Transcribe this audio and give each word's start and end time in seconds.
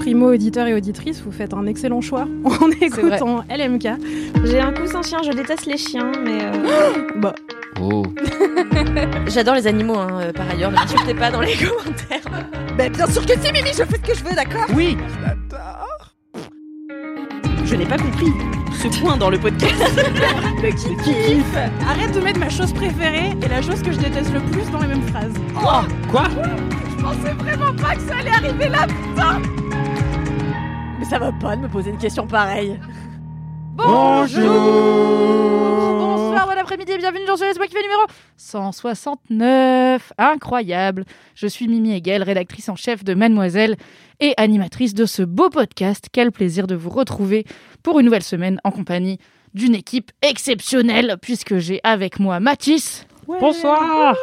Primo 0.00 0.32
auditeur 0.32 0.66
et 0.66 0.72
auditrice, 0.72 1.20
vous 1.22 1.30
faites 1.30 1.52
un 1.52 1.66
excellent 1.66 2.00
choix 2.00 2.26
en 2.44 2.70
écoutant 2.80 3.44
LMK. 3.50 3.86
J'ai 4.44 4.58
un 4.58 4.72
coussin 4.72 5.02
chien, 5.02 5.18
je 5.22 5.30
déteste 5.30 5.66
les 5.66 5.76
chiens, 5.76 6.10
mais. 6.24 6.38
euh, 6.42 6.92
Bah, 7.16 7.34
Oh. 7.82 8.02
J'adore 9.26 9.54
les 9.56 9.66
animaux, 9.66 9.96
hein, 9.98 10.08
euh, 10.20 10.32
par 10.32 10.48
ailleurs, 10.50 10.70
ne 10.70 10.76
m'insultez 10.76 11.14
pas 11.14 11.30
dans 11.30 11.40
les 11.40 11.54
commentaires. 11.54 12.44
bah, 12.78 12.88
bien 12.88 13.06
sûr 13.06 13.24
que 13.24 13.32
si, 13.40 13.52
Mimi, 13.52 13.68
je 13.70 13.84
fais 13.84 13.96
ce 13.96 14.10
que 14.12 14.14
je 14.18 14.24
veux, 14.24 14.34
d'accord? 14.34 14.66
Oui. 14.74 14.96
Je 17.64 17.76
n'ai 17.76 17.86
pas 17.86 17.96
compris. 17.96 18.26
Ce 18.82 18.88
point 19.00 19.16
dans 19.16 19.30
le 19.30 19.38
podcast. 19.38 19.72
Le 20.62 20.70
qui 20.70 20.94
kiffe 21.04 21.56
Arrête 21.88 22.12
de 22.14 22.20
mettre 22.20 22.40
ma 22.40 22.48
chose 22.50 22.72
préférée 22.72 23.32
et 23.42 23.48
la 23.48 23.62
chose 23.62 23.82
que 23.82 23.92
je 23.92 23.98
déteste 23.98 24.32
le 24.32 24.40
plus 24.40 24.68
dans 24.70 24.80
les 24.80 24.88
mêmes 24.88 25.06
phrases. 25.08 25.32
Oh, 25.56 25.86
quoi? 26.10 26.24
Je 26.98 27.02
pensais 27.02 27.32
vraiment 27.38 27.72
pas 27.74 27.94
que 27.94 28.00
ça 28.02 28.16
allait 28.18 28.30
arriver 28.30 28.68
là, 28.68 28.86
putain 28.86 29.40
ça 31.10 31.18
va 31.18 31.32
pas 31.32 31.56
de 31.56 31.62
me 31.62 31.68
poser 31.68 31.90
une 31.90 31.98
question 31.98 32.24
pareille. 32.24 32.78
Bonjour. 33.74 34.44
Bonsoir, 35.98 36.46
bon 36.46 36.56
après-midi 36.56 36.92
et 36.92 36.98
bienvenue 36.98 37.24
dans 37.26 37.36
ce 37.36 37.42
Laisse-moi 37.42 37.66
kiffer 37.66 37.82
numéro 37.82 38.02
169. 38.36 40.12
Incroyable. 40.18 41.04
Je 41.34 41.48
suis 41.48 41.66
Mimi 41.66 41.96
Hegel, 41.96 42.22
rédactrice 42.22 42.68
en 42.68 42.76
chef 42.76 43.02
de 43.02 43.14
Mademoiselle 43.14 43.74
et 44.20 44.34
animatrice 44.36 44.94
de 44.94 45.04
ce 45.04 45.22
beau 45.22 45.50
podcast. 45.50 46.06
Quel 46.12 46.30
plaisir 46.30 46.68
de 46.68 46.76
vous 46.76 46.90
retrouver 46.90 47.44
pour 47.82 47.98
une 47.98 48.04
nouvelle 48.06 48.22
semaine 48.22 48.60
en 48.62 48.70
compagnie 48.70 49.18
d'une 49.52 49.74
équipe 49.74 50.12
exceptionnelle 50.22 51.16
puisque 51.20 51.58
j'ai 51.58 51.80
avec 51.82 52.20
moi 52.20 52.38
Mathis, 52.38 53.04
Bonsoir. 53.26 54.14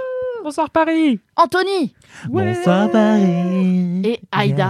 Bonsoir 0.42 0.70
Paris. 0.70 1.20
Anthony 1.36 1.94
Bonsoir 2.30 2.90
Paris. 2.92 4.04
et 4.06 4.22
Aïda. 4.32 4.70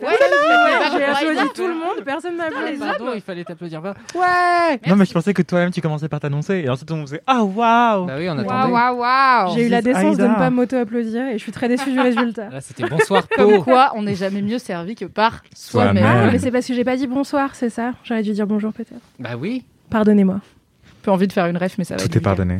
Ouais, 0.00 0.08
J'ai 0.96 1.04
applaudi 1.04 1.48
tout 1.54 1.66
le 1.66 1.74
monde, 1.74 2.04
personne 2.04 2.36
n'a 2.36 2.44
applaudi. 2.44 2.78
Pardon, 2.78 3.12
il 3.14 3.20
fallait 3.20 3.44
t'applaudir. 3.44 3.82
Ouais 3.82 4.80
Non 4.86 4.96
mais 4.96 5.04
je 5.04 5.12
pensais 5.12 5.34
que 5.34 5.42
toi-même 5.42 5.70
tu 5.70 5.80
commençais 5.80 6.08
par 6.08 6.20
t'annoncer 6.20 6.62
et 6.64 6.68
ensuite 6.68 6.90
on 6.90 7.02
faisait 7.04 7.22
ah 7.26 7.42
waouh. 7.42 8.06
Bah 8.06 8.14
oui, 8.18 8.28
on 8.28 8.38
attendait. 8.38 8.72
waouh, 8.72 8.98
waouh 8.98 9.54
J'ai 9.54 9.66
eu 9.66 9.68
la 9.68 9.78
Aïda. 9.78 9.92
décence 9.92 10.16
de 10.16 10.26
ne 10.26 10.34
pas 10.34 10.50
m'auto-applaudir 10.50 11.28
et 11.28 11.32
je 11.32 11.38
suis 11.42 11.52
très 11.52 11.68
déçue 11.68 11.90
du 11.90 12.00
résultat. 12.00 12.48
Là, 12.50 12.60
c'était 12.60 12.88
bonsoir 12.88 13.26
Comme 13.28 13.54
Po. 13.56 13.62
quoi, 13.62 13.92
on 13.96 14.02
n'est 14.02 14.14
jamais 14.14 14.42
mieux 14.42 14.58
servi 14.58 14.94
que 14.94 15.04
par 15.06 15.42
Soi-même. 15.54 16.04
Ah, 16.06 16.30
mais 16.30 16.38
c'est 16.38 16.50
parce 16.50 16.66
que 16.66 16.74
j'ai 16.74 16.84
pas 16.84 16.96
dit 16.96 17.06
bonsoir, 17.06 17.54
c'est 17.54 17.70
ça? 17.70 17.92
J'aurais 18.04 18.22
dû 18.22 18.32
dire 18.32 18.46
bonjour 18.46 18.72
peut-être. 18.72 19.02
Bah 19.18 19.30
oui. 19.38 19.64
Pardonnez-moi. 19.90 20.40
peu 21.02 21.10
envie 21.10 21.26
de 21.26 21.32
faire 21.32 21.46
une 21.46 21.56
ref, 21.56 21.76
mais 21.78 21.84
ça 21.84 21.96
va 21.96 22.02
être 22.02 22.10
Tout 22.10 22.18
est 22.18 22.20
pardonné. 22.20 22.58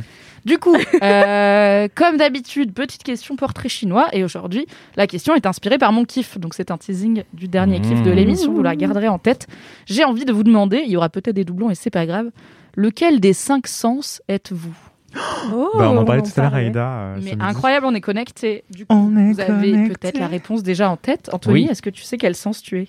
Du 0.49 0.59
coup, 0.59 0.75
euh, 1.03 1.89
comme 1.95 2.17
d'habitude, 2.17 2.73
petite 2.73 3.03
question 3.05 3.37
portrait 3.37 3.69
chinois. 3.69 4.09
Et 4.13 4.25
aujourd'hui, 4.25 4.67
la 4.97 5.07
question 5.07 5.35
est 5.35 5.47
inspirée 5.47 5.79
par 5.79 5.93
mon 5.93 6.05
kiff. 6.05 6.39
Donc, 6.39 6.55
c'est 6.55 6.71
un 6.71 6.79
teasing 6.79 7.23
du 7.33 7.47
dernier 7.49 7.81
kiff 7.81 8.03
de 8.03 8.11
Mmh. 8.11 8.15
l'émission. 8.15 8.53
Vous 8.53 8.63
la 8.63 8.75
garderez 8.75 9.09
en 9.09 9.19
tête. 9.19 9.47
J'ai 9.87 10.05
envie 10.05 10.25
de 10.25 10.33
vous 10.33 10.43
demander, 10.45 10.83
il 10.85 10.91
y 10.91 10.97
aura 10.97 11.09
peut-être 11.11 11.35
des 11.37 11.45
doublons 11.45 11.71
et 11.71 11.75
c'est 11.75 11.91
pas 11.91 12.07
grave, 12.07 12.31
lequel 12.77 13.21
des 13.21 13.33
cinq 13.35 13.67
sens 13.67 14.23
êtes-vous? 14.29 14.75
Oh, 15.53 15.71
bah 15.79 15.91
on 15.91 15.97
en 15.97 16.05
parlait 16.05 16.23
tout 16.23 16.31
à 16.37 16.43
l'heure. 16.43 16.55
Aïda. 16.55 16.87
euh, 16.91 17.19
Mais 17.23 17.35
incroyable, 17.41 17.87
on 17.87 17.95
est 17.95 18.01
connecté. 18.01 18.65
Du 18.71 18.85
coup, 18.87 18.95
On 18.95 19.17
est 19.17 19.33
vous 19.33 19.41
avez 19.41 19.89
peut-être 19.89 20.19
la 20.19 20.27
réponse 20.27 20.63
déjà 20.63 20.91
en 20.91 20.97
tête. 20.97 21.31
Anthony, 21.33 21.65
Oui. 21.65 21.69
est-ce 21.71 21.81
que 21.83 21.91
tu 21.91 22.03
sais 22.03 22.19
quel 22.19 22.35
sens 22.35 22.63
tu 22.63 22.79
es? 22.81 22.89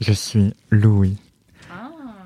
Je 0.00 0.12
suis 0.12 0.54
Louis. 0.70 1.16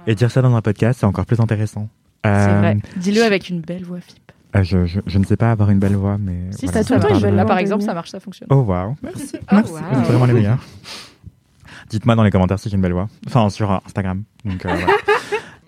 Et 0.06 0.14
dire 0.14 0.30
ça 0.30 0.40
dans 0.40 0.54
un 0.54 0.62
podcast 0.62 1.00
c'est 1.00 1.06
encore 1.06 1.26
plus 1.26 1.40
intéressant. 1.40 1.88
C'est 2.24 2.30
Euh, 2.30 2.58
vrai. 2.60 2.76
Dis-le 2.96 3.22
avec 3.22 3.48
une 3.50 3.60
belle 3.60 3.84
voix, 3.84 4.00
Philippe. 4.00 4.32
Euh, 4.56 4.62
je, 4.62 4.86
je, 4.86 5.00
je 5.06 5.18
ne 5.18 5.24
sais 5.24 5.36
pas 5.36 5.50
avoir 5.50 5.70
une 5.70 5.78
belle 5.78 5.96
voix 5.96 6.16
mais. 6.18 6.50
Si, 6.52 6.66
voilà, 6.66 6.82
ça, 6.82 6.98
tout 6.98 7.14
une 7.14 7.20
belle 7.20 7.34
Là, 7.34 7.44
par 7.44 7.58
exemple, 7.58 7.82
ça 7.82 7.94
marche, 7.94 8.10
ça 8.10 8.20
fonctionne. 8.20 8.48
Oh 8.50 8.62
waouh. 8.62 8.94
Merci. 9.02 9.32
Oh, 9.34 9.38
Merci. 9.52 9.72
wow. 9.72 9.78
Vous 9.78 9.98
êtes 10.00 10.06
vraiment 10.06 10.26
les 10.26 10.32
meilleurs. 10.32 10.64
Dites-moi 11.90 12.14
dans 12.16 12.22
les 12.22 12.30
commentaires 12.30 12.58
si 12.58 12.68
j'ai 12.68 12.76
une 12.76 12.82
belle 12.82 12.92
voix. 12.92 13.08
Enfin 13.26 13.48
sur 13.50 13.70
euh, 13.70 13.76
Instagram. 13.86 14.22
Donc 14.44 14.64
euh, 14.66 14.74
voilà. 14.74 14.86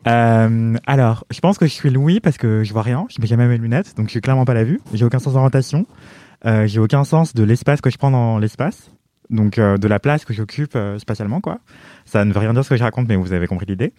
Euh, 0.06 0.76
alors, 0.86 1.24
je 1.30 1.40
pense 1.40 1.58
que 1.58 1.66
je 1.66 1.72
suis 1.72 1.90
Louis 1.90 2.20
parce 2.20 2.38
que 2.38 2.64
je 2.64 2.72
vois 2.72 2.80
rien. 2.80 3.06
Je 3.10 3.20
mets 3.20 3.26
jamais 3.26 3.46
mes 3.46 3.58
lunettes, 3.58 3.94
donc 3.96 4.06
je 4.06 4.12
suis 4.12 4.22
clairement 4.22 4.46
pas 4.46 4.54
la 4.54 4.64
vue. 4.64 4.80
J'ai 4.94 5.04
aucun 5.04 5.19
sens 5.19 5.34
d'orientation. 5.34 5.84
Euh, 6.46 6.66
j'ai 6.66 6.80
aucun 6.80 7.04
sens 7.04 7.34
de 7.34 7.44
l'espace 7.44 7.80
que 7.80 7.90
je 7.90 7.98
prends 7.98 8.10
dans 8.10 8.38
l'espace. 8.38 8.90
Donc 9.28 9.58
euh, 9.58 9.76
de 9.76 9.86
la 9.86 10.00
place 10.00 10.24
que 10.24 10.32
j'occupe 10.32 10.74
euh, 10.74 10.98
spatialement, 10.98 11.40
quoi. 11.40 11.58
Ça 12.04 12.24
ne 12.24 12.32
veut 12.32 12.40
rien 12.40 12.52
dire 12.52 12.64
ce 12.64 12.70
que 12.70 12.76
je 12.76 12.82
raconte, 12.82 13.08
mais 13.08 13.16
vous 13.16 13.32
avez 13.32 13.46
compris 13.46 13.66
l'idée. 13.66 13.92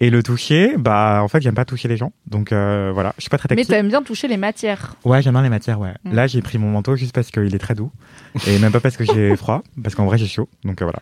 Et 0.00 0.10
le 0.10 0.22
toucher, 0.22 0.76
bah 0.78 1.20
en 1.24 1.28
fait 1.28 1.40
j'aime 1.40 1.56
pas 1.56 1.64
toucher 1.64 1.88
les 1.88 1.96
gens, 1.96 2.12
donc 2.28 2.52
euh, 2.52 2.92
voilà, 2.94 3.14
je 3.16 3.22
suis 3.22 3.30
pas 3.30 3.38
très 3.38 3.48
Mais 3.50 3.56
tactile. 3.56 3.74
t'aimes 3.74 3.88
bien 3.88 4.02
toucher 4.02 4.28
les 4.28 4.36
matières. 4.36 4.94
Ouais, 5.04 5.22
j'aime 5.22 5.32
bien 5.32 5.42
les 5.42 5.48
matières, 5.48 5.80
ouais. 5.80 5.94
Mm. 6.04 6.12
Là, 6.12 6.26
j'ai 6.28 6.40
pris 6.40 6.56
mon 6.56 6.70
manteau 6.70 6.94
juste 6.94 7.12
parce 7.12 7.32
qu'il 7.32 7.52
est 7.52 7.58
très 7.58 7.74
doux. 7.74 7.90
Et 8.46 8.60
même 8.60 8.70
pas 8.70 8.78
parce 8.78 8.96
que 8.96 9.04
j'ai 9.04 9.34
froid, 9.36 9.64
parce 9.82 9.96
qu'en 9.96 10.06
vrai, 10.06 10.16
j'ai 10.16 10.28
chaud. 10.28 10.48
Donc 10.64 10.82
euh, 10.82 10.84
voilà. 10.84 11.00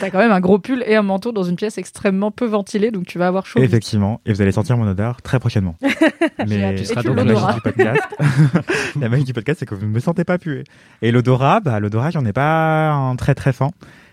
T'as 0.00 0.08
quand 0.08 0.18
même 0.18 0.32
un 0.32 0.40
gros 0.40 0.58
pull 0.58 0.82
et 0.86 0.96
un 0.96 1.02
manteau 1.02 1.30
dans 1.30 1.42
une 1.42 1.56
pièce 1.56 1.76
extrêmement 1.76 2.30
peu 2.30 2.46
ventilée, 2.46 2.90
donc 2.90 3.04
tu 3.04 3.18
vas 3.18 3.26
avoir 3.26 3.44
chaud. 3.44 3.60
Effectivement. 3.60 4.22
Et 4.24 4.32
vous 4.32 4.40
allez 4.40 4.52
sentir 4.52 4.78
mon 4.78 4.88
odeur 4.88 5.20
très 5.20 5.38
prochainement. 5.38 5.76
Mais 6.48 6.74
Tu 6.76 6.86
seras 6.86 7.02
donc 7.02 7.16
la 7.16 7.24
magie 7.24 7.54
du 7.54 7.60
podcast, 7.60 8.02
la 9.00 9.08
magie 9.10 9.24
du 9.24 9.34
podcast, 9.34 9.58
c'est 9.60 9.66
que 9.66 9.74
vous 9.74 9.84
ne 9.84 9.90
me 9.90 10.00
sentez 10.00 10.24
pas 10.24 10.38
puer. 10.38 10.64
Et 11.02 11.12
l'odorat, 11.12 11.60
bah, 11.60 11.80
l'odorat, 11.80 12.10
j'en 12.10 12.24
ai 12.24 12.32
pas 12.32 12.92
un 12.92 13.14
très 13.16 13.34
très 13.34 13.52
fin. 13.52 13.70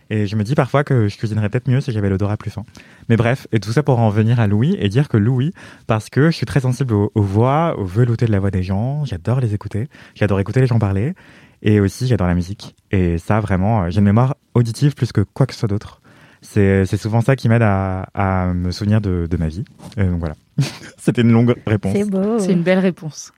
Et 0.10 0.28
je 0.28 0.36
me 0.36 0.44
dis 0.44 0.56
parfois 0.56 0.84
que 0.84 1.08
je 1.08 1.18
cuisinerais 1.18 1.50
peut-être 1.50 1.68
mieux 1.70 1.82
si 1.82 1.92
j'avais 1.92 2.10
l'odorat 2.10 2.38
plus 2.38 2.52
fin. 2.52 2.64
Mais 3.10 3.18
bref, 3.18 3.48
et 3.52 3.60
tout 3.60 3.72
ça 3.72 3.84
pour 3.84 4.00
en 4.00 4.10
venir 4.10 4.40
à 4.40 4.48
Louis 4.48 4.76
et 4.80 4.90
dire 4.90 5.10
que 5.10 5.18
Louis, 5.18 5.52
parce 5.88 6.10
que 6.10 6.30
je 6.30 6.36
suis 6.36 6.46
très 6.46 6.60
sensible 6.60 6.94
aux, 6.94 7.12
aux 7.16 7.22
voix, 7.22 7.76
aux 7.80 7.86
veloutés 7.86 8.26
de 8.26 8.32
la 8.32 8.40
voix 8.40 8.52
des 8.52 8.64
gens, 8.64 9.04
j'adore 9.06 9.40
les 9.40 9.54
écouter, 9.54 9.88
j'adore 10.14 10.40
écouter 10.40 10.62
les 10.62 10.68
gens 10.68 10.80
parler, 10.80 11.14
et 11.64 11.80
aussi 11.80 12.08
j'adore 12.08 12.28
la 12.28 12.36
musique. 12.36 12.76
Et 12.92 13.18
ça, 13.18 13.40
vraiment, 13.40 13.84
euh, 13.84 13.90
j'ai 13.90 14.00
une 14.00 14.06
mémoire 14.06 14.36
auditive 14.54 14.94
plus 14.94 15.12
que 15.12 15.22
quoi 15.22 15.48
que 15.48 15.54
ce 15.54 15.60
soit 15.60 15.70
d'autre. 15.70 16.02
C'est 16.42 16.86
c'est 16.86 16.98
souvent 16.98 17.22
ça 17.22 17.36
qui 17.36 17.50
m'aide 17.50 17.64
à, 17.64 18.04
à 18.14 18.54
me 18.54 18.70
souvenir 18.70 19.02
de, 19.02 19.28
de 19.30 19.38
ma 19.38 19.48
vie. 19.48 19.66
Euh, 19.98 20.10
donc 20.12 20.20
voilà. 20.20 20.36
C'était 20.98 21.24
une 21.24 21.32
longue 21.32 21.56
réponse. 21.66 21.94
C'est 21.96 22.08
beau. 22.10 22.38
C'est 22.38 22.52
une 22.52 22.62
belle 22.62 22.80
réponse. 22.80 23.32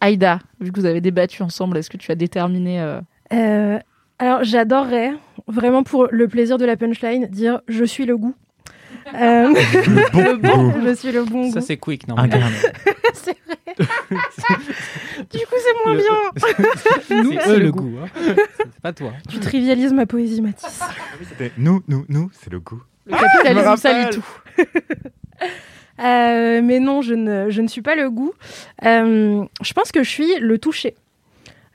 Aïda, 0.00 0.40
vu 0.60 0.72
que 0.72 0.80
vous 0.80 0.86
avez 0.86 1.00
débattu 1.02 1.42
ensemble, 1.42 1.76
est-ce 1.76 1.90
que 1.90 1.96
tu 1.96 2.10
as 2.12 2.14
déterminé 2.14 2.80
euh, 2.80 3.00
Euh, 3.32 3.78
alors, 4.18 4.44
j'adorerais, 4.44 5.10
vraiment 5.46 5.82
pour 5.82 6.08
le 6.10 6.28
plaisir 6.28 6.58
de 6.58 6.64
la 6.64 6.76
punchline, 6.76 7.26
dire 7.26 7.60
je 7.68 7.84
suis 7.84 8.06
le 8.06 8.16
goût. 8.16 8.34
Euh, 9.14 9.52
Le 9.52 10.36
bon 10.36 10.68
goût. 10.70 10.80
je 10.84 10.94
suis 10.94 11.12
le 11.12 11.24
bon 11.24 11.50
Ça 11.52 11.60
goût. 11.60 11.66
c'est 11.66 11.76
quick, 11.76 12.08
non. 12.08 12.16
C'est 13.14 13.36
vrai. 13.46 13.56
du 15.30 15.38
coup, 15.38 15.54
c'est 15.58 15.84
moins 15.84 15.94
bien. 15.94 16.16
C'est 17.06 17.14
c'est 17.40 17.50
eux 17.50 17.58
le 17.60 17.70
goût. 17.70 17.82
goût. 17.90 17.98
hein. 18.02 18.08
C'est 18.56 18.80
pas 18.82 18.92
toi. 18.92 19.12
Tu 19.28 19.38
trivialises 19.38 19.92
ma 19.92 20.06
poésie, 20.06 20.42
Mathis. 20.42 20.80
C'était 21.28 21.52
nous, 21.56 21.82
nous, 21.86 22.04
nous, 22.08 22.30
c'est 22.32 22.50
le 22.50 22.58
goût. 22.58 22.82
le 23.06 23.12
capitalisme 23.16 23.76
salit 23.76 24.10
tout 24.10 24.24
Euh, 26.00 26.60
mais 26.62 26.78
non, 26.80 27.00
je 27.00 27.14
ne, 27.14 27.48
je 27.48 27.62
ne 27.62 27.68
suis 27.68 27.82
pas 27.82 27.94
le 27.94 28.10
goût. 28.10 28.32
Euh, 28.84 29.44
je 29.62 29.72
pense 29.72 29.92
que 29.92 30.02
je 30.02 30.10
suis 30.10 30.34
le 30.40 30.58
toucher. 30.58 30.94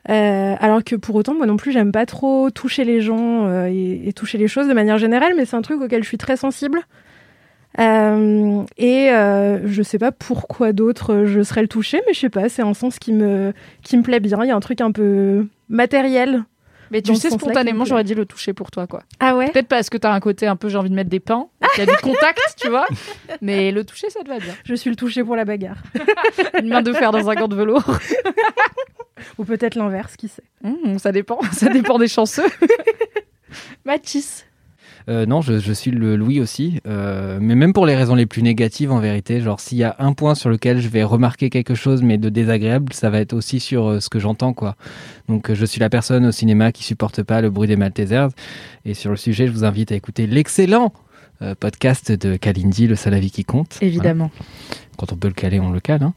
Euh, 0.10 0.56
alors 0.60 0.84
que 0.84 0.96
pour 0.96 1.16
autant, 1.16 1.34
moi 1.34 1.46
non 1.46 1.58
plus, 1.58 1.72
j'aime 1.72 1.92
pas 1.92 2.06
trop 2.06 2.50
toucher 2.50 2.84
les 2.84 3.02
gens 3.02 3.48
euh, 3.48 3.68
et, 3.72 4.08
et 4.08 4.14
toucher 4.14 4.38
les 4.38 4.48
choses 4.48 4.68
de 4.68 4.74
manière 4.74 4.98
générale, 4.98 5.34
mais 5.38 5.46
c'est 5.46 5.56
un 5.56 5.62
truc 5.62 5.82
auquel 5.82 6.04
je 6.04 6.08
suis 6.08 6.18
très 6.18 6.38
sensible. 6.38 6.82
Euh, 7.80 8.64
et 8.78 9.10
je 9.10 9.82
sais 9.84 9.98
pas 9.98 10.12
pourquoi 10.12 10.74
d'autre 10.74 11.24
je 11.26 11.42
serais 11.42 11.62
le 11.62 11.68
toucher, 11.68 12.02
mais 12.08 12.14
je 12.14 12.20
sais 12.20 12.30
pas, 12.30 12.50
c'est 12.50 12.62
un 12.64 12.74
sens 12.74 13.00
qui 13.00 13.14
me, 13.14 13.54
qui 13.84 13.96
me 13.98 14.04
plaît 14.04 14.20
bien. 14.20 14.40
Il 14.44 14.48
y 14.48 14.52
a 14.52 14.56
un 14.56 14.60
truc 14.60 14.82
un 14.82 14.92
peu 14.92 15.48
matériel. 15.70 16.44
Mais 16.92 17.02
tu 17.02 17.16
sais, 17.16 17.30
spontanément, 17.30 17.86
j'aurais 17.86 18.04
dit 18.04 18.16
le 18.16 18.26
toucher 18.26 18.52
pour 18.52 18.70
toi, 18.70 18.86
quoi. 18.86 19.04
Ah 19.22 19.38
ouais 19.38 19.50
Peut-être 19.52 19.70
parce 19.70 19.90
que 19.90 19.98
t'as 19.98 20.12
un 20.12 20.20
côté 20.20 20.46
un 20.46 20.58
peu, 20.58 20.68
j'ai 20.68 20.78
envie 20.78 20.90
de 20.90 20.96
mettre 20.96 21.10
des 21.10 21.22
pains, 21.22 21.48
il 21.78 21.80
y 21.80 21.84
a 21.84 21.86
du 21.86 21.96
contact, 22.02 22.42
tu 22.60 22.68
vois. 22.68 22.86
Mais 23.40 23.72
le 23.72 23.86
toucher, 23.86 24.10
ça 24.10 24.22
te 24.24 24.28
va 24.28 24.40
bien. 24.40 24.54
Je 24.66 24.76
suis 24.76 24.90
le 24.90 24.98
toucher 24.98 25.24
pour 25.24 25.38
la 25.38 25.46
bagarre. 25.46 25.78
Une 26.60 26.68
main 26.68 26.82
de 26.82 26.92
fer 26.92 27.14
dans 27.14 27.30
un 27.30 27.36
gant 27.36 27.48
de 27.48 27.56
velours. 27.56 27.86
Ou 29.38 29.46
peut-être 29.46 29.76
l'inverse, 29.76 30.16
qui 30.16 30.28
sait. 30.28 30.44
Mmh, 30.64 30.98
ça 30.98 31.12
dépend, 31.12 31.40
ça 31.52 31.70
dépend 31.70 32.00
des 32.00 32.08
chanceux. 32.08 32.48
Mathis. 33.86 34.46
Euh, 35.10 35.26
non, 35.26 35.42
je, 35.42 35.60
je 35.60 35.74
suis 35.74 35.92
le 35.92 36.16
Louis 36.16 36.40
aussi, 36.40 36.80
euh, 36.88 37.40
mais 37.42 37.56
même 37.56 37.74
pour 37.74 37.86
les 37.86 37.96
raisons 37.96 38.16
les 38.16 38.26
plus 38.26 38.44
négatives 38.44 38.92
en 38.92 39.00
vérité. 39.00 39.42
Genre, 39.42 39.60
s'il 39.60 39.80
y 39.80 39.84
a 39.84 39.96
un 40.00 40.14
point 40.14 40.36
sur 40.36 40.50
lequel 40.50 40.80
je 40.80 40.88
vais 40.90 41.04
remarquer 41.04 41.50
quelque 41.50 41.76
chose, 41.76 42.04
mais 42.04 42.18
de 42.18 42.30
désagréable, 42.30 42.94
ça 42.94 43.10
va 43.10 43.20
être 43.20 43.34
aussi 43.34 43.60
sur 43.60 43.88
euh, 43.88 44.00
ce 44.00 44.10
que 44.10 44.20
j'entends, 44.20 44.54
quoi. 44.54 44.76
Donc, 45.28 45.50
euh, 45.50 45.56
je 45.56 45.66
suis 45.66 45.80
la 45.80 45.90
personne 45.90 46.26
au 46.26 46.32
cinéma 46.32 46.72
qui 46.72 46.84
supporte 46.84 47.24
pas 47.24 47.42
le 47.42 47.50
bruit 47.50 47.68
des 47.68 47.78
Maltesers. 47.78 48.30
Et 48.86 48.94
sur 48.94 49.12
le 49.12 49.18
sujet, 49.18 49.48
je 49.48 49.52
vous 49.52 49.64
invite 49.64 49.92
à 49.92 49.96
écouter 49.96 50.28
l'excellent 50.28 50.94
euh, 51.42 51.56
podcast 51.60 52.12
de 52.12 52.36
Kalindi, 52.36 52.88
le 52.88 52.96
seul 52.96 53.14
avis 53.14 53.32
qui 53.32 53.44
compte. 53.44 53.78
Évidemment. 53.82 54.30
quand 54.98 55.12
on 55.12 55.16
peut 55.16 55.28
le 55.28 55.34
caler, 55.34 55.60
on 55.60 55.72
le 55.72 55.80
cale. 55.80 56.04
hein. 56.04 56.14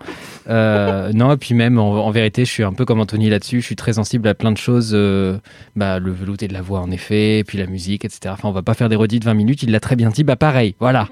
Euh, 0.48 1.12
non, 1.14 1.32
et 1.32 1.36
puis 1.36 1.54
même, 1.54 1.78
en, 1.78 1.92
en 2.06 2.10
vérité, 2.10 2.44
je 2.44 2.50
suis 2.50 2.62
un 2.62 2.72
peu 2.72 2.84
comme 2.84 3.00
Anthony 3.00 3.30
là-dessus. 3.30 3.60
Je 3.60 3.66
suis 3.66 3.76
très 3.76 3.94
sensible 3.94 4.28
à 4.28 4.34
plein 4.34 4.52
de 4.52 4.58
choses. 4.58 4.92
euh, 4.94 5.38
bah, 5.76 5.98
le 5.98 6.10
velouté 6.12 6.48
de 6.48 6.52
la 6.52 6.62
voix, 6.62 6.80
en 6.80 6.90
effet, 6.90 7.38
et 7.38 7.44
puis 7.44 7.58
la 7.58 7.66
musique, 7.66 8.04
etc. 8.04 8.20
Enfin, 8.28 8.48
on 8.48 8.52
va 8.52 8.62
pas 8.62 8.74
faire 8.74 8.88
des 8.88 8.96
redits 8.96 9.20
de 9.20 9.24
20 9.24 9.34
minutes. 9.34 9.62
Il 9.62 9.70
l'a 9.70 9.80
très 9.80 9.96
bien 9.96 10.10
dit. 10.10 10.24
Bah, 10.24 10.36
pareil, 10.36 10.74
voilà. 10.80 11.08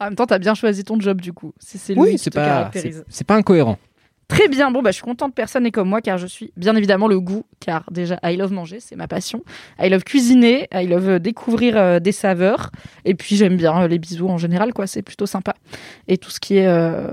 En 0.00 0.06
même 0.06 0.16
temps, 0.16 0.26
t'as 0.26 0.40
bien 0.40 0.54
choisi 0.54 0.82
ton 0.82 0.98
job 0.98 1.20
du 1.20 1.32
coup. 1.32 1.52
Si 1.60 1.78
c'est 1.78 1.94
lui 1.94 2.00
Oui, 2.00 2.18
c'est 2.18 2.34
pas, 2.34 2.70
c'est 3.08 3.24
pas 3.26 3.36
incohérent. 3.36 3.78
Très 4.34 4.48
bien. 4.48 4.70
Bon, 4.70 4.82
bah, 4.82 4.90
je 4.90 4.94
suis 4.96 5.02
contente. 5.04 5.34
Personne 5.34 5.64
n'est 5.64 5.70
comme 5.70 5.88
moi 5.88 6.00
car 6.00 6.18
je 6.18 6.26
suis 6.26 6.52
bien 6.56 6.74
évidemment 6.76 7.06
le 7.08 7.20
goût. 7.20 7.44
Car 7.60 7.84
déjà, 7.90 8.18
I 8.22 8.36
love 8.36 8.52
manger, 8.52 8.80
c'est 8.80 8.96
ma 8.96 9.06
passion. 9.08 9.42
I 9.80 9.88
love 9.88 10.04
cuisiner. 10.04 10.68
I 10.72 10.86
love 10.86 11.08
euh, 11.08 11.18
découvrir 11.18 11.76
euh, 11.76 11.98
des 12.00 12.12
saveurs. 12.12 12.70
Et 13.04 13.14
puis, 13.14 13.36
j'aime 13.36 13.56
bien 13.56 13.82
euh, 13.82 13.88
les 13.88 13.98
bisous 13.98 14.28
en 14.28 14.38
général, 14.38 14.72
quoi. 14.72 14.86
C'est 14.86 15.02
plutôt 15.02 15.26
sympa. 15.26 15.54
Et 16.08 16.16
tout 16.18 16.30
ce 16.30 16.40
qui 16.40 16.56
est 16.56 16.66
euh, 16.66 17.08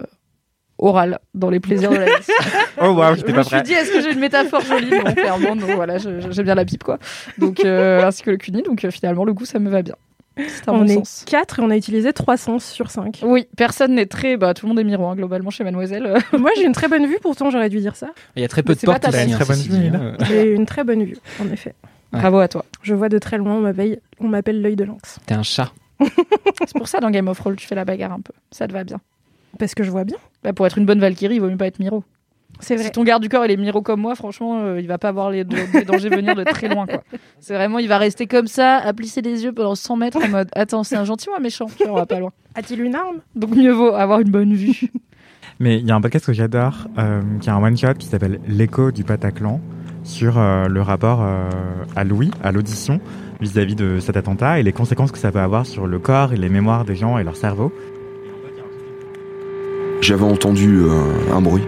oral 0.77 1.19
dans 1.33 1.49
les 1.49 1.59
plaisirs 1.59 1.91
de 1.91 1.97
la 1.97 2.05
vie. 2.05 2.11
Oh 2.81 2.91
waouh, 2.91 3.11
je 3.15 3.19
j'étais 3.19 3.31
me 3.31 3.35
pas 3.35 3.43
suis 3.43 3.55
prêt. 3.57 3.63
dit, 3.63 3.73
est-ce 3.73 3.91
que 3.91 3.99
j'ai 4.01 4.13
une 4.13 4.19
métaphore 4.19 4.61
jolie? 4.61 4.89
Non, 4.89 5.13
clairement, 5.13 5.53
non. 5.53 5.75
Voilà, 5.75 5.97
je- 5.97 6.21
je- 6.21 6.31
j'aime 6.31 6.45
bien 6.45 6.55
la 6.55 6.63
pipe, 6.63 6.81
quoi. 6.85 6.97
Donc, 7.37 7.59
euh, 7.65 8.05
ainsi 8.05 8.23
que 8.23 8.31
le 8.31 8.37
cuni. 8.37 8.61
Donc, 8.61 8.85
euh, 8.85 8.89
finalement, 8.91 9.25
le 9.25 9.33
goût, 9.33 9.43
ça 9.43 9.59
me 9.59 9.69
va 9.69 9.81
bien. 9.81 9.95
Un 10.67 10.73
on 10.73 10.77
bon 10.79 10.85
est 10.85 10.93
sens. 10.95 11.23
4 11.27 11.59
et 11.59 11.61
on 11.63 11.69
a 11.69 11.77
utilisé 11.77 12.13
3 12.13 12.37
sens 12.37 12.65
sur 12.65 12.91
5. 12.91 13.19
Oui, 13.23 13.47
personne 13.57 13.95
n'est 13.95 14.05
très. 14.05 14.37
Bah, 14.37 14.53
tout 14.53 14.65
le 14.65 14.69
monde 14.69 14.79
est 14.79 14.83
miroir, 14.83 15.15
globalement, 15.15 15.49
chez 15.49 15.63
Mademoiselle. 15.63 16.17
Moi, 16.37 16.51
j'ai 16.57 16.63
une 16.65 16.73
très 16.73 16.87
bonne 16.87 17.05
vue, 17.05 17.17
pourtant 17.21 17.49
j'aurais 17.49 17.69
dû 17.69 17.79
dire 17.79 17.95
ça. 17.95 18.09
Il 18.35 18.41
y 18.41 18.45
a 18.45 18.47
très 18.47 18.63
peu 18.63 18.73
Mais 18.73 18.75
de 18.75 18.85
portes 18.85 19.11
bête. 19.11 19.15
hein, 19.31 19.37
Très 19.39 19.45
bonne 19.45 19.59
idée. 19.59 19.87
hein. 19.95 20.13
J'ai 20.27 20.53
une 20.53 20.65
très 20.65 20.83
bonne 20.83 21.03
vue, 21.03 21.17
en 21.41 21.51
effet. 21.51 21.73
Ouais. 22.13 22.19
Bravo 22.19 22.39
à 22.39 22.47
toi. 22.47 22.65
Je 22.81 22.93
vois 22.95 23.09
de 23.09 23.19
très 23.19 23.37
loin, 23.37 23.55
on 23.55 23.61
m'appelle, 23.61 23.99
on 24.19 24.27
m'appelle 24.27 24.61
l'œil 24.61 24.75
de 24.75 24.83
lynx. 24.83 25.19
T'es 25.25 25.35
un 25.35 25.43
chat. 25.43 25.71
C'est 26.65 26.73
pour 26.77 26.87
ça, 26.87 26.99
dans 26.99 27.11
Game 27.11 27.27
of 27.27 27.37
Thrones, 27.37 27.55
tu 27.55 27.67
fais 27.67 27.75
la 27.75 27.85
bagarre 27.85 28.13
un 28.13 28.21
peu. 28.21 28.33
Ça 28.51 28.67
te 28.67 28.73
va 28.73 28.83
bien. 28.83 28.99
Parce 29.59 29.75
que 29.75 29.83
je 29.83 29.91
vois 29.91 30.03
bien. 30.05 30.17
Bah, 30.43 30.53
pour 30.53 30.65
être 30.65 30.77
une 30.77 30.85
bonne 30.85 30.99
Valkyrie, 30.99 31.35
il 31.35 31.41
vaut 31.41 31.49
mieux 31.49 31.57
pas 31.57 31.67
être 31.67 31.79
Miro. 31.79 32.03
C'est 32.59 32.77
Si 32.77 32.91
ton 32.91 33.03
garde 33.03 33.21
du 33.21 33.29
corps 33.29 33.45
il 33.45 33.51
est 33.51 33.57
Miro 33.57 33.81
comme 33.81 34.01
moi, 34.01 34.15
franchement, 34.15 34.59
euh, 34.61 34.79
il 34.81 34.87
va 34.87 34.97
pas 34.97 35.11
voir 35.11 35.29
les, 35.29 35.43
les 35.73 35.85
dangers 35.85 36.09
venir 36.09 36.35
de 36.35 36.43
très 36.43 36.67
loin. 36.67 36.85
quoi. 36.85 37.01
C'est 37.39 37.53
vraiment, 37.53 37.79
il 37.79 37.87
va 37.87 37.97
rester 37.97 38.27
comme 38.27 38.47
ça, 38.47 38.77
à 38.77 38.93
plisser 38.93 39.21
les 39.21 39.43
yeux 39.43 39.53
pendant 39.53 39.75
100 39.75 39.95
mètres 39.95 40.17
en 40.23 40.27
mode 40.27 40.49
Attends, 40.53 40.83
c'est 40.83 40.97
un 40.97 41.05
gentil 41.05 41.29
ou 41.29 41.33
un 41.37 41.39
méchant? 41.39 41.67
Tu 41.77 41.83
vois, 41.83 41.93
on 41.93 41.95
va 41.95 42.05
pas 42.05 42.19
loin. 42.19 42.31
A-t-il 42.55 42.81
une 42.81 42.95
arme? 42.95 43.19
Donc 43.35 43.55
mieux 43.55 43.71
vaut 43.71 43.93
avoir 43.93 44.19
une 44.19 44.29
bonne 44.31 44.53
vue. 44.53 44.89
Mais 45.61 45.79
il 45.79 45.87
y 45.87 45.91
a 45.91 45.95
un 45.95 46.01
podcast 46.01 46.25
que 46.25 46.33
j'adore, 46.33 46.87
euh, 46.97 47.21
qui 47.41 47.49
est 47.49 47.51
un 47.51 47.61
one-shot 47.61 47.95
qui 47.95 48.07
s'appelle 48.07 48.39
L'écho 48.47 48.91
du 48.91 49.03
Bataclan, 49.03 49.59
sur 50.03 50.37
euh, 50.37 50.67
le 50.67 50.81
rapport 50.81 51.19
euh, 51.21 51.49
à 51.95 52.03
Louis, 52.03 52.31
à 52.43 52.51
l'audition, 52.51 52.99
vis-à-vis 53.41 53.75
de 53.75 53.99
cet 53.99 54.17
attentat 54.17 54.59
et 54.59 54.63
les 54.63 54.71
conséquences 54.73 55.11
que 55.11 55.17
ça 55.17 55.31
peut 55.31 55.39
avoir 55.39 55.65
sur 55.65 55.87
le 55.87 55.99
corps 55.99 56.33
et 56.33 56.37
les 56.37 56.49
mémoires 56.49 56.85
des 56.85 56.95
gens 56.95 57.17
et 57.17 57.23
leur 57.23 57.35
cerveau. 57.35 57.71
J'avais 60.01 60.23
entendu 60.23 60.79
euh, 60.79 61.33
un 61.33 61.41
bruit. 61.41 61.63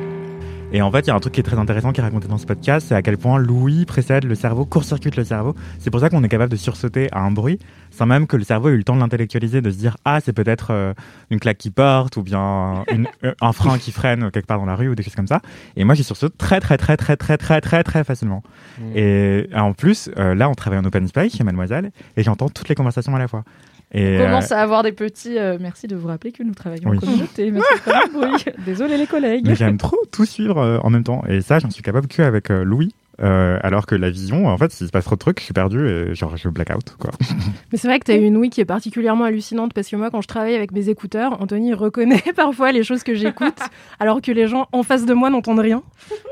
Et 0.74 0.82
en 0.82 0.92
fait, 0.92 1.02
il 1.02 1.08
y 1.08 1.12
a 1.12 1.16
un 1.16 1.20
truc 1.20 1.34
qui 1.34 1.40
est 1.42 1.44
très 1.44 1.58
intéressant 1.58 1.92
qui 1.92 2.00
est 2.00 2.04
raconté 2.04 2.28
dans 2.28 2.38
ce 2.38 2.46
podcast, 2.46 2.88
c'est 2.90 2.96
à 2.96 3.02
quel 3.02 3.18
point 3.18 3.38
l'ouïe 3.38 3.86
précède 3.86 4.24
le 4.24 4.36
cerveau, 4.36 4.66
court-circuite 4.66 5.16
le 5.18 5.24
cerveau. 5.24 5.54
C'est 5.80 5.90
pour 5.90 6.00
ça 6.00 6.10
qu'on 6.10 6.24
est 6.24 6.30
capable 6.30 6.52
de 6.52 6.58
sursauter 6.58 7.10
à 7.12 7.20
un 7.20 7.32
bruit, 7.32 7.60
sans 7.92 8.06
même 8.06 8.26
que 8.26 8.38
le 8.38 8.44
cerveau 8.44 8.70
ait 8.70 8.74
eu 8.74 8.78
le 8.78 8.84
temps 8.84 8.96
de 8.96 9.02
l'intellectualiser, 9.02 9.62
de 9.62 9.70
se 9.70 9.78
dire 9.78 9.98
ah 10.06 10.20
c'est 10.24 10.34
peut-être 10.34 10.68
euh, 10.72 10.94
une 11.30 11.40
claque 11.40 11.58
qui 11.58 11.72
porte 11.72 12.16
ou 12.18 12.24
bien 12.24 12.84
une- 12.92 13.08
euh, 13.24 13.34
un 13.42 13.52
frein 13.52 13.78
qui 13.78 13.92
freine 13.92 14.32
quelque 14.32 14.48
part 14.48 14.60
dans 14.60 14.66
la 14.66 14.76
rue 14.76 14.88
ou 14.88 14.96
des 14.96 15.04
choses 15.04 15.16
comme 15.16 15.28
ça. 15.28 15.42
Et 15.76 15.84
moi, 15.84 15.94
j'y 15.96 16.04
sursaute 16.04 16.38
très 16.38 16.60
très 16.60 16.78
très 16.78 16.96
très 16.96 17.18
très 17.18 17.38
très 17.38 17.60
très 17.60 17.84
très 17.84 18.04
facilement. 18.04 18.42
Mm. 18.80 18.84
Et 18.96 19.50
en 19.54 19.74
plus, 19.74 20.10
euh, 20.18 20.36
là, 20.36 20.50
on 20.50 20.54
travaille 20.54 20.80
en 20.80 20.86
open 20.86 21.08
space 21.08 21.36
chez 21.36 21.44
Mademoiselle 21.44 21.92
et 22.16 22.24
j'entends 22.24 22.50
toutes 22.50 22.70
les 22.70 22.76
conversations 22.76 23.16
à 23.16 23.20
la 23.20 23.28
fois. 23.28 23.44
Et 23.94 24.18
On 24.18 24.22
euh, 24.22 24.26
commence 24.26 24.52
à 24.52 24.62
avoir 24.62 24.84
des 24.84 24.92
petits. 24.94 25.38
euh, 25.38 25.58
merci 25.60 25.88
de 25.88 25.96
vous 25.96 26.08
rappeler 26.08 26.32
que 26.32 26.44
nous 26.44 26.54
travaillons 26.54 26.90
Oui. 26.90 26.98
en 26.98 27.00
communauté. 27.02 27.52
Désolé 28.66 28.98
les 28.98 29.08
collègues. 29.08 29.46
Mais 29.46 29.56
j'aime 29.56 29.78
trop 29.78 29.98
tout 30.12 30.26
suivre 30.26 30.58
euh, 30.60 30.78
en 30.84 30.90
même 30.90 31.04
temps. 31.04 31.24
Et 31.28 31.42
ça, 31.42 31.60
j'en 31.60 31.70
suis 31.70 31.84
capable 31.84 32.08
que 32.08 32.22
avec 32.22 32.50
euh, 32.52 32.64
Louis. 32.64 32.94
Euh, 33.22 33.60
alors 33.62 33.86
que 33.86 33.94
la 33.94 34.10
vision, 34.10 34.48
en 34.48 34.58
fait, 34.58 34.72
s'il 34.72 34.88
se 34.88 34.92
passe 34.92 35.06
trop 35.06 35.16
de 35.16 35.20
trucs, 35.20 35.40
je 35.40 35.46
suis 35.46 35.54
perdu 35.54 35.88
et 35.88 36.16
genre 36.16 36.36
je 36.38 36.50
blackout. 36.50 36.96
Quoi. 37.00 37.12
Mais 37.72 37.78
c'est 37.78 37.88
vrai 37.88 38.00
que 38.00 38.06
tu 38.06 38.12
as 38.12 38.16
une 38.16 38.36
ouïe 38.38 38.50
qui 38.50 38.62
est 38.62 38.66
particulièrement 38.66 39.26
hallucinante 39.26 39.74
parce 39.74 39.88
que 39.88 39.96
moi, 39.96 40.10
quand 40.10 40.22
je 40.22 40.28
travaille 40.28 40.56
avec 40.56 40.72
mes 40.72 40.90
écouteurs, 40.90 41.40
Anthony 41.42 41.74
reconnaît 41.74 42.24
parfois 42.36 42.72
les 42.72 42.84
choses 42.84 43.04
que 43.04 43.14
j'écoute 43.14 43.60
alors 44.00 44.22
que 44.22 44.32
les 44.32 44.48
gens 44.48 44.68
en 44.72 44.84
face 44.84 45.06
de 45.06 45.14
moi 45.14 45.30
n'entendent 45.30 45.60
rien. 45.60 45.84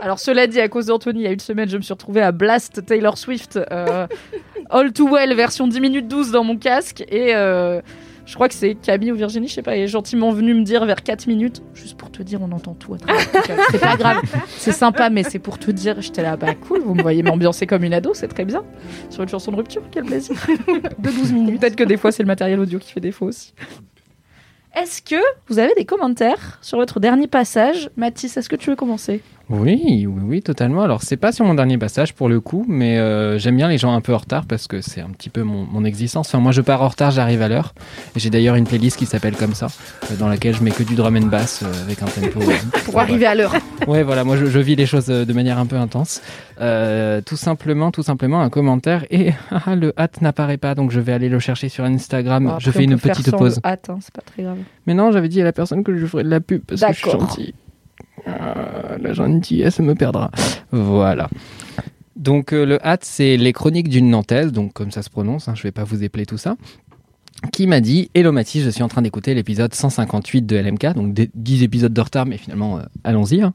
Alors 0.01 0.19
cela 0.19 0.47
dit, 0.47 0.59
à 0.59 0.67
cause 0.67 0.87
d'Anthony, 0.87 1.19
il 1.19 1.23
y 1.23 1.27
a 1.27 1.31
une 1.31 1.39
semaine, 1.39 1.69
je 1.69 1.77
me 1.77 1.81
suis 1.81 1.93
retrouvée 1.93 2.21
à 2.21 2.31
Blast 2.31 2.85
Taylor 2.85 3.17
Swift 3.17 3.59
euh, 3.71 4.07
All 4.69 4.91
Too 4.91 5.09
Well 5.09 5.35
version 5.35 5.67
10 5.67 5.81
minutes 5.81 6.07
12 6.07 6.31
dans 6.31 6.43
mon 6.43 6.57
casque 6.57 7.01
et 7.07 7.35
euh, 7.35 7.81
je 8.29 8.35
crois 8.35 8.47
que 8.47 8.53
c'est 8.53 8.75
Camille 8.75 9.11
ou 9.11 9.15
Virginie, 9.15 9.47
je 9.47 9.55
sais 9.55 9.63
pas, 9.63 9.75
est 9.75 9.87
gentiment 9.87 10.29
venu 10.29 10.53
me 10.53 10.61
dire 10.61 10.85
vers 10.85 11.01
4 11.01 11.25
minutes, 11.25 11.63
juste 11.73 11.97
pour 11.97 12.11
te 12.11 12.21
dire, 12.21 12.39
on 12.43 12.51
entend 12.51 12.75
tout 12.75 12.93
à 12.93 12.97
travers. 12.99 13.65
C'est 13.71 13.79
pas 13.79 13.97
grave, 13.97 14.21
c'est 14.49 14.71
sympa, 14.71 15.09
mais 15.09 15.23
c'est 15.23 15.39
pour 15.39 15.57
te 15.57 15.71
dire, 15.71 15.99
j'étais 15.99 16.21
là, 16.21 16.37
bah 16.37 16.53
cool, 16.53 16.81
vous 16.81 16.93
me 16.93 17.01
voyez 17.01 17.23
m'ambiancer 17.23 17.65
comme 17.65 17.83
une 17.83 17.93
ado, 17.93 18.13
c'est 18.13 18.27
très 18.27 18.45
bien. 18.45 18.63
Sur 19.09 19.23
une 19.23 19.29
chanson 19.29 19.51
de 19.51 19.57
rupture, 19.57 19.81
quel 19.89 20.03
plaisir. 20.03 20.35
De 20.99 21.09
12 21.09 21.33
minutes. 21.33 21.59
Peut-être 21.59 21.75
que 21.75 21.83
des 21.83 21.97
fois 21.97 22.11
c'est 22.11 22.21
le 22.21 22.27
matériel 22.27 22.59
audio 22.59 22.77
qui 22.77 22.91
fait 22.91 22.99
défaut 22.99 23.25
aussi. 23.25 23.55
Est-ce 24.75 25.01
que 25.01 25.19
vous 25.47 25.57
avez 25.57 25.73
des 25.73 25.85
commentaires 25.85 26.59
sur 26.61 26.77
votre 26.77 26.99
dernier 26.99 27.25
passage? 27.25 27.89
Mathis, 27.95 28.37
est-ce 28.37 28.47
que 28.47 28.55
tu 28.55 28.69
veux 28.69 28.75
commencer? 28.75 29.23
Oui, 29.49 30.05
oui, 30.07 30.21
oui, 30.23 30.41
totalement. 30.43 30.83
Alors, 30.83 31.01
c'est 31.01 31.17
pas 31.17 31.31
sur 31.31 31.43
mon 31.43 31.55
dernier 31.55 31.79
passage 31.79 32.13
pour 32.13 32.29
le 32.29 32.39
coup, 32.39 32.65
mais 32.67 32.99
euh, 32.99 33.39
j'aime 33.39 33.57
bien 33.57 33.67
les 33.67 33.79
gens 33.79 33.93
un 33.93 34.01
peu 34.01 34.13
en 34.13 34.19
retard 34.19 34.45
parce 34.45 34.67
que 34.67 34.79
c'est 34.81 35.01
un 35.01 35.09
petit 35.09 35.29
peu 35.29 35.41
mon, 35.41 35.65
mon 35.65 35.83
existence. 35.83 36.27
Enfin, 36.27 36.37
moi, 36.37 36.51
je 36.51 36.61
pars 36.61 36.83
en 36.83 36.87
retard, 36.87 37.09
j'arrive 37.09 37.41
à 37.41 37.47
l'heure. 37.47 37.73
Et 38.15 38.19
J'ai 38.19 38.29
d'ailleurs 38.29 38.53
une 38.55 38.65
playlist 38.65 38.97
qui 38.97 39.07
s'appelle 39.07 39.35
comme 39.35 39.55
ça, 39.55 39.67
euh, 40.11 40.15
dans 40.17 40.27
laquelle 40.27 40.55
je 40.55 40.63
mets 40.63 40.69
que 40.69 40.83
du 40.83 40.93
drum 40.93 41.15
and 41.17 41.27
bass 41.27 41.63
euh, 41.63 41.83
avec 41.83 42.03
un 42.03 42.05
tempo. 42.05 42.39
Pour 42.85 42.99
arriver 42.99 43.25
à 43.25 43.33
l'heure. 43.35 43.53
Ouais, 43.87 44.03
voilà, 44.03 44.23
moi 44.25 44.35
je, 44.35 44.45
je 44.45 44.59
vis 44.59 44.75
les 44.75 44.85
choses 44.85 45.05
de 45.05 45.33
manière 45.33 45.57
un 45.57 45.65
peu 45.65 45.77
intense. 45.77 46.21
Tout 46.57 47.37
simplement, 47.37 47.91
tout 47.91 48.03
simplement 48.03 48.41
un 48.41 48.49
commentaire 48.49 49.05
et 49.09 49.31
ah, 49.51 49.73
le 49.73 49.93
hâte 49.97 50.21
n'apparaît 50.21 50.57
pas, 50.57 50.75
donc 50.75 50.91
je 50.91 50.99
vais 50.99 51.13
aller 51.13 51.29
le 51.29 51.39
chercher 51.39 51.69
sur 51.69 51.85
Instagram. 51.85 52.45
Bon, 52.45 52.59
je 52.59 52.69
fais 52.71 52.83
une 52.83 52.99
petite 52.99 53.31
pause. 53.31 53.59
hâte, 53.63 53.89
hein, 53.89 53.97
c'est 54.01 54.13
pas 54.13 54.21
très 54.21 54.43
grave. 54.43 54.57
Mais 54.85 54.93
non, 54.93 55.11
j'avais 55.11 55.29
dit 55.29 55.41
à 55.41 55.45
la 55.45 55.53
personne 55.53 55.83
que 55.83 55.97
je 55.97 56.05
ferais 56.05 56.23
de 56.23 56.29
la 56.29 56.41
pub 56.41 56.61
parce 56.67 56.81
que 56.81 56.87
je 56.93 56.93
suis 56.93 57.09
gentil. 57.09 57.53
Ah, 58.29 58.97
la 58.99 59.13
gentillesse 59.13 59.79
me 59.79 59.95
perdra. 59.95 60.31
Voilà. 60.71 61.29
Donc 62.15 62.51
euh, 62.51 62.65
le 62.65 62.85
hâte, 62.85 63.05
c'est 63.05 63.37
les 63.37 63.53
chroniques 63.53 63.87
d'une 63.87 64.09
Nantaise, 64.09 64.51
donc 64.51 64.73
comme 64.73 64.91
ça 64.91 65.01
se 65.01 65.09
prononce, 65.09 65.47
hein, 65.47 65.55
je 65.55 65.63
vais 65.63 65.71
pas 65.71 65.85
vous 65.85 66.03
épeler 66.03 66.25
tout 66.25 66.37
ça, 66.37 66.55
qui 67.53 67.67
m'a 67.67 67.79
dit 67.79 68.09
Hello 68.13 68.31
Mathis, 68.33 68.63
je 68.63 68.69
suis 68.69 68.83
en 68.83 68.89
train 68.89 69.01
d'écouter 69.01 69.33
l'épisode 69.33 69.73
158 69.73 70.45
de 70.45 70.57
LMK, 70.57 70.93
donc 70.93 71.13
des- 71.13 71.29
10 71.35 71.63
épisodes 71.63 71.93
de 71.93 72.01
retard, 72.01 72.25
mais 72.25 72.37
finalement, 72.37 72.77
euh, 72.79 72.81
allons-y. 73.05 73.41
hein. 73.41 73.53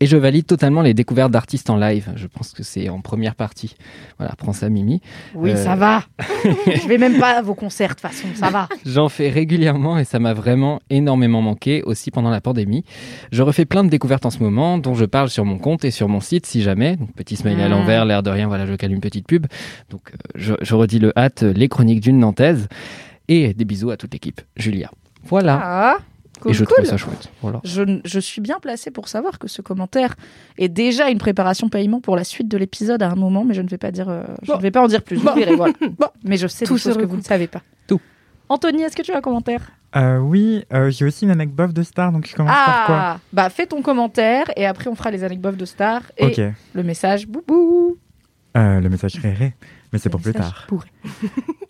Et 0.00 0.06
je 0.06 0.16
valide 0.16 0.46
totalement 0.46 0.80
les 0.80 0.94
découvertes 0.94 1.30
d'artistes 1.30 1.68
en 1.68 1.76
live. 1.76 2.08
Je 2.16 2.26
pense 2.26 2.52
que 2.52 2.62
c'est 2.62 2.88
en 2.88 3.00
première 3.02 3.34
partie. 3.34 3.74
Voilà, 4.18 4.34
prends 4.38 4.52
ça, 4.54 4.70
Mimi. 4.70 5.02
Oui, 5.34 5.50
Euh, 5.50 5.56
ça 5.56 5.76
va. 5.76 6.04
je 6.66 6.88
vais 6.88 6.96
même 6.98 7.18
pas 7.18 7.38
à 7.38 7.42
vos 7.42 7.54
concerts, 7.54 7.88
de 7.90 7.94
toute 7.94 8.00
façon, 8.00 8.28
ça 8.34 8.48
va. 8.48 8.68
J'en 8.86 9.08
fais 9.10 9.28
régulièrement 9.28 9.98
et 9.98 10.04
ça 10.04 10.18
m'a 10.18 10.32
vraiment 10.32 10.80
énormément 10.88 11.42
manqué 11.42 11.82
aussi 11.82 12.10
pendant 12.10 12.30
la 12.30 12.40
pandémie. 12.40 12.84
Je 13.30 13.42
refais 13.42 13.66
plein 13.66 13.84
de 13.84 13.90
découvertes 13.90 14.24
en 14.24 14.30
ce 14.30 14.38
moment 14.42 14.78
dont 14.78 14.94
je 14.94 15.04
parle 15.04 15.28
sur 15.28 15.44
mon 15.44 15.58
compte 15.58 15.84
et 15.84 15.90
sur 15.90 16.08
mon 16.08 16.20
site 16.20 16.46
si 16.46 16.62
jamais. 16.62 16.96
Donc 16.96 17.12
petit 17.14 17.36
smiley 17.36 17.62
à 17.62 17.68
Mm. 17.68 17.72
l'envers, 17.72 18.04
l'air 18.06 18.22
de 18.22 18.30
rien, 18.30 18.48
voilà, 18.48 18.64
je 18.66 18.74
cale 18.74 18.92
une 18.92 19.00
petite 19.00 19.26
pub. 19.26 19.46
Donc 19.90 20.00
euh, 20.12 20.16
je, 20.34 20.54
je 20.62 20.74
redis 20.74 20.98
le 20.98 21.12
hâte, 21.18 21.42
les 21.42 21.68
chroniques 21.68 22.00
d'une 22.00 22.18
Nantaise 22.18 22.68
et 23.28 23.54
des 23.54 23.64
bisous 23.64 23.90
à 23.90 23.96
toute 23.96 24.12
l'équipe. 24.12 24.40
Julia. 24.56 24.90
Voilà. 25.24 25.60
Ah, 25.62 25.96
cool, 26.40 26.50
et 26.50 26.54
je 26.54 26.64
cool. 26.64 26.74
trouve 26.76 26.86
ça 26.86 26.96
chouette. 26.96 27.28
Voilà. 27.42 27.60
Je, 27.64 28.00
je 28.04 28.20
suis 28.20 28.40
bien 28.40 28.58
placée 28.60 28.90
pour 28.90 29.08
savoir 29.08 29.38
que 29.38 29.48
ce 29.48 29.60
commentaire 29.62 30.14
est 30.56 30.68
déjà 30.68 31.10
une 31.10 31.18
préparation 31.18 31.68
paiement 31.68 32.00
pour 32.00 32.16
la 32.16 32.24
suite 32.24 32.48
de 32.48 32.56
l'épisode 32.56 33.02
à 33.02 33.10
un 33.10 33.14
moment, 33.16 33.44
mais 33.44 33.54
je 33.54 33.62
ne 33.62 33.68
vais 33.68 33.78
pas 33.78 33.90
dire, 33.90 34.08
euh, 34.08 34.22
je 34.42 34.52
Bon. 34.52 34.56
ne 34.58 34.62
vais 34.62 34.70
pas 34.70 34.82
en 34.82 34.86
dire 34.88 35.02
plus. 35.02 35.16
Vous 35.16 35.32
verrez, 35.34 35.56
voilà. 35.56 35.74
Mais 36.24 36.36
je 36.36 36.46
sais 36.46 36.64
Tout 36.64 36.74
des 36.74 36.80
choses 36.80 36.96
que 36.96 37.04
vous 37.04 37.16
ne 37.16 37.22
savez 37.22 37.46
pas. 37.48 37.62
Tout. 37.86 38.00
Anthony, 38.48 38.82
est-ce 38.82 38.96
que 38.96 39.02
tu 39.02 39.12
as 39.12 39.18
un 39.18 39.20
commentaire? 39.20 39.70
Euh, 39.96 40.18
oui, 40.18 40.64
euh, 40.72 40.90
j'ai 40.90 41.06
aussi 41.06 41.24
une 41.24 41.30
anecdote 41.30 41.72
de 41.72 41.82
star, 41.82 42.12
donc 42.12 42.26
je 42.26 42.34
commence 42.36 42.54
par 42.54 42.84
quoi? 42.86 42.96
Ah, 42.98 43.18
bah 43.32 43.48
fais 43.48 43.64
ton 43.66 43.80
commentaire 43.80 44.44
et 44.54 44.66
après 44.66 44.88
on 44.90 44.94
fera 44.94 45.10
les 45.10 45.24
anecdotes 45.24 45.56
de 45.56 45.64
Star 45.64 46.02
et 46.18 46.34
le 46.74 46.82
message 46.82 47.26
boubou. 47.26 47.96
Euh, 48.56 48.80
le 48.80 48.88
message 48.90 49.14
réré, 49.16 49.54
mais 49.92 49.98
c'est 49.98 50.10
pour 50.10 50.20
plus 50.20 50.32
tard. 50.32 50.66
bourré. 50.68 50.88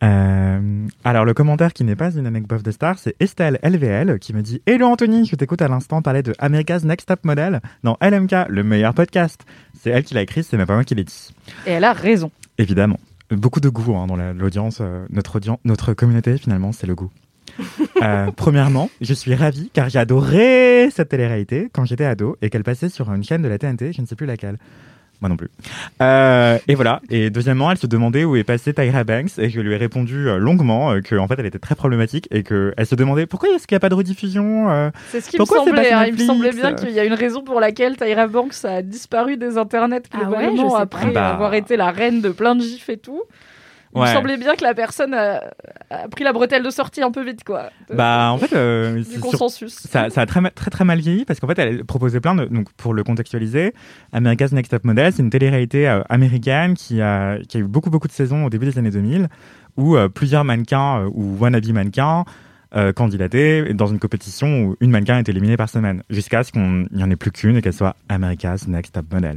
Euh, 0.04 0.86
alors, 1.02 1.24
le 1.24 1.34
commentaire 1.34 1.72
qui 1.72 1.82
n'est 1.82 1.96
pas 1.96 2.12
une 2.14 2.24
anecdote 2.26 2.62
de 2.62 2.70
star, 2.70 3.00
c'est 3.00 3.16
Estelle 3.18 3.58
LVL 3.64 4.20
qui 4.20 4.32
me 4.32 4.42
dit 4.42 4.62
Hello 4.64 4.86
Anthony, 4.86 5.26
je 5.26 5.34
t'écoute 5.34 5.60
à 5.60 5.66
l'instant 5.66 6.02
parler 6.02 6.22
de 6.22 6.34
America's 6.38 6.84
Next 6.84 7.08
Top 7.08 7.24
Model 7.24 7.60
dans 7.82 7.96
LMK, 8.00 8.46
le 8.48 8.62
meilleur 8.62 8.94
podcast. 8.94 9.40
C'est 9.76 9.90
elle 9.90 10.04
qui 10.04 10.14
l'a 10.14 10.22
écrit, 10.22 10.44
c'est 10.44 10.56
même 10.56 10.68
pas 10.68 10.74
moi 10.74 10.84
qui 10.84 10.94
l'ai 10.94 11.02
dit. 11.02 11.30
Et 11.66 11.72
elle 11.72 11.82
a 11.84 11.92
raison. 11.92 12.30
Évidemment. 12.58 13.00
Beaucoup 13.32 13.58
de 13.60 13.68
goût 13.68 13.96
hein, 13.96 14.06
dans 14.06 14.14
la- 14.14 14.32
l'audience. 14.32 14.78
euh, 14.80 15.04
notre, 15.10 15.36
audience, 15.36 15.58
notre 15.64 15.94
communauté, 15.94 16.38
finalement, 16.38 16.70
c'est 16.70 16.86
le 16.86 16.94
goût. 16.94 17.10
Euh, 18.00 18.30
premièrement, 18.36 18.90
je 19.00 19.12
suis 19.12 19.34
ravie 19.34 19.70
car 19.72 19.88
j'ai 19.88 19.98
adoré 19.98 20.88
cette 20.94 21.08
télé-réalité 21.08 21.68
quand 21.72 21.84
j'étais 21.84 22.04
ado 22.04 22.36
et 22.42 22.48
qu'elle 22.48 22.62
passait 22.62 22.88
sur 22.88 23.12
une 23.12 23.24
chaîne 23.24 23.42
de 23.42 23.48
la 23.48 23.58
TNT, 23.58 23.92
je 23.92 24.00
ne 24.00 24.06
sais 24.06 24.14
plus 24.14 24.26
laquelle. 24.26 24.56
Moi 25.20 25.28
non 25.28 25.36
plus. 25.36 25.48
Euh, 26.00 26.58
et 26.68 26.74
voilà. 26.76 27.00
Et 27.10 27.30
deuxièmement, 27.30 27.70
elle 27.72 27.76
se 27.78 27.88
demandait 27.88 28.24
où 28.24 28.36
est 28.36 28.44
passée 28.44 28.72
Tyra 28.72 29.02
Banks 29.02 29.38
et 29.38 29.50
je 29.50 29.60
lui 29.60 29.72
ai 29.72 29.76
répondu 29.76 30.28
euh, 30.28 30.38
longuement 30.38 30.92
euh, 30.92 31.00
qu'en 31.00 31.26
fait 31.26 31.34
elle 31.38 31.46
était 31.46 31.58
très 31.58 31.74
problématique 31.74 32.28
et 32.30 32.44
qu'elle 32.44 32.86
se 32.86 32.94
demandait 32.94 33.26
pourquoi 33.26 33.48
est-ce 33.54 33.66
qu'il 33.66 33.74
n'y 33.74 33.78
a 33.78 33.80
pas 33.80 33.88
de 33.88 33.94
rediffusion 33.94 34.92
C'est 35.10 35.20
ce 35.20 35.28
qui 35.30 35.36
Pourquoi 35.36 35.62
me 35.62 35.66
semblait. 35.70 35.90
hein. 35.92 36.04
Il 36.06 36.14
me 36.14 36.18
semblait 36.18 36.52
bien 36.52 36.72
qu'il 36.74 36.90
y 36.90 37.00
a 37.00 37.04
une 37.04 37.14
raison 37.14 37.42
pour 37.42 37.58
laquelle 37.60 37.96
Tyra 37.96 38.28
Banks 38.28 38.64
a 38.64 38.82
disparu 38.82 39.36
des 39.36 39.58
internets 39.58 40.02
Ah 40.12 40.18
ouais, 40.18 40.24
globalement 40.24 40.76
après 40.76 41.06
pas. 41.06 41.12
Bah. 41.12 41.28
avoir 41.30 41.54
été 41.54 41.76
la 41.76 41.90
reine 41.90 42.20
de 42.20 42.28
plein 42.28 42.54
de 42.54 42.62
gifs 42.62 42.88
et 42.88 42.96
tout. 42.98 43.22
Il 43.94 44.00
me 44.02 44.06
semblait 44.06 44.36
bien 44.36 44.54
que 44.54 44.62
la 44.62 44.74
personne 44.74 45.14
a, 45.14 45.42
a 45.90 46.08
pris 46.08 46.22
la 46.22 46.32
bretelle 46.32 46.62
de 46.62 46.70
sortie 46.70 47.02
un 47.02 47.10
peu 47.10 47.24
vite, 47.24 47.42
quoi. 47.44 47.70
De- 47.88 47.94
Bah 47.96 48.30
en 48.32 48.38
fait, 48.38 48.54
euh, 48.54 48.96
du 48.96 49.04
sur- 49.04 49.20
consensus. 49.22 49.72
ça, 49.74 50.10
ça 50.10 50.20
a 50.20 50.26
très, 50.26 50.42
très 50.50 50.70
très 50.70 50.84
mal 50.84 50.98
vieilli 50.98 51.24
parce 51.24 51.40
qu'en 51.40 51.46
fait 51.46 51.58
elle 51.58 51.84
proposait 51.84 52.20
plein 52.20 52.34
de 52.34 52.44
donc 52.44 52.70
pour 52.74 52.92
le 52.92 53.02
contextualiser 53.02 53.72
America's 54.12 54.52
Next 54.52 54.70
Top 54.70 54.84
Model 54.84 55.12
c'est 55.12 55.22
une 55.22 55.30
télé-réalité 55.30 55.88
euh, 55.88 56.02
américaine 56.10 56.74
qui 56.74 57.00
a 57.00 57.38
qui 57.48 57.56
a 57.56 57.60
eu 57.60 57.64
beaucoup 57.64 57.88
beaucoup 57.90 58.08
de 58.08 58.12
saisons 58.12 58.44
au 58.44 58.50
début 58.50 58.66
des 58.66 58.78
années 58.78 58.90
2000 58.90 59.28
où 59.76 59.96
euh, 59.96 60.08
plusieurs 60.08 60.44
mannequins 60.44 61.00
euh, 61.00 61.10
ou 61.12 61.36
wannabe 61.40 61.66
mannequins 61.68 62.24
euh, 62.76 62.92
candidataient 62.92 63.72
dans 63.72 63.86
une 63.86 63.98
compétition 63.98 64.64
où 64.64 64.76
une 64.80 64.90
mannequin 64.90 65.18
est 65.18 65.28
éliminée 65.30 65.56
par 65.56 65.70
semaine 65.70 66.02
jusqu'à 66.10 66.44
ce 66.44 66.52
qu'il 66.52 66.88
n'y 66.92 67.02
en 67.02 67.10
ait 67.10 67.16
plus 67.16 67.30
qu'une 67.32 67.56
et 67.56 67.62
qu'elle 67.62 67.72
soit 67.72 67.96
America's 68.10 68.68
Next 68.68 68.92
Top 68.94 69.06
Model 69.10 69.36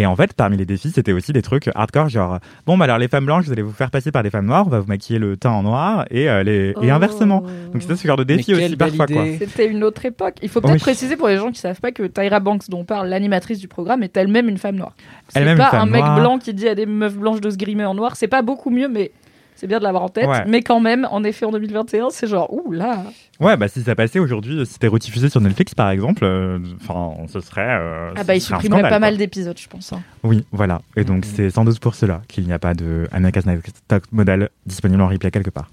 et 0.00 0.06
en 0.06 0.14
fait, 0.16 0.32
parmi 0.34 0.56
les 0.56 0.64
défis, 0.66 0.90
c'était 0.90 1.12
aussi 1.12 1.32
des 1.32 1.42
trucs 1.42 1.70
hardcore, 1.74 2.08
genre 2.08 2.38
bon, 2.66 2.76
bah 2.76 2.84
alors 2.84 2.98
les 2.98 3.08
femmes 3.08 3.26
blanches, 3.26 3.44
vous 3.46 3.52
allez 3.52 3.62
vous 3.62 3.72
faire 3.72 3.90
passer 3.90 4.10
par 4.12 4.22
des 4.22 4.30
femmes 4.30 4.46
noires, 4.46 4.64
on 4.66 4.70
va 4.70 4.80
vous 4.80 4.88
maquiller 4.88 5.18
le 5.18 5.36
teint 5.36 5.50
en 5.52 5.62
noir 5.62 6.04
et, 6.10 6.28
euh, 6.28 6.42
les... 6.42 6.74
et 6.82 6.90
inversement. 6.90 7.40
Donc 7.72 7.82
c'était 7.82 7.96
ce 7.96 8.06
genre 8.06 8.16
de 8.16 8.24
défi 8.24 8.54
aussi 8.54 8.76
parfois. 8.76 9.06
C'était 9.38 9.66
une 9.66 9.84
autre 9.84 10.04
époque. 10.04 10.34
Il 10.42 10.48
faut 10.48 10.60
peut-être 10.60 10.74
Oui. 10.74 10.80
préciser 10.80 11.16
pour 11.16 11.28
les 11.28 11.36
gens 11.36 11.50
qui 11.50 11.60
savent 11.60 11.80
pas 11.80 11.92
que 11.92 12.02
Tyra 12.04 12.40
Banks, 12.40 12.68
dont 12.68 12.84
parle 12.84 13.08
l'animatrice 13.08 13.58
du 13.58 13.68
programme, 13.68 14.02
est 14.02 14.16
elle-même 14.16 14.48
une 14.48 14.58
femme 14.58 14.76
noire. 14.76 14.92
C'est 15.28 15.40
Elle-même 15.40 15.58
pas 15.58 15.64
une 15.64 15.70
femme 15.70 15.88
un 15.88 15.92
mec 15.92 16.02
noire. 16.04 16.20
blanc 16.20 16.38
qui 16.38 16.52
dit 16.54 16.68
à 16.68 16.74
des 16.74 16.86
meufs 16.86 17.16
blanches 17.16 17.40
de 17.40 17.50
se 17.50 17.56
grimer 17.56 17.84
en 17.84 17.94
noir. 17.94 18.16
C'est 18.16 18.28
pas 18.28 18.42
beaucoup 18.42 18.70
mieux, 18.70 18.88
mais 18.88 19.10
c'est 19.54 19.66
bien 19.66 19.78
de 19.78 19.84
l'avoir 19.84 20.02
en 20.02 20.08
tête. 20.10 20.26
Ouais. 20.28 20.44
Mais 20.46 20.60
quand 20.62 20.80
même, 20.80 21.08
en 21.10 21.24
effet, 21.24 21.46
en 21.46 21.50
2021, 21.52 22.10
c'est 22.10 22.26
genre, 22.26 22.52
ouh 22.52 22.72
là. 22.72 23.04
Ouais, 23.40 23.56
bah 23.56 23.68
si 23.68 23.82
ça 23.82 23.94
passait 23.94 24.18
aujourd'hui, 24.18 24.64
si 24.64 24.72
c'était 24.74 24.86
rediffusé 24.86 25.28
sur 25.28 25.40
Netflix 25.40 25.74
par 25.74 25.90
exemple, 25.90 26.24
euh, 26.24 26.58
enfin, 26.80 27.26
ce 27.30 27.40
serait. 27.40 27.78
euh, 27.80 28.12
Ah 28.16 28.24
bah, 28.24 28.34
il 28.34 28.40
supprimerait 28.40 28.66
scandale, 28.78 28.82
pas 28.82 28.88
quoi. 28.88 28.98
mal 29.00 29.16
d'épisodes, 29.18 29.58
je 29.58 29.68
pense. 29.68 29.92
hein. 29.92 30.02
Oui, 30.22 30.44
voilà. 30.52 30.80
Et 30.96 31.04
donc 31.04 31.24
Mhm. 31.26 31.32
c'est 31.34 31.50
sans 31.50 31.64
doute 31.64 31.78
pour 31.80 31.94
cela 31.94 32.22
qu'il 32.28 32.44
n'y 32.44 32.52
a 32.52 32.58
pas 32.58 32.74
de 32.74 33.06
America's 33.12 33.44
Next 33.46 33.82
Top 33.88 34.04
Model 34.12 34.48
disponible 34.64 35.02
en 35.02 35.08
replay 35.08 35.30
quelque 35.30 35.50
part. 35.50 35.70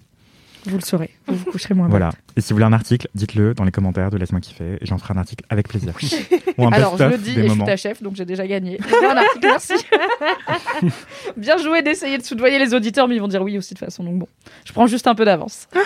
Vous 0.65 0.77
le 0.77 0.83
saurez. 0.83 1.09
Vous 1.27 1.35
vous 1.35 1.51
coucherez 1.51 1.73
moins 1.73 1.89
Voilà. 1.89 2.11
Et 2.37 2.41
si 2.41 2.49
vous 2.51 2.55
voulez 2.55 2.65
un 2.65 2.71
article, 2.71 3.09
dites-le 3.15 3.53
dans 3.53 3.65
les 3.65 3.71
commentaires 3.71 4.09
de 4.11 4.17
Laisse-moi 4.17 4.39
kiffer 4.39 4.77
et 4.79 4.85
j'en 4.85 4.97
ferai 4.97 5.13
un 5.13 5.17
article 5.17 5.43
avec 5.49 5.67
plaisir. 5.67 5.93
Ou 6.57 6.65
un 6.65 6.71
Alors, 6.71 6.95
je 6.97 7.03
le 7.03 7.17
dis, 7.17 7.31
et 7.31 7.33
je 7.35 7.39
suis 7.41 7.49
moments. 7.49 7.65
ta 7.65 7.75
chef, 7.75 8.01
donc 8.01 8.15
j'ai 8.15 8.23
déjà 8.23 8.47
gagné. 8.47 8.77
Veux 8.79 9.09
un 9.09 9.17
article, 9.17 9.39
merci. 9.45 9.73
Bien 11.37 11.57
joué 11.57 11.81
d'essayer 11.81 12.17
de 12.17 12.23
soudoyer 12.23 12.59
les 12.59 12.73
auditeurs, 12.73 13.07
mais 13.09 13.15
ils 13.15 13.21
vont 13.21 13.27
dire 13.27 13.41
oui 13.41 13.57
aussi 13.57 13.73
de 13.73 13.79
toute 13.79 13.85
façon, 13.85 14.03
donc 14.05 14.19
bon. 14.19 14.27
Je 14.65 14.71
prends 14.73 14.87
juste 14.87 15.07
un 15.07 15.15
peu 15.15 15.25
d'avance. 15.25 15.67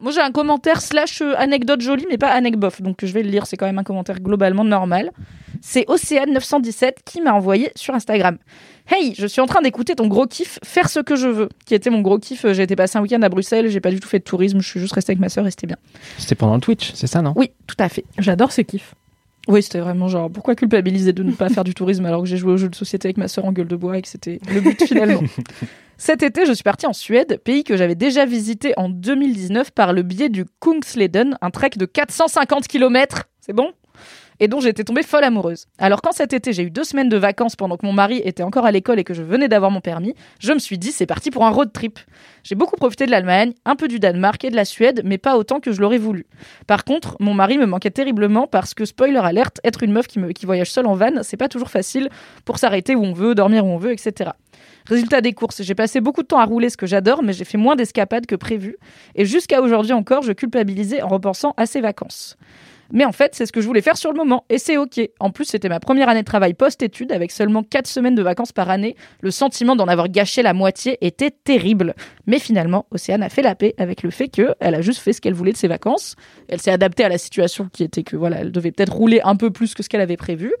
Moi, 0.00 0.12
j'ai 0.12 0.20
un 0.20 0.32
commentaire 0.32 0.80
slash 0.80 1.20
euh, 1.20 1.34
anecdote 1.36 1.80
jolie, 1.82 2.06
mais 2.08 2.16
pas 2.16 2.30
anecbof, 2.30 2.80
donc 2.80 2.98
je 3.02 3.12
vais 3.12 3.22
le 3.22 3.30
lire. 3.30 3.46
C'est 3.46 3.56
quand 3.56 3.66
même 3.66 3.78
un 3.78 3.84
commentaire 3.84 4.20
globalement 4.20 4.64
normal. 4.64 5.12
C'est 5.60 5.86
Océane917 5.88 6.92
qui 7.04 7.20
m'a 7.20 7.32
envoyé 7.32 7.70
sur 7.74 7.94
Instagram. 7.94 8.38
Hey, 8.88 9.14
je 9.16 9.26
suis 9.26 9.40
en 9.40 9.46
train 9.46 9.60
d'écouter 9.60 9.94
ton 9.94 10.06
gros 10.06 10.26
kiff 10.26 10.58
Faire 10.64 10.88
ce 10.88 11.00
que 11.00 11.16
je 11.16 11.28
veux, 11.28 11.48
qui 11.66 11.74
était 11.74 11.90
mon 11.90 12.00
gros 12.00 12.18
kiff. 12.18 12.46
J'ai 12.50 12.62
été 12.62 12.76
passer 12.76 12.98
un 12.98 13.02
week-end 13.02 13.20
à 13.22 13.28
Bruxelles, 13.28 13.68
j'ai 13.68 13.80
pas 13.80 13.90
du 13.90 14.00
tout 14.00 14.08
fait 14.08 14.18
de 14.18 14.24
tourisme, 14.24 14.60
je 14.60 14.68
suis 14.68 14.80
juste 14.80 14.94
restée 14.94 15.12
avec 15.12 15.20
ma 15.20 15.28
sœur 15.28 15.46
et 15.46 15.50
c'était 15.50 15.66
bien. 15.66 15.76
C'était 16.18 16.34
pendant 16.34 16.54
le 16.54 16.60
Twitch, 16.60 16.92
c'est 16.94 17.06
ça, 17.06 17.20
non? 17.20 17.34
Oui, 17.36 17.50
tout 17.66 17.76
à 17.78 17.88
fait. 17.88 18.04
J'adore 18.18 18.52
ce 18.52 18.62
kiff. 18.62 18.94
Oui, 19.48 19.62
c'était 19.62 19.80
vraiment 19.80 20.08
genre, 20.08 20.30
pourquoi 20.30 20.54
culpabiliser 20.54 21.12
de 21.12 21.22
ne 21.22 21.32
pas 21.32 21.48
faire 21.48 21.64
du 21.64 21.74
tourisme 21.74 22.04
alors 22.06 22.22
que 22.22 22.28
j'ai 22.28 22.36
joué 22.36 22.52
au 22.52 22.56
jeu 22.56 22.68
de 22.68 22.74
société 22.74 23.08
avec 23.08 23.16
ma 23.16 23.28
sœur 23.28 23.46
en 23.46 23.52
gueule 23.52 23.68
de 23.68 23.76
bois 23.76 23.98
et 23.98 24.02
que 24.02 24.08
c'était 24.08 24.38
le 24.52 24.60
but 24.60 24.82
finalement. 24.86 25.22
Cet 25.96 26.22
été, 26.22 26.46
je 26.46 26.52
suis 26.52 26.62
partie 26.62 26.86
en 26.86 26.92
Suède, 26.92 27.40
pays 27.42 27.64
que 27.64 27.76
j'avais 27.76 27.94
déjà 27.94 28.24
visité 28.24 28.74
en 28.76 28.88
2019 28.88 29.70
par 29.70 29.92
le 29.92 30.02
biais 30.02 30.28
du 30.28 30.44
Kungsleden, 30.60 31.36
un 31.40 31.50
trek 31.50 31.70
de 31.76 31.84
450 31.84 32.68
km, 32.68 33.24
c'est 33.40 33.52
bon? 33.52 33.72
Et 34.40 34.48
dont 34.48 34.60
j'étais 34.60 34.84
tombée 34.84 35.02
folle 35.02 35.24
amoureuse. 35.24 35.66
Alors 35.78 36.02
quand 36.02 36.12
cet 36.12 36.32
été 36.32 36.52
j'ai 36.52 36.64
eu 36.64 36.70
deux 36.70 36.84
semaines 36.84 37.08
de 37.08 37.16
vacances 37.16 37.56
pendant 37.56 37.76
que 37.76 37.86
mon 37.86 37.92
mari 37.92 38.20
était 38.24 38.42
encore 38.42 38.66
à 38.66 38.72
l'école 38.72 38.98
et 38.98 39.04
que 39.04 39.14
je 39.14 39.22
venais 39.22 39.48
d'avoir 39.48 39.70
mon 39.70 39.80
permis, 39.80 40.14
je 40.40 40.52
me 40.52 40.58
suis 40.58 40.78
dit 40.78 40.90
c'est 40.92 41.06
parti 41.06 41.30
pour 41.30 41.44
un 41.44 41.50
road 41.50 41.72
trip. 41.72 41.98
J'ai 42.42 42.54
beaucoup 42.54 42.76
profité 42.76 43.06
de 43.06 43.10
l'Allemagne, 43.10 43.52
un 43.64 43.76
peu 43.76 43.86
du 43.86 43.98
Danemark 43.98 44.42
et 44.44 44.50
de 44.50 44.56
la 44.56 44.64
Suède, 44.64 45.02
mais 45.04 45.18
pas 45.18 45.36
autant 45.36 45.60
que 45.60 45.72
je 45.72 45.80
l'aurais 45.80 45.98
voulu. 45.98 46.26
Par 46.66 46.84
contre, 46.84 47.16
mon 47.20 47.34
mari 47.34 47.58
me 47.58 47.66
manquait 47.66 47.90
terriblement 47.90 48.46
parce 48.46 48.72
que, 48.72 48.84
spoiler 48.84 49.18
alerte, 49.18 49.60
être 49.62 49.82
une 49.82 49.92
meuf 49.92 50.06
qui, 50.06 50.46
voyage 50.46 50.70
seule 50.70 50.86
en 50.86 50.94
van, 50.94 51.22
c'est 51.22 51.36
pas 51.36 51.48
toujours 51.48 51.70
facile 51.70 52.08
pour 52.44 52.58
s'arrêter 52.58 52.94
où 52.94 53.04
on 53.04 53.12
veut, 53.12 53.34
dormir 53.34 53.66
où 53.66 53.68
on 53.68 53.76
veut, 53.76 53.92
etc. 53.92 54.30
Résultat 54.86 55.20
des 55.20 55.32
courses, 55.32 55.62
j'ai 55.62 55.74
passé 55.74 56.00
beaucoup 56.00 56.22
de 56.22 56.26
temps 56.26 56.38
à 56.38 56.44
rouler 56.44 56.70
ce 56.70 56.76
que 56.76 56.86
j'adore, 56.86 57.22
mais 57.22 57.32
j'ai 57.32 57.44
fait 57.44 57.58
moins 57.58 57.76
d'escapades 57.76 58.26
que 58.26 58.34
prévu. 58.34 58.76
Et 59.14 59.24
jusqu'à 59.24 59.60
aujourd'hui 59.60 59.92
encore, 59.92 60.22
je 60.22 60.32
culpabilisais 60.32 61.02
en 61.02 61.08
repensant 61.08 61.54
à 61.56 61.66
ces 61.66 61.80
vacances. 61.80 62.36
Mais 62.92 63.04
en 63.04 63.12
fait, 63.12 63.34
c'est 63.34 63.46
ce 63.46 63.52
que 63.52 63.60
je 63.60 63.66
voulais 63.66 63.82
faire 63.82 63.96
sur 63.96 64.10
le 64.10 64.16
moment, 64.16 64.44
et 64.48 64.58
c'est 64.58 64.76
ok. 64.76 65.00
En 65.20 65.30
plus, 65.30 65.44
c'était 65.44 65.68
ma 65.68 65.80
première 65.80 66.08
année 66.08 66.20
de 66.20 66.26
travail 66.26 66.54
post-études, 66.54 67.12
avec 67.12 67.30
seulement 67.30 67.62
4 67.62 67.86
semaines 67.86 68.14
de 68.14 68.22
vacances 68.22 68.52
par 68.52 68.70
année. 68.70 68.96
Le 69.20 69.30
sentiment 69.30 69.76
d'en 69.76 69.86
avoir 69.86 70.08
gâché 70.08 70.42
la 70.42 70.54
moitié 70.54 70.98
était 71.00 71.30
terrible. 71.30 71.94
Mais 72.26 72.38
finalement, 72.38 72.86
Océane 72.90 73.22
a 73.22 73.28
fait 73.28 73.42
la 73.42 73.54
paix 73.54 73.74
avec 73.78 74.02
le 74.02 74.10
fait 74.10 74.28
qu'elle 74.28 74.54
a 74.60 74.80
juste 74.80 75.00
fait 75.00 75.12
ce 75.12 75.20
qu'elle 75.20 75.34
voulait 75.34 75.52
de 75.52 75.56
ses 75.56 75.68
vacances. 75.68 76.16
Elle 76.48 76.60
s'est 76.60 76.72
adaptée 76.72 77.04
à 77.04 77.08
la 77.08 77.18
situation 77.18 77.68
qui 77.72 77.84
était 77.84 78.02
que 78.02 78.16
voilà, 78.16 78.40
elle 78.40 78.52
devait 78.52 78.72
peut-être 78.72 78.92
rouler 78.92 79.20
un 79.22 79.36
peu 79.36 79.50
plus 79.50 79.74
que 79.74 79.82
ce 79.82 79.88
qu'elle 79.88 80.00
avait 80.00 80.16
prévu. 80.16 80.52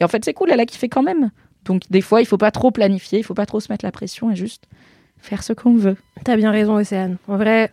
Et 0.00 0.04
en 0.04 0.08
fait, 0.08 0.24
c'est 0.24 0.34
cool, 0.34 0.50
elle 0.50 0.60
a 0.60 0.66
kiffé 0.66 0.88
quand 0.88 1.02
même. 1.02 1.30
Donc 1.64 1.82
des 1.90 2.00
fois, 2.00 2.20
il 2.20 2.26
faut 2.26 2.38
pas 2.38 2.50
trop 2.50 2.70
planifier, 2.70 3.18
il 3.18 3.22
faut 3.22 3.34
pas 3.34 3.46
trop 3.46 3.60
se 3.60 3.70
mettre 3.72 3.84
la 3.84 3.92
pression 3.92 4.30
et 4.30 4.36
juste 4.36 4.64
faire 5.18 5.42
ce 5.42 5.52
qu'on 5.52 5.74
veut. 5.74 5.96
T'as 6.24 6.36
bien 6.36 6.50
raison, 6.50 6.76
Océane. 6.76 7.16
En 7.28 7.36
vrai, 7.36 7.72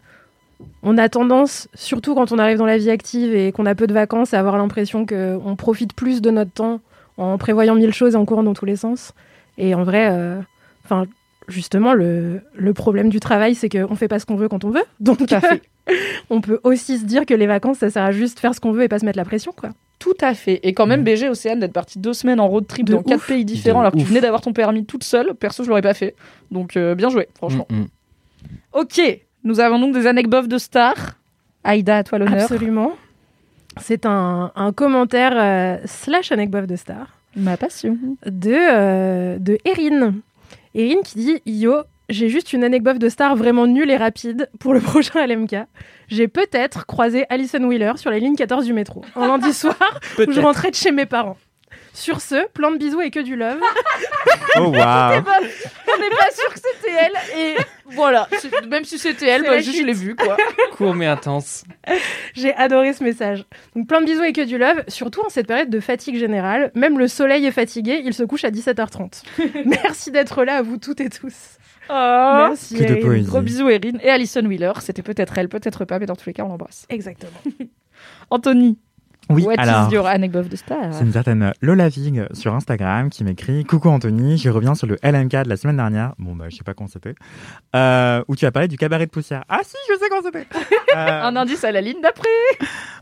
on 0.82 0.98
a 0.98 1.10
tendance, 1.10 1.68
surtout 1.74 2.16
quand 2.16 2.32
on 2.32 2.40
arrive 2.40 2.58
dans 2.58 2.66
la 2.66 2.78
vie 2.78 2.90
active 2.90 3.34
et 3.36 3.52
qu'on 3.52 3.66
a 3.66 3.76
peu 3.76 3.88
de 3.88 3.94
vacances, 3.94 4.34
à 4.34 4.40
avoir 4.40 4.58
l'impression 4.58 5.06
qu'on 5.06 5.56
profite 5.56 5.94
plus 5.94 6.22
de 6.22 6.30
notre 6.30 6.52
temps 6.52 6.82
en 7.18 7.38
prévoyant 7.38 7.76
mille 7.76 7.94
choses 7.94 8.14
et 8.14 8.18
en 8.18 8.26
courant 8.26 8.44
dans 8.44 8.54
tous 8.54 8.66
les 8.66 8.76
sens. 8.76 9.14
Et 9.58 9.76
en 9.76 9.84
vrai, 9.84 10.10
euh, 10.12 10.40
enfin, 10.84 11.06
justement, 11.48 11.94
le, 11.94 12.42
le 12.56 12.74
problème 12.74 13.10
du 13.10 13.20
travail, 13.20 13.56
c'est 13.56 13.70
qu'on 13.70 13.96
fait 13.96 14.08
pas 14.08 14.20
ce 14.20 14.26
qu'on 14.26 14.36
veut 14.36 14.50
quand 14.50 14.64
on 14.64 14.72
veut. 14.72 14.84
Donc, 15.00 15.20
Tout 15.20 15.36
à 15.36 15.42
fait. 15.42 15.62
on 16.30 16.42
peut 16.42 16.60
aussi 16.64 16.98
se 16.98 17.06
dire 17.06 17.26
que 17.26 17.34
les 17.34 17.48
vacances, 17.48 17.78
ça 17.78 17.90
sert 17.90 18.04
à 18.04 18.12
juste 18.12 18.40
faire 18.40 18.56
ce 18.56 18.60
qu'on 18.60 18.72
veut 18.72 18.84
et 18.84 18.88
pas 18.88 19.00
se 19.00 19.06
mettre 19.06 19.18
la 19.18 19.26
pression, 19.26 19.52
quoi. 19.52 19.70
Tout 20.00 20.18
à 20.20 20.34
fait. 20.34 20.60
Et 20.64 20.74
quand 20.74 20.86
même, 20.86 21.04
BG 21.04 21.30
Océane 21.30 21.60
d'être 21.62 21.72
partie 21.72 21.98
deux 21.98 22.14
semaines 22.14 22.42
en 22.42 22.48
road 22.50 22.68
trip 22.68 22.86
De 22.88 22.94
dans 22.94 23.00
ouf. 23.00 23.06
quatre 23.06 23.26
pays 23.26 23.46
différents 23.46 23.80
alors 23.80 23.94
que 23.94 23.98
tu 24.00 24.04
venais 24.04 24.20
d'avoir 24.20 24.42
ton 24.42 24.52
permis 24.52 24.86
toute 24.86 25.04
seule. 25.06 25.34
Perso, 25.34 25.64
je 25.64 25.70
l'aurais 25.70 25.82
pas 25.82 25.94
fait. 25.94 26.14
Donc 26.52 26.76
euh, 26.76 26.94
bien 26.94 27.08
joué, 27.08 27.30
franchement. 27.36 27.66
Mm, 27.70 27.82
mm. 27.82 27.88
Ok, 28.74 29.22
nous 29.44 29.60
avons 29.60 29.80
donc 29.80 29.94
des 29.94 30.08
anecdotes 30.08 30.48
de 30.48 30.58
stars. 30.58 31.16
Aïda, 31.64 31.98
à 31.98 32.04
toi 32.04 32.18
l'honneur. 32.20 32.42
Absolument. 32.42 32.94
C'est 33.82 34.06
un, 34.06 34.52
un 34.56 34.72
commentaire 34.74 35.34
euh, 35.36 35.78
slash 35.86 36.32
anecdote 36.32 36.66
de 36.68 36.76
star. 36.76 37.08
Ma 37.36 37.58
passion. 37.58 37.98
de, 38.26 38.52
euh, 38.54 39.38
de 39.40 39.58
Erin. 39.66 40.14
Erin 40.76 41.02
qui 41.04 41.18
dit 41.18 41.42
Yo, 41.46 41.78
j'ai 42.10 42.30
juste 42.30 42.54
une 42.54 42.64
anecdote 42.64 43.00
de 43.00 43.10
star 43.10 43.36
vraiment 43.36 43.66
nulle 43.66 43.90
et 43.90 43.98
rapide 43.98 44.50
pour 44.60 44.74
le 44.74 44.80
prochain 44.82 45.26
LMK. 45.26 45.56
J'ai 46.10 46.28
peut-être 46.28 46.86
croisé 46.86 47.26
Alison 47.30 47.64
Wheeler 47.64 47.94
sur 47.96 48.12
la 48.12 48.20
ligne 48.20 48.36
14 48.36 48.66
du 48.66 48.74
métro 48.74 49.04
un 49.16 49.28
lundi 49.28 49.54
soir 49.54 49.76
où 50.20 50.32
je 50.32 50.40
rentrais 50.42 50.70
de 50.70 50.76
chez 50.76 50.92
mes 50.92 51.06
parents. 51.08 51.38
Sur 51.94 52.22
ce, 52.22 52.48
plein 52.50 52.72
de 52.72 52.78
bisous 52.78 53.02
et 53.02 53.12
que 53.12 53.20
du 53.20 53.36
love. 53.36 53.60
Oh 54.56 54.66
waouh 54.66 54.72
On 54.76 56.00
n'est 56.00 56.10
pas 56.10 56.32
sûr 56.32 56.54
que 56.54 56.60
c'était 56.60 56.94
elle. 56.94 57.40
Et 57.40 57.56
voilà, 57.88 58.28
même 58.68 58.84
si 58.84 59.00
c'était 59.00 59.28
elle, 59.28 59.42
bah, 59.42 59.52
la 59.52 59.62
juste 59.62 59.80
je 59.80 59.84
l'ai 59.84 59.94
vue 59.94 60.16
quoi. 60.16 60.38
Court 60.78 60.94
mais 60.94 61.08
intense. 61.08 61.64
J'ai 62.36 62.54
adoré 62.54 62.94
ce 62.94 63.04
message. 63.04 63.46
Donc 63.76 63.88
plein 63.88 64.02
de 64.02 64.06
bisous 64.06 64.24
et 64.24 64.32
que 64.32 64.46
du 64.46 64.60
love, 64.60 64.84
surtout 64.88 65.22
en 65.26 65.30
cette 65.30 65.48
période 65.48 65.72
de 65.72 65.80
fatigue 65.80 66.18
générale. 66.18 66.72
Même 66.76 67.00
le 67.00 67.08
soleil 67.08 67.46
est 67.48 67.52
fatigué, 67.52 68.02
il 68.06 68.14
se 68.14 68.22
couche 68.24 68.44
à 68.44 68.52
17h30. 68.52 69.24
Merci 69.66 70.12
d'être 70.12 70.44
là 70.44 70.58
à 70.58 70.62
vous 70.62 70.78
toutes 70.78 71.02
et 71.02 71.10
tous. 71.10 71.58
Oh. 71.90 72.48
Merci. 72.50 72.82
Erin. 72.82 73.22
Gros 73.24 73.42
bisous 73.42 73.70
Erin 73.70 73.98
et 74.02 74.10
Alison 74.10 74.46
Wheeler. 74.46 74.74
C'était 74.82 75.02
peut-être 75.02 75.38
elle, 75.38 75.50
peut-être 75.50 75.86
pas, 75.86 76.00
mais 76.00 76.06
dans 76.06 76.16
tous 76.16 76.28
les 76.28 76.34
cas, 76.34 76.44
on 76.44 76.50
l'embrasse. 76.50 76.86
Exactement. 76.90 77.32
Anthony, 78.30 78.78
Oui, 79.30 79.44
What 79.46 79.54
alors. 79.58 79.88
is 79.90 79.94
your 79.94 80.06
anecdote 80.06 80.50
de 80.50 80.56
star? 80.58 80.78
C'est 80.92 81.04
une 81.06 81.14
certaine 81.14 81.54
Lola 81.62 81.88
Vig 81.88 82.26
sur 82.34 82.54
Instagram 82.54 83.10
qui 83.10 83.24
m'écrit 83.24 83.64
Coucou 83.64 83.90
Anthony, 83.90 84.38
je 84.38 84.50
reviens 84.50 84.76
sur 84.76 84.86
le 84.86 84.98
LMK 85.02 85.44
de 85.44 85.50
la 85.50 85.56
semaine 85.58 85.78
dernière. 85.78 86.14
Bon, 86.20 86.36
bah, 86.36 86.46
je 86.50 86.58
sais 86.58 86.64
pas 86.64 86.74
quand 86.74 86.88
c'était. 86.90 87.16
Euh, 87.76 88.22
où 88.28 88.36
tu 88.36 88.46
as 88.46 88.52
parlé 88.52 88.68
du 88.68 88.78
cabaret 88.78 89.06
de 89.06 89.12
poussière. 89.12 89.44
Ah, 89.48 89.60
si, 89.64 89.76
je 89.90 89.98
sais 89.98 90.10
quand 90.10 90.22
c'était. 90.24 90.46
Euh, 90.96 91.24
Un 91.24 91.36
indice 91.36 91.64
à 91.64 91.72
la 91.72 91.82
ligne 91.82 92.02
d'après. 92.04 92.30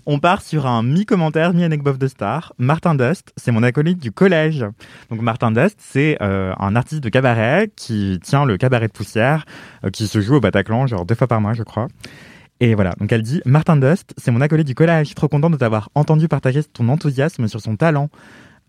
on 0.06 0.18
part 0.20 0.42
sur 0.42 0.66
un 0.66 0.82
mi-commentaire, 0.82 1.54
mi-anecdote 1.54 1.98
de 1.98 2.08
star. 2.08 2.54
Martin 2.58 2.96
Dust, 2.96 3.34
c'est 3.36 3.51
mon 3.51 3.63
acolyte 3.63 3.98
du 3.98 4.13
collège. 4.13 4.66
Donc, 5.10 5.20
Martin 5.22 5.51
Dust, 5.51 5.78
c'est 5.82 6.18
euh, 6.22 6.54
un 6.58 6.78
artiste 6.78 7.04
de 7.04 7.10
cabaret 7.10 7.70
qui 7.75 8.18
tient 8.24 8.46
le 8.46 8.56
cabaret 8.56 8.88
de 8.88 8.94
poussière, 8.94 9.44
euh, 9.84 9.90
qui 9.90 10.08
se 10.08 10.22
joue 10.22 10.36
au 10.36 10.40
Bataclan, 10.40 10.88
genre 10.88 11.06
deux 11.06 11.16
fois 11.16 11.28
par 11.28 11.42
mois, 11.42 11.54
je 11.54 11.63
crois. 11.63 11.88
Et 12.63 12.75
voilà, 12.75 12.91
donc 13.00 13.12
elle 13.12 13.24
dit 13.24 13.41
Martin 13.44 13.75
Dust, 13.75 14.13
c'est 14.18 14.30
mon 14.30 14.39
acolyte 14.39 14.68
du 14.68 14.75
collège. 14.75 15.15
Trop 15.15 15.27
content 15.27 15.50
de 15.50 15.58
t'avoir 15.58 15.89
entendu 15.96 16.27
partager 16.27 16.63
ton 16.63 16.88
enthousiasme 16.89 17.48
sur 17.48 17.60
son 17.60 17.75
talent. 17.75 18.10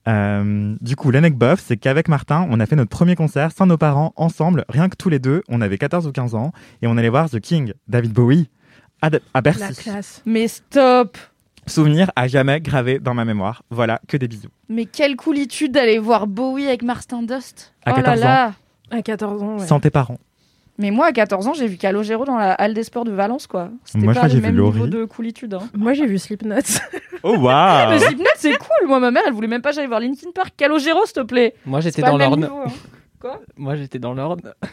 Euh, 0.08 0.74
du 0.80 0.96
coup, 0.96 1.10
l'anecdote, 1.10 1.60
c'est 1.62 1.76
qu'avec 1.76 2.08
Martin, 2.08 2.46
on 2.50 2.58
a 2.58 2.66
fait 2.66 2.74
notre 2.74 2.88
premier 2.90 3.14
concert 3.14 3.52
sans 3.52 3.66
nos 3.66 3.76
parents, 3.76 4.12
ensemble, 4.16 4.64
rien 4.70 4.88
que 4.88 4.96
tous 4.96 5.10
les 5.10 5.18
deux. 5.18 5.42
On 5.48 5.60
avait 5.60 5.76
14 5.78 6.06
ou 6.06 6.12
15 6.12 6.34
ans 6.34 6.52
et 6.80 6.86
on 6.86 6.96
allait 6.96 7.10
voir 7.10 7.28
The 7.30 7.38
King, 7.38 7.74
David 7.86 8.12
Bowie, 8.12 8.48
à, 9.02 9.08
à 9.08 9.10
La 9.34 9.40
Bercy. 9.42 9.74
classe. 9.82 10.22
Mais 10.24 10.48
stop 10.48 11.18
Souvenir 11.66 12.10
à 12.16 12.26
jamais 12.26 12.60
gravé 12.60 12.98
dans 12.98 13.14
ma 13.14 13.24
mémoire. 13.24 13.62
Voilà, 13.70 14.00
que 14.08 14.16
des 14.16 14.26
bisous. 14.26 14.48
Mais 14.68 14.84
quelle 14.86 15.14
coolitude 15.14 15.70
d'aller 15.70 15.98
voir 15.98 16.26
Bowie 16.26 16.66
avec 16.66 16.82
Martin 16.82 17.22
Dust 17.22 17.72
À 17.84 17.92
Oh 17.92 17.96
là 17.98 18.02
14 18.02 18.20
ans. 18.20 18.24
là 18.24 18.54
À 18.90 19.02
14 19.02 19.42
ans, 19.42 19.58
ouais. 19.58 19.66
Sans 19.66 19.78
tes 19.78 19.90
parents. 19.90 20.18
Mais 20.78 20.90
moi, 20.90 21.06
à 21.06 21.12
14 21.12 21.46
ans, 21.48 21.52
j'ai 21.54 21.66
vu 21.66 21.76
Calogero 21.76 22.24
dans 22.24 22.38
la 22.38 22.52
halle 22.52 22.72
des 22.74 22.82
sports 22.82 23.04
de 23.04 23.12
Valence, 23.12 23.46
quoi. 23.46 23.68
C'était 23.84 24.04
Moi, 24.04 24.14
pas 24.14 24.22
le 24.24 24.28
j'ai 24.30 24.36
vu 24.36 24.42
même 24.42 24.54
niveau 24.54 24.86
de 24.86 25.04
coolitude. 25.04 25.54
Hein. 25.54 25.68
Moi, 25.74 25.92
j'ai 25.92 26.06
vu 26.06 26.18
Slipknot. 26.18 26.56
Oh 27.22 27.36
waouh 27.38 27.90
Mais 27.90 27.98
Slipknot, 27.98 28.24
c'est 28.36 28.56
cool. 28.56 28.88
Moi, 28.88 28.98
ma 28.98 29.10
mère, 29.10 29.22
elle 29.26 29.34
voulait 29.34 29.48
même 29.48 29.60
pas 29.62 29.70
que 29.70 29.76
j'aille 29.76 29.86
voir 29.86 30.00
Linkin 30.00 30.30
Park. 30.34 30.54
Calogero, 30.56 31.04
s'il 31.04 31.14
te 31.14 31.20
plaît. 31.20 31.54
Moi, 31.66 31.80
j'étais 31.80 32.00
dans 32.02 32.16
l'ordre. 32.16 32.46
hein. 33.24 33.38
Moi, 33.56 33.76
j'étais 33.76 33.98
dans 33.98 34.14
l'ordre. 34.14 34.54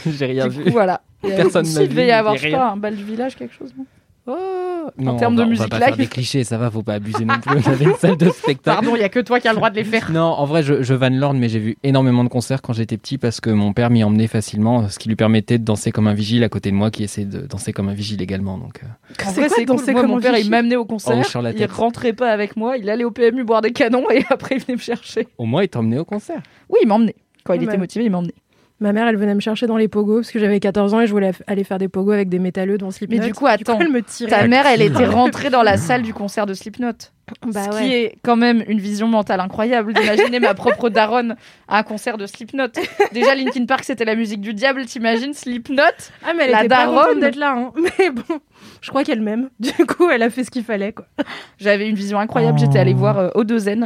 J'ai 0.06 0.26
rien 0.26 0.46
Du 0.48 0.58
vu. 0.58 0.64
coup, 0.64 0.70
voilà. 0.70 1.00
Personne 1.22 1.66
il 1.66 1.74
devait 1.88 2.02
vu, 2.02 2.08
y 2.08 2.12
avoir, 2.12 2.36
je 2.36 2.42
sais 2.42 2.50
pas, 2.50 2.70
un 2.70 2.76
bal 2.76 2.94
du 2.96 3.04
village, 3.04 3.34
quelque 3.36 3.54
chose. 3.54 3.72
non? 3.76 3.84
Non, 4.26 5.16
termes 5.16 5.34
on 5.34 5.36
de 5.36 5.44
musique 5.44 5.66
on 5.66 5.68
va 5.68 5.78
pas 5.78 5.86
faire 5.86 5.96
des 5.96 6.06
clichés, 6.06 6.42
ça 6.44 6.58
va, 6.58 6.70
faut 6.70 6.82
pas 6.82 6.94
abuser 6.94 7.24
non 7.24 7.38
plus. 7.40 7.58
On 7.64 7.70
avait 7.70 7.84
une 7.84 7.94
salle 7.94 8.16
de 8.16 8.28
spectacle. 8.30 8.80
Pardon, 8.82 8.96
il 8.96 9.00
y 9.00 9.04
a 9.04 9.08
que 9.08 9.20
toi 9.20 9.40
qui 9.40 9.48
as 9.48 9.52
le 9.52 9.56
droit 9.56 9.70
de 9.70 9.76
les 9.76 9.84
faire. 9.84 10.10
Non, 10.10 10.22
en 10.22 10.44
vrai, 10.46 10.62
je, 10.62 10.82
je 10.82 10.94
vanne 10.94 11.16
l'ordre, 11.18 11.38
mais 11.38 11.48
j'ai 11.48 11.58
vu 11.58 11.76
énormément 11.82 12.24
de 12.24 12.28
concerts 12.28 12.62
quand 12.62 12.72
j'étais 12.72 12.96
petit 12.96 13.18
parce 13.18 13.40
que 13.40 13.50
mon 13.50 13.72
père 13.72 13.90
m'y 13.90 14.02
emmenait 14.04 14.26
facilement, 14.26 14.88
ce 14.88 14.98
qui 14.98 15.08
lui 15.08 15.16
permettait 15.16 15.58
de 15.58 15.64
danser 15.64 15.90
comme 15.92 16.06
un 16.06 16.14
vigile 16.14 16.42
à 16.44 16.48
côté 16.48 16.70
de 16.70 16.76
moi 16.76 16.90
qui 16.90 17.02
essaie 17.04 17.24
de 17.24 17.40
danser 17.40 17.72
comme 17.72 17.88
un 17.88 17.94
vigile 17.94 18.20
également. 18.22 18.58
Donc, 18.58 18.80
euh, 18.82 18.86
En 19.26 19.30
C'est 19.30 19.40
vrai, 19.40 19.48
quoi 19.48 19.56
c'est 19.58 19.64
danser 19.64 19.84
cool. 19.84 19.92
Moi, 19.92 20.00
comme 20.02 20.10
mon 20.10 20.16
un 20.16 20.20
père, 20.20 20.32
il 20.32 20.36
vigile 20.38 20.50
m'amenait 20.50 20.76
au 20.76 20.84
concert. 20.84 21.16
Oh, 21.34 21.40
il 21.56 21.66
rentrait 21.66 22.12
pas 22.12 22.30
avec 22.30 22.56
moi. 22.56 22.76
Il 22.76 22.88
allait 22.90 23.04
au 23.04 23.10
PMU 23.10 23.44
boire 23.44 23.60
des 23.62 23.72
canons 23.72 24.10
et 24.10 24.24
après, 24.30 24.56
il 24.56 24.60
venait 24.62 24.76
me 24.76 24.80
chercher. 24.82 25.28
au 25.38 25.44
moins, 25.44 25.62
il 25.62 25.68
t'emmenait 25.68 25.98
au 25.98 26.04
concert. 26.04 26.40
Oui, 26.68 26.78
il 26.82 26.88
m'emmenait. 26.88 27.16
Quand 27.44 27.54
il 27.54 27.60
Ouais. 27.60 27.66
était 27.66 27.78
motivé, 27.78 28.04
il 28.04 28.10
m'emmenait. 28.10 28.34
Ma 28.82 28.92
mère, 28.94 29.06
elle 29.06 29.16
venait 29.16 29.34
me 29.34 29.40
chercher 29.40 29.66
dans 29.66 29.76
les 29.76 29.88
pogos 29.88 30.20
parce 30.20 30.30
que 30.30 30.38
j'avais 30.38 30.58
14 30.58 30.94
ans 30.94 31.00
et 31.02 31.06
je 31.06 31.12
voulais 31.12 31.32
aller 31.46 31.64
faire 31.64 31.76
des 31.76 31.88
pogos 31.88 32.12
avec 32.12 32.30
des 32.30 32.38
métalleux 32.38 32.78
dans 32.78 32.90
Slipknot. 32.90 33.18
Mais 33.20 33.26
du 33.26 33.34
coup, 33.34 33.46
attends, 33.46 33.78
elle 33.78 33.90
me. 33.90 34.00
Ta 34.28 34.46
mère, 34.48 34.66
elle 34.66 34.80
était 34.80 35.04
rentrée 35.06 35.50
dans 35.50 35.62
la 35.62 35.76
salle 35.76 36.00
du 36.02 36.14
concert 36.14 36.46
de 36.46 36.54
Slipknot. 36.54 36.92
Bah 37.46 37.62
ce 37.70 37.76
ouais. 37.76 37.82
qui 37.84 37.92
est 37.94 38.14
quand 38.24 38.34
même 38.34 38.64
une 38.66 38.80
vision 38.80 39.06
mentale 39.06 39.38
incroyable 39.38 39.92
d'imaginer 39.92 40.40
ma 40.40 40.54
propre 40.54 40.88
daronne 40.88 41.36
à 41.68 41.78
un 41.78 41.82
concert 41.84 42.16
de 42.18 42.26
Slipknot. 42.26 42.66
Déjà, 43.12 43.36
Linkin 43.36 43.66
Park, 43.66 43.84
c'était 43.84 44.04
la 44.04 44.16
musique 44.16 44.40
du 44.40 44.52
diable, 44.52 44.84
t'imagines 44.86 45.32
Slipknot? 45.32 45.82
Ah, 46.26 46.32
mais 46.36 46.46
elle 46.46 46.50
La 46.50 46.60
était 46.60 46.68
pas 46.70 46.86
daronne. 46.86 47.06
contente 47.06 47.20
d'être 47.20 47.36
là. 47.36 47.54
hein. 47.56 47.72
Mais 47.98 48.10
bon, 48.10 48.40
je 48.80 48.90
crois 48.90 49.04
qu'elle 49.04 49.20
m'aime. 49.20 49.50
Du 49.60 49.86
coup, 49.86 50.08
elle 50.10 50.22
a 50.22 50.30
fait 50.30 50.44
ce 50.44 50.50
qu'il 50.50 50.64
fallait. 50.64 50.92
Quoi. 50.92 51.06
J'avais 51.58 51.88
une 51.88 51.94
vision 51.94 52.18
incroyable. 52.18 52.58
Oh. 52.60 52.64
J'étais 52.64 52.78
allée 52.78 52.94
voir 52.94 53.18
euh, 53.18 53.30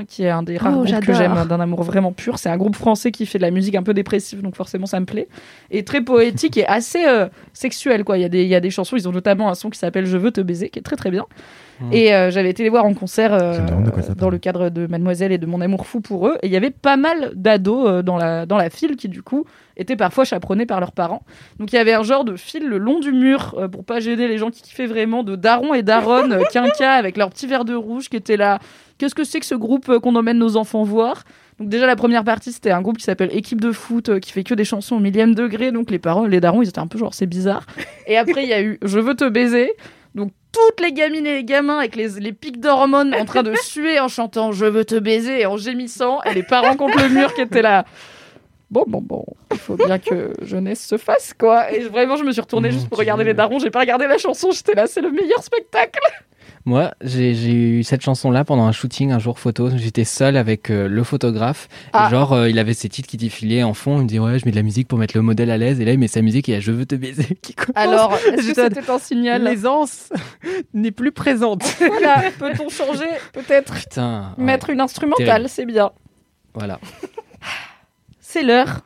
qui 0.08 0.22
est 0.22 0.30
un 0.30 0.42
des 0.42 0.56
rares 0.56 0.72
Oh, 0.76 0.84
groupes 0.84 1.04
que 1.04 1.12
j'aime 1.12 1.32
hein, 1.32 1.46
d'un 1.46 1.60
amour 1.60 1.82
vraiment 1.82 2.12
pur. 2.12 2.38
C'est 2.38 2.48
un 2.48 2.56
groupe 2.56 2.76
français 2.76 3.10
qui 3.10 3.26
fait 3.26 3.38
de 3.38 3.42
la 3.42 3.50
musique 3.50 3.74
un 3.74 3.82
peu 3.82 3.94
dépressive, 3.94 4.42
donc 4.42 4.56
forcément 4.56 4.86
ça 4.86 5.00
me 5.00 5.06
plaît. 5.06 5.28
Et 5.70 5.84
très 5.84 6.00
poétique 6.00 6.56
et 6.56 6.66
assez 6.66 7.04
euh, 7.06 7.28
sexuel. 7.52 8.04
Quoi. 8.04 8.18
Il, 8.18 8.22
y 8.22 8.24
a 8.24 8.28
des, 8.28 8.42
il 8.42 8.48
y 8.48 8.54
a 8.54 8.60
des 8.60 8.70
chansons, 8.70 8.96
ils 8.96 9.08
ont 9.08 9.12
notamment 9.12 9.50
un 9.50 9.54
son 9.54 9.70
qui 9.70 9.78
s'appelle 9.78 10.06
Je 10.06 10.16
veux 10.16 10.30
te 10.30 10.40
baiser, 10.40 10.70
qui 10.70 10.78
est 10.78 10.82
très 10.82 10.96
très 10.96 11.10
bien. 11.10 11.26
Mm. 11.80 11.92
Et 11.92 12.14
euh, 12.14 12.30
j'avais 12.30 12.50
été 12.50 12.62
les 12.62 12.68
voir 12.68 12.84
en 12.84 12.94
concert 12.94 13.32
euh, 13.32 13.58
dans 14.16 14.30
le 14.30 14.38
cadre 14.38 14.70
de 14.70 14.86
Mademoiselle 14.86 15.32
et 15.32 15.38
de 15.38 15.46
mon 15.46 15.60
amour 15.60 15.86
fou 15.86 16.00
pour 16.00 16.28
eux. 16.28 16.38
Et 16.42 16.46
il 16.46 16.52
y 16.52 16.56
avait 16.56 16.70
pas 16.70 16.96
mal 16.96 17.32
d'ados 17.34 17.86
euh, 17.86 18.02
dans, 18.02 18.16
la, 18.16 18.46
dans 18.46 18.56
la 18.56 18.70
file 18.70 18.96
qui, 18.96 19.08
du 19.08 19.22
coup, 19.22 19.44
étaient 19.76 19.96
parfois 19.96 20.24
chaperonnés 20.24 20.66
par 20.66 20.80
leurs 20.80 20.92
parents. 20.92 21.22
Donc 21.58 21.72
il 21.72 21.76
y 21.76 21.78
avait 21.78 21.92
un 21.92 22.02
genre 22.02 22.24
de 22.24 22.36
fil 22.36 22.66
le 22.66 22.78
long 22.78 23.00
du 23.00 23.12
mur 23.12 23.54
euh, 23.58 23.68
pour 23.68 23.84
pas 23.84 24.00
gêner 24.00 24.28
les 24.28 24.38
gens 24.38 24.50
qui 24.50 24.62
kiffaient 24.62 24.86
vraiment 24.86 25.22
de 25.22 25.36
darons 25.36 25.74
et 25.74 25.82
daronnes 25.82 26.32
euh, 26.32 26.42
quinca 26.52 26.92
avec 26.92 27.16
leur 27.16 27.30
petit 27.30 27.46
verre 27.46 27.64
de 27.64 27.74
rouge 27.74 28.08
qui 28.08 28.16
était 28.16 28.36
là. 28.36 28.58
Qu'est-ce 28.98 29.14
que 29.14 29.24
c'est 29.24 29.40
que 29.40 29.46
ce 29.46 29.54
groupe 29.54 29.88
euh, 29.88 30.00
qu'on 30.00 30.14
emmène 30.16 30.38
nos 30.38 30.56
enfants 30.56 30.84
voir? 30.84 31.24
Donc 31.58 31.68
déjà 31.68 31.86
la 31.86 31.94
première 31.94 32.24
partie 32.24 32.50
c'était 32.50 32.72
un 32.72 32.82
groupe 32.82 32.98
qui 32.98 33.04
s'appelle 33.04 33.30
Équipe 33.32 33.60
de 33.60 33.70
foot 33.70 34.18
qui 34.18 34.32
fait 34.32 34.42
que 34.42 34.54
des 34.54 34.64
chansons 34.64 34.96
au 34.96 34.98
millième 34.98 35.36
degré 35.36 35.70
donc 35.70 35.88
les 35.88 36.00
parents 36.00 36.26
les 36.26 36.40
darons 36.40 36.62
ils 36.62 36.68
étaient 36.68 36.80
un 36.80 36.88
peu 36.88 36.98
genre 36.98 37.14
c'est 37.14 37.26
bizarre 37.26 37.64
et 38.08 38.16
après 38.16 38.42
il 38.42 38.48
y 38.48 38.52
a 38.52 38.60
eu 38.60 38.80
Je 38.82 38.98
veux 38.98 39.14
te 39.14 39.28
baiser 39.28 39.70
toutes 40.54 40.80
les 40.80 40.92
gamines 40.92 41.26
et 41.26 41.34
les 41.34 41.44
gamins 41.44 41.78
avec 41.78 41.96
les, 41.96 42.08
les 42.20 42.32
pics 42.32 42.60
d'hormones 42.60 43.14
en 43.14 43.24
train 43.24 43.42
de 43.42 43.54
suer 43.62 43.98
en 44.00 44.08
chantant 44.08 44.52
Je 44.52 44.64
veux 44.64 44.84
te 44.84 44.94
baiser 44.98 45.40
et 45.42 45.46
en 45.46 45.56
gémissant 45.56 46.22
et 46.22 46.32
les 46.32 46.42
parents 46.44 46.76
contre 46.76 47.02
le 47.02 47.08
mur 47.08 47.34
qui 47.34 47.40
étaient 47.42 47.62
là 47.62 47.84
Bon, 48.70 48.84
bon, 48.88 49.00
bon, 49.00 49.24
il 49.52 49.58
faut 49.58 49.76
bien 49.76 49.98
que 50.00 50.32
jeunesse 50.42 50.84
se 50.84 50.96
fasse, 50.96 51.32
quoi. 51.38 51.70
Et 51.70 51.80
vraiment, 51.80 52.16
je 52.16 52.24
me 52.24 52.32
suis 52.32 52.40
retournée 52.40 52.70
Mon 52.70 52.74
juste 52.74 52.88
pour 52.88 52.96
Dieu. 52.96 53.02
regarder 53.04 53.22
les 53.22 53.34
darons. 53.34 53.60
J'ai 53.60 53.70
pas 53.70 53.78
regardé 53.80 54.06
la 54.08 54.18
chanson, 54.18 54.50
j'étais 54.50 54.74
là, 54.74 54.86
c'est 54.88 55.00
le 55.02 55.12
meilleur 55.12 55.42
spectacle. 55.44 56.00
Moi, 56.66 56.92
j'ai 57.02 57.32
eu 57.52 57.82
cette 57.84 58.00
chanson-là 58.00 58.42
pendant 58.44 58.64
un 58.64 58.72
shooting, 58.72 59.12
un 59.12 59.18
jour 59.18 59.38
photo. 59.38 59.68
J'étais 59.76 60.04
seul 60.04 60.36
avec 60.38 60.70
euh, 60.70 60.88
le 60.88 61.04
photographe. 61.04 61.68
Et 61.88 61.88
Ah. 61.92 62.08
genre, 62.10 62.32
euh, 62.32 62.48
il 62.48 62.58
avait 62.58 62.72
ses 62.72 62.88
titres 62.88 63.06
qui 63.08 63.18
défilaient 63.18 63.62
en 63.62 63.74
fond. 63.74 63.98
Il 63.98 64.04
me 64.04 64.08
dit 64.08 64.18
Ouais, 64.18 64.38
je 64.38 64.46
mets 64.46 64.50
de 64.50 64.56
la 64.56 64.62
musique 64.62 64.88
pour 64.88 64.98
mettre 64.98 65.14
le 65.14 65.20
modèle 65.22 65.50
à 65.50 65.58
l'aise. 65.58 65.78
Et 65.80 65.84
là, 65.84 65.92
il 65.92 65.98
met 65.98 66.08
sa 66.08 66.22
musique 66.22 66.48
et 66.48 66.52
il 66.52 66.54
y 66.54 66.58
a 66.58 66.60
Je 66.60 66.72
veux 66.72 66.86
te 66.86 66.94
baiser 66.94 67.36
qui 67.42 67.54
commence. 67.54 67.72
Alors, 67.76 68.14
est-ce 68.14 68.36
que 68.36 68.42
J'étais- 68.42 68.62
c'était 68.74 68.90
un 68.90 68.98
signal 68.98 69.44
L'aisance 69.44 70.08
n'est 70.74 70.90
plus 70.90 71.12
présente. 71.12 71.62
Voilà, 71.78 72.30
peut-on 72.38 72.70
changer 72.70 73.04
Peut-être? 73.34 73.74
Putain. 73.74 74.34
ouais. 74.38 74.44
mettre 74.44 74.70
une 74.70 74.80
instrumentale, 74.80 75.48
c'est 75.50 75.66
bien. 75.66 75.90
Voilà. 76.54 76.80
C'est 78.20 78.42
l'heure 78.42 78.80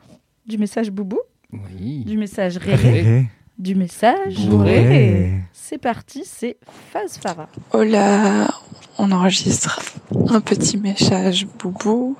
du 0.45 0.57
message 0.57 0.91
boubou, 0.91 1.19
Oui. 1.53 2.03
du 2.03 2.17
message 2.17 2.57
ré, 2.57 2.75
Ré, 2.75 3.25
du 3.59 3.75
message. 3.75 4.37
C'est 5.53 5.77
parti, 5.77 6.23
c'est 6.25 6.57
Phase 6.91 7.19
Farah. 7.21 7.49
Oh 7.73 7.83
là, 7.83 8.47
on 8.97 9.11
enregistre 9.11 9.81
un 10.29 10.39
petit 10.39 10.77
message 10.77 11.45
boubou, 11.45 12.15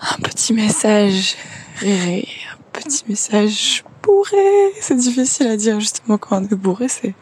un 0.00 0.20
petit 0.22 0.52
message 0.52 1.36
réré, 1.80 2.28
un 2.52 2.80
petit 2.80 3.02
message 3.08 3.82
bourré. 4.02 4.72
C'est 4.80 4.96
difficile 4.96 5.48
à 5.48 5.56
dire 5.56 5.80
justement 5.80 6.18
quand 6.18 6.40
on 6.40 6.44
est 6.44 6.54
bourré, 6.54 6.88
c'est 6.88 7.14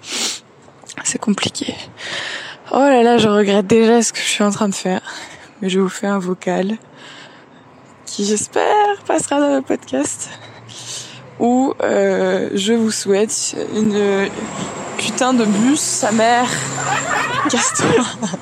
c'est 1.04 1.20
compliqué. 1.20 1.74
Oh 2.72 2.78
là 2.78 3.02
là, 3.02 3.16
je 3.16 3.28
regrette 3.28 3.66
déjà 3.66 4.02
ce 4.02 4.12
que 4.12 4.18
je 4.18 4.24
suis 4.24 4.44
en 4.44 4.50
train 4.50 4.68
de 4.68 4.74
faire, 4.74 5.00
mais 5.62 5.68
je 5.68 5.78
vous 5.78 5.88
fais 5.88 6.08
un 6.08 6.18
vocal 6.18 6.76
qui 8.04 8.24
j'espère 8.24 9.02
passera 9.06 9.40
dans 9.40 9.56
le 9.56 9.62
podcast 9.62 10.30
où 11.40 11.74
euh, 11.82 12.50
je 12.54 12.72
vous 12.74 12.90
souhaite 12.90 13.56
une 13.74 14.28
putain 14.98 15.34
de 15.34 15.44
bus, 15.44 15.80
sa 15.80 16.12
mère. 16.12 16.48
Casse-toi. 17.50 18.04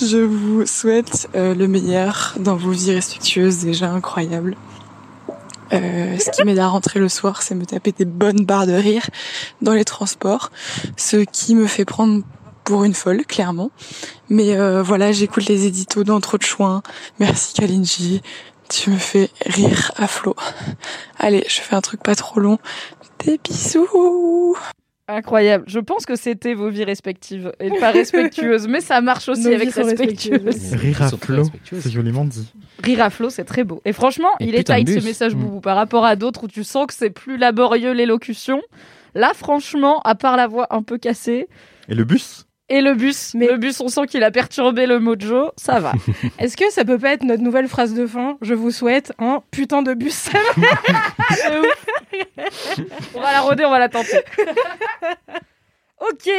Je 0.00 0.18
vous 0.18 0.66
souhaite 0.66 1.28
euh, 1.36 1.54
le 1.54 1.68
meilleur 1.68 2.34
dans 2.40 2.56
vos 2.56 2.70
vies 2.70 2.92
respectueuses, 2.92 3.58
déjà 3.58 3.90
incroyables. 3.90 4.56
Euh, 5.72 6.18
ce 6.18 6.30
qui 6.30 6.44
m'aide 6.44 6.58
à 6.58 6.66
rentrer 6.66 6.98
le 6.98 7.08
soir, 7.08 7.42
c'est 7.42 7.54
me 7.54 7.64
taper 7.64 7.92
des 7.92 8.04
bonnes 8.04 8.44
barres 8.44 8.66
de 8.66 8.72
rire 8.72 9.08
dans 9.60 9.72
les 9.72 9.84
transports, 9.84 10.50
ce 10.96 11.18
qui 11.18 11.54
me 11.54 11.66
fait 11.66 11.84
prendre 11.84 12.22
pour 12.64 12.84
une 12.84 12.94
folle, 12.94 13.24
clairement. 13.24 13.70
Mais 14.28 14.56
euh, 14.56 14.82
voilà, 14.82 15.12
j'écoute 15.12 15.46
les 15.46 15.66
éditos 15.66 16.04
dans 16.04 16.20
Trop 16.20 16.38
de 16.38 16.42
Chouin. 16.42 16.82
Merci 17.18 17.54
Kalinji, 17.54 18.22
tu 18.72 18.90
me 18.90 18.96
fais 18.96 19.30
rire 19.46 19.92
à 19.96 20.06
flot. 20.06 20.34
Allez, 21.18 21.44
je 21.48 21.60
fais 21.60 21.74
un 21.76 21.80
truc 21.80 22.02
pas 22.02 22.14
trop 22.14 22.40
long. 22.40 22.58
Des 23.24 23.38
bisous 23.38 24.56
Incroyable. 25.08 25.64
Je 25.66 25.78
pense 25.80 26.06
que 26.06 26.16
c'était 26.16 26.54
vos 26.54 26.70
vies 26.70 26.84
respectives 26.84 27.52
et 27.60 27.70
pas 27.78 27.90
respectueuses, 27.90 28.66
mais 28.68 28.80
ça 28.80 29.00
marche 29.00 29.28
aussi 29.28 29.42
Nos 29.42 29.52
avec 29.54 29.74
respectueuse. 29.74 30.42
respectueuses. 30.44 30.74
Rire 30.80 31.02
à 31.02 31.08
flot, 31.10 31.42
c'est 31.70 31.90
joliment 31.90 32.24
dit. 32.24 32.50
Rire 32.82 33.02
à 33.02 33.10
flot, 33.10 33.28
c'est 33.28 33.44
très 33.44 33.64
beau. 33.64 33.82
Et 33.84 33.92
franchement, 33.92 34.28
Et 34.40 34.44
il 34.46 34.54
est 34.54 34.64
tight 34.64 34.88
ce 34.88 35.04
message 35.04 35.34
Mm. 35.34 35.38
boubou 35.40 35.60
par 35.60 35.76
rapport 35.76 36.04
à 36.04 36.16
d'autres 36.16 36.44
où 36.44 36.48
tu 36.48 36.64
sens 36.64 36.86
que 36.86 36.94
c'est 36.94 37.10
plus 37.10 37.36
laborieux 37.36 37.92
l'élocution. 37.92 38.62
Là, 39.14 39.32
franchement, 39.34 40.00
à 40.02 40.14
part 40.14 40.36
la 40.36 40.46
voix 40.46 40.68
un 40.70 40.82
peu 40.82 40.96
cassée 40.98 41.48
Et 41.88 41.94
le 41.94 42.04
bus? 42.04 42.46
Et 42.74 42.80
le 42.80 42.94
bus, 42.94 43.34
Mais- 43.34 43.46
le 43.48 43.58
bus, 43.58 43.80
on 43.80 43.88
sent 43.88 44.06
qu'il 44.06 44.24
a 44.24 44.30
perturbé 44.30 44.86
le 44.86 44.98
mojo, 44.98 45.52
ça 45.56 45.78
va. 45.78 45.92
Est-ce 46.38 46.56
que 46.56 46.70
ça 46.70 46.84
peut 46.84 46.98
pas 46.98 47.12
être 47.12 47.22
notre 47.22 47.42
nouvelle 47.42 47.68
phrase 47.68 47.92
de 47.92 48.06
fin? 48.06 48.38
Je 48.40 48.54
vous 48.54 48.70
souhaite 48.70 49.12
un 49.18 49.42
putain 49.50 49.82
de 49.82 49.92
bus. 49.94 50.28
On 53.14 53.20
va 53.20 53.32
la 53.32 53.40
roder, 53.42 53.64
on 53.64 53.70
va 53.70 53.78
la 53.78 53.88
tenter. 53.88 54.20
ok, 56.00 56.30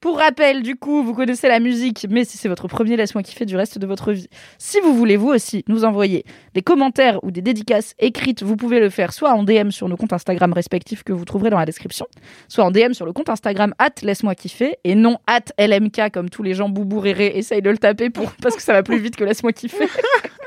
Pour 0.00 0.16
rappel, 0.16 0.62
du 0.62 0.76
coup, 0.76 1.02
vous 1.02 1.12
connaissez 1.12 1.46
la 1.46 1.60
musique, 1.60 2.06
mais 2.08 2.24
si 2.24 2.38
c'est 2.38 2.48
votre 2.48 2.68
premier, 2.68 2.96
laisse-moi 2.96 3.22
kiffer 3.22 3.44
du 3.44 3.54
reste 3.54 3.78
de 3.78 3.86
votre 3.86 4.12
vie. 4.12 4.28
Si 4.56 4.80
vous 4.80 4.94
voulez, 4.94 5.18
vous 5.18 5.28
aussi, 5.28 5.62
nous 5.68 5.84
envoyer 5.84 6.24
des 6.54 6.62
commentaires 6.62 7.22
ou 7.22 7.30
des 7.30 7.42
dédicaces 7.42 7.94
écrites, 7.98 8.42
vous 8.42 8.56
pouvez 8.56 8.80
le 8.80 8.88
faire 8.88 9.12
soit 9.12 9.34
en 9.34 9.44
DM 9.44 9.68
sur 9.68 9.90
nos 9.90 9.98
comptes 9.98 10.14
Instagram 10.14 10.54
respectifs 10.54 11.02
que 11.02 11.12
vous 11.12 11.26
trouverez 11.26 11.50
dans 11.50 11.58
la 11.58 11.66
description, 11.66 12.06
soit 12.48 12.64
en 12.64 12.70
DM 12.70 12.94
sur 12.94 13.04
le 13.04 13.12
compte 13.12 13.28
Instagram 13.28 13.74
at 13.78 13.90
laisse-moi 14.02 14.34
kiffer 14.34 14.78
et 14.84 14.94
non 14.94 15.18
at 15.26 15.52
LMK 15.58 16.10
comme 16.14 16.30
tous 16.30 16.42
les 16.42 16.54
gens 16.54 16.70
boubou 16.70 16.98
réré 16.98 17.32
essayent 17.34 17.60
de 17.60 17.68
le 17.68 17.76
taper 17.76 18.08
pour, 18.08 18.32
parce 18.42 18.56
que 18.56 18.62
ça 18.62 18.72
va 18.72 18.82
plus 18.82 18.98
vite 18.98 19.16
que 19.16 19.24
laisse-moi 19.24 19.52
kiffer. 19.52 19.86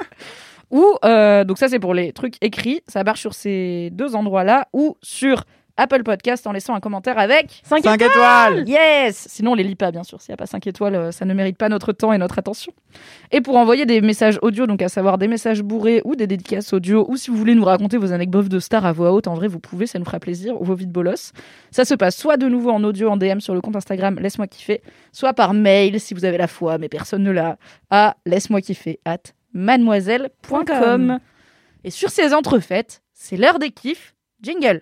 ou, 0.72 0.84
euh, 1.06 1.44
donc 1.44 1.60
ça 1.60 1.68
c'est 1.68 1.80
pour 1.80 1.94
les 1.94 2.12
trucs 2.12 2.38
écrits, 2.42 2.82
ça 2.88 3.04
marche 3.04 3.22
sur 3.22 3.36
ces 3.36 3.92
deux 3.92 4.16
endroits-là, 4.16 4.68
ou 4.74 4.98
sur 5.04 5.44
Apple 5.76 6.04
Podcast 6.04 6.46
en 6.46 6.52
laissant 6.52 6.76
un 6.76 6.80
commentaire 6.80 7.18
avec 7.18 7.62
5 7.64 7.84
5 7.84 8.02
étoiles 8.02 8.70
Yes 8.70 9.28
Sinon, 9.28 9.54
on 9.54 9.56
les 9.56 9.64
lit 9.64 9.76
pas, 9.76 9.92
bien 9.92 10.04
sûr. 10.04 10.22
S'il 10.22 10.32
n'y 10.32 10.36
a 10.36 10.38
pas 10.38 10.46
5 10.46 10.68
étoiles, 10.68 10.96
euh, 10.96 11.12
ça 11.12 11.26
ne 11.26 11.34
mérite 11.34 11.58
pas 11.58 11.68
notre 11.68 11.94
temps 11.94 12.14
et 12.14 12.20
notre 12.20 12.38
attention. 12.38 12.72
Et 13.32 13.42
pour 13.42 13.58
envoyer 13.58 13.88
des 13.88 14.02
messages 14.02 14.38
audio, 14.44 14.68
donc 14.68 14.84
à 14.84 14.90
savoir 14.90 15.18
des 15.18 15.28
messages 15.28 15.64
bourrés 15.64 16.02
ou 16.06 16.16
des 16.16 16.28
dédicaces 16.28 16.74
audio, 16.74 17.06
ou 17.10 17.18
si 17.18 17.32
vous 17.32 17.38
voulez 17.38 17.56
nous 17.56 17.66
raconter 17.66 17.98
vos 17.98 18.12
anecdotes 18.14 18.50
de 18.50 18.60
stars 18.60 18.86
à 18.86 18.92
voix 18.92 19.12
haute, 19.12 19.28
en 19.28 19.34
vrai, 19.34 19.48
vous 19.48 19.60
pouvez, 19.60 19.88
ça 19.88 19.98
nous 19.98 20.06
fera 20.06 20.20
plaisir, 20.20 20.62
ou 20.62 20.64
vos 20.64 20.76
vides 20.76 20.92
bolos. 20.92 21.34
Ça 21.72 21.86
se 21.86 21.96
passe 21.96 22.18
soit 22.18 22.38
de 22.38 22.48
nouveau 22.48 22.70
en 22.70 22.84
audio, 22.84 23.10
en 23.10 23.18
DM 23.18 23.40
sur 23.40 23.56
le 23.56 23.62
compte 23.62 23.76
Instagram 23.76 24.20
Laisse-moi 24.20 24.48
kiffer, 24.48 24.84
soit 25.12 25.34
par 25.34 25.56
mail, 25.56 26.00
si 26.00 26.14
vous 26.14 26.26
avez 26.26 26.38
la 26.38 26.48
foi, 26.48 26.78
mais 26.78 26.90
personne 26.90 27.24
ne 27.24 27.32
l'a, 27.32 27.58
à 27.90 28.16
laisse-moi 28.28 28.62
kiffer, 28.62 29.00
at 29.06 29.18
mademoiselle.com. 29.54 31.20
Et 31.84 31.90
sur 31.90 32.10
ces 32.10 32.34
entrefaites, 32.34 33.02
c'est 33.14 33.38
l'heure 33.38 33.60
des 33.60 33.72
kiffs. 33.72 34.14
Jingle 34.42 34.82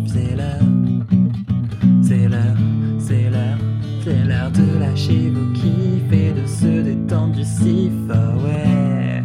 du 7.11 7.43
sif, 7.43 7.91
ah 8.09 8.37
ouais. 8.37 9.21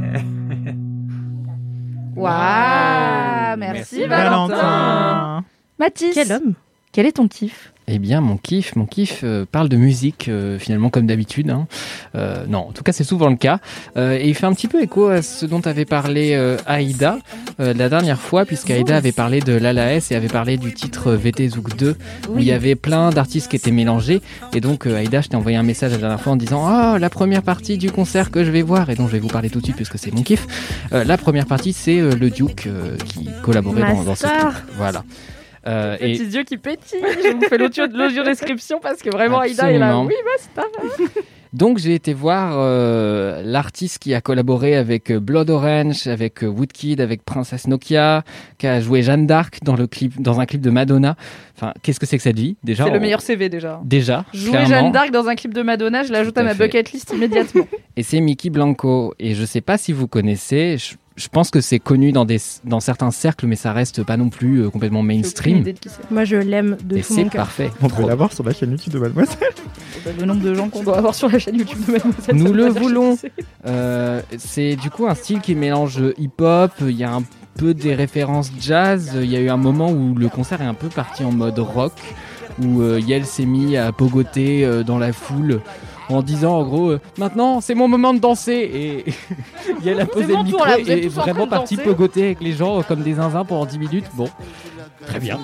Waouh 2.17 3.57
Merci, 3.59 4.07
Valentin. 4.07 5.45
Mathis, 5.79 6.15
Quel 6.15 6.33
homme 6.33 6.55
quel 6.97 7.05
est 7.05 7.13
ton 7.13 7.29
kiff 7.29 7.75
Eh 7.89 7.99
bien, 7.99 8.23
mon 8.23 8.39
kiff, 8.39 8.75
mon 8.75 8.87
kiff 8.87 9.21
euh, 9.23 9.45
parle 9.45 9.69
de 9.69 9.77
musique, 9.77 10.29
euh, 10.29 10.59
finalement, 10.59 10.89
comme 10.89 11.07
d'habitude. 11.07 11.51
hein. 11.51 11.67
Euh, 12.15 12.47
non, 12.49 12.61
en 12.61 12.73
tout 12.73 12.83
cas, 12.83 12.93
c'est 12.93 13.05
souvent 13.05 13.29
le 13.29 13.37
cas. 13.37 13.59
Et 13.97 14.31
il 14.31 14.35
fait 14.35 14.47
un 14.47 14.55
petit 14.55 14.67
peu 14.67 14.83
écho 14.83 15.09
à 15.09 15.21
ce 15.21 15.45
dont 15.45 15.61
avait 15.61 15.85
parlé 15.85 16.35
Aïda 16.65 17.19
la 17.59 17.91
dernière 17.91 18.19
fois, 18.19 18.47
puisqu'Aïda 18.47 18.97
avait 18.97 19.13
parlé 19.13 19.41
de 19.41 19.53
l'ALAS 19.53 20.11
et 20.11 20.15
avait 20.15 20.29
parlé 20.29 20.57
du 20.57 20.73
titre 20.73 21.13
VT 21.13 21.51
Zouk 21.51 21.77
2, 21.77 21.97
où 22.31 22.39
il 22.39 22.45
y 22.45 22.53
avait 22.53 22.77
plein 22.77 23.11
d'artistes 23.11 23.51
qui 23.51 23.57
étaient 23.57 23.71
mélangés. 23.71 24.23
Et 24.55 24.63
donc, 24.63 24.87
Aïda, 24.87 25.21
je 25.21 25.29
t'ai 25.29 25.37
envoyé 25.37 25.59
un 25.59 25.63
message 25.63 25.93
la 25.93 25.99
dernière 25.99 26.21
fois 26.23 26.33
en 26.33 26.37
disant 26.37 26.65
Ah, 26.67 26.97
la 26.99 27.11
première 27.11 27.43
partie 27.43 27.77
du 27.77 27.91
concert 27.91 28.31
que 28.31 28.43
je 28.43 28.51
vais 28.51 28.63
voir, 28.63 28.89
et 28.89 28.95
dont 28.95 29.07
je 29.07 29.13
vais 29.13 29.21
vous 29.21 29.29
parler 29.29 29.51
tout 29.51 29.61
de 29.61 29.65
suite, 29.65 29.77
puisque 29.77 29.99
c'est 29.99 30.15
mon 30.15 30.23
kiff. 30.23 30.47
La 30.93 31.19
première 31.19 31.45
partie, 31.45 31.75
c'est 31.75 32.01
le 32.01 32.31
Duke 32.31 32.69
qui 33.05 33.29
collaborait 33.43 33.83
dans, 33.83 34.03
dans 34.03 34.15
ce 34.15 34.27
clip. 34.27 34.55
Voilà. 34.79 35.05
Euh, 35.67 35.97
et 36.01 36.13
petits 36.13 36.37
yeux 36.37 36.45
qui 36.45 36.57
pétillent. 36.57 37.01
Je 37.03 37.33
vous 37.35 37.41
fais 37.43 37.59
l'audio 37.59 38.23
description 38.23 38.79
parce 38.81 39.03
que 39.03 39.11
vraiment, 39.11 39.41
Aïda 39.41 39.73
est 39.73 39.79
là. 39.79 39.99
Oui, 39.99 40.15
Master. 40.25 40.65
Donc 41.53 41.79
j'ai 41.79 41.95
été 41.95 42.13
voir 42.13 42.53
euh, 42.57 43.41
l'artiste 43.43 43.99
qui 43.99 44.13
a 44.13 44.21
collaboré 44.21 44.77
avec 44.77 45.11
euh, 45.11 45.21
Blood 45.21 45.49
Orange, 45.49 46.07
avec 46.07 46.43
Woodkid, 46.43 47.01
avec 47.01 47.25
Princess 47.25 47.67
Nokia, 47.67 48.25
qui 48.59 48.67
a 48.67 48.81
joué 48.81 49.03
Jeanne 49.03 49.27
d'Arc 49.27 49.61
dans 49.63 49.75
le 49.75 49.87
clip, 49.87 50.21
dans 50.21 50.39
un 50.39 50.45
clip 50.45 50.61
de 50.61 50.69
Madonna. 50.69 51.17
Enfin, 51.57 51.73
qu'est-ce 51.83 51.99
que 51.99 52.05
c'est 52.05 52.19
que 52.19 52.23
cette 52.23 52.39
vie 52.39 52.57
déjà? 52.63 52.85
C'est 52.85 52.91
le 52.91 53.01
meilleur 53.01 53.23
CV 53.23 53.49
déjà. 53.49 53.81
Déjà. 53.85 54.27
Jouer. 54.35 54.67
Jeanne 54.67 54.93
d'Arc 54.93 55.11
dans 55.13 55.29
un 55.29 55.35
clip 55.35 55.55
de 55.55 55.63
Madonna, 55.63 56.03
je 56.03 56.13
l'ajoute 56.13 56.37
à 56.37 56.43
à 56.43 56.45
ma 56.45 56.55
bucket 56.55 56.93
list 56.93 57.13
immédiatement. 57.15 57.67
Et 57.97 58.03
c'est 58.03 58.21
Mickey 58.21 58.51
Blanco. 58.51 59.15
Et 59.19 59.35
je 59.35 59.45
sais 59.45 59.63
pas 59.63 59.79
si 59.79 59.95
vous 59.95 60.09
connaissez. 60.09 60.77
Je, 60.77 60.97
je 61.17 61.29
pense 61.29 61.51
que 61.51 61.61
c'est 61.61 61.79
connu 61.79 62.13
dans 62.13 62.25
des 62.25 62.39
dans 62.65 62.81
certains 62.81 63.11
cercles, 63.11 63.47
mais 63.47 63.57
ça 63.57 63.73
reste 63.73 64.03
pas 64.03 64.17
non 64.17 64.29
plus 64.29 64.61
euh, 64.63 64.71
complètement 64.71 65.03
mainstream. 65.03 65.65
c'est. 65.65 66.11
Moi, 66.11 66.25
je 66.25 66.37
l'aime 66.37 66.77
de 66.85 66.99
Et 66.99 67.01
tout 67.01 67.15
c'est 67.15 67.25
mon 67.25 67.31
cœur. 67.31 67.45
parfait. 67.45 67.71
On 67.83 67.89
peut 67.89 68.07
l'avoir 68.07 68.33
sur 68.33 68.45
la 68.45 68.53
chaîne 68.53 68.73
YouTube 68.73 68.93
de 68.93 68.99
Mademoiselle. 68.99 69.37
Le 70.21 70.25
nombre 70.25 70.43
de 70.43 70.55
gens 70.55 70.69
qu'on 70.69 70.83
doit 70.83 70.99
avoir 70.99 71.15
sur 71.15 71.29
la 71.29 71.39
chaîne 71.39 71.57
YouTube 71.57 71.79
de 71.87 71.93
Mademoiselle. 71.93 72.37
Nous 72.37 72.53
le 72.53 72.69
voulons. 72.69 73.17
c'est. 73.17 73.33
Euh, 73.67 74.23
c'est 74.39 74.77
du 74.77 74.91
coup 74.91 75.09
un 75.09 75.17
style 75.17 75.41
qui 75.41 75.57
mélange 75.57 76.01
hip-hop, 76.19 76.71
il 76.83 76.93
y 76.93 77.03
a 77.03 77.13
un 77.13 77.25
peu 77.57 77.75
des 77.75 77.97
références 77.97 78.53
jazz, 78.61 79.13
il 79.21 79.29
y 79.29 79.35
a 79.37 79.41
eu 79.41 79.49
un 79.49 79.57
moment 79.57 79.91
où 79.91 80.15
le 80.15 80.29
concert 80.29 80.61
est 80.63 80.67
un 80.67 80.75
peu 80.75 80.89
parti 80.89 81.25
en 81.25 81.33
mode 81.33 81.59
rock, 81.59 81.93
où 82.63 82.83
euh, 82.83 83.01
Yel 83.01 83.27
s'est 83.27 83.47
mis 83.47 83.77
à 83.77 83.91
pogoter 83.91 84.65
euh, 84.65 84.85
dans 84.85 84.99
la 84.99 85.13
foule 85.13 85.61
en 86.09 86.23
disant 86.23 86.59
en 86.59 86.65
gros 86.65 86.91
euh, 86.91 87.01
maintenant 87.19 87.61
c'est 87.61 87.75
mon 87.75 87.89
moment 87.89 88.15
de 88.15 88.19
danser 88.19 89.05
et 89.05 89.05
Yel 89.85 90.01
a 90.01 90.07
posé 90.07 90.33
mon 90.33 90.43
le 90.43 90.51
tour, 90.51 90.67
micro 90.67 90.67
là, 90.67 90.79
et 90.79 91.09
vraiment 91.09 91.47
parti 91.47 91.77
pogoter 91.77 92.25
avec 92.25 92.41
les 92.41 92.53
gens 92.53 92.83
comme 92.83 93.03
des 93.03 93.15
zinzins 93.15 93.45
pendant 93.45 93.67
10 93.67 93.79
minutes. 93.79 94.07
Bon, 94.15 94.29
très 95.07 95.21
bien. 95.21 95.39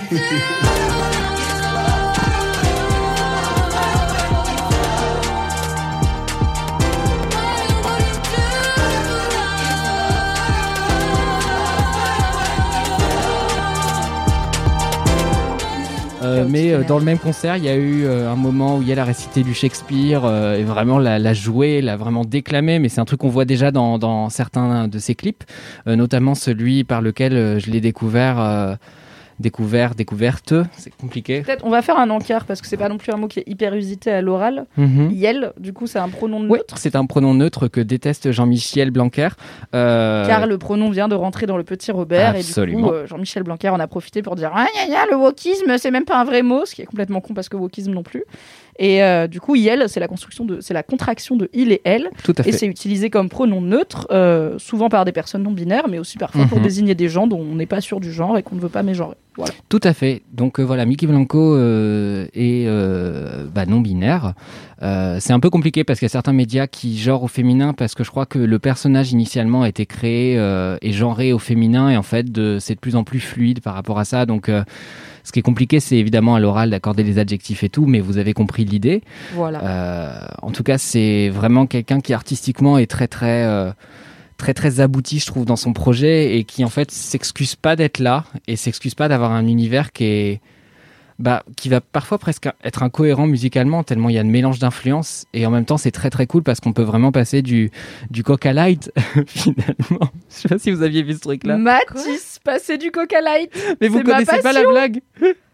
Euh, 16.28 16.46
mais 16.48 16.72
euh, 16.72 16.84
dans 16.84 16.98
le 16.98 17.04
même 17.04 17.18
concert, 17.18 17.56
il 17.56 17.64
y 17.64 17.68
a 17.68 17.76
eu 17.76 18.04
euh, 18.04 18.30
un 18.30 18.36
moment 18.36 18.76
où 18.76 18.82
Yel 18.82 18.98
a 18.98 19.04
récité 19.04 19.42
du 19.42 19.54
Shakespeare 19.54 20.24
et 20.56 20.64
vraiment 20.64 20.98
l'a, 20.98 21.18
l'a 21.18 21.34
joué, 21.34 21.80
l'a 21.80 21.96
vraiment 21.96 22.24
déclamé. 22.24 22.78
Mais 22.78 22.88
c'est 22.88 23.00
un 23.00 23.04
truc 23.04 23.20
qu'on 23.20 23.28
voit 23.28 23.44
déjà 23.44 23.70
dans, 23.70 23.98
dans 23.98 24.28
certains 24.28 24.88
de 24.88 24.98
ses 24.98 25.14
clips, 25.14 25.44
notamment 25.86 26.34
celui 26.34 26.84
par 26.84 27.00
lequel 27.00 27.58
je 27.58 27.70
l'ai 27.70 27.80
découvert, 27.80 28.76
découvert, 29.40 29.94
découverte. 29.94 30.54
C'est 30.76 30.94
compliqué. 30.96 31.42
Peut-être 31.42 31.64
on 31.64 31.70
va 31.70 31.82
faire 31.82 31.98
un 31.98 32.10
encart 32.10 32.44
parce 32.44 32.60
que 32.60 32.66
c'est 32.66 32.76
pas 32.76 32.88
non 32.88 32.98
plus 32.98 33.12
un 33.12 33.16
mot 33.16 33.28
qui 33.28 33.40
est 33.40 33.48
hyper 33.48 33.74
usité 33.74 34.10
à 34.10 34.22
l'oral. 34.22 34.66
Mhm. 34.76 35.10
Yel, 35.12 35.52
du 35.58 35.72
coup, 35.72 35.86
c'est 35.86 35.98
un 35.98 36.08
pronom 36.08 36.40
neutre. 36.40 36.76
c'est 36.78 36.96
un 36.96 37.06
pronom 37.06 37.34
neutre 37.34 37.68
que 37.68 37.80
déteste 37.80 38.30
Jean-Michel 38.32 38.90
Blanquer. 38.90 39.28
Euh, 39.74 40.26
Car 40.26 40.46
le 40.46 40.58
pronom 40.58 40.90
vient 40.90 41.08
de 41.08 41.14
rentrer 41.14 41.46
dans 41.46 41.56
le 41.56 41.64
petit 41.64 41.90
Robert 41.92 42.34
et 42.34 42.40
du 42.42 42.48
Absolument. 42.48 42.88
coup 42.88 42.94
euh, 42.94 43.06
Jean-Michel 43.06 43.42
Blanquer 43.42 43.68
en 43.68 43.80
a 43.80 43.86
profité 43.86 44.22
pour 44.22 44.36
dire 44.36 44.50
ah 44.54 44.66
le 45.10 45.16
wokisme 45.16 45.78
c'est 45.78 45.90
même 45.90 46.04
pas 46.04 46.20
un 46.20 46.24
vrai 46.24 46.42
mot 46.42 46.64
ce 46.66 46.74
qui 46.74 46.82
est 46.82 46.86
complètement 46.86 47.20
con 47.20 47.34
parce 47.34 47.48
que 47.48 47.56
wokisme 47.56 47.92
non 47.92 48.02
plus 48.02 48.24
et 48.78 49.02
euh, 49.02 49.26
du 49.26 49.40
coup 49.40 49.54
il 49.56 49.84
c'est 49.88 50.00
la 50.00 50.08
construction 50.08 50.44
de 50.44 50.60
c'est 50.60 50.74
la 50.74 50.82
contraction 50.82 51.36
de 51.36 51.48
il 51.52 51.72
et 51.72 51.80
elle 51.84 52.10
tout 52.24 52.34
à 52.38 52.40
et 52.42 52.44
fait. 52.44 52.52
c'est 52.52 52.66
utilisé 52.66 53.10
comme 53.10 53.28
pronom 53.28 53.60
neutre 53.60 54.06
euh, 54.10 54.58
souvent 54.58 54.88
par 54.88 55.04
des 55.04 55.12
personnes 55.12 55.42
non 55.42 55.50
binaires 55.50 55.88
mais 55.88 55.98
aussi 55.98 56.16
parfois 56.18 56.46
pour 56.46 56.58
Mhm. 56.58 56.64
désigner 56.64 56.94
des 56.94 57.08
gens 57.08 57.26
dont 57.26 57.40
on 57.40 57.54
n'est 57.56 57.66
pas 57.66 57.80
sûr 57.80 58.00
du 58.00 58.12
genre 58.12 58.38
et 58.38 58.42
qu'on 58.42 58.56
ne 58.56 58.60
veut 58.60 58.68
pas 58.68 58.82
mégenrer 58.82 59.16
voilà 59.36 59.52
Tout 59.68 59.78
à 59.84 59.92
fait. 59.92 60.22
Donc 60.32 60.58
euh, 60.58 60.64
voilà, 60.64 60.84
Mickey 60.84 61.06
Blanco 61.06 61.54
euh, 61.54 62.26
est 62.34 62.64
euh, 62.66 63.46
bah, 63.54 63.66
non 63.66 63.80
binaire. 63.80 64.32
C'est 64.80 65.32
un 65.32 65.38
peu 65.38 65.48
compliqué 65.48 65.84
parce 65.84 66.00
qu'il 66.00 66.06
y 66.06 66.10
a 66.10 66.10
certains 66.10 66.32
médias 66.32 66.66
qui 66.66 66.98
genrent 66.98 67.22
au 67.22 67.28
féminin 67.28 67.72
parce 67.72 67.94
que 67.94 68.02
je 68.02 68.10
crois 68.10 68.26
que 68.26 68.38
le 68.40 68.58
personnage 68.58 69.12
initialement 69.12 69.62
a 69.62 69.68
été 69.68 69.86
créé 69.86 70.34
et 70.82 70.92
genré 70.92 71.32
au 71.32 71.38
féminin 71.38 71.88
et 71.90 71.96
en 71.96 72.02
fait 72.02 72.32
de, 72.32 72.58
c'est 72.60 72.74
de 72.74 72.80
plus 72.80 72.96
en 72.96 73.04
plus 73.04 73.20
fluide 73.20 73.60
par 73.60 73.74
rapport 73.74 73.98
à 74.00 74.04
ça. 74.04 74.26
Donc 74.26 74.50
ce 75.28 75.32
qui 75.32 75.40
est 75.40 75.42
compliqué, 75.42 75.78
c'est 75.78 75.98
évidemment 75.98 76.36
à 76.36 76.40
l'oral 76.40 76.70
d'accorder 76.70 77.04
des 77.04 77.18
adjectifs 77.18 77.62
et 77.62 77.68
tout, 77.68 77.84
mais 77.84 78.00
vous 78.00 78.16
avez 78.16 78.32
compris 78.32 78.64
l'idée. 78.64 79.02
voilà 79.34 79.62
Euh, 79.62 80.26
en 80.40 80.52
tout 80.52 80.62
cas, 80.62 80.78
c'est 80.78 81.28
vraiment 81.28 81.66
quelqu'un 81.66 82.00
qui 82.00 82.14
artistiquement 82.14 82.78
est 82.78 82.86
très 82.86 83.08
très 83.08 83.44
euh, 83.44 83.70
très 84.38 84.54
très 84.54 84.80
abouti, 84.80 85.18
je 85.18 85.26
trouve, 85.26 85.44
dans 85.44 85.56
son 85.56 85.74
projet 85.74 86.38
et 86.38 86.44
qui 86.44 86.64
en 86.64 86.70
fait 86.70 86.90
s'excuse 86.90 87.56
pas 87.56 87.76
d'être 87.76 87.98
là 87.98 88.24
et 88.46 88.56
s'excuse 88.56 88.94
pas 88.94 89.08
d'avoir 89.08 89.32
un 89.32 89.46
univers 89.46 89.92
qui 89.92 90.04
est 90.04 90.40
bah, 91.18 91.42
qui 91.56 91.68
va 91.68 91.80
parfois 91.80 92.18
presque 92.18 92.48
être 92.62 92.82
incohérent 92.82 93.26
musicalement 93.26 93.82
tellement 93.82 94.08
il 94.08 94.14
y 94.14 94.18
a 94.18 94.22
de 94.22 94.28
mélange 94.28 94.58
d'influences 94.58 95.26
et 95.34 95.46
en 95.46 95.50
même 95.50 95.64
temps 95.64 95.76
c'est 95.76 95.90
très 95.90 96.10
très 96.10 96.26
cool 96.26 96.42
parce 96.42 96.60
qu'on 96.60 96.72
peut 96.72 96.82
vraiment 96.82 97.12
passer 97.12 97.42
du 97.42 97.70
du 98.10 98.22
Coca 98.22 98.52
Light 98.52 98.92
finalement. 99.26 100.10
Je 100.28 100.34
sais 100.34 100.48
pas 100.48 100.58
si 100.58 100.70
vous 100.70 100.82
aviez 100.82 101.02
vu 101.02 101.14
ce 101.14 101.20
truc 101.20 101.44
là. 101.44 101.56
Mathis 101.56 102.38
passer 102.44 102.78
du 102.78 102.90
Coca 102.90 103.20
Light 103.20 103.50
Mais 103.80 103.88
vous 103.88 104.02
connaissez 104.02 104.40
pas 104.42 104.52
la 104.52 104.64
blague? 104.64 105.00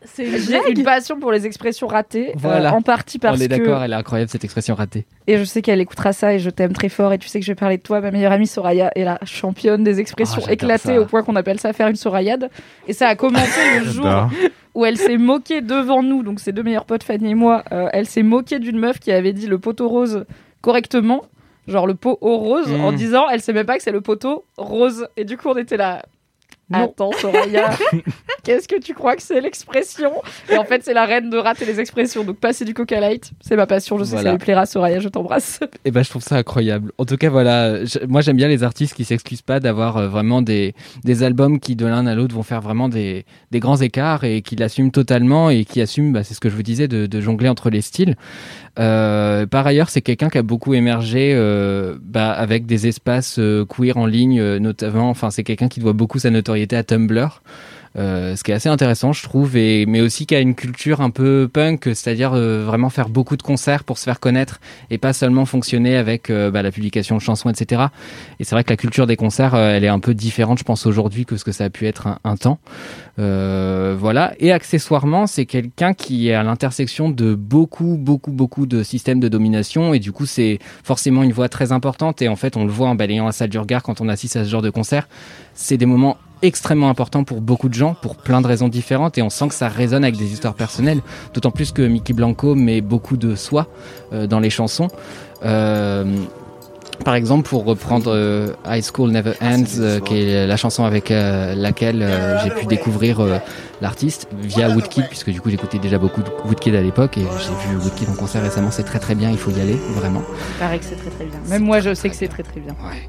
C'est 0.04 0.24
une 0.26 0.38
J'ai 0.38 0.58
blague 0.58 0.78
une 0.78 0.84
passion 0.84 1.18
pour 1.18 1.32
les 1.32 1.46
expressions 1.46 1.86
ratées, 1.86 2.34
euh, 2.44 2.68
en 2.70 2.82
partie 2.82 3.18
parce 3.18 3.38
On 3.38 3.42
est 3.42 3.48
que 3.48 3.56
d'accord, 3.56 3.82
elle 3.82 3.92
est 3.92 3.96
incroyable 3.96 4.30
cette 4.30 4.44
expression 4.44 4.74
ratée. 4.74 5.06
et 5.26 5.38
je 5.38 5.44
sais 5.44 5.62
qu'elle 5.62 5.80
écoutera 5.80 6.12
ça 6.12 6.34
et 6.34 6.38
je 6.38 6.50
t'aime 6.50 6.72
très 6.72 6.88
fort 6.88 7.12
et 7.12 7.18
tu 7.18 7.28
sais 7.28 7.40
que 7.40 7.46
je 7.46 7.50
vais 7.52 7.56
parler 7.56 7.78
de 7.78 7.82
toi. 7.82 8.00
Ma 8.00 8.10
meilleure 8.10 8.32
amie 8.32 8.46
Soraya 8.46 8.90
est 8.94 9.04
la 9.04 9.18
championne 9.24 9.82
des 9.82 10.00
expressions 10.00 10.42
Ah, 10.46 10.52
éclatées 10.52 10.94
ça. 10.96 11.00
au 11.00 11.06
point 11.06 11.22
qu'on 11.22 11.36
appelle 11.36 11.58
ça 11.60 11.72
faire 11.72 11.88
une 11.88 11.96
Sorayade. 11.96 12.50
Et 12.86 12.92
ça 12.92 13.08
a 13.08 13.14
commencé 13.16 13.60
le 13.80 13.84
jour 13.90 14.06
où 14.74 14.84
elle 14.84 14.96
s'est 14.98 15.16
moquée 15.18 15.60
devant 15.60 16.02
nous, 16.02 16.22
donc 16.22 16.40
ses 16.40 16.52
deux 16.52 16.62
meilleurs 16.62 16.84
potes 16.84 17.04
Fanny 17.04 17.30
et 17.30 17.34
moi, 17.34 17.62
euh, 17.72 17.88
elle 17.92 18.06
s'est 18.06 18.22
moquée 18.24 18.58
d'une 18.58 18.78
meuf 18.78 18.98
qui 18.98 19.12
avait 19.12 19.32
dit 19.32 19.46
le 19.46 19.58
poteau 19.58 19.88
rose 19.88 20.24
correctement, 20.60 21.22
genre 21.68 21.86
le 21.86 21.94
pot 21.94 22.18
au 22.20 22.36
rose, 22.38 22.68
Mm. 22.68 22.80
en 22.84 22.92
disant 22.92 23.24
elle 23.30 23.40
sait 23.40 23.52
même 23.52 23.66
pas 23.66 23.76
que 23.76 23.82
c'est 23.82 23.92
le 23.92 24.00
poteau 24.00 24.44
rose. 24.56 25.06
Et 25.16 25.24
du 25.24 25.36
coup 25.36 25.48
on 25.48 25.56
était 25.56 25.76
là. 25.76 26.02
Non. 26.70 26.84
Attends 26.84 27.12
Soraya, 27.12 27.70
qu'est-ce 28.42 28.66
que 28.66 28.80
tu 28.80 28.94
crois 28.94 29.16
que 29.16 29.22
c'est 29.22 29.40
l'expression? 29.40 30.10
Et 30.50 30.56
en 30.56 30.64
fait 30.64 30.82
c'est 30.82 30.94
la 30.94 31.04
reine 31.04 31.28
de 31.28 31.36
rater 31.36 31.66
les 31.66 31.78
expressions, 31.78 32.24
donc 32.24 32.38
passer 32.38 32.64
du 32.64 32.72
coca 32.72 33.00
light, 33.00 33.32
c'est 33.42 33.54
ma 33.56 33.66
passion, 33.66 33.98
je 33.98 34.04
sais 34.04 34.10
Voilà. 34.12 34.22
que 34.22 34.28
ça 34.28 34.32
lui 34.32 34.38
plaira 34.44 34.64
Soraya, 34.66 34.98
je 35.00 35.08
t'embrasse. 35.08 35.60
Et 35.84 35.90
ben 35.90 36.02
je 36.02 36.08
trouve 36.10 36.22
ça 36.22 36.36
incroyable. 36.36 36.90
En 36.98 37.04
tout 37.04 37.16
cas 37.18 37.28
voilà, 37.28 37.84
je- 37.84 37.98
moi 38.06 38.22
j'aime 38.22 38.36
bien 38.36 38.48
les 38.48 38.62
artistes 38.62 38.94
qui 38.94 39.04
s'excusent 39.04 39.42
pas 39.42 39.60
d'avoir 39.60 39.98
euh, 39.98 40.08
vraiment 40.08 40.40
des, 40.40 40.74
des 41.04 41.22
albums 41.22 41.60
qui 41.60 41.76
de 41.76 41.84
l'un 41.86 42.06
à 42.06 42.14
l'autre 42.14 42.34
vont 42.34 42.42
faire 42.42 42.62
vraiment 42.62 42.88
des, 42.88 43.26
des 43.50 43.60
grands 43.60 43.76
écarts 43.80 44.24
et 44.24 44.40
qui 44.40 44.56
l'assument 44.56 44.90
totalement 44.90 45.50
et 45.50 45.64
qui 45.66 45.80
assument, 45.82 46.12
bah, 46.12 46.24
c'est 46.24 46.32
ce 46.34 46.40
que 46.40 46.48
je 46.48 46.56
vous 46.56 46.62
disais, 46.62 46.88
de, 46.88 47.04
de 47.06 47.20
jongler 47.20 47.48
entre 47.50 47.68
les 47.68 47.82
styles. 47.82 48.16
Euh, 48.78 49.46
par 49.46 49.66
ailleurs, 49.66 49.90
c'est 49.90 50.02
quelqu'un 50.02 50.28
qui 50.28 50.38
a 50.38 50.42
beaucoup 50.42 50.74
émergé 50.74 51.32
euh, 51.34 51.96
bah, 52.02 52.32
avec 52.32 52.66
des 52.66 52.86
espaces 52.86 53.38
euh, 53.38 53.64
queer 53.64 53.96
en 53.96 54.06
ligne, 54.06 54.40
euh, 54.40 54.58
notamment. 54.58 55.10
Enfin, 55.10 55.30
c'est 55.30 55.44
quelqu'un 55.44 55.68
qui 55.68 55.80
doit 55.80 55.92
beaucoup 55.92 56.18
sa 56.18 56.30
notoriété 56.30 56.76
à 56.76 56.82
Tumblr. 56.82 57.42
Euh, 57.96 58.34
ce 58.34 58.42
qui 58.42 58.50
est 58.50 58.54
assez 58.54 58.68
intéressant, 58.68 59.12
je 59.12 59.22
trouve, 59.22 59.56
et 59.56 59.86
mais 59.86 60.00
aussi 60.00 60.26
qui 60.26 60.34
a 60.34 60.40
une 60.40 60.54
culture 60.54 61.00
un 61.00 61.10
peu 61.10 61.48
punk, 61.52 61.84
c'est-à-dire 61.84 62.32
euh, 62.34 62.64
vraiment 62.64 62.90
faire 62.90 63.08
beaucoup 63.08 63.36
de 63.36 63.42
concerts 63.42 63.84
pour 63.84 63.98
se 63.98 64.04
faire 64.04 64.18
connaître 64.18 64.60
et 64.90 64.98
pas 64.98 65.12
seulement 65.12 65.46
fonctionner 65.46 65.96
avec 65.96 66.28
euh, 66.28 66.50
bah, 66.50 66.62
la 66.62 66.72
publication 66.72 67.16
de 67.16 67.20
chansons, 67.20 67.50
etc. 67.50 67.82
Et 68.40 68.44
c'est 68.44 68.56
vrai 68.56 68.64
que 68.64 68.70
la 68.70 68.76
culture 68.76 69.06
des 69.06 69.16
concerts, 69.16 69.54
elle 69.54 69.84
est 69.84 69.88
un 69.88 70.00
peu 70.00 70.12
différente, 70.14 70.58
je 70.58 70.64
pense, 70.64 70.86
aujourd'hui 70.86 71.24
que 71.24 71.36
ce 71.36 71.44
que 71.44 71.52
ça 71.52 71.64
a 71.64 71.70
pu 71.70 71.86
être 71.86 72.08
un, 72.08 72.18
un 72.24 72.36
temps. 72.36 72.58
Voilà. 73.16 74.34
Et 74.40 74.52
accessoirement, 74.52 75.26
c'est 75.26 75.46
quelqu'un 75.46 75.94
qui 75.94 76.28
est 76.28 76.34
à 76.34 76.42
l'intersection 76.42 77.10
de 77.10 77.34
beaucoup, 77.34 77.96
beaucoup, 77.98 78.32
beaucoup 78.32 78.66
de 78.66 78.82
systèmes 78.82 79.20
de 79.20 79.28
domination. 79.28 79.94
Et 79.94 80.00
du 80.00 80.10
coup, 80.10 80.26
c'est 80.26 80.58
forcément 80.82 81.22
une 81.22 81.32
voix 81.32 81.48
très 81.48 81.70
importante. 81.70 82.22
Et 82.22 82.28
en 82.28 82.36
fait, 82.36 82.56
on 82.56 82.64
le 82.64 82.70
voit 82.70 82.88
en 82.88 82.94
balayant 82.96 83.26
la 83.26 83.32
salle 83.32 83.50
du 83.50 83.58
regard 83.58 83.82
quand 83.82 84.00
on 84.00 84.08
assiste 84.08 84.36
à 84.36 84.44
ce 84.44 84.50
genre 84.50 84.62
de 84.62 84.70
concert. 84.70 85.08
C'est 85.54 85.76
des 85.76 85.86
moments 85.86 86.16
extrêmement 86.44 86.88
importants 86.88 87.24
pour 87.24 87.40
beaucoup 87.40 87.68
de 87.68 87.74
gens, 87.74 87.94
pour 88.00 88.16
plein 88.16 88.40
de 88.40 88.46
raisons 88.46 88.68
différentes. 88.68 89.18
Et 89.18 89.22
on 89.22 89.30
sent 89.30 89.48
que 89.48 89.54
ça 89.54 89.68
résonne 89.68 90.04
avec 90.04 90.16
des 90.16 90.32
histoires 90.32 90.54
personnelles. 90.54 91.00
D'autant 91.32 91.50
plus 91.50 91.72
que 91.72 91.82
Mickey 91.82 92.12
Blanco 92.12 92.54
met 92.54 92.80
beaucoup 92.80 93.16
de 93.16 93.34
soi 93.34 93.66
euh, 94.12 94.26
dans 94.26 94.40
les 94.40 94.50
chansons. 94.50 94.88
Euh, 95.44 96.04
par 97.04 97.16
exemple, 97.16 97.48
pour 97.48 97.64
reprendre 97.64 98.12
euh, 98.14 98.52
High 98.66 98.84
School 98.84 99.10
Never 99.10 99.32
Ends, 99.42 99.64
euh, 99.80 99.98
qui 99.98 100.22
est 100.22 100.46
la 100.46 100.56
chanson 100.56 100.84
avec 100.84 101.10
euh, 101.10 101.54
laquelle 101.56 102.02
euh, 102.02 102.38
j'ai 102.44 102.50
pu 102.50 102.66
découvrir 102.66 103.18
euh, 103.18 103.38
l'artiste 103.80 104.28
via 104.40 104.68
Woodkid, 104.68 105.08
puisque 105.08 105.30
du 105.30 105.40
coup 105.40 105.50
j'écoutais 105.50 105.80
déjà 105.80 105.98
beaucoup 105.98 106.22
de 106.22 106.30
Woodkid 106.46 106.74
à 106.76 106.80
l'époque 106.80 107.18
et 107.18 107.22
j'ai 107.22 107.68
vu 107.68 107.76
Woodkid 107.82 108.08
en 108.10 108.14
concert 108.14 108.42
récemment. 108.42 108.70
C'est 108.70 108.84
très 108.84 109.00
très 109.00 109.16
bien, 109.16 109.30
il 109.30 109.38
faut 109.38 109.50
y 109.50 109.60
aller, 109.60 109.76
vraiment. 109.96 110.22
Il 110.54 110.60
paraît 110.60 110.78
que 110.78 110.84
c'est 110.84 110.94
très 110.96 111.10
très 111.10 111.24
bien. 111.24 111.40
Même 111.48 111.64
moi, 111.64 111.80
je 111.80 111.94
sais 111.94 112.08
que 112.08 112.16
c'est 112.16 112.28
très 112.28 112.44
très 112.44 112.60
bien. 112.60 112.74
Ouais. 112.74 113.08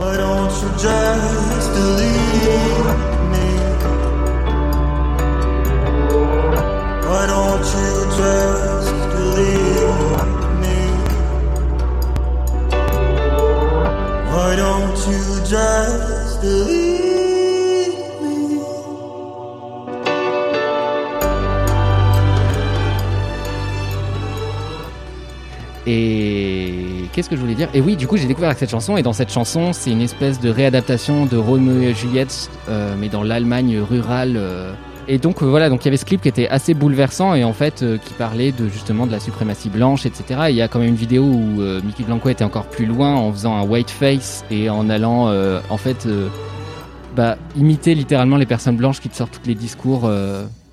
Why 0.00 0.16
don't 0.16 0.50
you 0.62 0.68
just 0.78 1.68
believe 1.76 2.86
me? 3.32 3.48
Why 7.06 7.22
don't 7.32 7.66
you 7.74 7.90
just 8.20 8.92
believe 9.12 10.22
me? 10.62 10.78
Why 14.32 14.50
don't 14.56 14.98
you 15.06 15.22
just 15.44 16.40
believe 16.40 17.92
me? 18.22 18.38
Et 25.86 26.59
qu'est-ce 27.12 27.28
que 27.28 27.36
je 27.36 27.40
voulais 27.40 27.54
dire? 27.54 27.68
Et 27.74 27.80
oui, 27.80 27.96
du 27.96 28.06
coup, 28.06 28.16
j'ai 28.16 28.26
découvert 28.26 28.50
avec 28.50 28.58
cette 28.58 28.70
chanson. 28.70 28.96
Et 28.96 29.02
dans 29.02 29.12
cette 29.12 29.30
chanson, 29.30 29.72
c'est 29.72 29.90
une 29.90 30.00
espèce 30.00 30.40
de 30.40 30.50
réadaptation 30.50 31.26
de 31.26 31.36
Roméo 31.36 31.82
et 31.82 31.94
Juliette, 31.94 32.50
euh, 32.68 32.94
mais 32.98 33.08
dans 33.08 33.22
l'Allemagne 33.22 33.78
rurale. 33.78 34.34
euh. 34.36 34.72
Et 35.08 35.18
donc 35.18 35.42
euh, 35.42 35.46
voilà, 35.46 35.70
donc 35.70 35.82
il 35.82 35.86
y 35.86 35.88
avait 35.88 35.96
ce 35.96 36.04
clip 36.04 36.20
qui 36.20 36.28
était 36.28 36.48
assez 36.48 36.72
bouleversant 36.72 37.34
et 37.34 37.42
en 37.42 37.52
fait 37.52 37.84
qui 38.04 38.14
parlait 38.14 38.52
de 38.52 38.68
justement 38.68 39.06
de 39.06 39.12
la 39.12 39.18
suprématie 39.18 39.68
blanche, 39.68 40.06
etc. 40.06 40.42
Et 40.48 40.50
il 40.50 40.56
y 40.56 40.62
a 40.62 40.68
quand 40.68 40.78
même 40.78 40.90
une 40.90 40.94
vidéo 40.94 41.24
où 41.24 41.62
Mickey 41.84 42.04
Blanco 42.04 42.28
était 42.28 42.44
encore 42.44 42.66
plus 42.66 42.86
loin 42.86 43.16
en 43.16 43.32
faisant 43.32 43.56
un 43.56 43.62
white 43.62 43.90
face 43.90 44.44
et 44.52 44.70
en 44.70 44.88
allant 44.88 45.34
en 45.68 45.76
fait 45.78 46.06
bah, 47.16 47.38
imiter 47.56 47.96
littéralement 47.96 48.36
les 48.36 48.46
personnes 48.46 48.76
blanches 48.76 49.00
qui 49.00 49.08
te 49.08 49.16
sortent 49.16 49.32
tous 49.32 49.48
les 49.48 49.56
discours. 49.56 50.08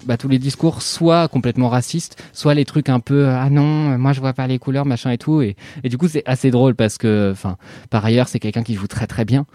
Bah, 0.07 0.17
tous 0.17 0.27
les 0.27 0.39
discours 0.39 0.81
soit 0.81 1.27
complètement 1.27 1.69
racistes, 1.69 2.21
soit 2.33 2.53
les 2.53 2.65
trucs 2.65 2.89
un 2.89 2.99
peu 2.99 3.27
ah 3.27 3.49
non, 3.49 3.97
moi 3.97 4.13
je 4.13 4.19
vois 4.19 4.33
pas 4.33 4.47
les 4.47 4.59
couleurs, 4.59 4.85
machin 4.85 5.11
et 5.11 5.17
tout. 5.17 5.41
Et, 5.41 5.55
et 5.83 5.89
du 5.89 5.97
coup, 5.97 6.07
c'est 6.07 6.23
assez 6.25 6.51
drôle 6.51 6.75
parce 6.75 6.97
que, 6.97 7.29
enfin, 7.31 7.57
par 7.89 8.03
ailleurs, 8.05 8.27
c'est 8.27 8.39
quelqu'un 8.39 8.63
qui 8.63 8.73
joue 8.75 8.87
très 8.87 9.07
très 9.07 9.25
bien. 9.25 9.45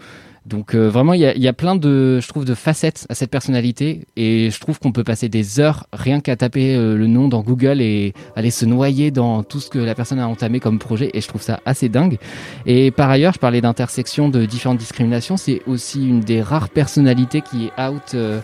Donc 0.45 0.75
euh, 0.75 0.89
vraiment, 0.89 1.13
il 1.13 1.21
y 1.21 1.25
a, 1.25 1.35
y 1.37 1.47
a 1.47 1.53
plein 1.53 1.75
de, 1.75 2.19
je 2.19 2.27
trouve, 2.27 2.43
de 2.43 2.53
facettes 2.53 3.05
à 3.09 3.15
cette 3.15 3.31
personnalité, 3.31 4.05
et 4.17 4.49
je 4.49 4.59
trouve 4.59 4.77
qu'on 4.77 4.91
peut 4.91 5.03
passer 5.03 5.29
des 5.29 5.59
heures 5.61 5.87
rien 5.93 6.19
qu'à 6.19 6.35
taper 6.35 6.75
euh, 6.75 6.97
le 6.97 7.07
nom 7.07 7.29
dans 7.29 7.41
Google 7.41 7.79
et 7.79 8.13
aller 8.35 8.51
se 8.51 8.65
noyer 8.65 9.09
dans 9.09 9.43
tout 9.43 9.61
ce 9.61 9.69
que 9.69 9.79
la 9.79 9.95
personne 9.95 10.19
a 10.19 10.27
entamé 10.27 10.59
comme 10.59 10.79
projet, 10.79 11.11
et 11.13 11.21
je 11.21 11.27
trouve 11.29 11.41
ça 11.41 11.61
assez 11.65 11.87
dingue. 11.87 12.17
Et 12.65 12.91
par 12.91 13.09
ailleurs, 13.09 13.33
je 13.33 13.39
parlais 13.39 13.61
d'intersection 13.61 14.27
de 14.27 14.45
différentes 14.45 14.79
discriminations, 14.79 15.37
c'est 15.37 15.61
aussi 15.65 16.05
une 16.05 16.19
des 16.19 16.41
rares 16.41 16.69
personnalités 16.69 17.41
qui 17.41 17.67
est 17.67 17.81
out 17.81 18.13
euh, 18.13 18.41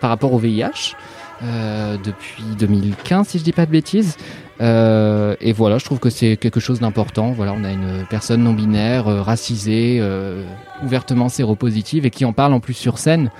par 0.00 0.08
rapport 0.08 0.32
au 0.32 0.38
VIH. 0.38 0.96
Euh, 1.44 1.96
depuis 2.02 2.44
2015, 2.58 3.28
si 3.28 3.38
je 3.38 3.44
dis 3.44 3.52
pas 3.52 3.66
de 3.66 3.70
bêtises. 3.70 4.16
Euh, 4.60 5.34
et 5.40 5.52
voilà, 5.52 5.78
je 5.78 5.84
trouve 5.84 5.98
que 5.98 6.10
c'est 6.10 6.36
quelque 6.36 6.60
chose 6.60 6.80
d'important. 6.80 7.32
Voilà, 7.32 7.54
on 7.56 7.64
a 7.64 7.70
une 7.70 8.04
personne 8.08 8.44
non 8.44 8.52
binaire, 8.52 9.08
euh, 9.08 9.22
racisée, 9.22 10.02
ouvertement 10.84 11.28
séropositive 11.28 12.06
et 12.06 12.10
qui 12.10 12.24
en 12.24 12.32
parle 12.32 12.52
en 12.52 12.60
plus 12.60 12.74
sur 12.74 12.98
scène. 12.98 13.30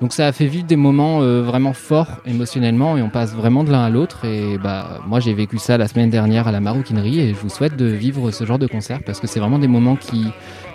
Donc 0.00 0.12
ça 0.12 0.28
a 0.28 0.32
fait 0.32 0.46
vivre 0.46 0.64
des 0.64 0.76
moments 0.76 1.18
vraiment 1.42 1.72
forts 1.72 2.18
émotionnellement 2.24 2.96
et 2.96 3.02
on 3.02 3.10
passe 3.10 3.34
vraiment 3.34 3.64
de 3.64 3.72
l'un 3.72 3.82
à 3.82 3.90
l'autre. 3.90 4.24
Et 4.24 4.56
bah 4.56 5.00
moi 5.08 5.18
j'ai 5.18 5.34
vécu 5.34 5.58
ça 5.58 5.76
la 5.76 5.88
semaine 5.88 6.08
dernière 6.08 6.46
à 6.46 6.52
la 6.52 6.60
Maroquinerie 6.60 7.18
et 7.18 7.30
je 7.34 7.40
vous 7.40 7.48
souhaite 7.48 7.74
de 7.74 7.86
vivre 7.86 8.30
ce 8.30 8.44
genre 8.46 8.60
de 8.60 8.68
concert 8.68 9.00
parce 9.04 9.18
que 9.18 9.26
c'est 9.26 9.40
vraiment 9.40 9.58
des 9.58 9.66
moments 9.66 9.96
qui 9.96 10.26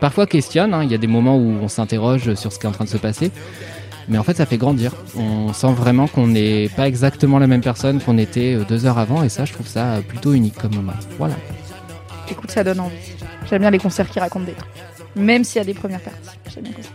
parfois 0.02 0.26
questionnent. 0.28 0.74
hein. 0.74 0.84
Il 0.84 0.92
y 0.92 0.96
a 0.96 0.98
des 0.98 1.08
moments 1.08 1.38
où 1.38 1.56
on 1.62 1.70
s'interroge 1.70 2.34
sur 2.34 2.52
ce 2.52 2.60
qui 2.60 2.66
est 2.66 2.70
en 2.70 2.74
train 2.74 2.84
de 2.84 2.90
se 2.90 2.98
passer. 2.98 3.32
Mais 4.08 4.18
en 4.18 4.24
fait, 4.24 4.36
ça 4.36 4.46
fait 4.46 4.58
grandir. 4.58 4.94
On 5.16 5.54
sent 5.54 5.74
vraiment 5.74 6.08
qu'on 6.08 6.28
n'est 6.28 6.70
pas 6.70 6.88
exactement 6.88 7.40
la 7.40 7.48
même 7.48 7.62
personne 7.62 8.00
qu'on 8.02 8.18
était 8.18 8.56
euh, 8.56 8.66
deux 8.68 8.86
heures 8.86 8.98
avant, 8.98 9.24
et 9.24 9.30
ça, 9.30 9.46
je 9.46 9.54
trouve 9.54 9.68
ça 9.68 10.00
plutôt 10.08 10.34
unique 10.34 10.56
comme 10.56 10.76
moment. 10.76 10.94
Voilà. 11.18 11.36
Écoute, 12.30 12.52
ça 12.52 12.64
donne 12.64 12.80
envie. 12.80 12.96
J'aime 13.50 13.62
bien 13.62 13.72
les 13.72 13.80
concerts 13.80 14.10
qui 14.10 14.20
racontent 14.20 14.46
des 14.46 14.54
trucs. 14.54 14.70
Même 15.16 15.44
s'il 15.44 15.60
y 15.60 15.62
a 15.62 15.66
des 15.66 15.74
premières 15.74 16.02
parties. 16.02 16.30
J'aime 16.54 16.64
bien 16.64 16.74
ça. 16.82 16.90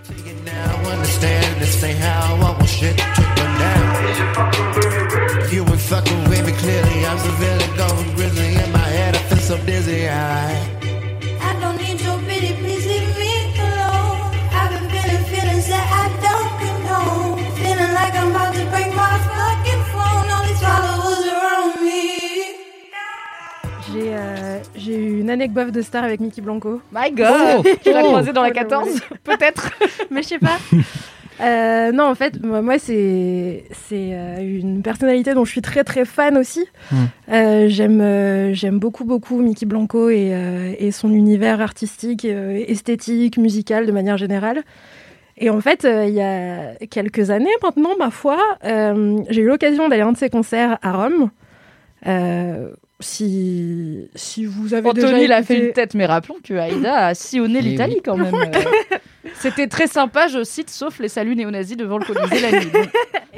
J'ai 23.99 24.15
euh, 24.15 24.59
j'ai 24.77 24.97
eu 24.97 25.21
une 25.21 25.31
anecdote 25.31 25.73
de 25.73 25.83
star 25.83 26.05
avec 26.05 26.21
Mickey 26.21 26.41
Blanco. 26.41 26.81
My 26.93 27.11
God 27.11 27.67
Tu 27.83 27.93
l'as 27.93 28.03
croisé 28.03 28.33
dans 28.33 28.43
la 28.43 28.51
Oh, 28.51 28.55
14 28.55 29.01
Peut-être 29.25 29.71
Mais 30.11 30.23
je 30.23 30.29
sais 30.29 30.39
pas. 30.39 30.59
Euh, 31.41 31.93
non, 31.93 32.07
en 32.07 32.17
fait, 32.17 32.43
moi, 32.43 32.63
moi, 32.63 32.81
c'est 32.81 33.63
c'est 33.87 34.11
euh, 34.13 34.41
une 34.41 34.83
personnalité 34.83 35.35
dont 35.35 35.45
je 35.45 35.53
suis 35.53 35.63
très 35.63 35.85
très 35.85 36.05
fan 36.05 36.37
aussi. 36.37 36.67
Mm. 36.91 36.97
Euh, 37.31 37.69
j'aime 37.69 38.01
euh, 38.01 38.53
j'aime 38.55 38.81
beaucoup 38.81 39.05
beaucoup 39.05 39.39
Mickey 39.41 39.65
Blanco 39.65 40.11
et, 40.11 40.31
euh, 40.33 40.75
et 40.81 40.91
son 40.91 41.13
univers 41.15 41.61
artistique, 41.61 42.25
euh, 42.25 42.65
esthétique, 42.67 43.39
musical 43.39 43.87
de 43.87 43.93
manière 43.93 44.17
générale. 44.17 44.65
Et 45.37 45.49
en 45.49 45.61
fait, 45.61 45.85
euh, 45.85 46.07
il 46.09 46.15
y 46.15 46.21
a 46.21 46.75
quelques 46.91 47.31
années 47.31 47.55
maintenant, 47.63 47.97
ma 47.97 48.11
foi, 48.11 48.41
euh, 48.65 49.19
j'ai 49.31 49.43
eu 49.43 49.47
l'occasion 49.47 49.89
d'aller 49.89 50.03
à 50.03 50.09
un 50.09 50.13
de 50.13 50.19
ses 50.19 50.31
concerts 50.31 50.77
à 50.83 50.91
Rome. 50.91 51.31
Euh, 52.09 52.71
si, 53.01 54.09
si 54.15 54.45
vous 54.45 54.75
avez 54.75 54.93
déjà 54.93 55.09
Anthony 55.09 55.27
l'a 55.27 55.43
fait 55.43 55.55
écouté- 55.55 55.67
une 55.69 55.73
tête, 55.73 55.95
mais 55.95 56.07
rappelons 56.07 56.37
que 56.43 56.55
Aïda 56.55 57.07
a 57.09 57.15
sillonné 57.15 57.61
l'Italie 57.63 57.95
oui. 57.97 58.03
quand 58.05 58.17
même. 58.17 58.35
euh. 58.35 58.97
C'était 59.41 59.67
très 59.69 59.87
sympa, 59.87 60.27
je 60.29 60.43
cite, 60.43 60.71
sauf 60.71 60.99
les 60.99 61.09
saluts 61.09 61.37
néo-nazis 61.37 61.77
devant 61.77 61.99
le 61.99 62.05
Colisée 62.05 62.41
la 62.41 62.53
nuit. 62.61 62.71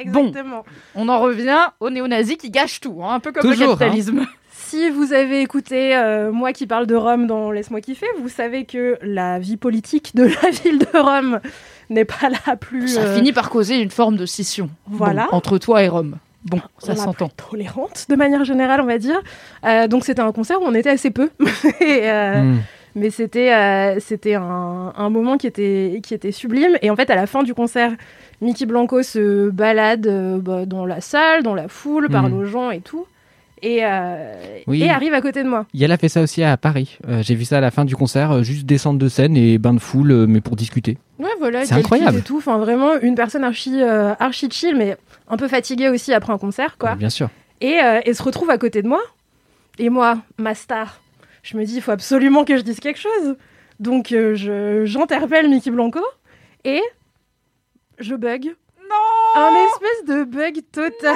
Bon. 0.06 0.26
Exactement. 0.28 0.64
On 0.94 1.08
en 1.08 1.20
revient 1.20 1.58
aux 1.80 1.90
néo-nazis 1.90 2.36
qui 2.36 2.50
gâchent 2.50 2.80
tout, 2.80 3.00
hein, 3.02 3.14
un 3.14 3.20
peu 3.20 3.32
comme 3.32 3.42
Toujours, 3.42 3.72
le 3.72 3.76
capitalisme. 3.76 4.26
Si 4.52 4.88
vous 4.88 5.12
avez 5.12 5.40
écouté 5.40 5.96
euh, 5.96 6.30
moi 6.30 6.52
qui 6.52 6.64
parle 6.68 6.86
de 6.86 6.94
Rome 6.94 7.26
dans 7.26 7.50
Laisse-moi 7.50 7.80
kiffer, 7.80 8.06
vous 8.20 8.28
savez 8.28 8.66
que 8.66 8.98
la 9.02 9.40
vie 9.40 9.56
politique 9.56 10.14
de 10.14 10.24
la 10.24 10.50
ville 10.50 10.78
de 10.78 10.96
Rome 10.96 11.40
n'est 11.88 12.04
pas 12.04 12.28
la 12.46 12.54
plus 12.54 12.86
Ça 12.86 13.00
euh, 13.00 13.16
finit 13.16 13.32
par 13.32 13.50
causer 13.50 13.78
une 13.80 13.90
forme 13.90 14.16
de 14.16 14.26
scission. 14.26 14.70
Voilà. 14.86 15.26
Bon, 15.28 15.36
entre 15.38 15.58
toi 15.58 15.82
et 15.82 15.88
Rome. 15.88 16.18
Bon, 16.44 16.60
ça 16.78 16.96
s'entend. 16.96 17.28
tolérante 17.28 18.06
de 18.08 18.16
manière 18.16 18.44
générale, 18.44 18.80
on 18.80 18.86
va 18.86 18.98
dire. 18.98 19.20
Euh, 19.64 19.88
donc 19.88 20.04
c'était 20.04 20.22
un 20.22 20.32
concert 20.32 20.60
où 20.60 20.64
on 20.64 20.74
était 20.74 20.90
assez 20.90 21.10
peu. 21.10 21.30
Et, 21.80 22.10
euh, 22.10 22.42
Hmm. 22.42 22.58
Mais 22.96 23.10
c'était 23.10 23.54
euh, 23.54 24.00
c'était 24.00 24.34
un, 24.34 24.92
un 24.96 25.10
moment 25.10 25.36
qui 25.36 25.46
était, 25.46 26.00
qui 26.02 26.12
était 26.12 26.32
sublime. 26.32 26.76
Et 26.82 26.90
en 26.90 26.96
fait, 26.96 27.08
à 27.08 27.14
la 27.14 27.26
fin 27.28 27.44
du 27.44 27.54
concert, 27.54 27.92
Mickey 28.40 28.66
Blanco 28.66 29.04
se 29.04 29.48
balade 29.50 30.08
euh, 30.08 30.38
bah, 30.40 30.66
dans 30.66 30.84
la 30.86 31.00
salle, 31.00 31.44
dans 31.44 31.54
la 31.54 31.68
foule, 31.68 32.08
parle 32.08 32.32
Mm. 32.32 32.38
aux 32.38 32.44
gens 32.46 32.70
et 32.72 32.80
tout. 32.80 33.06
Et, 33.62 33.84
euh, 33.84 34.34
Oui. 34.66 34.82
et 34.82 34.90
arrive 34.90 35.12
à 35.14 35.20
côté 35.20 35.44
de 35.44 35.48
moi. 35.48 35.66
Yala 35.72 35.98
fait 35.98 36.08
ça 36.08 36.20
aussi 36.22 36.42
à 36.42 36.56
Paris. 36.56 36.98
Euh, 37.08 37.22
J'ai 37.22 37.34
vu 37.36 37.44
ça 37.44 37.58
à 37.58 37.60
la 37.60 37.70
fin 37.70 37.84
du 37.84 37.94
concert, 37.94 38.32
euh, 38.32 38.42
juste 38.42 38.64
descendre 38.66 38.98
de 38.98 39.08
scène 39.08 39.36
et 39.36 39.58
bain 39.58 39.74
de 39.74 39.78
foule, 39.78 40.10
euh, 40.10 40.26
mais 40.26 40.40
pour 40.40 40.56
discuter. 40.56 40.96
Ouais, 41.20 41.28
voilà, 41.38 41.64
C'est 41.66 41.74
incroyable. 41.74 42.18
Et 42.18 42.22
tout. 42.22 42.38
Enfin, 42.38 42.58
vraiment, 42.58 42.98
une 43.02 43.14
personne 43.14 43.44
archi, 43.44 43.80
euh, 43.82 44.14
archi 44.18 44.48
chill, 44.50 44.74
mais 44.76 44.96
un 45.30 45.36
peu 45.36 45.48
fatiguée 45.48 45.88
aussi 45.88 46.12
après 46.12 46.32
un 46.32 46.38
concert, 46.38 46.76
quoi. 46.76 46.94
Bien 46.96 47.08
sûr. 47.10 47.30
Et, 47.62 47.80
euh, 47.82 48.00
et 48.04 48.12
se 48.14 48.22
retrouve 48.22 48.50
à 48.50 48.58
côté 48.58 48.82
de 48.82 48.88
moi. 48.88 49.00
Et 49.78 49.88
moi, 49.88 50.18
ma 50.38 50.54
star, 50.54 51.00
je 51.42 51.56
me 51.56 51.64
dis, 51.64 51.76
il 51.76 51.80
faut 51.82 51.92
absolument 51.92 52.44
que 52.44 52.56
je 52.56 52.62
dise 52.62 52.80
quelque 52.80 52.98
chose. 53.00 53.36
Donc, 53.78 54.12
euh, 54.12 54.34
je- 54.34 54.84
j'interpelle 54.84 55.48
Mickey 55.48 55.70
Blanco 55.70 56.00
et 56.64 56.82
je 57.98 58.14
bug. 58.14 58.54
Un 59.36 59.50
espèce 59.66 60.16
de 60.16 60.24
bug 60.24 60.60
total. 60.72 61.14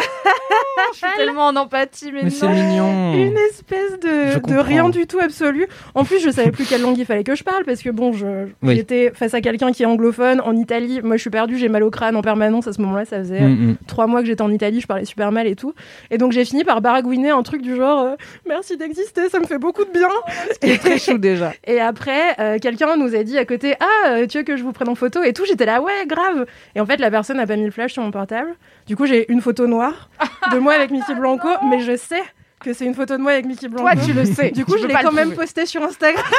Je 0.93 0.99
suis 0.99 1.07
tellement 1.17 1.47
en 1.49 1.57
empathie, 1.57 2.13
mais, 2.13 2.23
Mais 2.25 2.31
c'est 2.31 2.47
non. 2.47 2.53
mignon. 2.53 3.15
Une 3.15 3.37
espèce 3.37 3.99
de, 4.01 4.47
de 4.49 4.59
rien 4.59 4.89
du 4.89 5.07
tout 5.07 5.19
absolu. 5.19 5.67
En 5.95 6.05
plus, 6.05 6.21
je 6.21 6.31
savais 6.31 6.51
plus 6.53 6.65
quelle 6.67 6.83
langue 6.83 6.97
il 6.99 7.05
fallait 7.07 7.25
que 7.25 7.35
je 7.35 7.43
parle 7.45 7.65
parce 7.65 7.83
que 7.83 7.91
bon, 7.91 8.13
je 8.13 8.47
Oui. 8.63 8.77
j'étais 8.77 9.11
face 9.15 9.35
à 9.35 9.41
quelqu'un 9.41 9.73
qui 9.73 9.83
est 9.83 9.87
anglophone 9.87 10.41
en 10.41 10.55
Italie. 10.57 11.01
Moi, 11.03 11.17
je 11.17 11.23
suis 11.23 11.31
perdue, 11.31 11.59
j'ai 11.59 11.69
mal 11.69 11.83
au 11.83 11.91
crâne 11.91 12.17
en 12.17 12.23
permanence 12.23 12.67
à 12.67 12.73
ce 12.73 12.81
moment-là. 12.83 13.05
Ça 13.05 13.19
faisait 13.19 13.41
Mm, 13.41 13.71
mm. 13.71 13.77
trois 13.87 14.07
mois 14.07 14.21
que 14.21 14.27
j'étais 14.27 14.43
en 14.43 14.51
Italie, 14.51 14.81
je 14.81 14.87
parlais 14.87 15.05
super 15.05 15.33
mal 15.33 15.47
et 15.47 15.57
tout. 15.57 15.75
Et 16.11 16.19
donc, 16.19 16.33
j'ai 16.33 16.45
fini 16.45 16.65
par 16.65 16.81
baragouiner 16.81 17.31
un 17.31 17.43
truc 17.43 17.63
du 17.63 17.75
genre 17.77 18.01
euh, 18.05 18.15
merci 18.47 18.77
d'exister, 18.77 19.29
ça 19.29 19.41
me 19.41 19.45
fait 19.47 19.59
beaucoup 19.59 19.85
de 19.85 19.91
bien. 19.91 20.09
Il 20.63 20.71
est 20.71 20.79
très 20.79 20.99
chou 20.99 21.19
déjà. 21.19 21.53
Et 21.67 21.81
après, 21.81 22.35
euh, 22.39 22.59
quelqu'un 22.61 22.97
nous 22.97 23.15
a 23.15 23.23
dit 23.25 23.39
à 23.39 23.45
côté 23.45 23.75
Ah, 23.81 24.09
euh, 24.11 24.27
tu 24.27 24.39
veux 24.39 24.45
que 24.45 24.57
je 24.57 24.63
vous 24.63 24.73
prenne 24.73 24.89
en 24.89 24.95
photo 24.95 25.23
et 25.23 25.33
tout? 25.33 25.45
J'étais 25.47 25.67
là, 25.67 25.81
ouais, 25.81 26.07
grave. 26.07 26.47
Et 26.77 26.81
en 26.81 26.87
fait, 26.87 26.99
la 26.99 27.11
personne 27.11 27.37
n'a 27.39 27.47
pas 27.47 27.57
mis 27.57 27.65
le 27.65 27.71
flash 27.71 27.93
sur 27.93 28.04
mon 28.05 28.11
portable. 28.11 28.55
Du 28.87 28.97
coup, 28.97 29.07
j'ai 29.07 29.31
une 29.33 29.41
photo 29.41 29.67
noire 29.67 30.09
de 30.53 30.59
moi 30.59 30.75
avec 30.75 30.91
Mickey 30.91 31.15
Blanco, 31.15 31.49
mais 31.69 31.81
je 31.81 31.97
sais 31.97 32.23
que 32.61 32.73
c'est 32.73 32.87
une 32.87 32.95
photo 32.95 33.17
de 33.17 33.23
moi 33.23 33.33
avec 33.33 33.47
Mickey 33.47 33.69
Blanco. 33.69 33.83
Toi, 33.91 33.97
tu 34.05 34.13
le 34.13 34.25
sais. 34.25 34.51
Du 34.51 34.65
coup, 34.65 34.77
je 34.79 34.87
l'ai 34.87 34.95
quand 34.95 35.13
même 35.13 35.29
prouver. 35.29 35.37
posté 35.47 35.67
sur 35.67 35.83
Instagram. 35.83 36.25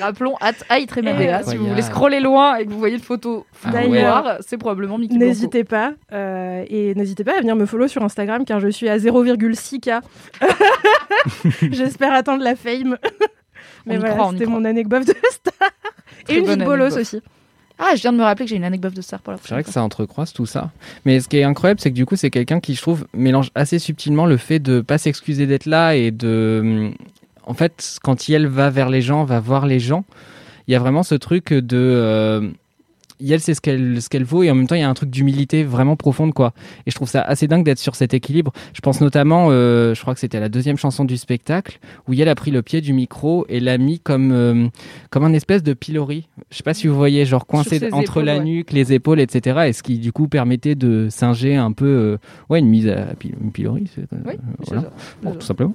Rappelons, 0.00 0.36
at 0.40 0.52
si 0.52 1.56
vous 1.56 1.66
voulez 1.66 1.82
scroller 1.82 2.20
loin 2.20 2.56
et 2.56 2.66
que 2.66 2.70
vous 2.70 2.78
voyez 2.78 2.94
une 2.94 3.02
photo 3.02 3.46
Ah 3.64 3.70
d'ailleurs, 3.70 4.22
noire, 4.22 4.36
c'est 4.46 4.56
probablement 4.56 4.96
Mickey 4.96 5.16
Blanco. 5.16 5.26
N'hésitez 5.28 5.64
pas. 5.64 5.92
euh, 6.12 6.64
et 6.68 6.94
n'hésitez 6.94 7.24
pas 7.24 7.36
à 7.36 7.40
venir 7.40 7.56
me 7.56 7.66
follow 7.66 7.88
sur 7.88 8.04
Instagram 8.04 8.44
car 8.44 8.60
je 8.60 8.68
suis 8.68 8.88
à 8.88 8.96
0,6K. 8.98 10.00
J'espère 11.72 12.12
atteindre 12.12 12.44
la 12.44 12.54
fame. 12.54 12.96
Mais 13.86 13.96
voilà, 13.96 14.28
c'était 14.30 14.46
mon 14.46 14.64
anecdote 14.64 15.06
de 15.06 15.14
star. 15.30 15.70
Très 16.24 16.34
Et 16.34 16.38
une 16.38 16.46
vie 16.46 16.56
de 16.56 16.64
bolos 16.64 16.96
aussi. 16.96 17.20
Ah, 17.78 17.94
je 17.94 18.02
viens 18.02 18.12
de 18.12 18.18
me 18.18 18.24
rappeler 18.24 18.44
que 18.44 18.50
j'ai 18.50 18.56
une 18.56 18.64
anecdote 18.64 18.94
de 18.94 19.00
star 19.00 19.20
pour 19.20 19.32
la 19.32 19.36
C'est 19.36 19.42
prochaine 19.42 19.56
vrai 19.56 19.64
que 19.64 19.70
ça 19.70 19.82
entrecroise 19.82 20.32
tout 20.32 20.46
ça. 20.46 20.70
Mais 21.04 21.20
ce 21.20 21.28
qui 21.28 21.38
est 21.38 21.44
incroyable, 21.44 21.80
c'est 21.80 21.90
que 21.90 21.94
du 21.94 22.06
coup, 22.06 22.16
c'est 22.16 22.30
quelqu'un 22.30 22.58
qui, 22.58 22.74
je 22.74 22.82
trouve, 22.82 23.06
mélange 23.14 23.50
assez 23.54 23.78
subtilement 23.78 24.26
le 24.26 24.36
fait 24.36 24.58
de 24.58 24.80
pas 24.80 24.98
s'excuser 24.98 25.46
d'être 25.46 25.66
là 25.66 25.94
et 25.94 26.10
de. 26.10 26.90
En 27.44 27.54
fait, 27.54 27.98
quand 28.02 28.28
elle 28.28 28.46
va 28.46 28.68
vers 28.70 28.90
les 28.90 29.00
gens, 29.00 29.24
va 29.24 29.40
voir 29.40 29.66
les 29.66 29.80
gens, 29.80 30.04
il 30.66 30.72
y 30.72 30.74
a 30.74 30.78
vraiment 30.78 31.02
ce 31.02 31.14
truc 31.14 31.52
de. 31.52 32.52
Elle 33.26 33.40
sait 33.40 33.54
ce 33.54 33.60
qu'elle 33.60 34.00
ce 34.00 34.08
qu'elle 34.08 34.24
vaut 34.24 34.42
et 34.42 34.50
en 34.50 34.54
même 34.54 34.66
temps 34.66 34.74
il 34.74 34.80
y 34.80 34.84
a 34.84 34.88
un 34.88 34.94
truc 34.94 35.10
d'humilité 35.10 35.64
vraiment 35.64 35.96
profonde 35.96 36.32
quoi. 36.34 36.52
Et 36.86 36.90
je 36.90 36.94
trouve 36.94 37.08
ça 37.08 37.22
assez 37.22 37.48
dingue 37.48 37.64
d'être 37.64 37.78
sur 37.78 37.94
cet 37.94 38.14
équilibre. 38.14 38.52
Je 38.72 38.80
pense 38.80 39.00
notamment 39.00 39.48
euh, 39.50 39.94
je 39.94 40.00
crois 40.00 40.14
que 40.14 40.20
c'était 40.20 40.40
la 40.40 40.48
deuxième 40.48 40.76
chanson 40.76 41.04
du 41.04 41.16
spectacle 41.16 41.78
où 42.06 42.14
elle 42.14 42.28
a 42.28 42.34
pris 42.34 42.50
le 42.50 42.62
pied 42.62 42.80
du 42.80 42.92
micro 42.92 43.46
et 43.48 43.60
l'a 43.60 43.78
mis 43.78 44.00
comme 44.00 44.32
euh, 44.32 44.68
comme 45.10 45.24
un 45.24 45.32
espèce 45.32 45.62
de 45.62 45.74
pilori. 45.74 46.28
Je 46.50 46.56
sais 46.56 46.62
pas 46.62 46.74
si 46.74 46.86
vous 46.86 46.96
voyez 46.96 47.24
genre 47.24 47.46
coincé 47.46 47.88
entre 47.92 48.10
épaules, 48.10 48.24
la 48.24 48.38
ouais. 48.38 48.44
nuque 48.44 48.72
les 48.72 48.92
épaules 48.92 49.20
etc 49.20 49.60
et 49.68 49.72
ce 49.72 49.82
qui 49.82 49.98
du 49.98 50.12
coup 50.12 50.28
permettait 50.28 50.74
de 50.74 51.08
singer 51.10 51.56
un 51.56 51.72
peu 51.72 51.86
euh, 51.86 52.18
ouais 52.48 52.60
une 52.60 52.68
mise 52.68 52.88
à 52.88 53.06
pilori 53.52 53.84
Oui, 54.24 54.34
voilà. 54.66 54.90
Bon, 55.22 55.32
tout 55.32 55.46
simplement 55.46 55.74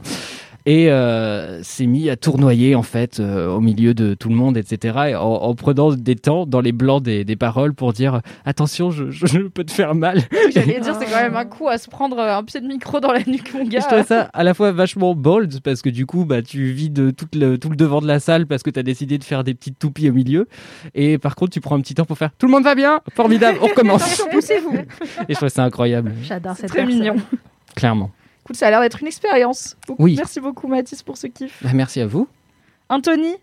et 0.66 0.90
euh, 0.90 1.62
s'est 1.64 1.86
mis 1.88 2.10
à 2.10 2.16
tournoyer 2.16 2.76
en 2.76 2.84
fait 2.84 3.20
euh, 3.20 3.50
au 3.50 3.60
milieu 3.60 3.94
de 3.94 4.14
tout 4.14 4.30
le 4.30 4.36
monde 4.36 4.56
etc 4.58 4.98
et 5.10 5.16
en, 5.16 5.22
en 5.24 5.56
prenant 5.56 5.92
des 5.94 6.16
temps 6.16 6.46
dans 6.46 6.62
les 6.62 6.72
blancs 6.72 7.04
des, 7.04 7.26
des 7.26 7.36
paroles 7.36 7.74
pour 7.74 7.92
dire 7.94 8.22
attention 8.46 8.90
je, 8.92 9.10
je, 9.12 9.26
je 9.26 9.40
peux 9.42 9.64
te 9.66 9.72
faire 9.72 9.94
mal 9.96 10.22
J'allais 10.54 10.80
dire, 10.80 10.96
c'est 11.00 11.06
quand 11.06 11.22
même 11.22 11.36
un 11.36 11.46
coup 11.46 11.68
à 11.68 11.78
se 11.78 11.90
prendre 11.90 12.18
un 12.20 12.44
pied 12.44 12.62
de 12.62 12.68
micro 12.68 13.00
dans 13.00 13.12
la 13.12 13.20
nuque, 13.28 13.54
mon 13.54 13.66
je 13.66 13.70
gars. 13.70 13.82
trouvais 13.82 14.04
ça 14.04 14.30
à 14.34 14.44
la 14.44 14.54
fois 14.54 14.72
vachement 14.72 15.16
bold 15.16 15.60
parce 15.62 15.82
que 15.82 15.90
du 15.90 16.06
coup 16.06 16.26
bah 16.26 16.42
tu 16.42 16.72
vides 16.72 17.16
tout 17.16 17.28
le, 17.34 17.58
tout 17.58 17.70
le 17.70 17.76
devant 17.76 18.00
de 18.02 18.08
la 18.08 18.20
salle 18.20 18.48
parce 18.48 18.64
que 18.64 18.70
tu 18.70 18.80
as 18.80 18.84
décidé 18.84 19.18
de 19.18 19.24
faire 19.24 19.44
des 19.44 19.54
petites 19.54 19.80
toupies 19.80 20.10
au 20.10 20.14
milieu 20.14 20.48
et 20.96 21.18
par 21.18 21.36
contre 21.36 21.52
tu 21.52 21.60
prends 21.62 21.76
un 21.76 21.82
petit 21.82 21.96
temps 21.96 22.06
pour 22.06 22.18
faire 22.18 22.32
tout 22.38 22.46
le 22.46 22.52
monde 22.54 22.64
va 22.64 22.76
bien? 22.76 23.00
Formidable 23.16 23.58
on 23.62 23.68
recommence 23.68 24.22
Poussez-vous. 24.32 24.76
et 25.28 25.34
je 25.34 25.36
trouve 25.36 25.50
ça 25.50 25.64
incroyable 25.66 26.14
J'adore 26.24 26.54
C'est 26.56 26.62
cette 26.62 26.70
très 26.70 26.84
personne. 26.86 27.00
mignon. 27.00 27.16
clairement 27.76 28.12
Écoute, 28.44 28.56
ça 28.58 28.68
a 28.68 28.70
l'air 28.70 28.82
d'être 28.82 29.00
une 29.02 29.08
expérience. 29.08 29.78
Beaucoup- 29.88 30.04
Oui. 30.04 30.16
Merci 30.18 30.40
beaucoup, 30.42 30.68
Mathis, 30.68 31.02
pour 31.04 31.18
ce 31.18 31.28
kiff. 31.28 31.64
Bah, 31.64 31.70
merci 31.74 32.02
à 32.02 32.08
vous 32.08 32.28
Anthony 32.90 33.36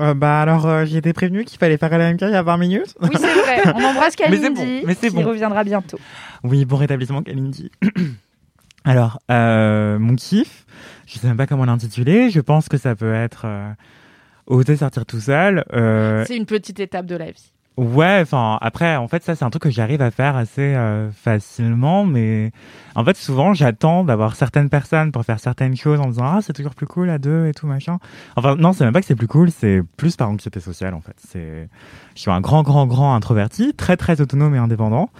Euh, 0.00 0.14
bah 0.14 0.40
alors, 0.40 0.66
euh, 0.66 0.84
j'ai 0.86 0.96
été 0.98 1.12
prévenu 1.12 1.44
qu'il 1.44 1.58
fallait 1.58 1.76
faire 1.76 1.92
LMK 1.92 2.22
il 2.22 2.30
y 2.30 2.34
a 2.34 2.42
20 2.42 2.56
minutes. 2.56 2.94
Oui, 3.00 3.10
c'est 3.14 3.32
vrai. 3.34 3.62
On 3.74 3.84
embrasse 3.84 4.14
Mais 4.18 4.24
Kalindi, 4.38 4.48
bon, 4.80 4.86
mais 4.86 4.94
c'est 4.94 5.08
qui 5.10 5.14
bon. 5.14 5.22
reviendra 5.24 5.62
bientôt. 5.62 5.98
Oui, 6.42 6.64
bon 6.64 6.76
rétablissement, 6.76 7.22
Kalindi. 7.22 7.70
Alors, 8.84 9.18
euh, 9.30 9.98
mon 9.98 10.16
kiff, 10.16 10.64
je 11.06 11.18
sais 11.18 11.26
même 11.28 11.36
pas 11.36 11.46
comment 11.46 11.66
l'intituler. 11.66 12.30
Je 12.30 12.40
pense 12.40 12.68
que 12.68 12.78
ça 12.78 12.96
peut 12.96 13.12
être 13.14 13.42
euh, 13.44 13.70
oser 14.46 14.76
sortir 14.76 15.04
tout 15.04 15.20
seul. 15.20 15.64
Euh, 15.74 16.24
C'est 16.26 16.36
une 16.36 16.46
petite 16.46 16.80
étape 16.80 17.04
de 17.06 17.16
la 17.16 17.30
vie. 17.30 17.52
Ouais, 17.80 18.20
enfin 18.22 18.58
après, 18.60 18.96
en 18.96 19.08
fait, 19.08 19.24
ça 19.24 19.34
c'est 19.34 19.44
un 19.44 19.50
truc 19.50 19.64
que 19.64 19.70
j'arrive 19.70 20.02
à 20.02 20.10
faire 20.10 20.36
assez 20.36 20.74
euh, 20.74 21.10
facilement, 21.10 22.04
mais 22.04 22.52
en 22.94 23.04
fait, 23.04 23.16
souvent, 23.16 23.54
j'attends 23.54 24.04
d'avoir 24.04 24.36
certaines 24.36 24.68
personnes 24.68 25.12
pour 25.12 25.24
faire 25.24 25.40
certaines 25.40 25.76
choses 25.76 26.00
en 26.00 26.06
me 26.06 26.12
disant 26.12 26.26
ah 26.26 26.38
c'est 26.42 26.52
toujours 26.52 26.74
plus 26.74 26.86
cool 26.86 27.10
à 27.10 27.18
deux 27.18 27.46
et 27.46 27.52
tout 27.52 27.66
machin. 27.66 27.98
Enfin 28.36 28.56
non, 28.56 28.72
c'est 28.72 28.84
même 28.84 28.92
pas 28.92 29.00
que 29.00 29.06
c'est 29.06 29.16
plus 29.16 29.28
cool, 29.28 29.50
c'est 29.50 29.82
plus 29.96 30.16
par 30.16 30.28
anxiété 30.28 30.60
sociale 30.60 30.94
en 30.94 31.00
fait. 31.00 31.16
C'est, 31.16 31.68
je 32.14 32.20
suis 32.20 32.30
un 32.30 32.40
grand 32.40 32.62
grand 32.62 32.86
grand 32.86 33.14
introverti, 33.14 33.74
très 33.74 33.96
très 33.96 34.20
autonome 34.20 34.54
et 34.54 34.58
indépendant 34.58 35.10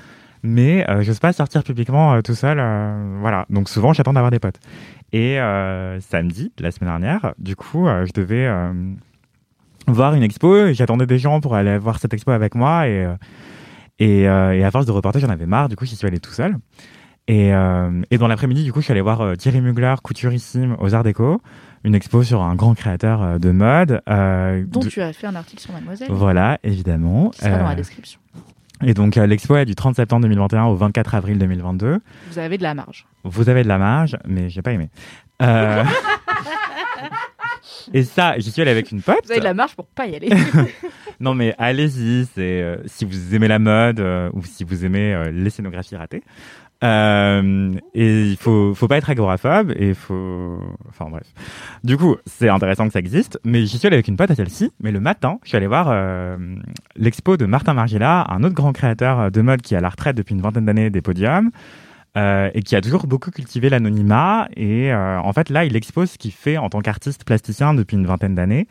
mais 0.42 0.88
euh, 0.88 1.02
j'ose 1.02 1.18
pas 1.18 1.32
sortir 1.32 1.62
publiquement 1.62 2.14
euh, 2.14 2.22
tout 2.22 2.34
seul. 2.34 2.58
euh, 2.58 3.18
voilà, 3.20 3.46
donc 3.50 3.68
souvent 3.68 3.92
j'attends 3.92 4.12
d'avoir 4.12 4.30
des 4.30 4.38
potes. 4.38 4.60
Et 5.12 5.38
samedi, 6.00 6.52
la 6.60 6.70
semaine 6.70 6.90
dernière, 6.90 7.34
du 7.38 7.56
coup, 7.56 7.88
je 7.88 8.12
devais 8.12 8.48
voir 9.92 10.14
une 10.14 10.22
expo. 10.22 10.72
J'attendais 10.72 11.06
des 11.06 11.18
gens 11.18 11.40
pour 11.40 11.54
aller 11.54 11.78
voir 11.78 11.98
cette 11.98 12.12
expo 12.14 12.30
avec 12.30 12.54
moi 12.54 12.86
et 12.88 13.04
euh, 13.04 13.14
et, 13.98 14.26
euh, 14.28 14.52
et 14.56 14.64
à 14.64 14.70
force 14.70 14.86
de 14.86 14.92
reporter, 14.92 15.20
j'en 15.20 15.28
avais 15.28 15.44
marre. 15.46 15.68
Du 15.68 15.76
coup, 15.76 15.84
j'y 15.84 15.94
suis 15.96 16.06
allé 16.06 16.18
tout 16.20 16.30
seul. 16.32 16.56
Et, 17.28 17.52
euh, 17.54 18.00
et 18.10 18.16
dans 18.18 18.28
l'après-midi, 18.28 18.64
du 18.64 18.72
coup, 18.72 18.80
je 18.80 18.84
suis 18.84 18.92
allé 18.92 19.02
voir 19.02 19.36
Thierry 19.36 19.60
Mugler, 19.60 19.94
couturissime 20.02 20.74
aux 20.80 20.94
Arts 20.94 21.04
Déco, 21.04 21.40
une 21.84 21.94
expo 21.94 22.22
sur 22.22 22.42
un 22.42 22.54
grand 22.54 22.74
créateur 22.74 23.38
de 23.38 23.50
mode. 23.50 24.00
euh, 24.08 24.64
Dont 24.66 24.80
de- 24.80 24.88
tu 24.88 25.00
as 25.02 25.12
fait 25.12 25.26
un 25.26 25.36
article 25.36 25.60
sur 25.62 25.72
Mademoiselle. 25.72 26.08
Voilà, 26.10 26.58
évidemment. 26.64 27.28
Qui 27.30 27.40
sera 27.40 27.58
dans 27.58 27.68
la 27.68 27.74
description. 27.74 28.18
et 28.82 28.94
donc, 28.94 29.18
euh, 29.18 29.26
l'expo 29.26 29.54
est 29.56 29.66
du 29.66 29.74
30 29.74 29.96
septembre 29.96 30.22
2021 30.22 30.64
au 30.64 30.74
24 30.76 31.14
avril 31.14 31.38
2022. 31.38 32.00
Vous 32.32 32.38
avez 32.38 32.56
de 32.56 32.62
la 32.62 32.72
marge. 32.74 33.06
Vous 33.24 33.48
avez 33.50 33.62
de 33.62 33.68
la 33.68 33.76
marge, 33.78 34.16
mais 34.26 34.48
j'ai 34.48 34.62
pas 34.62 34.72
aimé. 34.72 34.88
Et 37.92 38.02
ça, 38.02 38.38
j'y 38.38 38.50
suis 38.50 38.62
allé 38.62 38.70
avec 38.70 38.90
une 38.90 39.02
pote. 39.02 39.20
Vous 39.24 39.32
avez 39.32 39.40
de 39.40 39.44
la 39.44 39.54
marge 39.54 39.74
pour 39.74 39.86
pas 39.86 40.06
y 40.06 40.16
aller. 40.16 40.30
Non, 41.20 41.34
mais 41.34 41.54
allez-y. 41.58 42.26
C'est 42.34 42.62
euh, 42.62 42.76
si 42.86 43.04
vous 43.04 43.34
aimez 43.34 43.46
la 43.46 43.58
mode 43.58 44.00
euh, 44.00 44.30
ou 44.32 44.42
si 44.42 44.64
vous 44.64 44.86
aimez 44.86 45.14
euh, 45.14 45.30
les 45.30 45.50
scénographies 45.50 45.96
ratées. 45.96 46.22
Et 46.82 48.22
il 48.30 48.38
faut, 48.38 48.74
faut 48.74 48.88
pas 48.88 48.96
être 48.96 49.10
agoraphobe 49.10 49.74
et 49.76 49.92
faut, 49.92 50.58
enfin 50.88 51.10
bref. 51.10 51.26
Du 51.84 51.98
coup, 51.98 52.16
c'est 52.24 52.48
intéressant 52.48 52.86
que 52.86 52.92
ça 52.94 53.00
existe, 53.00 53.38
mais 53.44 53.66
j'y 53.66 53.76
suis 53.76 53.86
allé 53.86 53.96
avec 53.96 54.08
une 54.08 54.16
pote 54.16 54.30
à 54.30 54.34
celle-ci. 54.34 54.72
Mais 54.80 54.90
le 54.90 54.98
matin, 54.98 55.38
je 55.42 55.48
suis 55.48 55.58
allé 55.58 55.66
voir 55.66 55.94
l'expo 56.96 57.36
de 57.36 57.44
Martin 57.44 57.74
Margiela, 57.74 58.24
un 58.30 58.42
autre 58.44 58.54
grand 58.54 58.72
créateur 58.72 59.30
de 59.30 59.42
mode 59.42 59.60
qui 59.60 59.74
est 59.74 59.76
à 59.76 59.82
la 59.82 59.90
retraite 59.90 60.16
depuis 60.16 60.34
une 60.34 60.40
vingtaine 60.40 60.64
d'années 60.64 60.88
des 60.88 61.02
podiums. 61.02 61.50
Euh, 62.16 62.50
et 62.54 62.62
qui 62.62 62.76
a 62.76 62.80
toujours 62.80 63.06
beaucoup 63.06 63.30
cultivé 63.30 63.68
l'anonymat. 63.70 64.48
Et 64.56 64.92
euh, 64.92 65.20
en 65.20 65.32
fait, 65.32 65.48
là, 65.48 65.64
il 65.64 65.76
expose 65.76 66.12
ce 66.12 66.18
qu'il 66.18 66.32
fait 66.32 66.56
en 66.58 66.68
tant 66.68 66.80
qu'artiste 66.80 67.24
plasticien 67.24 67.74
depuis 67.74 67.96
une 67.96 68.06
vingtaine 68.06 68.34
d'années. 68.34 68.66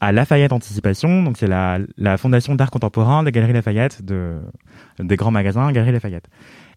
à 0.00 0.12
Lafayette 0.12 0.52
Anticipation. 0.52 1.22
Donc 1.22 1.36
c'est 1.36 1.46
la, 1.46 1.78
la 1.98 2.16
fondation 2.16 2.54
d'art 2.54 2.70
contemporain 2.70 3.22
des 3.22 3.32
Galeries 3.32 3.52
Lafayette, 3.52 4.02
de, 4.04 4.38
des 4.98 5.16
grands 5.16 5.30
magasins 5.30 5.70
Galeries 5.72 5.92
Lafayette. 5.92 6.28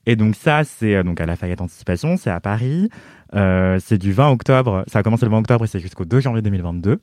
Et 0.06 0.16
donc 0.18 0.36
ça, 0.36 0.64
c'est 0.66 0.96
euh, 0.96 1.04
donc 1.04 1.22
à 1.22 1.26
Lafayette 1.26 1.62
Anticipation, 1.62 2.18
c'est 2.18 2.30
à 2.30 2.40
Paris. 2.42 2.90
Euh, 3.34 3.80
c'est 3.80 3.98
du 3.98 4.12
20 4.12 4.30
octobre, 4.30 4.84
ça 4.88 5.00
a 5.00 5.04
commencé 5.04 5.26
le 5.26 5.32
20 5.32 5.40
octobre 5.40 5.64
et 5.66 5.68
c'est 5.68 5.80
jusqu'au 5.80 6.06
2 6.06 6.20
janvier 6.20 6.42
2022. 6.42 7.00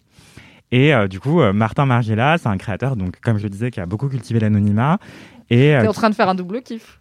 Et 0.72 0.94
euh, 0.94 1.08
du 1.08 1.18
coup, 1.18 1.40
euh, 1.40 1.52
Martin 1.52 1.86
Margiela, 1.86 2.38
c'est 2.38 2.48
un 2.48 2.56
créateur, 2.56 2.94
donc 2.96 3.18
comme 3.20 3.38
je 3.38 3.42
le 3.44 3.48
disais, 3.50 3.70
qui 3.70 3.80
a 3.80 3.86
beaucoup 3.86 4.08
cultivé 4.08 4.38
l'anonymat. 4.38 4.98
Et 5.48 5.74
euh, 5.74 5.82
T'es 5.82 5.88
en 5.88 5.92
train 5.92 6.10
de 6.10 6.14
faire 6.14 6.28
un 6.28 6.36
double 6.36 6.62
kiff. 6.62 6.99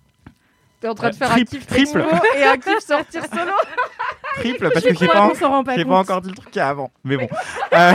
T'es 0.82 0.88
en 0.88 0.96
train 0.96 1.10
de 1.10 1.16
Euh, 1.16 1.18
faire 1.18 1.30
triple, 1.32 1.56
un 1.56 1.58
kiff 1.60 1.68
triple. 1.68 2.04
et 2.38 2.44
un 2.44 2.58
kiff 2.58 2.80
sortir 2.80 3.24
solo. 3.26 3.52
triple 4.36 4.70
parce 4.72 4.86
Je 4.86 4.90
que 4.94 4.98
j'ai 5.00 5.08
pas, 5.08 5.20
rend 5.48 5.64
pas 5.64 5.76
j'ai 5.76 5.84
compte. 5.84 5.92
pas 5.92 6.00
encore 6.00 6.22
dit 6.22 6.30
le 6.30 6.36
truc 6.36 6.52
qu'il 6.52 6.60
y 6.60 6.64
a 6.64 6.70
avant. 6.70 6.92
Mais 7.04 7.18
bon. 7.18 7.28
Euh, 7.74 7.94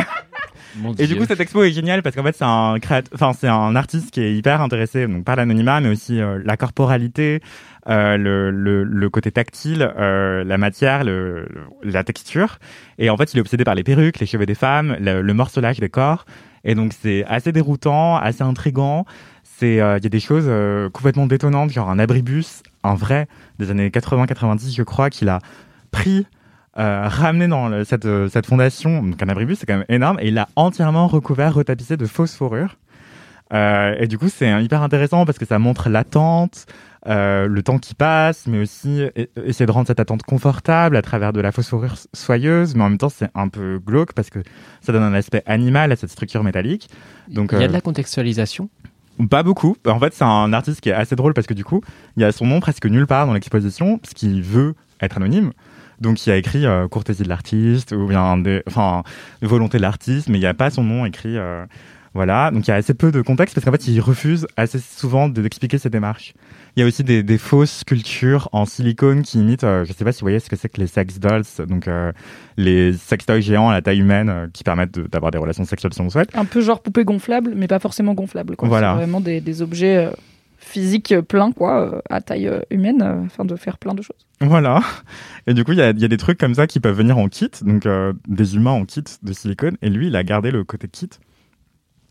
Mon 0.76 0.92
Et 0.94 1.06
du 1.06 1.16
coup, 1.16 1.24
cette 1.24 1.40
expo 1.40 1.62
est 1.64 1.70
géniale 1.72 2.02
parce 2.02 2.14
qu'en 2.16 2.22
fait, 2.24 2.34
c'est 2.36 2.44
un 2.44 2.78
créateur, 2.80 3.10
enfin, 3.14 3.32
c'est 3.32 3.48
un 3.48 3.74
artiste 3.76 4.10
qui 4.10 4.20
est 4.22 4.34
hyper 4.34 4.60
intéressé 4.60 5.06
donc 5.06 5.24
par 5.24 5.36
l'anonymat, 5.36 5.80
mais 5.80 5.88
aussi 5.88 6.20
euh, 6.20 6.40
la 6.44 6.56
corporalité, 6.56 7.40
euh, 7.88 8.16
le, 8.16 8.50
le, 8.50 8.82
le 8.84 9.10
côté 9.10 9.30
tactile, 9.32 9.92
euh, 9.98 10.42
la 10.44 10.58
matière, 10.58 11.04
le, 11.04 11.46
le- 11.48 11.90
la 11.90 12.02
texture. 12.04 12.58
Et 12.98 13.08
en 13.10 13.16
fait, 13.16 13.32
il 13.34 13.38
est 13.38 13.40
obsédé 13.40 13.64
par 13.64 13.74
les 13.76 13.82
perruques, 13.84 14.18
les 14.20 14.26
cheveux 14.26 14.46
des 14.46 14.54
femmes, 14.56 14.96
le, 15.00 15.22
le 15.22 15.34
morcelage 15.34 15.78
des 15.80 15.88
corps. 15.88 16.24
Et 16.64 16.74
donc, 16.74 16.92
c'est 17.00 17.24
assez 17.26 17.52
déroutant, 17.52 18.16
assez 18.16 18.42
intrigant. 18.42 19.04
C'est, 19.58 19.80
euh, 19.80 19.98
il 19.98 20.04
y 20.04 20.06
a 20.06 20.10
des 20.10 20.20
choses 20.20 20.46
euh, 20.48 20.90
complètement 20.90 21.26
détonnantes, 21.26 21.70
genre 21.70 21.88
un 21.90 21.98
abribus, 21.98 22.62
un 22.82 22.94
vrai 22.94 23.28
des 23.58 23.70
années 23.70 23.88
80-90, 23.88 24.74
je 24.76 24.82
crois, 24.82 25.10
qu'il 25.10 25.28
a 25.28 25.38
pris 25.90 26.26
euh, 26.76 27.06
ramené 27.06 27.46
dans 27.46 27.68
le- 27.68 27.84
cette, 27.84 28.06
cette 28.30 28.46
fondation, 28.46 29.00
donc 29.02 29.22
un 29.22 29.28
abribus, 29.28 29.58
c'est 29.60 29.66
quand 29.66 29.76
même 29.76 29.84
énorme, 29.88 30.18
et 30.20 30.28
il 30.28 30.34
l'a 30.34 30.48
entièrement 30.56 31.06
recouvert, 31.06 31.54
retapissé 31.54 31.96
de 31.96 32.04
fausses 32.06 32.34
fourrures. 32.34 32.76
Et 33.52 34.08
du 34.08 34.18
coup, 34.18 34.28
c'est 34.28 34.50
euh, 34.52 34.60
hyper 34.60 34.82
intéressant 34.82 35.24
parce 35.24 35.38
que 35.38 35.44
ça 35.46 35.60
montre 35.60 35.88
l'attente, 35.88 36.66
le 37.06 37.60
temps 37.60 37.78
qui 37.78 37.94
passe, 37.94 38.46
mais 38.48 38.58
aussi 38.58 39.02
essayer 39.44 39.66
de 39.66 39.70
rendre 39.70 39.86
cette 39.86 40.00
attente 40.00 40.24
confortable 40.24 40.96
à 40.96 41.02
travers 41.02 41.32
de 41.32 41.40
la 41.40 41.52
fausse 41.52 41.68
fourrure 41.68 41.94
soyeuse, 42.14 42.74
mais 42.74 42.82
en 42.82 42.88
même 42.88 42.98
temps, 42.98 43.10
c'est 43.10 43.28
un 43.36 43.46
peu 43.48 43.78
glauque 43.78 44.14
parce 44.14 44.30
que 44.30 44.40
ça 44.80 44.92
donne 44.92 45.02
un 45.04 45.14
aspect 45.14 45.42
animal 45.46 45.92
à 45.92 45.96
cette 45.96 46.10
structure 46.10 46.42
métallique. 46.42 46.88
Donc, 47.28 47.50
Il 47.52 47.60
y 47.60 47.64
a 47.64 47.68
de 47.68 47.72
la 47.72 47.80
contextualisation. 47.82 48.68
Pas 49.30 49.42
beaucoup. 49.42 49.76
En 49.86 49.98
fait, 50.00 50.12
c'est 50.14 50.24
un 50.24 50.52
artiste 50.52 50.80
qui 50.80 50.88
est 50.88 50.92
assez 50.92 51.16
drôle 51.16 51.34
parce 51.34 51.46
que 51.46 51.54
du 51.54 51.64
coup, 51.64 51.80
il 52.16 52.22
y 52.22 52.24
a 52.24 52.32
son 52.32 52.46
nom 52.46 52.60
presque 52.60 52.86
nulle 52.86 53.06
part 53.06 53.26
dans 53.26 53.32
l'exposition, 53.34 53.98
parce 53.98 54.14
qu'il 54.14 54.42
veut 54.42 54.74
être 55.00 55.16
anonyme. 55.16 55.52
Donc, 56.00 56.26
il 56.26 56.30
a 56.32 56.36
écrit 56.36 56.66
euh, 56.66 56.88
courtésie 56.88 57.22
de 57.22 57.28
l'artiste 57.28 57.92
ou 57.92 58.06
bien 58.08 58.42
enfin, 58.66 59.02
volonté 59.42 59.78
de 59.78 59.82
l'artiste, 59.82 60.28
mais 60.28 60.38
il 60.38 60.40
n'y 60.40 60.46
a 60.46 60.54
pas 60.54 60.70
son 60.70 60.82
nom 60.82 61.06
écrit. 61.06 61.36
euh, 61.38 61.64
voilà. 62.14 62.50
Donc, 62.50 62.66
il 62.66 62.70
y 62.70 62.72
a 62.72 62.76
assez 62.76 62.94
peu 62.94 63.12
de 63.12 63.22
contexte 63.22 63.54
parce 63.54 63.64
qu'en 63.64 63.72
fait, 63.72 63.86
il 63.88 64.00
refuse 64.00 64.46
assez 64.56 64.78
souvent 64.78 65.28
de- 65.28 65.40
d'expliquer 65.42 65.78
ses 65.78 65.90
démarches. 65.90 66.34
Il 66.76 66.80
y 66.80 66.82
a 66.82 66.86
aussi 66.86 67.04
des, 67.04 67.22
des 67.22 67.38
fausses 67.38 67.78
sculptures 67.78 68.48
en 68.52 68.66
silicone 68.66 69.22
qui 69.22 69.38
imitent, 69.38 69.62
euh, 69.62 69.84
je 69.84 69.92
sais 69.92 70.04
pas 70.04 70.10
si 70.10 70.20
vous 70.20 70.24
voyez 70.24 70.40
ce 70.40 70.50
que 70.50 70.56
c'est 70.56 70.68
que 70.68 70.80
les 70.80 70.88
sex 70.88 71.20
dolls, 71.20 71.44
donc 71.68 71.86
euh, 71.86 72.12
les 72.56 72.92
sextoys 72.94 73.40
géants 73.40 73.68
à 73.68 73.74
la 73.74 73.82
taille 73.82 74.00
humaine 74.00 74.28
euh, 74.28 74.46
qui 74.52 74.64
permettent 74.64 74.94
de- 74.98 75.06
d'avoir 75.06 75.30
des 75.30 75.38
relations 75.38 75.64
sexuelles 75.64 75.92
si 75.94 76.00
on 76.00 76.04
le 76.04 76.10
souhaite. 76.10 76.30
Un 76.34 76.44
peu 76.44 76.60
genre 76.60 76.82
poupée 76.82 77.04
gonflable, 77.04 77.52
mais 77.54 77.68
pas 77.68 77.78
forcément 77.78 78.14
gonflable. 78.14 78.56
Quoi. 78.56 78.66
Voilà. 78.68 78.92
C'est 78.94 78.96
vraiment 78.98 79.20
des, 79.20 79.40
des 79.40 79.62
objets 79.62 80.06
euh, 80.06 80.10
physiques 80.58 81.14
pleins, 81.28 81.52
quoi, 81.52 82.02
à 82.10 82.20
taille 82.20 82.50
humaine, 82.70 83.02
afin 83.26 83.44
de 83.44 83.54
faire 83.54 83.78
plein 83.78 83.94
de 83.94 84.02
choses. 84.02 84.26
Voilà. 84.40 84.80
Et 85.46 85.54
du 85.54 85.62
coup, 85.62 85.72
il 85.72 85.78
y 85.78 85.82
a, 85.82 85.90
il 85.90 86.00
y 86.00 86.04
a 86.04 86.08
des 86.08 86.16
trucs 86.16 86.38
comme 86.38 86.54
ça 86.54 86.66
qui 86.66 86.80
peuvent 86.80 86.96
venir 86.96 87.18
en 87.18 87.28
kit, 87.28 87.50
donc 87.62 87.86
euh, 87.86 88.12
des 88.26 88.56
humains 88.56 88.72
en 88.72 88.84
kit 88.84 89.04
de 89.22 89.32
silicone. 89.32 89.76
Et 89.80 89.90
lui, 89.90 90.08
il 90.08 90.16
a 90.16 90.24
gardé 90.24 90.50
le 90.50 90.64
côté 90.64 90.88
kit. 90.88 91.10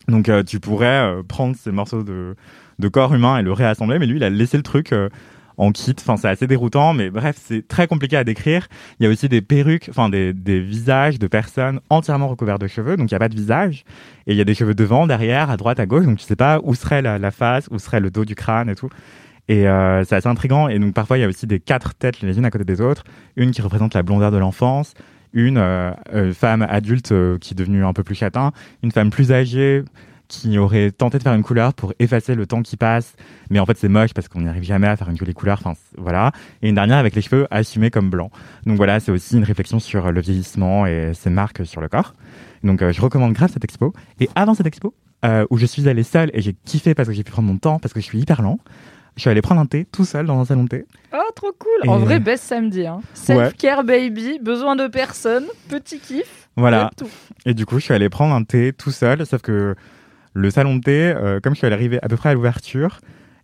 Donc, 0.07 0.29
euh, 0.29 0.43
tu 0.43 0.59
pourrais 0.59 0.85
euh, 1.17 1.23
prendre 1.23 1.55
ces 1.55 1.71
morceaux 1.71 2.03
de, 2.03 2.35
de 2.79 2.87
corps 2.87 3.13
humain 3.13 3.37
et 3.37 3.41
le 3.41 3.51
réassembler, 3.53 3.99
mais 3.99 4.05
lui, 4.05 4.17
il 4.17 4.23
a 4.23 4.29
laissé 4.29 4.57
le 4.57 4.63
truc 4.63 4.93
euh, 4.93 5.09
en 5.57 5.71
kit. 5.71 5.95
Enfin, 5.99 6.17
c'est 6.17 6.27
assez 6.27 6.47
déroutant, 6.47 6.93
mais 6.93 7.09
bref, 7.09 7.35
c'est 7.39 7.67
très 7.67 7.87
compliqué 7.87 8.17
à 8.17 8.23
décrire. 8.23 8.67
Il 8.99 9.03
y 9.03 9.07
a 9.07 9.09
aussi 9.09 9.29
des 9.29 9.41
perruques, 9.41 9.87
enfin 9.89 10.09
des, 10.09 10.33
des 10.33 10.59
visages 10.59 11.19
de 11.19 11.27
personnes 11.27 11.79
entièrement 11.89 12.27
recouverts 12.27 12.59
de 12.59 12.67
cheveux, 12.67 12.97
donc 12.97 13.11
il 13.11 13.13
n'y 13.13 13.17
a 13.17 13.19
pas 13.19 13.29
de 13.29 13.35
visage. 13.35 13.83
Et 14.27 14.31
il 14.33 14.37
y 14.37 14.41
a 14.41 14.45
des 14.45 14.55
cheveux 14.55 14.73
devant, 14.73 15.07
derrière, 15.07 15.49
à 15.49 15.57
droite, 15.57 15.79
à 15.79 15.85
gauche, 15.85 16.05
donc 16.05 16.17
tu 16.17 16.25
sais 16.25 16.35
pas 16.35 16.59
où 16.63 16.75
serait 16.75 17.01
la, 17.01 17.19
la 17.19 17.31
face, 17.31 17.67
où 17.71 17.79
serait 17.79 17.99
le 17.99 18.09
dos 18.09 18.25
du 18.25 18.35
crâne 18.35 18.69
et 18.69 18.75
tout. 18.75 18.89
Et 19.49 19.67
euh, 19.67 20.03
c'est 20.05 20.15
assez 20.15 20.29
intriguant. 20.29 20.69
Et 20.69 20.79
donc 20.79 20.93
parfois, 20.93 21.17
il 21.17 21.21
y 21.21 21.25
a 21.25 21.27
aussi 21.27 21.47
des 21.47 21.59
quatre 21.59 21.93
têtes 21.95 22.21
les 22.21 22.37
unes 22.37 22.45
à 22.45 22.51
côté 22.51 22.63
des 22.63 22.81
autres. 22.81 23.03
Une 23.35 23.51
qui 23.51 23.61
représente 23.61 23.93
la 23.93 24.01
blondeur 24.01 24.31
de 24.31 24.37
l'enfance, 24.37 24.93
une 25.33 25.57
euh, 25.57 25.93
femme 26.33 26.65
adulte 26.67 27.13
qui 27.39 27.53
est 27.53 27.57
devenue 27.57 27.83
un 27.83 27.93
peu 27.93 28.03
plus 28.03 28.15
châtain, 28.15 28.51
une 28.83 28.91
femme 28.91 29.09
plus 29.09 29.31
âgée 29.31 29.83
qui 30.41 30.57
aurait 30.57 30.89
tenté 30.91 31.17
de 31.19 31.23
faire 31.23 31.33
une 31.33 31.43
couleur 31.43 31.73
pour 31.73 31.93
effacer 31.99 32.33
le 32.33 32.47
temps 32.47 32.61
qui 32.63 32.75
passe, 32.75 33.13
mais 33.51 33.59
en 33.59 33.65
fait 33.65 33.77
c'est 33.77 33.87
moche 33.87 34.13
parce 34.13 34.27
qu'on 34.27 34.41
n'y 34.41 34.47
arrive 34.49 34.63
jamais 34.63 34.87
à 34.87 34.95
faire 34.95 35.09
une 35.09 35.17
jolie 35.17 35.33
couleur. 35.33 35.59
Enfin 35.63 35.73
voilà. 35.97 36.31
Et 36.61 36.69
une 36.69 36.75
dernière 36.75 36.97
avec 36.97 37.13
les 37.15 37.21
cheveux 37.21 37.47
assumés 37.51 37.91
comme 37.91 38.09
blancs. 38.09 38.31
Donc 38.65 38.77
voilà, 38.77 38.99
c'est 38.99 39.11
aussi 39.11 39.37
une 39.37 39.43
réflexion 39.43 39.79
sur 39.79 40.11
le 40.11 40.21
vieillissement 40.21 40.85
et 40.87 41.11
ses 41.13 41.29
marques 41.29 41.65
sur 41.65 41.81
le 41.81 41.87
corps. 41.87 42.13
Donc 42.63 42.81
euh, 42.81 42.91
je 42.91 43.01
recommande 43.01 43.33
grave 43.33 43.51
cette 43.53 43.63
expo. 43.63 43.93
Et 44.19 44.29
avant 44.35 44.53
cette 44.55 44.65
expo, 44.65 44.93
euh, 45.25 45.45
où 45.51 45.57
je 45.57 45.65
suis 45.65 45.87
allé 45.87 46.03
seul 46.03 46.31
et 46.33 46.41
j'ai 46.41 46.53
kiffé 46.65 46.95
parce 46.95 47.07
que 47.07 47.13
j'ai 47.13 47.23
pu 47.23 47.31
prendre 47.31 47.47
mon 47.47 47.57
temps 47.57 47.77
parce 47.79 47.93
que 47.93 47.99
je 47.99 48.05
suis 48.05 48.19
hyper 48.19 48.41
lent. 48.41 48.57
Je 49.15 49.21
suis 49.21 49.29
allé 49.29 49.43
prendre 49.43 49.61
un 49.61 49.67
thé 49.67 49.85
tout 49.85 50.05
seul 50.05 50.25
dans 50.25 50.39
un 50.39 50.45
salon 50.45 50.63
de 50.63 50.69
thé. 50.69 50.85
Oh, 51.13 51.17
trop 51.35 51.51
cool 51.59 51.87
En 51.87 51.99
Et- 51.99 52.03
vrai, 52.03 52.19
best 52.19 52.45
samedi. 52.45 52.87
Hein. 52.87 53.01
Self-care 53.13 53.83
baby, 53.83 54.39
besoin 54.41 54.75
de 54.75 54.87
personne, 54.87 55.45
petit 55.69 55.99
kiff. 55.99 56.49
Voilà. 56.57 56.89
Tout. 56.97 57.07
Et 57.45 57.53
du 57.53 57.67
coup, 57.67 57.77
je 57.77 57.83
suis 57.85 57.93
allé 57.93 58.09
prendre 58.09 58.33
un 58.33 58.43
thé 58.43 58.73
tout 58.73 58.89
seul, 58.89 59.23
sauf 59.27 59.41
que 59.43 59.75
le 60.33 60.49
salon 60.49 60.75
de 60.75 60.81
thé, 60.81 61.13
euh, 61.15 61.39
comme 61.39 61.53
je 61.53 61.59
suis 61.59 61.67
arriver 61.67 61.99
à 62.01 62.09
peu 62.09 62.17
près 62.17 62.29
à 62.29 62.33
l'ouverture, 62.33 62.99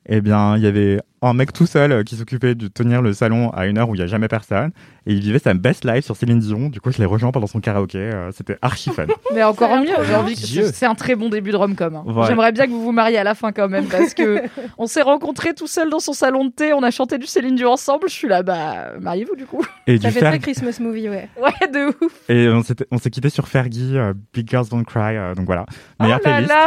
eh 0.09 0.21
bien, 0.21 0.57
il 0.57 0.63
y 0.63 0.67
avait 0.67 0.99
un 1.21 1.33
mec 1.33 1.51
tout 1.51 1.65
seul 1.65 1.91
euh, 1.91 2.03
qui 2.03 2.15
s'occupait 2.15 2.55
de 2.55 2.67
tenir 2.69 3.01
le 3.01 3.11
salon 3.11 3.49
à 3.51 3.65
une 3.67 3.77
heure 3.77 3.89
où 3.89 3.95
il 3.95 3.97
n'y 3.97 4.03
a 4.03 4.07
jamais 4.07 4.29
personne. 4.29 4.71
Et 5.05 5.13
il 5.13 5.19
vivait 5.19 5.39
sa 5.39 5.53
best 5.53 5.83
life 5.85 6.05
sur 6.05 6.15
Céline 6.15 6.39
Dion. 6.39 6.69
Du 6.69 6.79
coup, 6.79 6.91
je 6.91 6.97
l'ai 6.99 7.05
rejoint 7.05 7.31
pendant 7.31 7.47
son 7.47 7.59
karaoké. 7.59 7.97
euh, 7.97 8.31
C'était 8.31 8.57
archi 8.61 8.89
fun. 8.89 9.05
Mais 9.35 9.43
encore 9.43 9.75
mieux, 9.77 9.89
j'ai 10.07 10.15
envie 10.15 10.35
que 10.35 10.71
c'est 10.71 10.85
un 10.85 10.95
très 10.95 11.15
bon 11.15 11.27
début 11.29 11.51
de 11.51 11.57
rom-com. 11.57 11.95
hein. 11.95 12.03
Ouais. 12.05 12.27
J'aimerais 12.27 12.51
bien 12.53 12.65
que 12.67 12.71
vous 12.71 12.81
vous 12.81 12.91
mariez 12.93 13.17
à 13.17 13.23
la 13.25 13.35
fin 13.35 13.51
quand 13.51 13.67
même 13.67 13.85
parce 13.87 14.13
que 14.13 14.41
on 14.77 14.87
s'est 14.87 15.01
rencontrés 15.01 15.53
tout 15.53 15.67
seul 15.67 15.89
dans 15.89 15.99
son 15.99 16.13
salon 16.13 16.45
de 16.45 16.51
thé, 16.51 16.71
on 16.73 16.83
a 16.83 16.91
chanté 16.91 17.17
du 17.17 17.25
Céline 17.27 17.55
Dion 17.55 17.71
ensemble. 17.73 18.07
Je 18.07 18.13
suis 18.13 18.27
là, 18.29 18.41
bah 18.41 18.93
mariez-vous 19.01 19.35
du 19.35 19.45
coup. 19.45 19.65
Et 19.87 19.97
Ça 19.97 20.07
du 20.07 20.13
fait 20.13 20.19
Fer- 20.21 20.29
très 20.31 20.39
Christmas 20.39 20.77
movie, 20.79 21.09
ouais. 21.09 21.27
Ouais, 21.41 21.67
de 21.67 21.87
ouf. 22.05 22.13
Et 22.29 22.47
on 22.91 22.97
s'est 22.97 23.09
quitté 23.09 23.29
sur 23.29 23.47
Fergie, 23.49 23.97
euh, 23.97 24.13
Big 24.33 24.49
Girls 24.49 24.67
Don't 24.71 24.85
Cry. 24.85 25.17
euh, 25.17 25.35
donc 25.35 25.45
voilà, 25.47 25.65
meilleure 25.99 26.19
oh 26.23 26.27
là 26.27 26.31
playlist. 26.33 26.49
là 26.53 26.65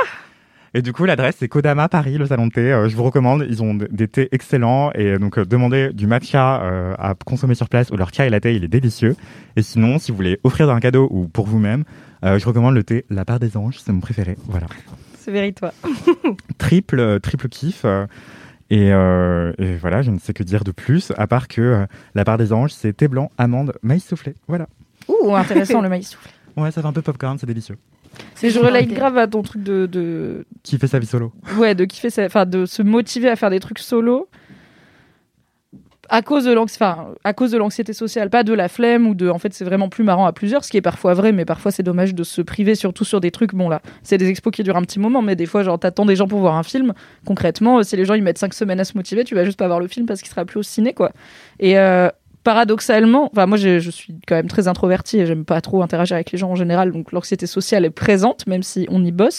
Et 0.74 0.80
du 0.80 0.92
coup, 0.94 1.04
l'adresse 1.04 1.36
c'est 1.38 1.48
Kodama 1.48 1.88
Paris, 1.88 2.16
le 2.16 2.24
salon 2.26 2.46
de 2.46 2.52
thé. 2.52 2.72
Euh, 2.72 2.88
je 2.88 2.96
vous 2.96 3.02
recommande. 3.02 3.44
Ils 3.48 3.62
ont 3.62 3.74
des 3.74 4.08
thés 4.08 4.28
excellents 4.32 4.90
et 4.94 5.12
euh, 5.12 5.18
donc 5.18 5.38
euh, 5.38 5.44
demandez 5.44 5.92
du 5.92 6.06
matcha 6.06 6.62
euh, 6.62 6.94
à 6.98 7.14
consommer 7.14 7.54
sur 7.54 7.68
place 7.68 7.90
ou 7.90 7.96
leur 7.96 8.12
chai 8.12 8.30
latte, 8.30 8.46
il 8.46 8.64
est 8.64 8.68
délicieux. 8.68 9.14
Et 9.56 9.62
sinon, 9.62 9.98
si 9.98 10.10
vous 10.10 10.16
voulez 10.16 10.40
offrir 10.44 10.70
un 10.70 10.80
cadeau 10.80 11.08
ou 11.10 11.28
pour 11.28 11.46
vous-même, 11.46 11.84
je 12.22 12.44
recommande 12.46 12.74
le 12.74 12.84
thé 12.84 13.04
La 13.10 13.24
part 13.24 13.40
des 13.40 13.56
anges, 13.56 13.78
c'est 13.84 13.92
mon 13.92 14.00
préféré. 14.00 14.36
Voilà, 14.46 14.66
C'est 15.18 15.32
vérité. 15.32 15.66
triple 16.58 17.18
triple 17.20 17.48
kiff. 17.48 17.84
et, 18.70 18.92
euh, 18.92 19.52
et 19.58 19.74
voilà, 19.76 20.02
je 20.02 20.10
ne 20.12 20.18
sais 20.18 20.32
que 20.32 20.42
dire 20.44 20.62
de 20.64 20.70
plus 20.70 21.12
à 21.18 21.26
part 21.26 21.48
que 21.48 21.60
euh, 21.60 21.86
La 22.14 22.24
part 22.24 22.38
des 22.38 22.52
anges, 22.52 22.72
c'est 22.72 22.96
thé 22.96 23.08
blanc, 23.08 23.30
amande, 23.38 23.74
maïs 23.82 24.04
soufflé. 24.06 24.34
Voilà. 24.48 24.68
Ouh, 25.08 25.34
intéressant 25.34 25.80
le 25.82 25.88
maïs 25.88 26.08
soufflé. 26.10 26.30
Ouais, 26.56 26.70
ça 26.70 26.80
fait 26.80 26.88
un 26.88 26.92
peu 26.92 27.02
popcorn, 27.02 27.36
c'est 27.38 27.46
délicieux. 27.46 27.76
Et 28.42 28.50
je 28.50 28.58
relate 28.58 28.88
grave 28.88 29.18
à 29.18 29.26
ton 29.26 29.42
truc 29.42 29.62
de, 29.62 29.86
de 29.86 30.44
Qui 30.62 30.78
fait 30.78 30.86
sa 30.88 30.98
vie 30.98 31.06
solo 31.06 31.32
ouais, 31.58 31.74
de 31.74 31.84
kiffer, 31.84 32.10
sa- 32.10 32.26
enfin 32.26 32.44
de 32.44 32.66
se 32.66 32.82
motiver 32.82 33.28
à 33.28 33.36
faire 33.36 33.50
des 33.50 33.60
trucs 33.60 33.78
solo 33.78 34.28
à 36.08 36.20
cause 36.20 36.44
de 36.44 36.52
l'anxiété, 36.52 36.84
enfin, 36.84 37.14
à 37.24 37.32
cause 37.32 37.52
de 37.52 37.56
l'anxiété 37.58 37.94
sociale, 37.94 38.28
pas 38.28 38.42
de 38.42 38.52
la 38.52 38.68
flemme 38.68 39.06
ou 39.06 39.14
de, 39.14 39.30
en 39.30 39.38
fait, 39.38 39.54
c'est 39.54 39.64
vraiment 39.64 39.88
plus 39.88 40.04
marrant 40.04 40.26
à 40.26 40.32
plusieurs, 40.32 40.62
ce 40.62 40.70
qui 40.70 40.76
est 40.76 40.82
parfois 40.82 41.14
vrai, 41.14 41.32
mais 41.32 41.46
parfois 41.46 41.70
c'est 41.70 41.84
dommage 41.84 42.14
de 42.14 42.22
se 42.22 42.42
priver, 42.42 42.74
surtout 42.74 43.04
sur 43.04 43.20
des 43.20 43.30
trucs. 43.30 43.54
Bon 43.54 43.70
là, 43.70 43.80
c'est 44.02 44.18
des 44.18 44.28
expos 44.28 44.52
qui 44.52 44.62
durent 44.62 44.76
un 44.76 44.82
petit 44.82 44.98
moment, 44.98 45.22
mais 45.22 45.36
des 45.36 45.46
fois, 45.46 45.62
genre, 45.62 45.78
t'attends 45.78 46.04
des 46.04 46.16
gens 46.16 46.26
pour 46.26 46.40
voir 46.40 46.56
un 46.56 46.64
film. 46.64 46.92
Concrètement, 47.24 47.78
euh, 47.78 47.82
si 47.82 47.96
les 47.96 48.04
gens 48.04 48.12
ils 48.14 48.22
mettent 48.22 48.36
cinq 48.36 48.52
semaines 48.52 48.80
à 48.80 48.84
se 48.84 48.94
motiver, 48.94 49.24
tu 49.24 49.34
vas 49.34 49.44
juste 49.44 49.58
pas 49.58 49.68
voir 49.68 49.80
le 49.80 49.88
film 49.88 50.04
parce 50.04 50.20
qu'il 50.20 50.28
sera 50.28 50.44
plus 50.44 50.58
au 50.58 50.62
ciné, 50.62 50.92
quoi. 50.92 51.12
Et 51.60 51.78
euh, 51.78 52.08
paradoxalement, 52.42 53.30
enfin 53.32 53.46
moi 53.46 53.56
je 53.56 53.90
suis 53.90 54.14
quand 54.26 54.34
même 54.34 54.48
très 54.48 54.68
introvertie 54.68 55.18
et 55.20 55.26
j'aime 55.26 55.44
pas 55.44 55.60
trop 55.60 55.82
interagir 55.82 56.14
avec 56.16 56.32
les 56.32 56.38
gens 56.38 56.50
en 56.50 56.56
général, 56.56 56.92
donc 56.92 57.12
l'anxiété 57.12 57.46
sociale 57.46 57.84
est 57.84 57.90
présente, 57.90 58.46
même 58.46 58.62
si 58.62 58.86
on 58.90 59.04
y 59.04 59.12
bosse. 59.12 59.38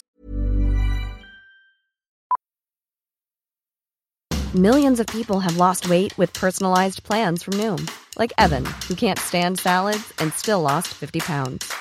Millions 4.55 4.99
of 4.99 5.07
people 5.07 5.39
have 5.39 5.57
lost 5.57 5.89
weight 5.89 6.15
with 6.15 6.31
personalized 6.33 7.03
plans 7.03 7.41
from 7.41 7.55
Noom, 7.57 7.89
like 8.19 8.31
Evan, 8.37 8.63
who 8.87 8.93
can't 8.93 9.17
stand 9.17 9.57
salads 9.57 10.13
and 10.19 10.31
still 10.33 10.61
lost 10.61 10.89
50 10.89 11.21
pounds. 11.21 11.73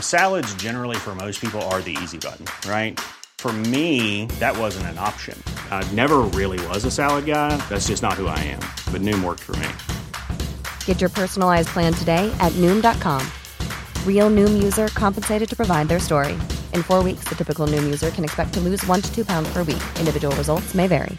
Salads, 0.00 0.54
generally, 0.54 0.96
for 0.96 1.14
most 1.14 1.38
people, 1.38 1.60
are 1.70 1.82
the 1.82 1.94
easy 2.02 2.16
button, 2.16 2.46
right? 2.66 2.98
For 3.36 3.52
me, 3.52 4.24
that 4.40 4.56
wasn't 4.56 4.86
an 4.86 4.98
option. 4.98 5.36
I 5.70 5.86
never 5.92 6.22
really 6.32 6.58
was 6.68 6.86
a 6.86 6.90
salad 6.90 7.26
guy. 7.26 7.58
That's 7.68 7.88
just 7.88 8.02
not 8.02 8.14
who 8.14 8.26
I 8.26 8.38
am. 8.38 8.60
But 8.90 9.02
Noom 9.02 9.22
worked 9.22 9.42
for 9.42 9.54
me. 9.56 9.68
Get 10.86 11.02
your 11.02 11.10
personalized 11.10 11.68
plan 11.68 11.92
today 11.92 12.32
at 12.40 12.52
Noom.com. 12.52 13.20
Real 14.06 14.30
Noom 14.30 14.62
user 14.62 14.88
compensated 14.94 15.48
to 15.50 15.54
provide 15.54 15.88
their 15.88 16.00
story. 16.00 16.32
In 16.72 16.82
four 16.82 17.02
weeks, 17.02 17.24
the 17.28 17.34
typical 17.34 17.66
Noom 17.66 17.84
user 17.84 18.10
can 18.10 18.24
expect 18.24 18.54
to 18.54 18.60
lose 18.60 18.82
one 18.86 19.02
to 19.02 19.14
two 19.14 19.24
pounds 19.26 19.52
per 19.52 19.62
week. 19.62 19.82
Individual 20.00 20.34
results 20.36 20.74
may 20.74 20.86
vary. 20.86 21.18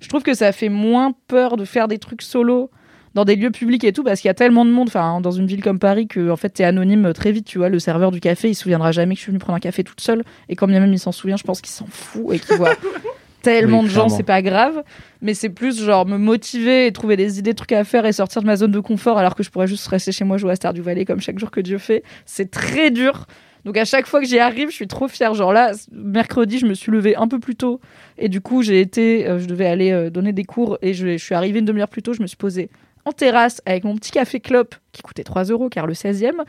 Je 0.00 0.08
trouve 0.08 0.24
que 0.24 0.34
ça 0.34 0.52
fait 0.52 0.68
moins 0.68 1.14
peur 1.28 1.56
de 1.56 1.64
faire 1.64 1.86
des 1.86 1.98
trucs 1.98 2.22
solo 2.22 2.70
dans 3.14 3.24
des 3.24 3.36
lieux 3.36 3.50
publics 3.50 3.84
et 3.84 3.92
tout 3.92 4.02
parce 4.02 4.20
qu'il 4.20 4.28
y 4.28 4.30
a 4.30 4.34
tellement 4.34 4.64
de 4.64 4.70
monde 4.70 4.88
enfin 4.88 5.20
dans 5.20 5.30
une 5.30 5.46
ville 5.46 5.62
comme 5.62 5.78
Paris 5.78 6.08
que 6.08 6.30
en 6.30 6.36
fait 6.36 6.48
t'es 6.48 6.64
anonyme 6.64 7.12
très 7.12 7.30
vite 7.30 7.46
tu 7.46 7.58
vois 7.58 7.68
le 7.68 7.78
serveur 7.78 8.10
du 8.10 8.20
café 8.20 8.48
il 8.48 8.54
se 8.54 8.62
souviendra 8.62 8.90
jamais 8.90 9.14
que 9.14 9.18
je 9.18 9.24
suis 9.24 9.30
venue 9.30 9.38
prendre 9.38 9.56
un 9.56 9.60
café 9.60 9.84
toute 9.84 10.00
seule 10.00 10.24
et 10.48 10.56
quand 10.56 10.66
bien 10.66 10.80
même 10.80 10.92
il 10.92 10.98
s'en 10.98 11.12
souvient 11.12 11.36
je 11.36 11.44
pense 11.44 11.60
qu'il 11.60 11.72
s'en 11.72 11.86
fout 11.86 12.34
et 12.34 12.38
qu'il 12.38 12.56
voit 12.56 12.74
tellement 13.42 13.80
Oui, 13.80 13.86
de 13.86 13.90
gens 13.90 14.08
c'est 14.08 14.22
pas 14.22 14.42
grave. 14.42 14.82
Mais 15.20 15.34
c'est 15.34 15.48
plus 15.48 15.82
genre 15.82 16.06
me 16.06 16.18
motiver 16.18 16.86
et 16.86 16.92
trouver 16.92 17.16
des 17.16 17.38
idées 17.38 17.54
trucs 17.54 17.72
à 17.72 17.84
faire 17.84 18.06
et 18.06 18.12
sortir 18.12 18.42
de 18.42 18.46
ma 18.46 18.56
zone 18.56 18.72
de 18.72 18.80
confort 18.80 19.18
alors 19.18 19.34
que 19.34 19.42
je 19.42 19.50
pourrais 19.50 19.66
juste 19.66 19.86
rester 19.88 20.12
chez 20.12 20.24
moi 20.24 20.36
jouer 20.36 20.52
à 20.52 20.56
Star 20.56 20.72
du 20.72 20.82
Valais 20.82 21.04
comme 21.04 21.20
chaque 21.20 21.38
jour 21.38 21.50
que 21.50 21.60
Dieu 21.60 21.78
fait. 21.78 22.02
C'est 22.26 22.50
très 22.50 22.90
dur. 22.90 23.26
Donc 23.64 23.76
à 23.76 23.84
chaque 23.84 24.06
fois 24.06 24.20
que 24.20 24.26
j'y 24.26 24.38
arrive, 24.38 24.70
je 24.70 24.74
suis 24.74 24.88
trop 24.88 25.06
fière. 25.08 25.34
Genre 25.34 25.52
là, 25.52 25.72
mercredi, 25.92 26.58
je 26.58 26.66
me 26.66 26.74
suis 26.74 26.90
levée 26.90 27.14
un 27.14 27.28
peu 27.28 27.38
plus 27.38 27.54
tôt. 27.54 27.80
Et 28.18 28.28
du 28.28 28.40
coup, 28.40 28.62
j'ai 28.62 28.80
été, 28.80 29.26
euh, 29.28 29.38
je 29.38 29.46
devais 29.46 29.66
aller 29.66 29.92
euh, 29.92 30.10
donner 30.10 30.32
des 30.32 30.44
cours 30.44 30.78
et 30.82 30.94
je, 30.94 31.16
je 31.16 31.24
suis 31.24 31.34
arrivée 31.34 31.60
une 31.60 31.64
demi-heure 31.64 31.88
plus 31.88 32.02
tôt. 32.02 32.12
Je 32.12 32.22
me 32.22 32.26
suis 32.26 32.36
posée 32.36 32.70
en 33.04 33.12
terrasse 33.12 33.60
avec 33.66 33.84
mon 33.84 33.96
petit 33.96 34.10
café 34.10 34.40
clope 34.40 34.74
qui 34.92 35.02
coûtait 35.02 35.24
3 35.24 35.44
euros 35.44 35.68
car 35.68 35.86
le 35.86 35.94
16e. 35.94 36.42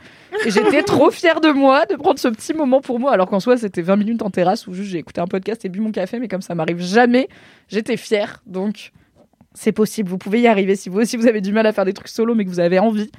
Et 0.44 0.50
j'étais 0.50 0.82
trop 0.82 1.10
fière 1.10 1.40
de 1.40 1.50
moi 1.50 1.86
de 1.86 1.96
prendre 1.96 2.18
ce 2.18 2.28
petit 2.28 2.54
moment 2.54 2.80
pour 2.80 3.00
moi 3.00 3.12
alors 3.12 3.28
qu'en 3.28 3.40
soi, 3.40 3.56
c'était 3.56 3.82
20 3.82 3.96
minutes 3.96 4.22
en 4.22 4.30
terrasse 4.30 4.66
où 4.66 4.74
j'ai 4.74 4.98
écouté 4.98 5.20
un 5.20 5.26
podcast 5.26 5.64
et 5.64 5.68
bu 5.68 5.80
mon 5.80 5.90
café. 5.90 6.18
Mais 6.18 6.28
comme 6.28 6.42
ça 6.42 6.54
m'arrive 6.54 6.80
jamais, 6.80 7.28
j'étais 7.68 7.96
fière. 7.96 8.42
Donc 8.46 8.92
c'est 9.54 9.72
possible, 9.72 10.08
vous 10.08 10.18
pouvez 10.18 10.40
y 10.40 10.46
arriver 10.46 10.74
si 10.76 10.88
vous 10.88 11.00
aussi 11.00 11.16
vous 11.16 11.26
avez 11.26 11.40
du 11.40 11.52
mal 11.52 11.66
à 11.66 11.72
faire 11.72 11.84
des 11.84 11.92
trucs 11.92 12.08
solo 12.08 12.34
mais 12.34 12.44
que 12.44 12.50
vous 12.50 12.60
avez 12.60 12.78
envie. 12.78 13.10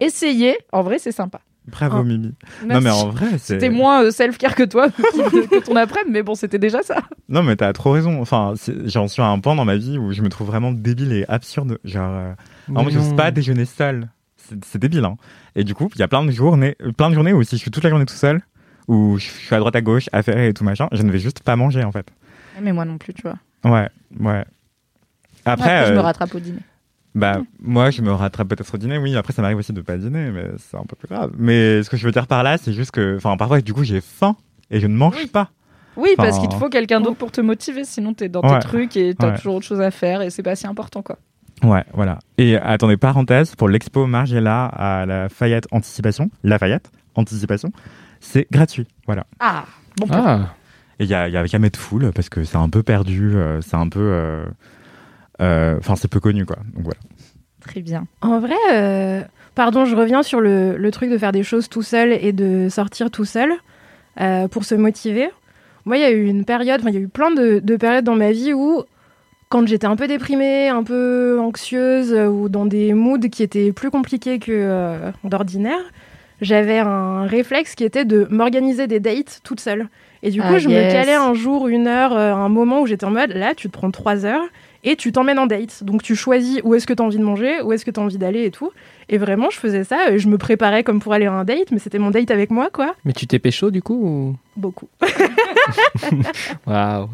Essayez, 0.00 0.56
en 0.72 0.82
vrai, 0.82 0.98
c'est 0.98 1.12
sympa. 1.12 1.40
Bravo 1.70 1.98
Oh. 2.00 2.04
Mimi. 2.04 2.34
Non 2.66 2.80
mais 2.80 2.90
en 2.90 3.08
vrai, 3.10 3.26
c'est. 3.32 3.54
C'était 3.54 3.70
moins 3.70 4.02
euh, 4.04 4.10
self-care 4.10 4.54
que 4.54 4.62
toi, 4.62 4.88
que 4.90 5.64
ton 5.64 5.76
après, 5.76 6.00
mais 6.08 6.22
bon, 6.22 6.34
c'était 6.34 6.58
déjà 6.58 6.82
ça. 6.82 7.02
Non 7.28 7.42
mais 7.42 7.56
t'as 7.56 7.72
trop 7.72 7.92
raison. 7.92 8.20
Enfin, 8.20 8.54
j'en 8.84 9.08
suis 9.08 9.22
à 9.22 9.26
un 9.26 9.38
point 9.38 9.54
dans 9.54 9.64
ma 9.64 9.76
vie 9.76 9.98
où 9.98 10.12
je 10.12 10.22
me 10.22 10.28
trouve 10.28 10.46
vraiment 10.48 10.72
débile 10.72 11.12
et 11.12 11.24
absurde. 11.28 11.78
Genre, 11.84 12.10
euh, 12.12 12.84
j'ose 12.90 13.10
non. 13.10 13.16
pas 13.16 13.30
déjeuner 13.30 13.64
seul. 13.64 14.08
C'est 14.64 14.78
débile, 14.78 15.04
hein. 15.04 15.16
Et 15.54 15.62
du 15.64 15.74
coup, 15.74 15.88
il 15.94 16.00
y 16.00 16.02
a 16.02 16.08
plein 16.08 16.24
de 16.24 16.30
journées, 16.32 16.76
euh, 16.82 16.92
plein 16.92 17.08
de 17.10 17.14
journées 17.14 17.32
où 17.32 17.42
si 17.42 17.56
je 17.56 17.60
suis 17.60 17.70
toute 17.70 17.84
la 17.84 17.90
journée 17.90 18.06
tout 18.06 18.14
seul, 18.14 18.40
où 18.88 19.16
je 19.18 19.24
suis 19.26 19.54
à 19.54 19.58
droite 19.58 19.76
à 19.76 19.80
gauche, 19.80 20.08
affairé 20.12 20.48
et 20.48 20.54
tout 20.54 20.64
machin, 20.64 20.88
je 20.92 21.02
ne 21.02 21.10
vais 21.12 21.18
juste 21.20 21.42
pas 21.42 21.54
manger 21.56 21.84
en 21.84 21.92
fait. 21.92 22.10
Mais 22.60 22.72
moi 22.72 22.84
non 22.84 22.98
plus, 22.98 23.14
tu 23.14 23.22
vois. 23.22 23.36
Ouais, 23.64 23.88
ouais. 24.18 24.44
Après, 25.44 25.70
Après, 25.78 25.86
je 25.86 25.92
me 25.92 25.98
euh, 25.98 26.02
rattrape 26.02 26.34
au 26.34 26.40
dîner. 26.40 26.60
Bah, 27.14 27.40
moi, 27.60 27.90
je 27.90 28.02
me 28.02 28.12
rattrape 28.12 28.48
peut-être 28.48 28.72
au 28.74 28.78
dîner, 28.78 28.96
oui. 28.98 29.16
Après, 29.16 29.32
ça 29.32 29.42
m'arrive 29.42 29.58
aussi 29.58 29.72
de 29.72 29.80
pas 29.80 29.96
dîner, 29.96 30.30
mais 30.30 30.46
c'est 30.58 30.76
un 30.76 30.84
peu 30.84 30.94
plus 30.96 31.08
grave. 31.08 31.32
Mais 31.36 31.82
ce 31.82 31.90
que 31.90 31.96
je 31.96 32.06
veux 32.06 32.12
dire 32.12 32.26
par 32.28 32.42
là, 32.42 32.56
c'est 32.56 32.72
juste 32.72 32.92
que, 32.92 33.16
enfin, 33.16 33.36
parfois, 33.36 33.60
du 33.60 33.72
coup, 33.74 33.82
j'ai 33.84 34.00
faim 34.00 34.36
et 34.70 34.78
je 34.80 34.86
ne 34.86 34.94
mange 34.96 35.26
pas. 35.28 35.50
Oui, 35.96 36.10
parce 36.16 36.38
qu'il 36.38 36.48
te 36.48 36.54
faut 36.54 36.68
quelqu'un 36.68 37.00
d'autre 37.00 37.16
pour 37.16 37.32
te 37.32 37.40
motiver, 37.40 37.84
sinon 37.84 38.14
t'es 38.14 38.28
dans 38.28 38.42
Ouais. 38.42 38.58
tes 38.60 38.66
trucs 38.68 38.96
et 38.96 39.14
t'as 39.14 39.30
Ouais. 39.30 39.36
toujours 39.36 39.56
autre 39.56 39.66
chose 39.66 39.80
à 39.80 39.90
faire 39.90 40.22
et 40.22 40.30
c'est 40.30 40.42
pas 40.44 40.54
si 40.54 40.66
important, 40.68 41.02
quoi. 41.02 41.18
Ouais, 41.64 41.84
voilà. 41.92 42.20
Et 42.38 42.56
attendez, 42.56 42.96
parenthèse, 42.96 43.54
pour 43.56 43.68
l'expo 43.68 44.06
Margiela 44.06 44.66
à 44.66 45.04
la 45.04 45.28
Fayette 45.28 45.66
Anticipation, 45.72 46.30
Lafayette 46.44 46.90
Anticipation, 47.16 47.70
c'est 48.20 48.46
gratuit. 48.52 48.86
Voilà. 49.06 49.26
Ah, 49.40 49.64
bon 49.98 50.06
Ah, 50.10 50.54
Et 51.00 51.04
il 51.04 51.10
y 51.10 51.14
a, 51.14 51.26
il 51.28 51.34
y 51.34 51.36
a 51.36 51.44
jamais 51.44 51.70
de 51.70 51.76
foule 51.76 52.12
parce 52.14 52.28
que 52.28 52.44
c'est 52.44 52.56
un 52.56 52.68
peu 52.70 52.82
perdu, 52.84 53.32
euh, 53.34 53.60
c'est 53.60 53.76
un 53.76 53.88
peu. 53.88 54.00
euh, 54.00 54.46
Enfin, 55.40 55.96
c'est 55.96 56.08
peu 56.08 56.20
connu, 56.20 56.44
quoi. 56.46 56.56
Donc 56.74 56.84
voilà. 56.84 57.00
Très 57.60 57.80
bien. 57.80 58.06
En 58.20 58.40
vrai, 58.40 58.54
euh, 58.72 59.22
pardon, 59.54 59.84
je 59.84 59.94
reviens 59.96 60.22
sur 60.22 60.40
le, 60.40 60.76
le 60.76 60.90
truc 60.90 61.10
de 61.10 61.18
faire 61.18 61.32
des 61.32 61.42
choses 61.42 61.68
tout 61.68 61.82
seul 61.82 62.12
et 62.12 62.32
de 62.32 62.68
sortir 62.68 63.10
tout 63.10 63.24
seul 63.24 63.52
euh, 64.20 64.48
pour 64.48 64.64
se 64.64 64.74
motiver. 64.74 65.28
Moi, 65.84 65.96
il 65.96 66.00
y 66.00 66.04
a 66.04 66.10
eu 66.10 66.26
une 66.26 66.44
période, 66.44 66.80
enfin, 66.80 66.90
il 66.90 66.94
y 66.94 66.98
a 66.98 67.00
eu 67.00 67.08
plein 67.08 67.30
de, 67.30 67.58
de 67.62 67.76
périodes 67.76 68.04
dans 68.04 68.16
ma 68.16 68.32
vie 68.32 68.52
où, 68.52 68.82
quand 69.48 69.66
j'étais 69.66 69.86
un 69.86 69.96
peu 69.96 70.06
déprimée, 70.06 70.68
un 70.68 70.82
peu 70.82 71.38
anxieuse 71.40 72.12
euh, 72.12 72.26
ou 72.28 72.48
dans 72.48 72.66
des 72.66 72.92
moods 72.94 73.28
qui 73.30 73.42
étaient 73.42 73.72
plus 73.72 73.90
compliqués 73.90 74.38
que 74.38 74.52
euh, 74.52 75.10
d'ordinaire, 75.24 75.80
j'avais 76.40 76.78
un 76.78 77.24
réflexe 77.26 77.74
qui 77.74 77.84
était 77.84 78.04
de 78.06 78.26
m'organiser 78.30 78.86
des 78.86 79.00
dates 79.00 79.40
toute 79.44 79.60
seule. 79.60 79.88
Et 80.22 80.30
du 80.30 80.40
coup, 80.40 80.46
Ah, 80.54 80.58
je 80.58 80.68
yes. 80.68 80.86
me 80.86 80.92
calais 80.92 81.14
un 81.14 81.34
jour, 81.34 81.68
une 81.68 81.86
heure, 81.86 82.14
euh, 82.14 82.32
un 82.34 82.48
moment 82.48 82.80
où 82.80 82.86
j'étais 82.86 83.04
en 83.04 83.10
mode, 83.10 83.32
là, 83.32 83.54
tu 83.54 83.68
te 83.68 83.72
prends 83.72 83.90
trois 83.90 84.24
heures 84.26 84.44
et 84.84 84.96
tu 84.96 85.12
t'emmènes 85.12 85.38
en 85.38 85.46
date. 85.46 85.84
Donc 85.84 86.02
tu 86.02 86.14
choisis 86.16 86.60
où 86.64 86.74
est-ce 86.74 86.86
que 86.86 86.92
tu 86.94 87.02
as 87.02 87.04
envie 87.04 87.18
de 87.18 87.22
manger, 87.24 87.60
où 87.62 87.72
est-ce 87.72 87.84
que 87.84 87.90
tu 87.90 88.00
as 88.00 88.02
envie 88.02 88.18
d'aller 88.18 88.44
et 88.44 88.50
tout. 88.50 88.70
Et 89.08 89.18
vraiment, 89.18 89.50
je 89.50 89.58
faisais 89.58 89.84
ça. 89.84 90.10
et 90.10 90.18
Je 90.18 90.28
me 90.28 90.38
préparais 90.38 90.82
comme 90.84 91.00
pour 91.00 91.12
aller 91.12 91.26
à 91.26 91.32
un 91.32 91.44
date, 91.44 91.70
mais 91.72 91.78
c'était 91.78 91.98
mon 91.98 92.10
date 92.10 92.30
avec 92.30 92.50
moi, 92.50 92.68
quoi. 92.72 92.94
mais 93.04 93.12
tu 93.12 93.26
t'es 93.26 93.38
pécho 93.38 93.70
du 93.70 93.82
coup 93.82 93.94
ou... 93.94 94.36
Beaucoup. 94.56 94.88
Waouh. 96.66 97.08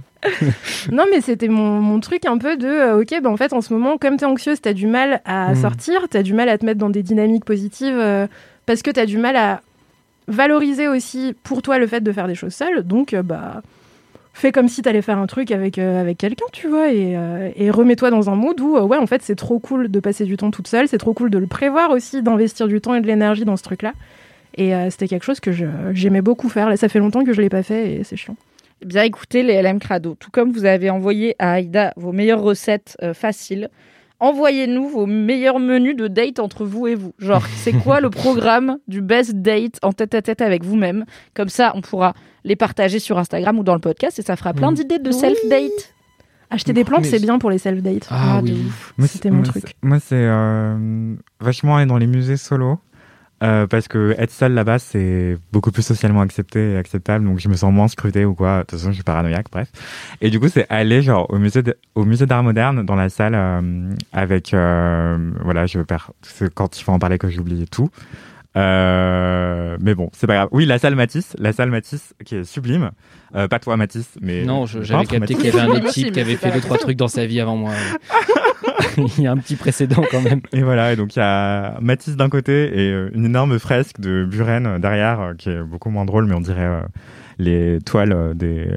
non, 0.90 1.04
mais 1.10 1.20
c'était 1.20 1.48
mon, 1.48 1.80
mon 1.80 2.00
truc 2.00 2.24
un 2.26 2.38
peu 2.38 2.56
de, 2.56 2.66
euh, 2.66 3.00
ok, 3.00 3.14
bah 3.22 3.30
en 3.30 3.36
fait, 3.36 3.52
en 3.52 3.60
ce 3.60 3.72
moment, 3.72 3.96
comme 3.98 4.16
tu 4.16 4.24
es 4.24 4.26
anxieuse, 4.26 4.60
tu 4.60 4.68
as 4.68 4.72
du 4.72 4.86
mal 4.86 5.20
à 5.24 5.52
Mm. 5.52 5.56
sortir, 5.56 6.08
tu 6.10 6.16
as 6.16 6.22
du 6.22 6.34
mal 6.34 6.48
à 6.48 6.58
te 6.58 6.64
mettre 6.66 6.78
dans 6.78 6.90
des 6.90 7.02
dynamiques 7.02 7.44
positives, 7.44 7.96
euh, 7.96 8.26
parce 8.66 8.82
que 8.82 8.90
tu 8.90 8.98
as 9.00 9.06
du 9.06 9.18
mal 9.18 9.36
à 9.36 9.60
valoriser 10.28 10.88
aussi 10.88 11.34
pour 11.44 11.62
toi 11.62 11.78
le 11.78 11.86
fait 11.86 12.00
de 12.00 12.10
faire 12.12 12.26
des 12.26 12.34
choses 12.34 12.54
seule. 12.54 12.82
Donc, 12.82 13.14
euh, 13.14 13.22
bah, 13.22 13.62
fais 14.38 14.52
comme 14.52 14.68
si 14.68 14.82
tu 14.82 14.88
allais 14.88 15.02
faire 15.02 15.18
un 15.18 15.26
truc 15.26 15.50
avec, 15.50 15.78
euh, 15.78 16.00
avec 16.00 16.18
quelqu'un, 16.18 16.44
tu 16.52 16.68
vois, 16.68 16.92
et, 16.92 17.16
euh, 17.16 17.50
et 17.56 17.70
remets-toi 17.70 18.10
dans 18.10 18.28
un 18.28 18.34
mood 18.34 18.60
où, 18.60 18.76
euh, 18.76 18.82
ouais, 18.82 18.98
en 18.98 19.06
fait, 19.06 19.22
c'est 19.22 19.34
trop 19.34 19.58
cool 19.58 19.90
de 19.90 20.00
passer 20.00 20.24
du 20.24 20.36
temps 20.36 20.50
toute 20.50 20.68
seule, 20.68 20.88
c'est 20.88 20.98
trop 20.98 21.14
cool 21.14 21.30
de 21.30 21.38
le 21.38 21.46
prévoir 21.46 21.90
aussi, 21.90 22.22
d'investir 22.22 22.68
du 22.68 22.80
temps 22.80 22.94
et 22.94 23.00
de 23.00 23.06
l'énergie 23.06 23.44
dans 23.44 23.56
ce 23.56 23.62
truc-là. 23.62 23.92
Et 24.58 24.72
c'était 24.88 25.06
quelque 25.06 25.24
chose 25.24 25.38
que 25.38 25.50
j'aimais 25.92 26.22
beaucoup 26.22 26.48
faire. 26.48 26.70
Là, 26.70 26.78
ça 26.78 26.88
fait 26.88 26.98
longtemps 26.98 27.24
que 27.24 27.34
je 27.34 27.42
l'ai 27.42 27.50
pas 27.50 27.62
fait 27.62 27.92
et 27.92 28.04
c'est 28.04 28.16
chiant. 28.16 28.36
Eh 28.80 28.86
bien, 28.86 29.02
écoutez 29.02 29.42
les 29.42 29.60
LM 29.60 29.78
Crado. 29.78 30.16
Tout 30.18 30.30
comme 30.30 30.50
vous 30.50 30.64
avez 30.64 30.88
envoyé 30.88 31.36
à 31.38 31.52
Aïda 31.52 31.92
vos 31.96 32.10
meilleures 32.10 32.40
recettes 32.40 32.96
faciles, 33.12 33.68
envoyez-nous 34.20 34.88
vos 34.88 35.06
meilleurs 35.06 35.58
menus 35.58 35.96
de 35.96 36.08
date 36.08 36.38
entre 36.38 36.64
vous 36.64 36.86
et 36.86 36.94
vous. 36.94 37.12
Genre, 37.18 37.44
c'est 37.56 37.72
quoi 37.72 38.00
le 38.00 38.10
programme 38.10 38.78
du 38.88 39.00
best 39.02 39.34
date 39.36 39.78
en 39.82 39.92
tête 39.92 40.14
à 40.14 40.22
tête 40.22 40.40
avec 40.42 40.64
vous-même? 40.64 41.04
Comme 41.34 41.48
ça, 41.48 41.72
on 41.74 41.80
pourra 41.80 42.14
les 42.44 42.56
partager 42.56 42.98
sur 42.98 43.18
Instagram 43.18 43.58
ou 43.58 43.62
dans 43.62 43.74
le 43.74 43.80
podcast 43.80 44.18
et 44.18 44.22
ça 44.22 44.36
fera 44.36 44.52
plein 44.54 44.70
Mm. 44.70 44.74
d'idées 44.74 44.98
de 44.98 45.10
self-date. 45.10 45.92
Acheter 46.48 46.72
des 46.72 46.84
plantes, 46.84 47.04
c'est 47.04 47.18
bien 47.20 47.40
pour 47.40 47.50
les 47.50 47.58
self-dates. 47.58 48.06
Ah, 48.08 48.40
oui. 48.40 48.56
Moi, 48.96 49.08
C'était 49.08 49.30
c'est- 49.30 49.34
mon 49.34 49.42
truc. 49.42 49.74
Moi, 49.82 49.98
c'est 49.98 50.14
euh, 50.14 51.14
vachement 51.40 51.76
aller 51.76 51.86
dans 51.86 51.96
les 51.98 52.06
musées 52.06 52.36
solo. 52.36 52.78
Euh, 53.42 53.66
parce 53.66 53.86
que 53.86 54.14
être 54.18 54.30
seul 54.30 54.54
là-bas, 54.54 54.78
c'est 54.78 55.36
beaucoup 55.52 55.70
plus 55.70 55.82
socialement 55.82 56.22
accepté 56.22 56.72
et 56.72 56.76
acceptable. 56.76 57.24
Donc, 57.24 57.38
je 57.38 57.48
me 57.48 57.54
sens 57.54 57.72
moins 57.72 57.88
scruté 57.88 58.24
ou 58.24 58.34
quoi. 58.34 58.58
De 58.58 58.60
toute 58.62 58.78
façon, 58.78 58.90
je 58.90 58.94
suis 58.94 59.04
paranoïaque, 59.04 59.46
bref. 59.52 59.70
Et 60.20 60.30
du 60.30 60.40
coup, 60.40 60.48
c'est 60.48 60.66
aller 60.70 61.02
genre 61.02 61.30
au 61.30 61.38
musée, 61.38 61.62
au 61.94 62.04
musée 62.04 62.26
d'art 62.26 62.42
moderne 62.42 62.84
dans 62.84 62.94
la 62.94 63.08
salle 63.08 63.34
euh, 63.34 63.90
avec, 64.12 64.54
euh, 64.54 65.18
voilà, 65.42 65.66
je 65.66 65.80
perds. 65.80 66.12
C'est 66.22 66.52
quand 66.52 66.78
il 66.78 66.82
faut 66.82 66.92
en 66.92 66.98
parler 66.98 67.18
que 67.18 67.28
j'oublie 67.28 67.66
tout. 67.66 67.90
Euh, 68.56 69.76
mais 69.80 69.94
bon, 69.94 70.08
c'est 70.12 70.26
pas 70.26 70.34
grave. 70.34 70.48
Oui, 70.52 70.66
la 70.66 70.78
salle 70.78 70.94
Matisse, 70.94 71.34
la 71.38 71.52
salle 71.52 71.70
Matisse 71.70 72.14
qui 72.24 72.36
est 72.36 72.44
sublime. 72.44 72.90
Euh, 73.34 73.48
pas 73.48 73.58
toi, 73.58 73.76
Matisse, 73.76 74.14
mais 74.20 74.44
Non, 74.44 74.66
je- 74.66 74.82
j'avais 74.82 75.04
capté 75.04 75.18
Matisse. 75.20 75.36
qu'il 75.36 75.46
y 75.46 75.48
avait 75.50 75.60
un 75.60 75.68
autre 75.74 75.88
type 75.92 76.12
qui 76.12 76.20
avait 76.20 76.36
fait 76.36 76.50
deux, 76.50 76.60
trois 76.60 76.78
trucs 76.78 76.96
dans 76.96 77.08
sa 77.08 77.26
vie 77.26 77.40
avant 77.40 77.56
moi. 77.56 77.72
Il 79.18 79.22
y 79.24 79.26
a 79.26 79.32
un 79.32 79.36
petit 79.36 79.56
précédent 79.56 80.02
quand 80.10 80.22
même. 80.22 80.40
Et 80.52 80.62
voilà, 80.62 80.92
et 80.92 80.96
donc 80.96 81.14
il 81.16 81.18
y 81.18 81.22
a 81.22 81.78
Matisse 81.80 82.16
d'un 82.16 82.30
côté 82.30 82.64
et 82.80 82.90
euh, 82.90 83.10
une 83.12 83.26
énorme 83.26 83.58
fresque 83.58 84.00
de 84.00 84.24
Buren 84.24 84.66
euh, 84.66 84.78
derrière, 84.78 85.34
qui 85.36 85.50
est 85.50 85.62
beaucoup 85.62 85.90
moins 85.90 86.06
drôle, 86.06 86.24
mais 86.24 86.34
on 86.34 86.40
dirait 86.40 86.80
les 87.38 87.78
toiles 87.84 88.32
des 88.34 88.68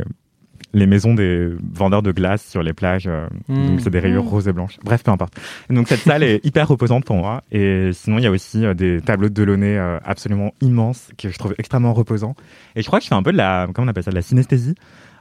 les 0.73 0.85
maisons 0.85 1.13
des 1.15 1.49
vendeurs 1.73 2.01
de 2.03 2.11
glace 2.11 2.45
sur 2.45 2.61
les 2.61 2.73
plages. 2.73 3.07
euh, 3.07 3.27
Mm. 3.47 3.67
Donc 3.67 3.81
c'est 3.81 3.89
des 3.89 3.99
rayures 3.99 4.23
Mm. 4.23 4.27
roses 4.27 4.47
et 4.47 4.53
blanches. 4.53 4.77
Bref, 4.83 5.03
peu 5.03 5.11
importe. 5.11 5.33
Et 5.69 5.73
donc 5.73 5.87
cette 5.87 6.01
salle 6.01 6.21
est 6.23 6.45
hyper 6.45 6.67
reposante 6.67 7.05
pour 7.05 7.15
moi. 7.15 7.41
Et 7.51 7.89
sinon, 7.93 8.17
il 8.19 8.23
y 8.23 8.27
a 8.27 8.31
aussi 8.31 8.65
euh, 8.65 8.73
des 8.73 9.01
tableaux 9.01 9.29
de 9.29 9.33
Delaunay 9.33 9.77
euh, 9.77 9.97
absolument 10.05 10.53
immenses 10.61 11.09
que 11.17 11.29
je 11.29 11.37
trouve 11.39 11.55
extrêmement 11.57 11.93
reposants. 11.93 12.35
Et 12.75 12.81
je 12.81 12.87
crois 12.87 12.99
que 12.99 13.03
je 13.05 13.09
fais 13.09 13.15
un 13.15 13.23
peu 13.23 13.31
de 13.31 13.37
la, 13.37 13.67
comment 13.73 13.87
on 13.87 13.89
appelle 13.89 14.03
ça, 14.03 14.11
de 14.11 14.15
la 14.15 14.21
synesthésie. 14.21 14.75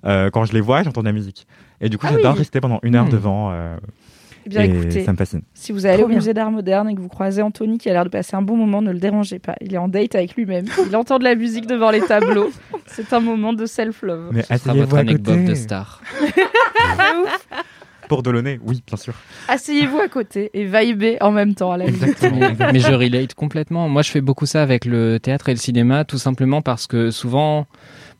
Euh, 0.05 0.31
quand 0.31 0.45
je 0.45 0.53
les 0.53 0.61
vois, 0.61 0.83
j'entends 0.83 1.01
de 1.01 1.07
la 1.07 1.13
musique. 1.13 1.47
Et 1.81 1.89
du 1.89 1.99
coup, 1.99 2.07
Ah 2.09 2.13
j'adore 2.15 2.33
oui. 2.35 2.39
rester 2.41 2.61
pendant 2.61 2.79
une 2.83 2.95
heure 2.95 3.07
Mm. 3.07 3.11
devant. 3.11 3.51
Eh 4.51 4.51
bien, 4.51 4.63
et 4.63 4.71
écoutez, 4.71 5.05
ça 5.05 5.13
me 5.13 5.17
fascine. 5.19 5.43
si 5.53 5.73
vous 5.73 5.85
allez 5.85 5.97
Trop 5.99 6.07
au 6.07 6.09
bien. 6.09 6.17
musée 6.17 6.33
d'art 6.33 6.51
moderne 6.51 6.89
et 6.89 6.95
que 6.95 7.01
vous 7.01 7.09
croisez 7.11 7.43
Anthony 7.43 7.77
qui 7.77 7.91
a 7.91 7.93
l'air 7.93 8.05
de 8.05 8.09
passer 8.09 8.35
un 8.35 8.41
bon 8.41 8.57
moment, 8.57 8.81
ne 8.81 8.93
le 8.93 8.99
dérangez 8.99 9.39
pas. 9.39 9.55
Il 9.61 9.75
est 9.75 9.79
en 9.79 9.89
date 9.89 10.15
avec 10.15 10.37
lui-même. 10.37 10.65
Il 10.89 10.97
entend 10.97 11.19
de 11.19 11.25
la 11.25 11.35
musique 11.35 11.67
devant 11.67 11.91
les 11.91 12.01
tableaux. 12.01 12.51
C'est 12.87 13.13
un 13.13 13.21
moment 13.21 13.53
de 13.53 13.67
self-love. 13.67 14.31
Mais 14.33 14.41
Ce 14.43 14.47
sera 14.47 14.55
asseyez-vous 14.55 14.81
votre 14.81 14.97
à 14.97 15.01
anecdote 15.01 15.35
côté. 15.37 15.49
de 15.49 15.55
star. 15.55 16.01
Pour 18.09 18.23
Delaunay, 18.23 18.59
oui, 18.65 18.83
bien 18.87 18.97
sûr. 18.97 19.13
Asseyez-vous 19.49 19.99
à 19.99 20.09
côté 20.09 20.51
et 20.55 20.65
vibez 20.65 21.19
en 21.21 21.31
même 21.31 21.55
temps 21.55 21.73
à 21.73 21.77
la. 21.77 21.85
Exactement. 21.85 22.49
Mais 22.73 22.81
je 22.81 22.95
relate 22.95 23.35
complètement. 23.35 23.87
Moi, 23.91 24.01
je 24.01 24.11
fais 24.11 24.23
beaucoup 24.23 24.47
ça 24.47 24.63
avec 24.63 24.87
le 24.87 25.19
théâtre 25.21 25.51
et 25.51 25.53
le 25.53 25.59
cinéma, 25.59 26.07
tout 26.07 26.17
simplement 26.17 26.63
parce 26.63 26.87
que 26.87 27.11
souvent, 27.11 27.67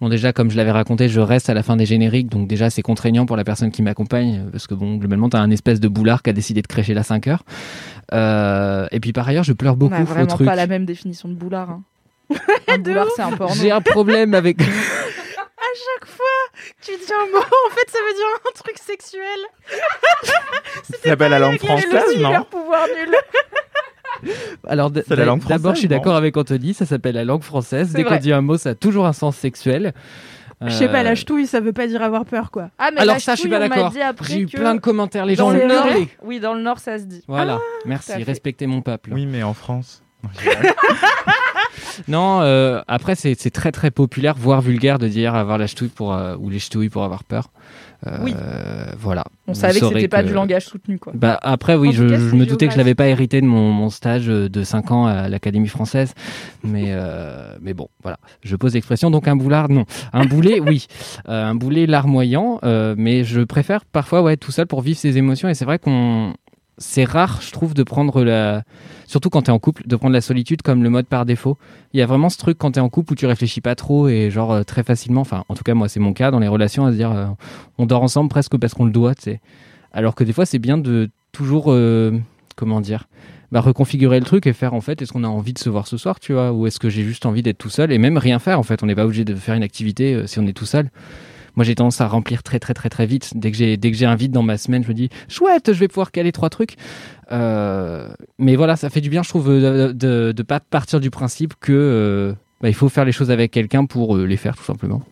bon, 0.01 0.09
déjà, 0.09 0.33
comme 0.33 0.51
je 0.51 0.57
l'avais 0.57 0.71
raconté, 0.71 1.09
je 1.09 1.21
reste 1.21 1.49
à 1.51 1.55
la 1.55 1.63
fin 1.63 1.77
des 1.77 1.87
génériques, 1.87 2.29
donc 2.29 2.49
déjà, 2.49 2.71
c'est 2.71 2.83
contraignant 2.83 3.27
pour 3.27 3.37
la 3.37 3.45
personne 3.45 3.71
qui 3.71 3.83
m'accompagne, 3.83 4.47
parce 4.51 4.67
que 4.67 4.75
bon, 4.75 4.97
globalement, 4.97 5.29
t'as 5.29 5.41
un 5.41 5.51
espèce 5.51 5.81
de 5.81 5.89
boulard 5.89 6.23
qui 6.23 6.31
a 6.31 6.33
décidé 6.33 6.63
de 6.63 6.67
crécher 6.67 6.97
à 6.97 7.03
5 7.03 7.27
heures. 7.29 7.45
Euh, 8.13 8.87
et 8.91 9.01
puis 9.01 9.13
par 9.13 9.29
ailleurs, 9.29 9.45
je 9.45 9.53
pleure 9.53 9.75
On 9.75 9.77
beaucoup 9.77 9.95
n'a 9.95 10.03
au 10.03 10.05
vraiment 10.05 10.27
truc. 10.27 10.47
pas 10.47 10.55
la 10.57 10.67
même 10.67 10.85
définition 10.85 11.29
de 11.29 11.35
boulard. 11.35 11.71
hein. 11.71 11.83
Un 12.69 12.79
boulard, 12.79 13.07
c'est 13.17 13.23
un 13.23 13.33
porno. 13.33 13.55
J'ai 13.55 13.71
un 13.71 13.81
problème 13.81 14.35
avec. 14.35 14.59
À 15.61 15.71
chaque 16.01 16.09
fois 16.09 16.27
que 16.81 16.87
tu 16.87 16.93
dis 16.97 17.13
un 17.13 17.27
mot, 17.31 17.39
en 17.45 17.71
fait, 17.75 17.91
ça 17.91 17.99
veut 17.99 18.15
dire 18.15 18.27
un 18.49 18.53
truc 18.55 18.79
sexuel. 18.79 19.39
Ça 20.85 20.99
s'appelle 21.05 21.31
la 21.31 21.39
langue 21.41 21.59
française, 21.59 22.17
non 22.19 22.43
pouvoir 22.51 22.87
nul. 22.87 23.15
Alors, 24.69 24.91
d- 24.91 25.03
C'est 25.07 25.17
la 25.17 25.25
langue 25.25 25.45
d'abord, 25.47 25.75
je 25.75 25.81
suis 25.81 25.89
d'accord 25.89 26.17
avec 26.17 26.37
Anthony, 26.37 26.75
ça 26.75 26.87
s'appelle 26.87 27.15
la 27.15 27.25
langue 27.25 27.43
française. 27.43 27.89
C'est 27.93 27.97
Dès 27.97 28.05
qu'on 28.05 28.17
dit 28.17 28.33
un 28.33 28.41
mot, 28.41 28.57
ça 28.59 28.71
a 28.71 28.75
toujours 28.75 29.07
un 29.07 29.13
sens 29.13 29.37
sexuel. 29.37 29.93
Je 30.61 30.71
sais 30.71 30.89
pas, 30.89 31.01
Euh, 31.01 31.03
la 31.05 31.15
ch'touille, 31.15 31.47
ça 31.47 31.61
veut 31.61 31.73
pas 31.73 31.87
dire 31.87 32.03
avoir 32.03 32.25
peur, 32.25 32.51
quoi. 32.51 32.71
Ah, 32.79 32.91
mais 32.93 33.01
Alors 33.01 33.15
la 33.15 33.21
ça, 33.21 33.37
je 33.37 33.41
suis 33.43 33.49
pas 33.49 33.61
d'accord. 33.61 33.91
dit 33.91 34.01
après 34.03 34.35
J'ai 34.35 34.41
eu 34.41 34.47
plein 34.47 34.75
de 34.75 34.81
commentaires, 34.81 35.25
les 35.25 35.37
dans 35.37 35.53
gens 35.53 35.57
le 35.57 35.67
Nord-. 35.67 35.87
Oui, 36.25 36.41
dans 36.41 36.55
le 36.55 36.63
Nord, 36.63 36.81
ça 36.81 36.99
se 36.99 37.05
dit. 37.05 37.23
Voilà, 37.29 37.55
à 37.55 37.61
merci, 37.87 38.13
respectez 38.25 38.67
mon 38.67 38.83
peuple. 38.83 39.11
Oui, 39.13 39.27
mais 39.27 39.43
en 39.45 39.55
France. 39.55 40.03
Non, 42.07 42.41
euh, 42.43 42.81
après, 42.87 43.15
c'est 43.15 43.35
c'est 43.39 43.51
très 43.51 43.73
très 43.73 43.91
populaire, 43.91 44.35
voire 44.39 44.61
vulgaire, 44.61 44.99
de 44.99 45.09
dire 45.09 45.35
avoir 45.35 45.59
la 45.59 45.67
ch'touille 45.67 45.89
pour, 45.89 46.15
euh, 46.15 46.37
ou 46.39 46.49
les 46.49 46.59
ch'touilles 46.61 46.89
pour 46.91 47.03
avoir 47.05 47.25
peur. 47.25 47.51
Euh, 48.07 48.19
Oui. 48.23 48.35
Voilà. 48.99 49.25
On 49.47 49.53
Vous 49.53 49.59
savait 49.59 49.81
que 49.81 49.87
c'était 49.87 50.09
pas 50.09 50.23
que- 50.23 50.29
du 50.29 50.33
langage 50.35 50.67
soutenu, 50.67 50.99
quoi. 50.99 51.13
Bah, 51.17 51.39
après, 51.43 51.75
oui, 51.75 51.89
En 51.89 51.93
je, 51.93 52.05
cas, 52.09 52.19
me 52.19 52.47
doutais 52.47 52.67
que 52.69 52.73
je 52.73 52.79
l'avais 52.79 52.95
pas 52.95 53.09
hérité 53.09 53.41
de 53.41 53.47
mon, 53.47 53.71
mon 53.73 53.91
stage 53.91 54.27
de 54.27 54.63
5 54.63 54.91
ans 54.93 55.07
à 55.07 55.29
l'Académie 55.29 55.69
française. 55.69 56.15
Mais, 56.63 56.87
euh, 56.89 57.57
mais 57.61 57.75
bon, 57.75 57.89
voilà. 58.03 58.19
Je 58.43 58.55
pose 58.57 58.75
l'expression. 58.75 59.11
Donc, 59.11 59.27
un 59.27 59.37
boulard, 59.37 59.69
non. 59.69 59.85
Un 60.13 60.25
boulet, 60.27 60.61
oui. 60.67 60.87
Euh, 61.29 61.45
un 61.45 61.55
boulet 61.55 61.87
larmoyant. 61.87 62.61
euh, 62.65 62.95
mais 62.97 63.25
je 63.25 63.41
préfère 63.41 63.85
parfois, 63.85 64.23
ouais, 64.23 64.37
tout 64.37 64.53
seul 64.53 64.67
pour 64.67 64.81
vivre 64.83 64.99
ses 64.99 65.19
émotions. 65.19 65.49
Et 65.49 65.55
c'est 65.55 65.65
vrai 65.65 65.79
qu'on. 65.79 66.35
C'est 66.81 67.05
rare, 67.05 67.41
je 67.43 67.51
trouve, 67.51 67.75
de 67.75 67.83
prendre 67.83 68.23
la. 68.23 68.63
Surtout 69.07 69.31
quand 69.31 69.43
t'es 69.43 69.51
en 69.51 69.59
couple, 69.59 69.83
de 69.87 69.97
prendre 69.97 70.13
la 70.13 70.21
solitude 70.21 70.63
comme 70.63 70.85
le 70.85 70.91
mode 70.91 71.07
par 71.07 71.27
défaut. 71.27 71.59
Il 71.93 71.99
y 71.99 72.03
a 72.03 72.07
vraiment 72.07 72.31
ce 72.31 72.39
truc 72.39 72.57
quand 72.57 72.73
t'es 72.73 72.81
en 72.81 72.89
couple 72.89 73.13
où 73.13 73.17
tu 73.17 73.27
réfléchis 73.27 73.61
pas 73.61 73.75
trop 73.75 74.09
et 74.09 74.31
genre 74.31 74.53
euh, 74.53 74.63
très 74.63 74.85
facilement. 74.85 75.23
Enfin, 75.23 75.45
en 75.49 75.55
tout 75.55 75.65
cas, 75.65 75.75
moi, 75.75 75.89
c'est 75.89 75.99
mon 75.99 76.13
cas 76.13 76.31
dans 76.31 76.39
les 76.39 76.47
relations 76.47 76.87
à 76.87 76.93
se 76.93 76.97
dire, 76.97 77.11
euh, 77.11 77.27
on 77.79 77.87
dort 77.87 78.03
ensemble 78.03 78.31
presque 78.31 78.57
parce 78.59 78.75
qu'on 78.75 78.85
le 78.85 78.93
doit, 78.93 79.17
tu. 79.17 79.41
Alors 79.93 80.15
que 80.15 80.23
des 80.23 80.33
fois, 80.33 80.47
c'est 80.47 80.61
bien 80.61 80.79
de 80.79 81.11
toujours, 81.33 81.73
euh, 81.73 82.17
comment 82.55 82.81
dire, 82.81 83.09
bah, 83.51 83.61
reconfigurer 83.61 84.21
le 84.21 84.27
truc 84.27 84.47
et 84.47 84.53
faire 84.53 84.75
en 84.75 84.81
fait, 84.81 85.03
est-ce 85.03 85.13
qu'on 85.13 85.25
a 85.25 85.29
envie 85.29 85.55
de 85.55 85.59
se 85.59 85.69
voir 85.69 85.89
ce 85.89 85.97
soir, 85.97 86.21
tu 86.21 86.35
vois, 86.35 86.53
ou 86.53 86.67
est-ce 86.69 86.79
que 86.79 86.89
j'ai 86.89 87.03
juste 87.03 87.27
envie 87.27 87.43
d'être 87.43 87.59
tout 87.59 87.71
seul 87.71 87.91
et 87.91 87.99
même 87.99 88.19
rien 88.19 88.39
faire 88.39 88.61
en 88.61 88.63
fait. 88.63 88.83
On 88.85 88.87
n'est 88.87 88.95
pas 88.95 89.07
obligé 89.07 89.25
de 89.25 89.35
faire 89.35 89.55
une 89.55 89.63
activité 89.65 90.27
si 90.27 90.39
on 90.39 90.47
est 90.47 90.53
tout 90.53 90.67
seul. 90.67 90.91
Moi, 91.59 91.65
j'ai 91.65 91.75
tendance 91.75 92.01
à 92.01 92.07
remplir 92.07 92.45
très 92.45 92.61
très 92.61 92.73
très 92.73 92.89
très 92.89 93.05
vite. 93.05 93.33
Dès 93.35 93.51
que 93.51 93.57
j'ai 93.57 93.77
dès 93.77 93.91
que 93.91 93.97
j'ai 93.97 94.07
un 94.07 94.15
vide 94.15 94.31
dans 94.31 94.45
ma 94.45 94.57
semaine, 94.57 94.85
je 94.85 94.89
me 94.91 94.95
dis 94.95 95.09
chouette, 95.27 95.73
je 95.73 95.79
vais 95.81 95.89
pouvoir 95.89 96.13
caler 96.13 96.31
trois 96.31 96.51
trucs. 96.51 96.77
Euh, 97.33 98.09
mais 98.39 98.55
voilà, 98.55 98.77
ça 98.77 98.91
fait 98.91 99.01
du 99.01 99.11
bien, 99.11 99.25
je 99.25 99.29
trouve, 99.29 99.49
de, 99.49 99.91
de, 99.91 100.31
de 100.31 100.43
pas 100.45 100.61
partir 100.61 101.01
du 101.01 101.11
principe 101.11 101.55
que 101.59 101.73
euh, 101.73 102.33
bah, 102.61 102.69
il 102.69 102.77
faut 102.77 102.89
faire 102.89 103.05
les 103.05 103.11
choses 103.11 103.33
avec 103.33 103.51
quelqu'un 103.51 103.87
pour 103.87 104.17
euh, 104.17 104.25
les 104.25 104.37
faire 104.37 104.57
tout 104.57 104.63
simplement. 104.63 105.03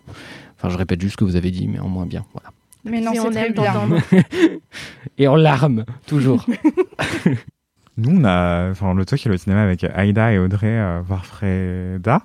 Enfin, 0.56 0.68
je 0.68 0.78
répète 0.78 1.00
juste 1.00 1.14
ce 1.14 1.16
que 1.16 1.24
vous 1.24 1.34
avez 1.34 1.50
dit, 1.50 1.66
mais 1.66 1.80
en 1.80 1.88
moins 1.88 2.06
bien. 2.06 2.24
Voilà. 2.32 2.50
Mais 2.84 3.00
non, 3.00 3.10
c'est 3.12 3.18
on 3.18 3.30
très 3.30 3.50
bien. 3.50 3.88
Et 5.18 5.26
en 5.26 5.34
larmes, 5.34 5.84
toujours. 6.06 6.46
Nous, 7.96 8.20
on 8.20 8.24
a, 8.24 8.70
enfin, 8.70 8.94
je 8.96 9.16
suis 9.16 9.28
allé 9.28 9.34
au 9.34 9.38
cinéma 9.38 9.62
avec 9.62 9.82
Aïda 9.82 10.32
et 10.32 10.38
Audrey 10.38 10.68
euh, 10.68 11.00
voir 11.04 11.26
Freda. 11.26 12.22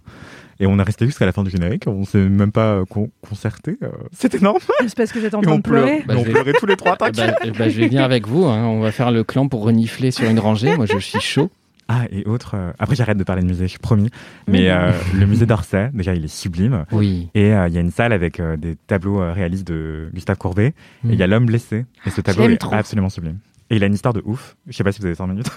Et 0.62 0.68
on 0.68 0.80
est 0.80 0.84
resté 0.84 1.06
jusqu'à 1.06 1.26
la 1.26 1.32
fin 1.34 1.44
du 1.44 1.50
générique. 1.50 1.84
On 1.88 2.06
s'est 2.06 2.20
même 2.20 2.52
pas 2.52 2.76
euh, 2.76 2.86
con- 2.86 3.10
concerté. 3.28 3.78
C'était 4.14 4.38
énorme. 4.38 4.60
C'est 4.80 4.96
parce 4.96 5.12
que 5.12 5.20
j'étais 5.20 5.36
en 5.36 5.42
Et 5.42 5.46
train 5.46 5.54
on 5.54 5.58
de 5.58 5.62
pleurer. 5.64 6.04
pleurait. 6.04 6.20
Et 6.20 6.22
on 6.22 6.24
vais- 6.24 6.32
pleurait 6.32 6.54
tous 6.60 6.66
les 6.68 6.76
trois. 6.78 6.96
Eh 7.08 7.12
ben, 7.12 7.34
eh 7.44 7.52
ben, 7.52 7.70
je 7.70 7.80
vais 7.80 7.88
venir 7.88 8.04
avec 8.04 8.28
vous. 8.28 8.46
hein. 8.46 8.64
On 8.68 8.80
va 8.80 8.92
faire 8.92 9.12
le 9.12 9.24
clan 9.24 9.48
pour 9.48 9.64
renifler 9.64 10.12
sur 10.12 10.30
une 10.30 10.40
rangée. 10.40 10.78
Moi, 10.78 10.86
je 10.86 10.98
suis 11.00 11.20
chaud. 11.20 11.50
Ah, 11.88 12.06
et 12.12 12.24
autre. 12.26 12.52
euh, 12.56 12.72
Après, 12.80 12.96
j'arrête 12.96 13.18
de 13.18 13.24
parler 13.26 13.42
de 13.42 13.48
musée, 13.48 13.66
je 13.66 13.72
suis 13.72 13.80
promis. 13.80 14.10
Mais 14.48 14.70
euh, 14.70 14.92
le 15.14 15.26
musée 15.26 15.46
d'Orsay, 15.46 15.90
déjà, 15.94 16.14
il 16.14 16.24
est 16.24 16.28
sublime. 16.34 16.86
Oui. 16.94 17.28
Et 17.36 17.54
euh, 17.54 17.68
il 17.68 17.74
y 17.74 17.78
a 17.78 17.82
une 17.82 17.92
salle 17.92 18.14
avec 18.14 18.40
euh, 18.40 18.56
des 18.56 18.76
tableaux 18.88 19.20
réalistes 19.34 19.68
de 19.68 20.10
Gustave 20.14 20.38
Courbet. 20.38 20.68
Et 20.68 20.74
il 21.14 21.16
y 21.16 21.24
a 21.24 21.28
l'homme 21.28 21.48
blessé. 21.48 21.86
Et 22.06 22.12
ce 22.12 22.22
tableau 22.22 22.48
est 22.48 22.58
trop. 22.58 22.74
absolument 22.76 23.10
sublime. 23.10 23.40
Et 23.72 23.78
il 23.78 23.84
a 23.84 23.88
une 23.88 23.94
histoire 23.94 24.14
de 24.14 24.22
ouf. 24.26 24.58
Je 24.68 24.74
sais 24.76 24.84
pas 24.84 24.92
si 24.92 25.00
vous 25.00 25.06
avez 25.06 25.16
5 25.16 25.28
minutes. 25.28 25.50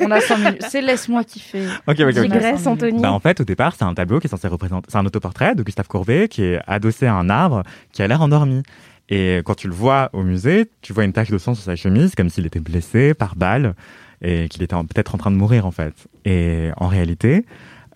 On 0.00 0.10
a 0.10 0.20
5 0.20 0.38
minutes. 0.38 0.64
C'est 0.70 0.80
laisse-moi 0.80 1.22
kiffer. 1.22 1.66
Ok, 1.86 2.00
ok, 2.00 2.16
ok. 2.16 2.22
Digresse, 2.22 2.66
Anthony. 2.66 3.02
Bah, 3.02 3.12
en 3.12 3.20
fait, 3.20 3.40
au 3.40 3.44
départ, 3.44 3.74
c'est 3.76 3.84
un 3.84 3.92
tableau 3.92 4.20
qui 4.20 4.26
est 4.26 4.30
censé 4.30 4.48
représenter. 4.48 4.88
C'est 4.90 4.96
un 4.96 5.04
autoportrait 5.04 5.54
de 5.54 5.62
Gustave 5.62 5.86
Courbet 5.86 6.28
qui 6.28 6.44
est 6.44 6.60
adossé 6.66 7.04
à 7.06 7.14
un 7.14 7.28
arbre 7.28 7.62
qui 7.92 8.02
a 8.02 8.08
l'air 8.08 8.22
endormi. 8.22 8.62
Et 9.10 9.42
quand 9.44 9.54
tu 9.54 9.68
le 9.68 9.74
vois 9.74 10.08
au 10.14 10.22
musée, 10.22 10.70
tu 10.80 10.94
vois 10.94 11.04
une 11.04 11.12
tache 11.12 11.30
de 11.30 11.36
sang 11.36 11.54
sur 11.54 11.62
sa 11.62 11.76
chemise, 11.76 12.14
comme 12.14 12.30
s'il 12.30 12.46
était 12.46 12.60
blessé 12.60 13.12
par 13.12 13.36
balle 13.36 13.74
et 14.22 14.48
qu'il 14.48 14.62
était 14.62 14.76
peut-être 14.76 15.14
en 15.14 15.18
train 15.18 15.30
de 15.30 15.36
mourir, 15.36 15.66
en 15.66 15.72
fait. 15.72 15.92
Et 16.24 16.70
en 16.78 16.88
réalité, 16.88 17.44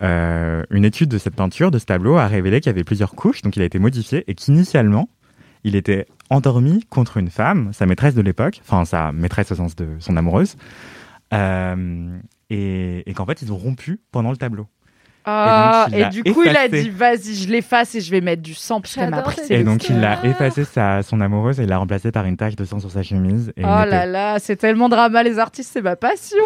euh, 0.03 0.63
une 0.69 0.85
étude 0.85 1.09
de 1.09 1.17
cette 1.17 1.35
peinture, 1.35 1.71
de 1.71 1.79
ce 1.79 1.85
tableau, 1.85 2.17
a 2.17 2.27
révélé 2.27 2.59
qu'il 2.59 2.69
y 2.69 2.75
avait 2.75 2.83
plusieurs 2.83 3.15
couches, 3.15 3.41
donc 3.41 3.55
il 3.55 3.63
a 3.63 3.65
été 3.65 3.79
modifié 3.79 4.23
et 4.27 4.35
qu'initialement, 4.35 5.09
il 5.67 5.75
était 5.75 6.05
endormi 6.29 6.85
contre 6.89 7.17
une 7.17 7.29
femme, 7.29 7.73
sa 7.73 7.85
maîtresse 7.85 8.15
de 8.15 8.21
l'époque, 8.21 8.61
enfin 8.63 8.85
sa 8.85 9.11
maîtresse 9.11 9.51
au 9.51 9.55
sens 9.55 9.75
de 9.75 9.97
son 9.99 10.15
amoureuse, 10.15 10.55
euh, 11.33 12.17
et, 12.49 13.09
et 13.09 13.13
qu'en 13.13 13.25
fait, 13.25 13.41
ils 13.41 13.51
ont 13.51 13.57
rompu 13.57 13.99
pendant 14.11 14.31
le 14.31 14.37
tableau. 14.37 14.67
Ah, 15.29 15.87
Et 15.91 16.03
donc, 16.03 16.11
du 16.11 16.23
coup, 16.23 16.43
il 16.43 16.55
a 16.55 16.67
dit 16.69 16.89
vas-y, 16.89 17.35
je 17.35 17.49
l'efface 17.49 17.93
et 17.95 18.01
je 18.01 18.09
vais 18.11 18.21
mettre 18.21 18.41
du 18.41 18.53
sang 18.53 18.79
parce 18.81 18.95
qu'elle 18.95 19.09
m'a 19.09 19.21
pris 19.21 19.41
ses 19.41 19.55
Et 19.55 19.63
donc 19.63 19.89
il 19.89 20.03
a 20.03 20.25
effacé 20.25 20.63
sa, 20.63 21.03
son 21.03 21.19
amoureuse 21.21 21.59
et 21.59 21.63
il 21.63 21.69
l'a 21.69 21.77
remplacé 21.77 22.11
par 22.11 22.25
une 22.25 22.37
tache 22.37 22.55
de 22.55 22.63
sang 22.65 22.79
sur 22.79 22.89
sa 22.89 23.03
chemise. 23.03 23.51
Et, 23.57 23.63
Oh 23.65 23.67
était- 23.81 23.85
là 23.89 24.05
là, 24.05 24.39
c'est 24.39 24.55
tellement 24.55 24.87
drama, 24.89 25.21
les 25.23 25.37
artistes, 25.37 25.69
c'est 25.73 25.81
ma 25.81 25.95
passion. 25.97 26.37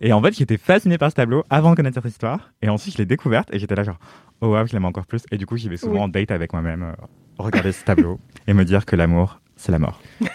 et 0.00 0.12
en 0.12 0.22
fait, 0.22 0.34
j'étais 0.36 0.56
fasciné 0.56 0.96
par 0.98 1.10
ce 1.10 1.16
tableau 1.16 1.44
avant 1.50 1.70
de 1.72 1.76
connaître 1.76 2.00
cette 2.02 2.10
histoire. 2.10 2.50
Et 2.62 2.68
ensuite, 2.70 2.94
je 2.94 2.98
l'ai 2.98 3.06
découverte 3.06 3.48
et 3.52 3.58
j'étais 3.58 3.74
là 3.74 3.82
genre, 3.82 3.98
oh 4.40 4.48
wow, 4.48 4.66
je 4.66 4.72
l'aime 4.72 4.86
encore 4.86 5.06
plus. 5.06 5.22
Et 5.30 5.36
du 5.36 5.44
coup, 5.46 5.56
j'y 5.56 5.68
vais 5.68 5.76
souvent 5.76 5.94
Oui. 5.96 6.00
en 6.00 6.08
date 6.08 6.30
avec 6.30 6.52
moi-même, 6.52 6.82
euh, 6.82 6.92
regarder 7.38 7.72
ce 7.72 7.84
tableau 7.84 8.18
et 8.46 8.54
me 8.54 8.64
dire 8.64 8.86
que 8.86 8.96
l'amour, 8.96 9.40
c'est 9.56 9.72
la 9.72 9.78
mort. 9.78 10.00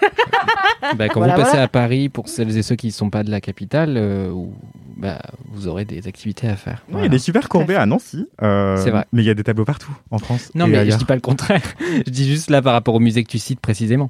Bah, 0.95 1.09
quand 1.09 1.19
Voilà, 1.19 1.33
vous 1.35 1.39
passez 1.41 1.51
voilà. 1.51 1.63
à 1.65 1.67
Paris, 1.67 2.07
pour 2.07 2.29
celles 2.29 2.57
et 2.57 2.63
ceux 2.63 2.75
qui 2.75 2.87
ne 2.87 2.91
sont 2.93 3.09
pas 3.09 3.23
de 3.23 3.29
la 3.29 3.41
capitale, 3.41 3.95
euh, 3.97 4.29
où, 4.31 4.53
bah, 4.95 5.19
vous 5.49 5.67
aurez 5.67 5.83
des 5.83 6.07
activités 6.07 6.47
à 6.47 6.55
faire. 6.55 6.83
Il 6.93 6.99
y 7.01 7.05
a 7.05 7.09
des 7.09 7.19
super 7.19 7.49
courbés 7.49 7.75
à 7.75 7.85
Nancy. 7.85 8.27
euh, 8.41 8.77
C'est 8.77 8.89
vrai. 8.89 9.05
Mais 9.11 9.21
il 9.21 9.25
y 9.25 9.29
a 9.29 9.33
des 9.33 9.43
tableaux 9.43 9.65
partout 9.65 9.91
en 10.09 10.19
France. 10.19 10.51
Non, 10.55 10.67
et 10.67 10.69
mais 10.69 10.77
ailleurs. 10.77 10.93
je 10.93 10.99
dis 10.99 11.05
pas 11.05 11.15
le 11.15 11.21
contraire. 11.21 11.61
je 12.07 12.09
dis 12.09 12.25
juste 12.29 12.49
là 12.49 12.61
par 12.61 12.71
rapport 12.73 12.95
au 12.95 12.99
musée 13.01 13.23
que 13.23 13.29
tu 13.29 13.39
cites 13.39 13.59
précisément. 13.59 14.09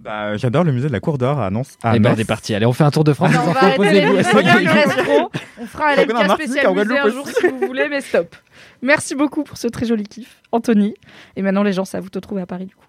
Bah, 0.00 0.36
J'adore 0.36 0.64
le 0.64 0.72
musée 0.72 0.88
de 0.88 0.92
la 0.92 1.00
Cour 1.00 1.18
d'Or 1.18 1.40
à 1.40 1.50
Nancy. 1.50 1.76
Eh 1.94 2.00
ben, 2.00 2.14
on 2.16 2.18
est 2.18 2.24
parti. 2.24 2.52
Allez, 2.54 2.66
on 2.66 2.72
fait 2.72 2.84
un 2.84 2.90
tour 2.90 3.04
de 3.04 3.12
France. 3.12 3.32
Non, 3.32 3.40
les 3.42 3.48
on 3.48 3.52
va 3.52 3.70
posez-vous. 3.70 4.16
On 5.60 5.66
fera 5.66 5.90
un 5.92 5.96
LMK 5.96 6.32
spécial 6.32 6.74
musée 6.74 6.98
un 6.98 7.10
jour 7.10 7.28
si 7.28 7.46
vous 7.46 7.66
voulez, 7.68 7.88
mais 7.88 8.00
stop. 8.00 8.34
Merci 8.82 9.14
beaucoup 9.14 9.44
pour 9.44 9.56
ce 9.56 9.68
très 9.68 9.86
joli 9.86 10.02
kiff, 10.04 10.42
Anthony. 10.50 10.94
Et 11.36 11.42
maintenant, 11.42 11.62
les 11.62 11.72
gens, 11.72 11.84
ça 11.84 12.00
vous 12.00 12.10
te 12.10 12.18
trouver 12.18 12.42
à 12.42 12.46
Paris, 12.46 12.66
du 12.66 12.74
coup. 12.74 12.86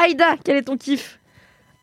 Aïda, 0.00 0.36
quel 0.44 0.56
est 0.56 0.62
ton 0.62 0.76
kiff? 0.76 1.18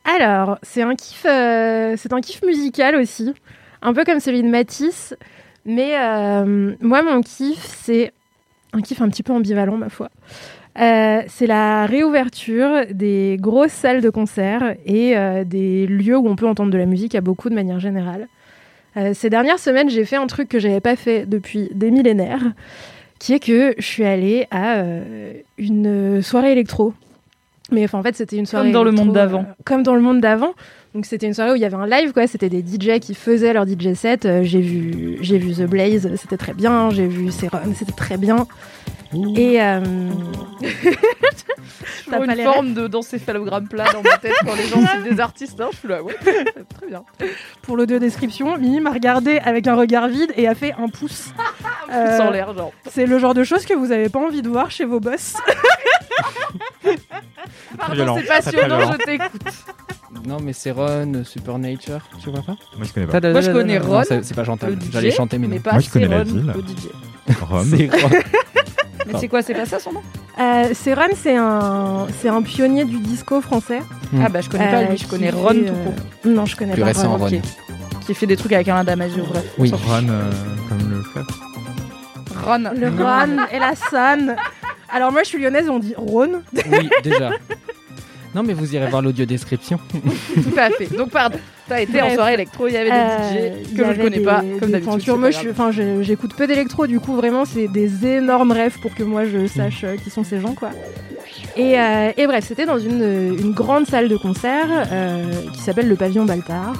Alors, 0.05 0.57
c'est 0.63 0.81
un 0.81 0.95
kiff, 0.95 1.25
euh, 1.25 1.95
c'est 1.97 2.13
un 2.13 2.21
kiff 2.21 2.41
musical 2.43 2.95
aussi, 2.95 3.33
un 3.81 3.93
peu 3.93 4.05
comme 4.05 4.21
celui 4.21 4.41
de 4.41 4.47
Matisse, 4.47 5.13
mais 5.65 5.99
euh, 5.99 6.75
moi 6.79 7.01
mon 7.01 7.19
kiff 7.21 7.59
c'est 7.59 8.13
un 8.71 8.79
kiff 8.79 9.01
un 9.01 9.09
petit 9.09 9.21
peu 9.21 9.33
ambivalent 9.33 9.75
ma 9.75 9.89
foi. 9.89 10.09
Euh, 10.79 11.23
c'est 11.27 11.45
la 11.45 11.87
réouverture 11.87 12.85
des 12.89 13.35
grosses 13.37 13.73
salles 13.73 14.01
de 14.01 14.09
concert 14.09 14.75
et 14.85 15.15
des 15.45 15.85
lieux 15.85 16.17
où 16.17 16.27
on 16.27 16.37
peut 16.37 16.47
entendre 16.47 16.71
de 16.71 16.77
la 16.77 16.85
musique 16.85 17.15
à 17.15 17.21
beaucoup 17.21 17.49
de 17.49 17.55
manière 17.55 17.79
générale. 17.79 18.29
Ces 19.13 19.29
dernières 19.29 19.59
semaines, 19.59 19.89
j'ai 19.89 20.05
fait 20.05 20.15
un 20.15 20.27
truc 20.27 20.47
que 20.47 20.59
j'avais 20.59 20.79
pas 20.79 20.95
fait 20.95 21.25
depuis 21.25 21.69
des 21.73 21.91
millénaires, 21.91 22.53
qui 23.19 23.33
est 23.33 23.39
que 23.39 23.75
je 23.77 23.85
suis 23.85 24.05
allée 24.05 24.47
à 24.51 24.83
une 25.57 26.21
soirée 26.21 26.53
électro. 26.53 26.93
Mais 27.71 27.87
en 27.93 28.03
fait, 28.03 28.15
c'était 28.15 28.37
une 28.37 28.45
soirée 28.45 28.65
Comme 28.65 28.73
dans 28.73 28.83
le 28.83 28.91
monde 28.91 29.11
d'avant. 29.13 29.41
euh, 29.41 29.53
comme 29.65 29.83
dans 29.83 29.95
le 29.95 30.01
monde 30.01 30.21
d'avant. 30.21 30.53
Donc 30.93 31.05
c'était 31.05 31.27
une 31.27 31.33
soirée 31.33 31.51
où 31.51 31.55
il 31.55 31.61
y 31.61 31.65
avait 31.65 31.75
un 31.75 31.87
live, 31.87 32.13
quoi. 32.13 32.27
C'était 32.27 32.49
des 32.49 32.61
DJ 32.61 32.99
qui 32.99 33.15
faisaient 33.15 33.53
leur 33.53 33.65
DJ 33.67 33.93
set. 33.95 34.25
Euh, 34.25 34.43
j'ai 34.43 34.61
vu, 34.61 35.17
j'ai 35.21 35.37
vu 35.37 35.51
The 35.53 35.67
Blaze, 35.69 36.09
c'était 36.15 36.37
très 36.37 36.53
bien. 36.53 36.89
J'ai 36.91 37.07
vu 37.07 37.31
Serum, 37.31 37.73
c'était 37.77 37.91
très 37.91 38.17
bien. 38.17 38.47
Et 39.13 39.61
euh... 39.61 39.81
T'as 42.09 42.23
une 42.23 42.31
les 42.31 42.43
forme 42.43 42.73
de 42.73 42.87
d'encéphalogramme 42.87 43.67
plat 43.67 43.85
dans 43.93 44.01
ma 44.01 44.17
tête 44.17 44.33
quand 44.45 44.55
les 44.55 44.67
gens 44.67 44.81
citent 44.81 45.03
des 45.03 45.19
artistes. 45.19 45.59
hein, 45.59 45.69
je 45.71 45.77
suis 45.77 45.87
là, 45.87 46.03
ouais, 46.03 46.13
très 46.77 46.87
bien. 46.87 47.03
pour 47.61 47.77
l'audio 47.77 47.99
description, 47.99 48.57
Mimi 48.57 48.79
m'a 48.79 48.91
regardé 48.91 49.37
avec 49.39 49.67
un 49.67 49.75
regard 49.75 50.07
vide 50.07 50.31
et 50.35 50.47
a 50.47 50.55
fait 50.55 50.73
un 50.77 50.89
pouce. 50.89 51.29
Euh, 51.91 52.17
Sans 52.17 52.31
l'air, 52.31 52.51
genre. 52.55 52.71
C'est 52.89 53.05
le 53.05 53.19
genre 53.19 53.35
de 53.35 53.43
choses 53.43 53.63
que 53.63 53.75
vous 53.75 53.91
avez 53.91 54.09
pas 54.09 54.17
envie 54.17 54.41
de 54.41 54.49
voir 54.49 54.71
chez 54.71 54.85
vos 54.85 54.99
boss. 54.99 55.35
Pardon, 57.77 58.17
c'est 58.17 58.23
passionnant, 58.27 58.77
violent. 58.77 58.91
je 58.93 59.05
t'écoute. 59.05 59.41
Non, 60.25 60.37
mais 60.41 60.53
c'est 60.53 60.71
Ron, 60.71 61.23
Supernature. 61.23 62.01
Tu 62.23 62.31
vois 62.31 62.41
pas 62.41 62.55
Moi, 62.75 62.85
je 62.85 62.91
connais 62.91 63.05
pas. 63.05 63.31
Moi, 63.31 63.41
je 63.41 63.51
connais 63.51 63.77
Ron, 63.77 64.01
c'est 64.03 64.33
pas 64.35 64.43
DJ, 64.43 64.91
J'allais 64.91 65.11
chanter, 65.11 65.37
mais 65.37 65.47
non. 65.47 65.57
Moi, 65.63 65.79
je 65.79 65.89
connais 65.91 66.07
la 66.07 66.23
ville. 66.23 66.51
C'est 67.27 67.39
Ron. 67.43 67.63
Mais 69.05 69.13
c'est 69.19 69.27
quoi, 69.27 69.41
c'est 69.41 69.53
pas 69.53 69.65
ça 69.65 69.79
son 69.79 69.93
nom? 69.93 70.01
Euh, 70.39 70.69
c'est 70.73 70.93
Ron, 70.93 71.07
c'est 71.15 71.35
un, 71.37 72.07
c'est 72.19 72.27
un 72.29 72.41
pionnier 72.41 72.85
du 72.85 72.99
disco 72.99 73.39
français. 73.41 73.79
Hmm. 74.11 74.23
Ah 74.25 74.29
bah 74.29 74.41
je 74.41 74.49
connais 74.49 74.69
pas 74.69 74.81
Euh, 74.81 74.87
lui, 74.87 74.97
je 74.97 75.07
connais 75.07 75.31
fait, 75.31 75.37
Ron 75.37 75.49
tout 75.49 75.55
euh, 75.67 75.83
court. 75.85 75.93
Non, 76.25 76.45
je 76.45 76.55
connais 76.55 76.73
Plus 76.73 76.81
pas 76.81 76.87
récent, 76.87 77.17
Ron. 77.17 77.27
Ron. 77.27 77.41
Qui 78.05 78.13
fait 78.13 78.25
des 78.25 78.35
trucs 78.35 78.51
avec 78.51 78.67
Alain 78.67 78.83
Damasio, 78.83 79.23
bref. 79.23 79.43
Oui. 79.57 79.71
Ron, 79.71 80.07
euh, 80.09 80.31
comme 80.69 80.89
le 80.91 81.01
fleuve. 81.03 81.25
Ron. 82.45 82.69
Le 82.75 82.89
Rhône 82.89 83.45
et 83.51 83.59
la 83.59 83.75
Saône. 83.75 84.35
Alors 84.89 85.11
moi, 85.11 85.23
je 85.23 85.29
suis 85.29 85.41
lyonnaise, 85.41 85.69
on 85.69 85.79
dit 85.79 85.93
Rhône. 85.97 86.41
Oui, 86.53 86.89
déjà. 87.03 87.31
Non, 88.33 88.43
mais 88.43 88.53
vous 88.53 88.75
irez 88.75 88.87
voir 88.87 89.01
l'audio 89.01 89.25
description. 89.25 89.79
Tout 89.91 90.59
à 90.59 90.69
fait. 90.69 90.95
Donc, 90.95 91.09
pardon. 91.11 91.37
T'as 91.67 91.81
été 91.81 92.01
en 92.01 92.13
soirée 92.13 92.33
électro, 92.35 92.67
il 92.67 92.73
y 92.73 92.77
avait 92.77 92.91
des 92.91 92.95
Euh, 92.95 93.63
DJ 93.63 93.75
que 93.75 93.83
je 93.85 93.89
ne 93.89 93.95
connais 93.95 94.17
des- 94.17 94.23
pas, 94.23 94.41
comme 94.59 94.71
d'habitude. 94.71 95.13
Moi, 95.17 95.31
j'écoute 96.01 96.33
peu 96.37 96.45
d'électro, 96.47 96.85
du 96.85 96.99
coup, 96.99 97.15
vraiment, 97.15 97.43
c'est 97.45 97.67
des 97.67 98.05
énormes 98.05 98.51
rêves 98.51 98.77
pour 98.81 98.93
que 98.93 99.01
moi 99.03 99.25
je 99.25 99.47
sache 99.47 99.83
euh, 99.83 99.95
qui 99.95 100.09
sont 100.11 100.23
ces 100.23 100.39
gens, 100.39 100.53
quoi. 100.53 100.69
Et, 101.57 101.79
euh, 101.79 102.11
et 102.17 102.27
bref, 102.27 102.45
c'était 102.47 102.65
dans 102.65 102.77
une, 102.79 103.35
une 103.39 103.51
grande 103.51 103.87
salle 103.87 104.09
de 104.09 104.17
concert 104.17 104.67
euh, 104.91 105.23
qui 105.53 105.61
s'appelle 105.61 105.87
le 105.87 105.95
Pavillon 105.95 106.25
Baltard. 106.25 106.73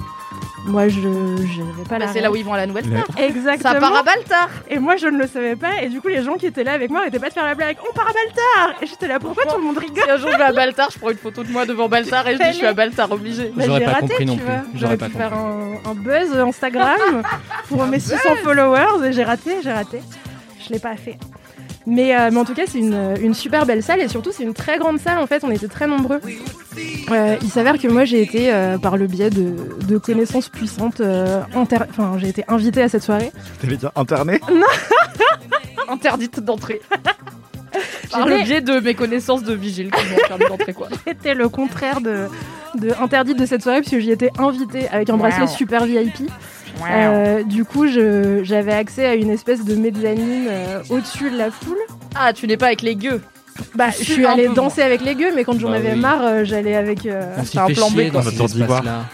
Moi, 0.66 0.88
je 0.88 1.00
n'avais 1.00 1.84
pas 1.88 1.90
Bah, 1.92 2.00
la 2.00 2.08
c'est 2.08 2.22
là 2.22 2.32
où 2.32 2.36
ils 2.36 2.44
vont 2.44 2.54
à 2.54 2.58
la 2.58 2.66
nouvelle 2.66 2.86
star. 2.86 3.04
Exactement. 3.18 3.74
Ça 3.74 3.80
part 3.80 3.96
à 3.96 4.04
Baltard. 4.04 4.50
Et 4.70 4.80
moi, 4.80 4.96
je 4.98 5.08
ne 5.08 5.18
le 5.20 5.28
savais 5.28 5.56
pas. 5.56 5.82
Et 5.84 5.90
du 5.90 6.02
coup, 6.02 6.08
les 6.08 6.24
gens 6.24 6.36
qui 6.38 6.48
étaient 6.48 6.64
là 6.64 6.74
avec 6.74 6.90
moi 6.90 7.02
arrêtaient 7.02 7.20
pas 7.20 7.30
de 7.30 7.34
faire 7.34 7.46
la 7.46 7.54
blague. 7.56 7.78
On 7.88 7.94
part 7.94 8.08
à 8.10 8.14
Baltard 8.14 8.82
Et 8.82 8.88
j'étais 8.88 9.08
là, 9.08 9.20
pourquoi 9.20 9.46
tout 9.46 9.58
le 9.58 9.64
monde 9.64 9.78
rigole 9.78 10.04
Si 10.04 10.10
un 10.10 10.18
jour 10.18 10.30
je 10.32 10.38
vais 10.38 10.44
à 10.44 10.52
Baltard, 10.52 10.90
je 10.92 10.98
prends 11.00 11.12
une 11.12 11.18
photo 11.18 11.44
de 11.44 11.52
moi 11.52 11.66
devant 11.66 11.88
Baltard 11.88 12.28
et 12.28 12.34
je 12.34 12.38
dis 12.42 12.50
je 12.50 12.54
suis 12.58 12.66
à 12.66 12.74
Baltard 12.74 13.12
obligé. 13.12 13.52
Bah, 13.56 13.64
J'aurais 13.66 13.80
j'ai 13.80 13.86
pas 13.86 13.92
raté, 13.92 14.08
compris 14.08 14.26
non 14.26 14.34
tu 14.34 14.40
plus. 14.40 14.48
vois. 14.52 14.62
J'aurais 14.76 14.98
pu 14.98 15.10
faire 15.12 15.34
un, 15.34 15.74
un 15.86 15.94
buzz 15.94 16.36
Instagram 16.38 17.22
pour 17.70 17.86
mes 17.86 18.00
600 18.00 18.18
followers 18.44 19.08
et 19.08 19.14
j'ai 19.14 19.24
raté, 19.24 19.58
j'ai 19.64 19.72
raté. 19.72 20.02
Je 20.68 20.74
l'ai 20.74 20.80
pas 20.80 20.96
fait. 20.96 21.18
Mais, 21.88 22.16
euh, 22.16 22.30
mais 22.32 22.38
en 22.40 22.46
tout 22.46 22.54
cas, 22.56 22.64
c'est 22.68 22.80
une, 22.80 23.16
une 23.22 23.34
super 23.36 23.66
belle 23.66 23.84
salle 23.84 24.02
et 24.02 24.08
surtout, 24.08 24.32
c'est 24.32 24.44
une 24.44 24.54
très 24.56 24.78
grande 24.80 25.00
salle. 25.00 25.20
En 25.20 25.28
fait, 25.28 25.44
on 25.44 25.52
était 25.52 25.68
très 25.68 25.86
nombreux. 25.88 26.20
Euh, 27.12 27.36
il 27.42 27.50
s'avère 27.50 27.78
que 27.78 27.88
moi, 27.88 28.06
j'ai 28.06 28.22
été, 28.22 28.52
euh, 28.52 28.78
par 28.80 28.98
le 28.98 29.06
biais 29.08 29.30
de, 29.30 29.54
de 29.88 29.98
connaissances 30.00 30.50
puissantes, 30.50 31.00
euh, 31.02 31.42
inter- 31.56 31.86
enfin, 31.90 32.16
j'ai 32.18 32.30
été 32.30 32.44
invitée 32.48 32.82
à 32.82 32.90
cette 32.90 33.04
soirée. 33.04 33.32
T'avais 33.62 33.78
dit 33.78 33.86
interné 33.96 34.40
Interdite 35.88 36.40
d'entrer. 36.40 36.82
Par 38.12 38.26
le 38.28 38.42
biais 38.44 38.62
de 38.62 38.80
mes 38.80 38.94
connaissances 38.96 39.44
de 39.44 39.54
vigile 39.54 39.92
qui 39.92 40.06
m'ont 40.10 40.16
interdit 40.24 40.46
d'entrer 40.48 40.74
quoi. 40.74 40.88
C'était 41.06 41.34
le 41.34 41.50
contraire 41.50 42.00
de, 42.00 42.28
de 42.76 42.92
interdite 43.02 43.38
de 43.38 43.46
cette 43.46 43.62
soirée 43.64 43.82
puisque 43.82 44.00
j'y 44.00 44.12
étais 44.12 44.30
invitée 44.38 44.88
avec 44.90 45.10
un 45.10 45.18
bracelet 45.18 45.44
Wow. 45.46 45.50
super 45.52 45.86
VIP. 45.86 46.32
Euh, 46.90 47.44
du 47.44 47.66
coup, 47.66 47.88
je- 47.88 48.42
j'avais 48.44 48.74
accès 48.74 49.06
à 49.06 49.16
une 49.16 49.30
espèce 49.30 49.64
de 49.66 49.76
mezzanine 49.76 50.48
euh, 50.50 50.82
au-dessus 50.90 51.30
de 51.32 51.38
la 51.38 51.52
foule. 51.52 51.78
Ah, 52.16 52.34
tu 52.34 52.48
n'es 52.48 52.58
pas 52.58 52.68
avec 52.68 52.82
les 52.82 52.96
gueux. 52.96 53.22
Bah, 53.74 53.90
je 53.98 54.04
suis 54.04 54.26
allée 54.26 54.50
danser 54.50 54.82
avec 54.82 55.02
les 55.02 55.16
gueux, 55.16 55.32
mais 55.36 55.44
quand 55.46 55.58
j'en 55.60 55.70
Bah 55.70 55.78
avais 55.78 55.94
oui. 55.94 56.00
marre, 56.00 56.22
euh, 56.24 56.44
j'allais 56.44 56.76
avec. 56.76 57.06
euh, 57.06 57.36
un 57.38 57.68
plan 57.74 57.90
B, 57.90 58.12
dans 58.12 58.22
ces 58.22 58.42
espaces-là. 58.42 59.06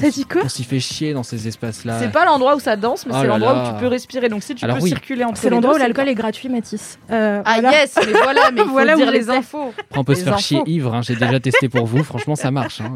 T'as 0.00 0.10
dit 0.10 0.24
quoi 0.24 0.42
On 0.44 0.48
s'y 0.48 0.62
fait 0.62 0.78
chier 0.78 1.12
dans 1.12 1.24
ces 1.24 1.48
espaces-là. 1.48 1.98
C'est 2.00 2.12
pas 2.12 2.24
l'endroit 2.24 2.54
où 2.54 2.60
ça 2.60 2.76
danse, 2.76 3.04
mais 3.04 3.12
Oh 3.14 3.18
c'est 3.20 3.26
l'endroit 3.26 3.64
où 3.64 3.74
tu 3.74 3.80
peux 3.80 3.88
respirer. 3.88 4.28
Donc 4.28 4.44
si 4.44 4.54
tu 4.54 4.64
Alors 4.64 4.76
peux 4.76 4.84
oui. 4.84 4.90
circuler 4.90 5.24
entre 5.24 5.38
C'est 5.38 5.50
l'endroit 5.50 5.74
où 5.74 5.76
l'alcool 5.78 6.08
est 6.08 6.14
gratuit, 6.14 6.48
Mathis. 6.48 7.00
Euh, 7.10 7.42
Ah 7.44 7.54
voilà. 7.60 7.72
yes, 7.72 7.94
mais 8.06 8.12
voilà, 8.12 8.50
mais 8.52 8.60
il 8.60 8.64
faut 8.66 8.70
Voilà 8.70 8.94
où 8.94 8.96
dire 8.98 9.10
les 9.10 9.28
infos. 9.28 9.72
Après, 9.76 9.98
on 9.98 10.04
peut 10.04 10.14
se 10.14 10.22
faire 10.22 10.34
infos. 10.34 10.42
chier 10.42 10.62
ivre. 10.66 10.94
hein, 10.94 11.02
J'ai 11.02 11.16
déjà 11.16 11.40
testé 11.40 11.68
pour 11.68 11.84
vous. 11.86 12.04
Franchement, 12.04 12.36
ça 12.36 12.50
marche. 12.52 12.80
hein. 12.80 12.92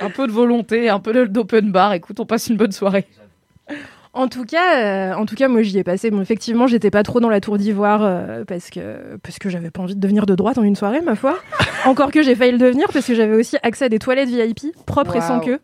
Un 0.06 0.10
peu 0.10 0.26
de 0.26 0.32
volonté, 0.32 0.88
un 0.88 1.00
peu 1.00 1.26
d'open 1.28 1.70
bar. 1.72 1.92
Écoute, 1.92 2.18
on 2.20 2.26
passe 2.26 2.48
une 2.48 2.56
bonne 2.56 2.72
soirée. 2.72 3.06
En 4.12 4.26
tout 4.26 4.44
cas, 4.44 5.12
euh, 5.12 5.14
en 5.14 5.24
tout 5.26 5.36
cas, 5.36 5.46
moi 5.46 5.62
j'y 5.62 5.78
ai 5.78 5.84
passé. 5.84 6.10
Bon, 6.10 6.20
effectivement, 6.20 6.66
j'étais 6.66 6.90
pas 6.90 7.02
trop 7.04 7.20
dans 7.20 7.28
la 7.28 7.40
tour 7.40 7.58
d'ivoire 7.58 8.00
euh, 8.02 8.44
parce 8.44 8.68
que 8.70 9.16
parce 9.22 9.38
que 9.38 9.48
j'avais 9.48 9.70
pas 9.70 9.82
envie 9.82 9.94
de 9.94 10.00
devenir 10.00 10.26
de 10.26 10.34
droite 10.34 10.58
en 10.58 10.64
une 10.64 10.74
soirée, 10.74 11.00
ma 11.00 11.14
foi. 11.14 11.38
Encore 11.84 12.10
que 12.10 12.22
j'ai 12.22 12.34
failli 12.34 12.50
le 12.52 12.58
devenir 12.58 12.88
parce 12.92 13.06
que 13.06 13.14
j'avais 13.14 13.36
aussi 13.36 13.56
accès 13.62 13.84
à 13.84 13.88
des 13.88 13.98
toilettes 14.00 14.28
VIP 14.28 14.74
propres 14.86 15.14
et 15.16 15.20
sans 15.20 15.38
queue. 15.40 15.60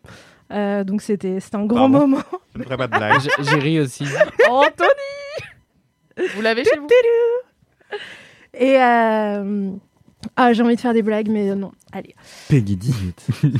Euh, 0.53 0.85
donc 0.85 1.01
c'était 1.01 1.41
c'était 1.41 1.57
un 1.57 1.65
grand 1.65 1.89
Pardon. 1.91 2.07
moment. 2.07 2.23
Je 2.53 2.59
ne 2.59 2.63
ferai 2.63 2.77
pas 2.77 2.87
de 2.87 2.97
blague. 2.97 3.19
J'ai- 3.19 3.43
J'ai 3.43 3.57
ri 3.59 3.79
aussi. 3.81 4.05
Anthony 4.49 6.29
Vous 6.35 6.41
l'avez 6.41 6.63
chez 6.63 6.77
vous? 6.79 6.87
Et 8.53 8.81
euh, 8.81 9.71
ah, 10.37 10.53
j'ai 10.53 10.63
envie 10.63 10.75
de 10.75 10.79
faire 10.81 10.93
des 10.93 11.01
blagues, 11.01 11.27
mais 11.29 11.53
non. 11.55 11.71
Allez. 11.91 12.15
Peggy 12.49 12.75
18. 12.77 13.27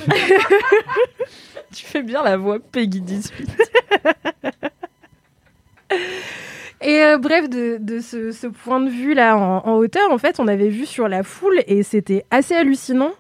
Tu 1.74 1.86
fais 1.86 2.02
bien 2.02 2.24
la 2.24 2.38
voix 2.38 2.60
Peggy 2.60 3.02
18. 3.02 3.50
Et 6.82 7.02
euh, 7.02 7.18
bref, 7.18 7.50
de, 7.50 7.78
de 7.80 8.00
ce, 8.00 8.32
ce 8.32 8.48
point 8.48 8.80
de 8.80 8.90
vue 8.90 9.14
là 9.14 9.36
en, 9.38 9.68
en 9.68 9.74
hauteur, 9.78 10.12
en 10.12 10.18
fait, 10.18 10.40
on 10.40 10.48
avait 10.48 10.70
vu 10.70 10.86
sur 10.86 11.08
la 11.08 11.24
foule 11.24 11.60
et 11.68 11.82
c'était 11.84 12.24
assez 12.32 12.54
hallucinant 12.56 13.12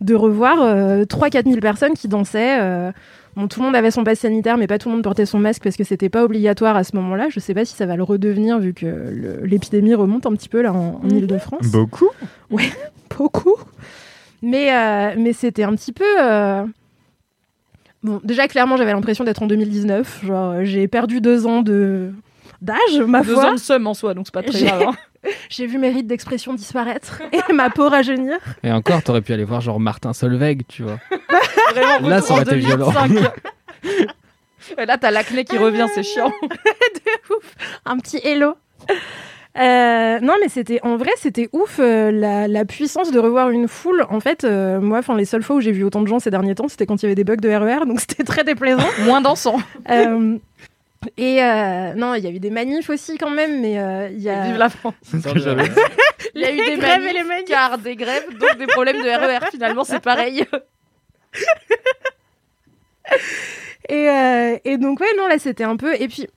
de 0.00 0.14
revoir 0.14 0.62
euh, 0.62 1.04
3-4 1.04 1.44
000 1.48 1.60
personnes 1.60 1.94
qui 1.94 2.08
dansaient. 2.08 2.58
euh, 2.60 2.92
Bon, 3.36 3.46
tout 3.46 3.60
le 3.60 3.66
monde 3.66 3.76
avait 3.76 3.90
son 3.92 4.02
passe 4.02 4.18
sanitaire, 4.20 4.56
mais 4.56 4.66
pas 4.66 4.78
tout 4.78 4.88
le 4.88 4.94
monde 4.96 5.04
portait 5.04 5.24
son 5.26 5.38
masque 5.38 5.62
parce 5.62 5.76
que 5.76 5.84
c'était 5.84 6.08
pas 6.08 6.24
obligatoire 6.24 6.76
à 6.76 6.82
ce 6.82 6.96
moment-là. 6.96 7.28
Je 7.30 7.38
sais 7.38 7.54
pas 7.54 7.64
si 7.64 7.74
ça 7.76 7.86
va 7.86 7.94
le 7.96 8.02
redevenir 8.02 8.58
vu 8.58 8.74
que 8.74 9.40
l'épidémie 9.44 9.94
remonte 9.94 10.26
un 10.26 10.32
petit 10.32 10.48
peu 10.48 10.62
là 10.62 10.72
en, 10.72 11.00
en 11.04 11.08
Ile-de-France. 11.08 11.68
Beaucoup 11.70 12.08
Beaucoup. 13.20 13.56
Mais, 14.40 14.74
euh, 14.74 15.14
mais 15.18 15.34
c'était 15.34 15.62
un 15.64 15.74
petit 15.76 15.92
peu. 15.92 16.04
euh, 16.22 16.64
Bon, 18.02 18.18
déjà, 18.24 18.48
clairement, 18.48 18.78
j'avais 18.78 18.92
l'impression 18.94 19.24
d'être 19.24 19.42
en 19.42 19.46
2019. 19.46 20.24
Genre, 20.24 20.54
j'ai 20.64 20.88
perdu 20.88 21.20
deux 21.20 21.46
ans 21.46 21.60
de 21.60 22.12
d'âge, 22.62 22.98
ma 23.06 23.20
Deux 23.22 23.34
foi. 23.34 23.50
ans 23.50 23.52
de 23.52 23.58
somme 23.58 23.86
en 23.86 23.92
soi, 23.92 24.14
donc 24.14 24.26
c'est 24.26 24.32
pas 24.34 24.42
très 24.42 24.62
grave. 24.64 24.84
hein. 24.88 24.94
J'ai 25.50 25.66
vu 25.66 25.76
mes 25.76 25.90
rides 25.90 26.06
d'expression 26.06 26.54
disparaître 26.54 27.20
et 27.32 27.52
ma 27.52 27.68
peau 27.68 27.90
rajeunir. 27.90 28.38
Et 28.62 28.72
encore, 28.72 29.02
t'aurais 29.02 29.20
pu 29.20 29.34
aller 29.34 29.44
voir 29.44 29.60
genre 29.60 29.78
Martin 29.80 30.14
Solveig, 30.14 30.62
tu 30.66 30.82
vois. 30.82 30.98
Vraiment, 31.74 32.08
Là, 32.08 32.22
ça 32.22 32.32
aurait 32.32 32.42
été 32.44 32.56
violent. 32.56 32.90
2005. 32.90 33.32
Et 34.78 34.86
là, 34.86 34.96
t'as 34.96 35.10
l'acné 35.10 35.44
qui 35.44 35.58
revient, 35.58 35.86
c'est 35.94 36.02
chiant. 36.02 36.32
Un 37.84 37.98
petit 37.98 38.18
hello. 38.24 38.54
Euh, 39.58 40.20
non, 40.20 40.34
mais 40.40 40.48
c'était 40.48 40.78
en 40.82 40.96
vrai, 40.96 41.10
c'était 41.16 41.48
ouf 41.52 41.80
euh, 41.80 42.12
la, 42.12 42.46
la 42.46 42.64
puissance 42.64 43.10
de 43.10 43.18
revoir 43.18 43.50
une 43.50 43.66
foule. 43.66 44.06
En 44.08 44.20
fait, 44.20 44.44
euh, 44.44 44.80
moi, 44.80 44.98
enfin, 44.98 45.16
les 45.16 45.24
seules 45.24 45.42
fois 45.42 45.56
où 45.56 45.60
j'ai 45.60 45.72
vu 45.72 45.82
autant 45.82 46.02
de 46.02 46.06
gens 46.06 46.20
ces 46.20 46.30
derniers 46.30 46.54
temps, 46.54 46.68
c'était 46.68 46.86
quand 46.86 47.02
il 47.02 47.06
y 47.06 47.06
avait 47.06 47.16
des 47.16 47.24
bugs 47.24 47.36
de 47.36 47.48
RER, 47.48 47.84
donc 47.86 48.00
c'était 48.08 48.22
très 48.24 48.44
déplaisant. 48.44 48.86
Moins 49.04 49.20
dansant. 49.20 49.58
Euh, 49.90 50.38
et 51.16 51.42
euh, 51.42 51.94
non, 51.94 52.14
il 52.14 52.22
y 52.22 52.26
a 52.26 52.30
eu 52.30 52.38
des 52.38 52.50
manifs 52.50 52.90
aussi 52.90 53.16
quand 53.18 53.30
même, 53.30 53.60
mais 53.60 53.78
euh, 53.78 54.08
il 54.10 54.20
y 54.20 54.28
a. 54.28 54.44
Vive 54.44 54.58
la 54.58 54.68
France. 54.68 54.94
C'est 55.02 55.20
ce 55.20 55.28
que 55.32 55.38
j'avais 55.38 55.64
dit. 55.64 55.80
Il 56.34 56.42
y 56.42 56.44
a 56.44 56.52
eu 56.52 56.56
des 56.56 56.76
grèves 56.76 57.00
et 57.00 57.04
manifs, 57.04 57.14
les 57.14 57.24
manifs. 57.24 57.44
car 57.48 57.78
des 57.78 57.96
grèves, 57.96 58.28
donc 58.38 58.56
des 58.58 58.66
problèmes 58.66 59.02
de 59.02 59.08
RER. 59.08 59.46
Finalement, 59.50 59.84
c'est 59.84 60.00
pareil. 60.00 60.44
Et, 63.88 64.08
euh, 64.08 64.56
et 64.64 64.78
donc, 64.78 65.00
ouais, 65.00 65.08
non, 65.16 65.26
là, 65.26 65.38
c'était 65.38 65.64
un 65.64 65.76
peu. 65.76 66.00
Et 66.00 66.06
puis, 66.06 66.28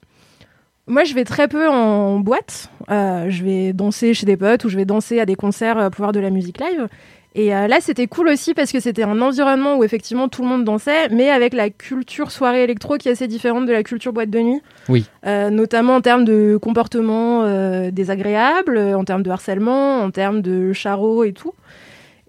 moi, 0.88 1.04
je 1.04 1.14
vais 1.14 1.24
très 1.24 1.48
peu 1.48 1.68
en 1.70 2.20
boîte. 2.20 2.70
Euh, 2.90 3.30
je 3.30 3.44
vais 3.44 3.74
danser 3.74 4.14
chez 4.14 4.26
des 4.26 4.38
potes 4.38 4.66
ou 4.66 4.70
je 4.70 4.78
vais 4.78 4.86
danser 4.86 5.20
à 5.20 5.26
des 5.26 5.36
concerts 5.36 5.78
euh, 5.78 5.90
pour 5.90 6.00
voir 6.00 6.12
de 6.12 6.20
la 6.20 6.30
musique 6.30 6.60
live. 6.60 6.88
Et 7.36 7.56
euh, 7.56 7.68
là, 7.68 7.78
c'était 7.82 8.06
cool 8.06 8.28
aussi 8.28 8.54
parce 8.54 8.72
que 8.72 8.80
c'était 8.80 9.04
un 9.04 9.20
environnement 9.22 9.78
où 9.78 9.84
effectivement 9.84 10.28
tout 10.28 10.44
le 10.44 10.48
monde 10.48 10.66
dansait, 10.66 11.10
mais 11.10 11.32
avec 11.32 11.54
la 11.54 11.70
culture 11.72 12.30
soirée 12.30 12.64
électro 12.64 12.98
qui 12.98 13.10
est 13.10 13.14
assez 13.14 13.28
différente 13.28 13.66
de 13.66 13.72
la 13.72 13.82
culture 13.82 14.14
boîte 14.14 14.30
de 14.30 14.40
nuit. 14.40 14.62
Oui. 14.88 15.06
Euh, 15.26 15.50
notamment 15.50 15.96
en 15.96 16.02
termes 16.02 16.26
de 16.26 16.58
comportement 16.62 17.44
euh, 17.44 17.90
désagréable, 17.90 18.78
en 18.78 19.04
termes 19.04 19.24
de 19.24 19.32
harcèlement, 19.32 20.02
en 20.02 20.12
termes 20.12 20.42
de 20.42 20.74
charreau 20.74 21.24
et 21.24 21.34
tout. 21.34 21.54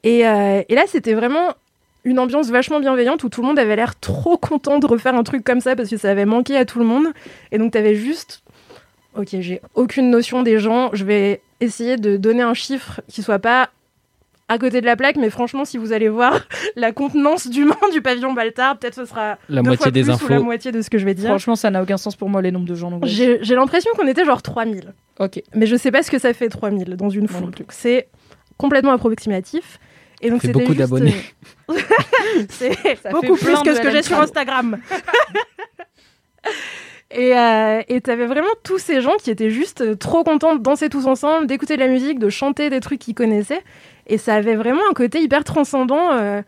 Et, 0.05 0.21
et 0.21 0.75
là, 0.75 0.83
c'était 0.87 1.15
vraiment 1.15 1.55
une 2.05 2.19
ambiance 2.19 2.51
vachement 2.51 2.79
bienveillante 2.79 3.25
où 3.25 3.31
tout 3.31 3.41
le 3.41 3.47
monde 3.47 3.59
avait 3.59 3.75
l'air 3.75 3.99
trop 3.99 4.37
content 4.37 4.79
de 4.79 4.87
refaire 4.87 5.15
un 5.15 5.23
truc 5.23 5.43
comme 5.43 5.61
ça 5.63 5.75
parce 5.75 5.89
que 5.89 5.97
ça 5.97 6.11
avait 6.11 6.27
manqué 6.27 6.59
à 6.59 6.67
tout 6.67 6.79
le 6.79 6.85
monde. 6.85 7.07
Et 7.53 7.57
donc, 7.57 7.73
tu 7.73 7.79
avais 7.79 7.95
juste, 7.95 8.43
ok, 9.17 9.29
j'ai 9.41 9.61
aucune 9.75 10.11
notion 10.11 10.43
des 10.43 10.59
gens, 10.59 10.91
je 10.93 11.05
vais 11.05 11.41
essayer 11.61 11.97
de 11.97 12.17
donner 12.17 12.43
un 12.43 12.55
chiffre 12.55 13.01
qui 13.09 13.23
soit 13.23 13.39
pas 13.39 13.71
à 14.47 14.59
côté 14.59 14.83
de 14.83 14.87
la 14.87 14.95
plaque, 14.95 15.17
mais 15.17 15.31
franchement, 15.31 15.65
si 15.65 15.79
vous 15.79 15.93
allez 15.93 16.11
voir 16.11 16.47
la 16.77 16.93
contenance 16.93 17.49
d'humains 17.49 17.77
du 17.93 18.03
pavillon 18.03 18.35
Baltard, 18.35 18.79
peut-être 18.79 18.95
ce 18.95 19.07
sera 19.07 19.39
La 19.49 19.63
deux 19.63 19.69
moitié 19.69 19.83
fois 19.85 19.91
des 19.91 20.03
plus 20.03 20.11
ou 20.11 20.15
infos. 20.15 20.29
la 20.29 20.41
moitié 20.41 20.71
de 20.71 20.83
ce 20.83 20.91
que 20.91 20.99
je 20.99 21.07
vais 21.07 21.15
dire. 21.15 21.31
Franchement, 21.31 21.57
ça 21.57 21.71
n'a 21.71 21.83
aucun 21.83 21.97
sens 21.97 22.15
pour 22.15 22.29
moi, 22.29 22.43
les 22.43 22.53
nombres 22.53 22.67
de 22.67 22.75
gens. 22.75 23.01
J'ai 23.05 23.39
l'impression 23.55 23.91
qu'on 23.97 24.07
était 24.07 24.25
genre 24.25 24.43
3000. 24.43 24.93
Ok. 25.19 25.43
Mais 25.55 25.67
je 25.67 25.77
sais 25.77 25.91
pas 25.91 26.03
ce 26.03 26.11
que 26.11 26.19
ça 26.19 26.35
fait 26.35 26.51
3000 26.51 26.97
dans 26.97 27.09
une 27.09 27.29
foule. 27.29 27.53
C'est 27.71 28.09
complètement 28.59 28.93
approximatif. 28.93 29.79
Et 30.21 30.31
donc 30.31 30.41
c'était 30.41 30.55
beaucoup 30.55 30.69
juste, 30.69 30.79
d'abonnés. 30.79 31.15
euh, 31.71 31.75
c'est 32.49 32.73
Ça 33.03 33.11
beaucoup 33.11 33.37
plus 33.37 33.61
que 33.63 33.75
ce 33.75 33.81
que 33.81 33.91
j'ai 33.91 34.03
sur. 34.03 34.19
Instagram. 34.19 34.79
Et 37.11 37.37
euh, 37.37 37.83
et 37.89 38.01
t'avais 38.01 38.27
vraiment 38.27 38.49
tous 38.63 38.79
ces 38.79 39.01
gens 39.01 39.17
qui 39.23 39.31
étaient 39.31 39.51
juste 39.51 39.83
euh, 39.83 39.95
trop 39.95 40.25
contents 40.25 40.57
de 40.57 40.61
danser 40.63 40.89
tous 40.89 41.07
ensemble, 41.07 41.47
d'écouter 41.47 41.77
de 41.77 41.81
la 41.81 41.89
musique, 41.89 42.19
de 42.19 42.29
chanter 42.29 42.71
des 42.71 42.81
trucs 42.81 42.99
qu'ils 42.99 43.15
connaissaient. 43.15 43.63
Et 44.07 44.19
ça 44.19 44.35
avait 44.35 44.57
vraiment 44.57 44.83
un 44.91 44.95
côté 44.95 45.21
hyper 45.21 45.45
transcendant 45.45 46.13
euh, 46.13 46.43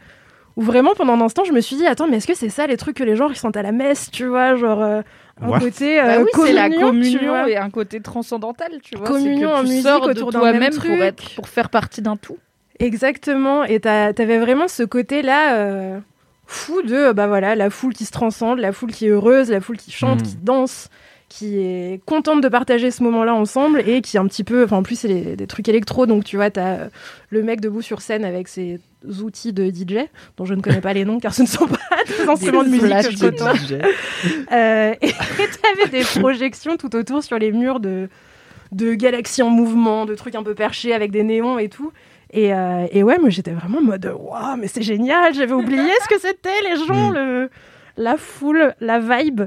où 0.57 0.63
vraiment 0.63 0.95
pendant 0.95 1.13
un 1.13 1.21
instant 1.21 1.45
je 1.45 1.53
me 1.53 1.61
suis 1.61 1.77
dit 1.77 1.87
attends 1.87 2.09
mais 2.09 2.17
est-ce 2.17 2.27
que 2.27 2.35
c'est 2.35 2.49
ça 2.49 2.67
les 2.67 2.77
trucs 2.77 2.97
que 2.97 3.05
les 3.05 3.17
gens 3.17 3.29
ils 3.29 3.37
sentent 3.37 3.57
à 3.57 3.63
la 3.63 3.73
messe, 3.73 4.11
tu 4.11 4.27
vois, 4.27 4.57
genre 4.57 4.83
euh, 4.83 5.03
un 5.41 5.49
What 5.49 5.61
côté 5.61 5.99
Bah 5.99 6.17
euh, 6.17 6.25
oui, 6.25 6.31
c'est 6.35 6.53
la 6.53 6.71
tu 6.71 6.81
communion 6.81 7.47
et 7.47 7.57
un 7.57 7.71
côté 7.71 8.01
transcendantal, 8.01 8.73
tu 8.83 8.97
vois. 8.97 9.07
Communion 9.07 9.51
que 9.51 9.55
en 9.55 9.61
tu 9.61 9.69
musique 9.69 9.83
sors 9.83 10.03
autour 10.03 10.29
de 10.29 10.33
d'un 10.33 10.41
toi-même 10.41 10.61
même 10.61 10.75
pour 10.75 10.91
être, 10.91 11.35
pour 11.35 11.49
faire 11.49 11.69
partie 11.69 12.01
d'un 12.03 12.17
tout. 12.17 12.39
Exactement, 12.79 13.65
et 13.65 13.81
t'avais 13.81 14.39
vraiment 14.39 14.69
ce 14.69 14.83
côté-là 14.83 15.57
euh, 15.57 15.99
fou 16.47 16.83
de, 16.83 16.95
euh, 16.95 17.13
bah 17.13 17.27
voilà, 17.27 17.55
la 17.55 17.71
foule 17.71 17.93
qui 17.95 18.05
se 18.05 18.13
transcende, 18.13 18.59
la 18.59 18.73
foule 18.73 18.93
qui 18.93 19.07
est 19.07 19.11
heureuse, 19.11 19.51
la 19.51 19.61
foule 19.61 19.77
qui 19.77 19.91
chante, 19.91 20.21
Mhm. 20.21 20.27
qui 20.27 20.37
danse, 20.43 20.89
qui 21.29 21.59
est 21.59 22.01
contente 22.07 22.41
de 22.41 22.49
partager 22.49 22.93
ce 22.93 23.03
moment-là 23.03 23.35
ensemble 23.35 23.81
et 23.85 24.01
qui 24.01 24.17
est 24.17 24.21
un 24.21 24.27
petit 24.29 24.45
peu, 24.45 24.63
enfin 24.63 24.77
en 24.77 24.83
plus 24.85 24.95
c'est 24.97 25.09
les- 25.09 25.35
des 25.37 25.47
trucs 25.49 25.69
électro, 25.69 26.07
donc 26.07 26.23
tu 26.23 26.37
vois, 26.37 26.51
t'as 26.51 26.75
euh, 26.77 26.89
le 27.31 27.43
mec 27.43 27.61
debout 27.61 27.83
sur 27.83 28.01
scène 28.01 28.25
avec 28.25 28.47
ses 28.47 28.79
outils 29.21 29.53
de 29.53 29.69
DJ, 29.69 30.09
dont 30.37 30.45
je 30.45 30.55
ne 30.55 30.61
connais 30.61 30.81
pas 30.81 30.93
les 30.93 31.05
noms 31.05 31.19
car 31.19 31.35
ce 31.35 31.43
ne 31.43 31.49
sont 31.49 31.67
pas 31.67 31.79
des 32.07 32.29
instruments 32.29 32.63
de 32.63 32.69
musique 32.69 32.91
que 32.93 33.11
je. 33.57 33.75
Euh, 34.53 34.95
et 35.03 35.11
t'avais 35.11 35.89
des 35.91 36.05
projections 36.21 36.77
tout 36.77 36.95
autour 36.95 37.25
sur 37.25 37.39
les 37.41 37.51
murs 37.51 37.81
de, 37.81 38.09
de 38.71 38.95
galaxies 38.95 39.43
en 39.43 39.51
mouvement, 39.51 40.07
de 40.07 40.15
trucs 40.15 40.37
un 40.37 40.43
peu 40.45 40.55
perchés 40.55 40.95
avec 40.95 41.11
des 41.11 41.25
néons 41.25 41.59
et 41.59 41.69
tout. 41.69 41.93
Et, 42.33 42.53
euh, 42.53 42.87
et 42.91 43.03
ouais, 43.03 43.19
moi 43.19 43.31
j'étais 43.31 43.53
vraiment 43.53 43.79
en 43.79 43.83
mode 43.83 44.13
waouh, 44.19 44.57
mais 44.57 44.67
c'est 44.69 44.83
génial, 44.83 45.33
j'avais 45.35 45.53
oublié 45.55 45.91
ce 46.03 46.09
que 46.09 46.21
c'était, 46.21 46.61
les 46.69 46.77
gens, 46.87 47.11
Mm. 47.11 47.15
le, 47.15 47.51
la 47.97 48.17
foule, 48.17 48.75
la 48.81 48.99
vibe. 48.99 49.43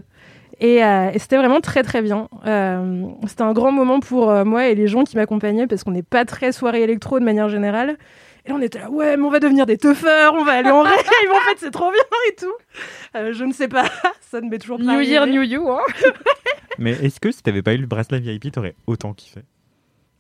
Et, 0.62 0.84
euh, 0.84 1.10
et 1.14 1.20
c'était 1.20 1.38
vraiment 1.38 1.62
très 1.62 1.84
très 1.84 2.02
bien. 2.02 2.28
Euh, 2.46 3.04
c'était 3.28 3.44
un 3.44 3.54
grand 3.54 3.72
moment 3.72 4.00
pour 4.02 4.30
euh, 4.30 4.44
moi 4.44 4.68
et 4.68 4.76
les 4.76 4.88
gens 4.88 5.04
qui 5.06 5.16
m'accompagnaient 5.16 5.68
parce 5.68 5.84
qu'on 5.86 5.92
n'est 5.92 6.04
pas 6.04 6.26
très 6.26 6.52
soirée 6.52 6.82
électro 6.82 7.18
de 7.20 7.24
manière 7.24 7.48
générale. 7.48 7.98
Et 8.46 8.50
là, 8.50 8.56
on 8.58 8.62
était 8.62 8.80
là, 8.80 8.90
ouais, 8.90 9.16
mais 9.18 9.24
on 9.24 9.30
va 9.30 9.40
devenir 9.40 9.66
des 9.66 9.78
teufeurs, 9.78 10.34
on 10.34 10.44
va 10.44 10.54
aller 10.54 10.70
en 10.72 10.82
rêve, 10.84 10.94
en 11.32 11.40
fait, 11.50 11.58
c'est 11.58 11.72
trop 11.72 11.92
bien 11.92 12.02
et 12.30 12.36
tout. 12.36 12.54
Euh, 13.16 13.32
je 13.34 13.44
ne 13.46 13.52
sais 13.54 13.68
pas, 13.68 13.86
ça 14.22 14.42
ne 14.42 14.50
m'est 14.50 14.58
toujours 14.60 14.78
pas 14.78 14.84
New 14.84 15.00
Year. 15.02 15.28
New 15.28 15.44
You. 15.44 15.70
Hein. 15.70 15.80
Mais 16.78 16.92
est-ce 16.92 17.20
que 17.20 17.32
si 17.32 17.42
t'avais 17.44 17.62
pas 17.62 17.74
eu 17.74 17.78
le 17.78 17.88
bracelet 17.88 18.20
VIP, 18.20 18.52
t'aurais 18.52 18.76
autant 18.88 19.14
kiffé? 19.14 19.42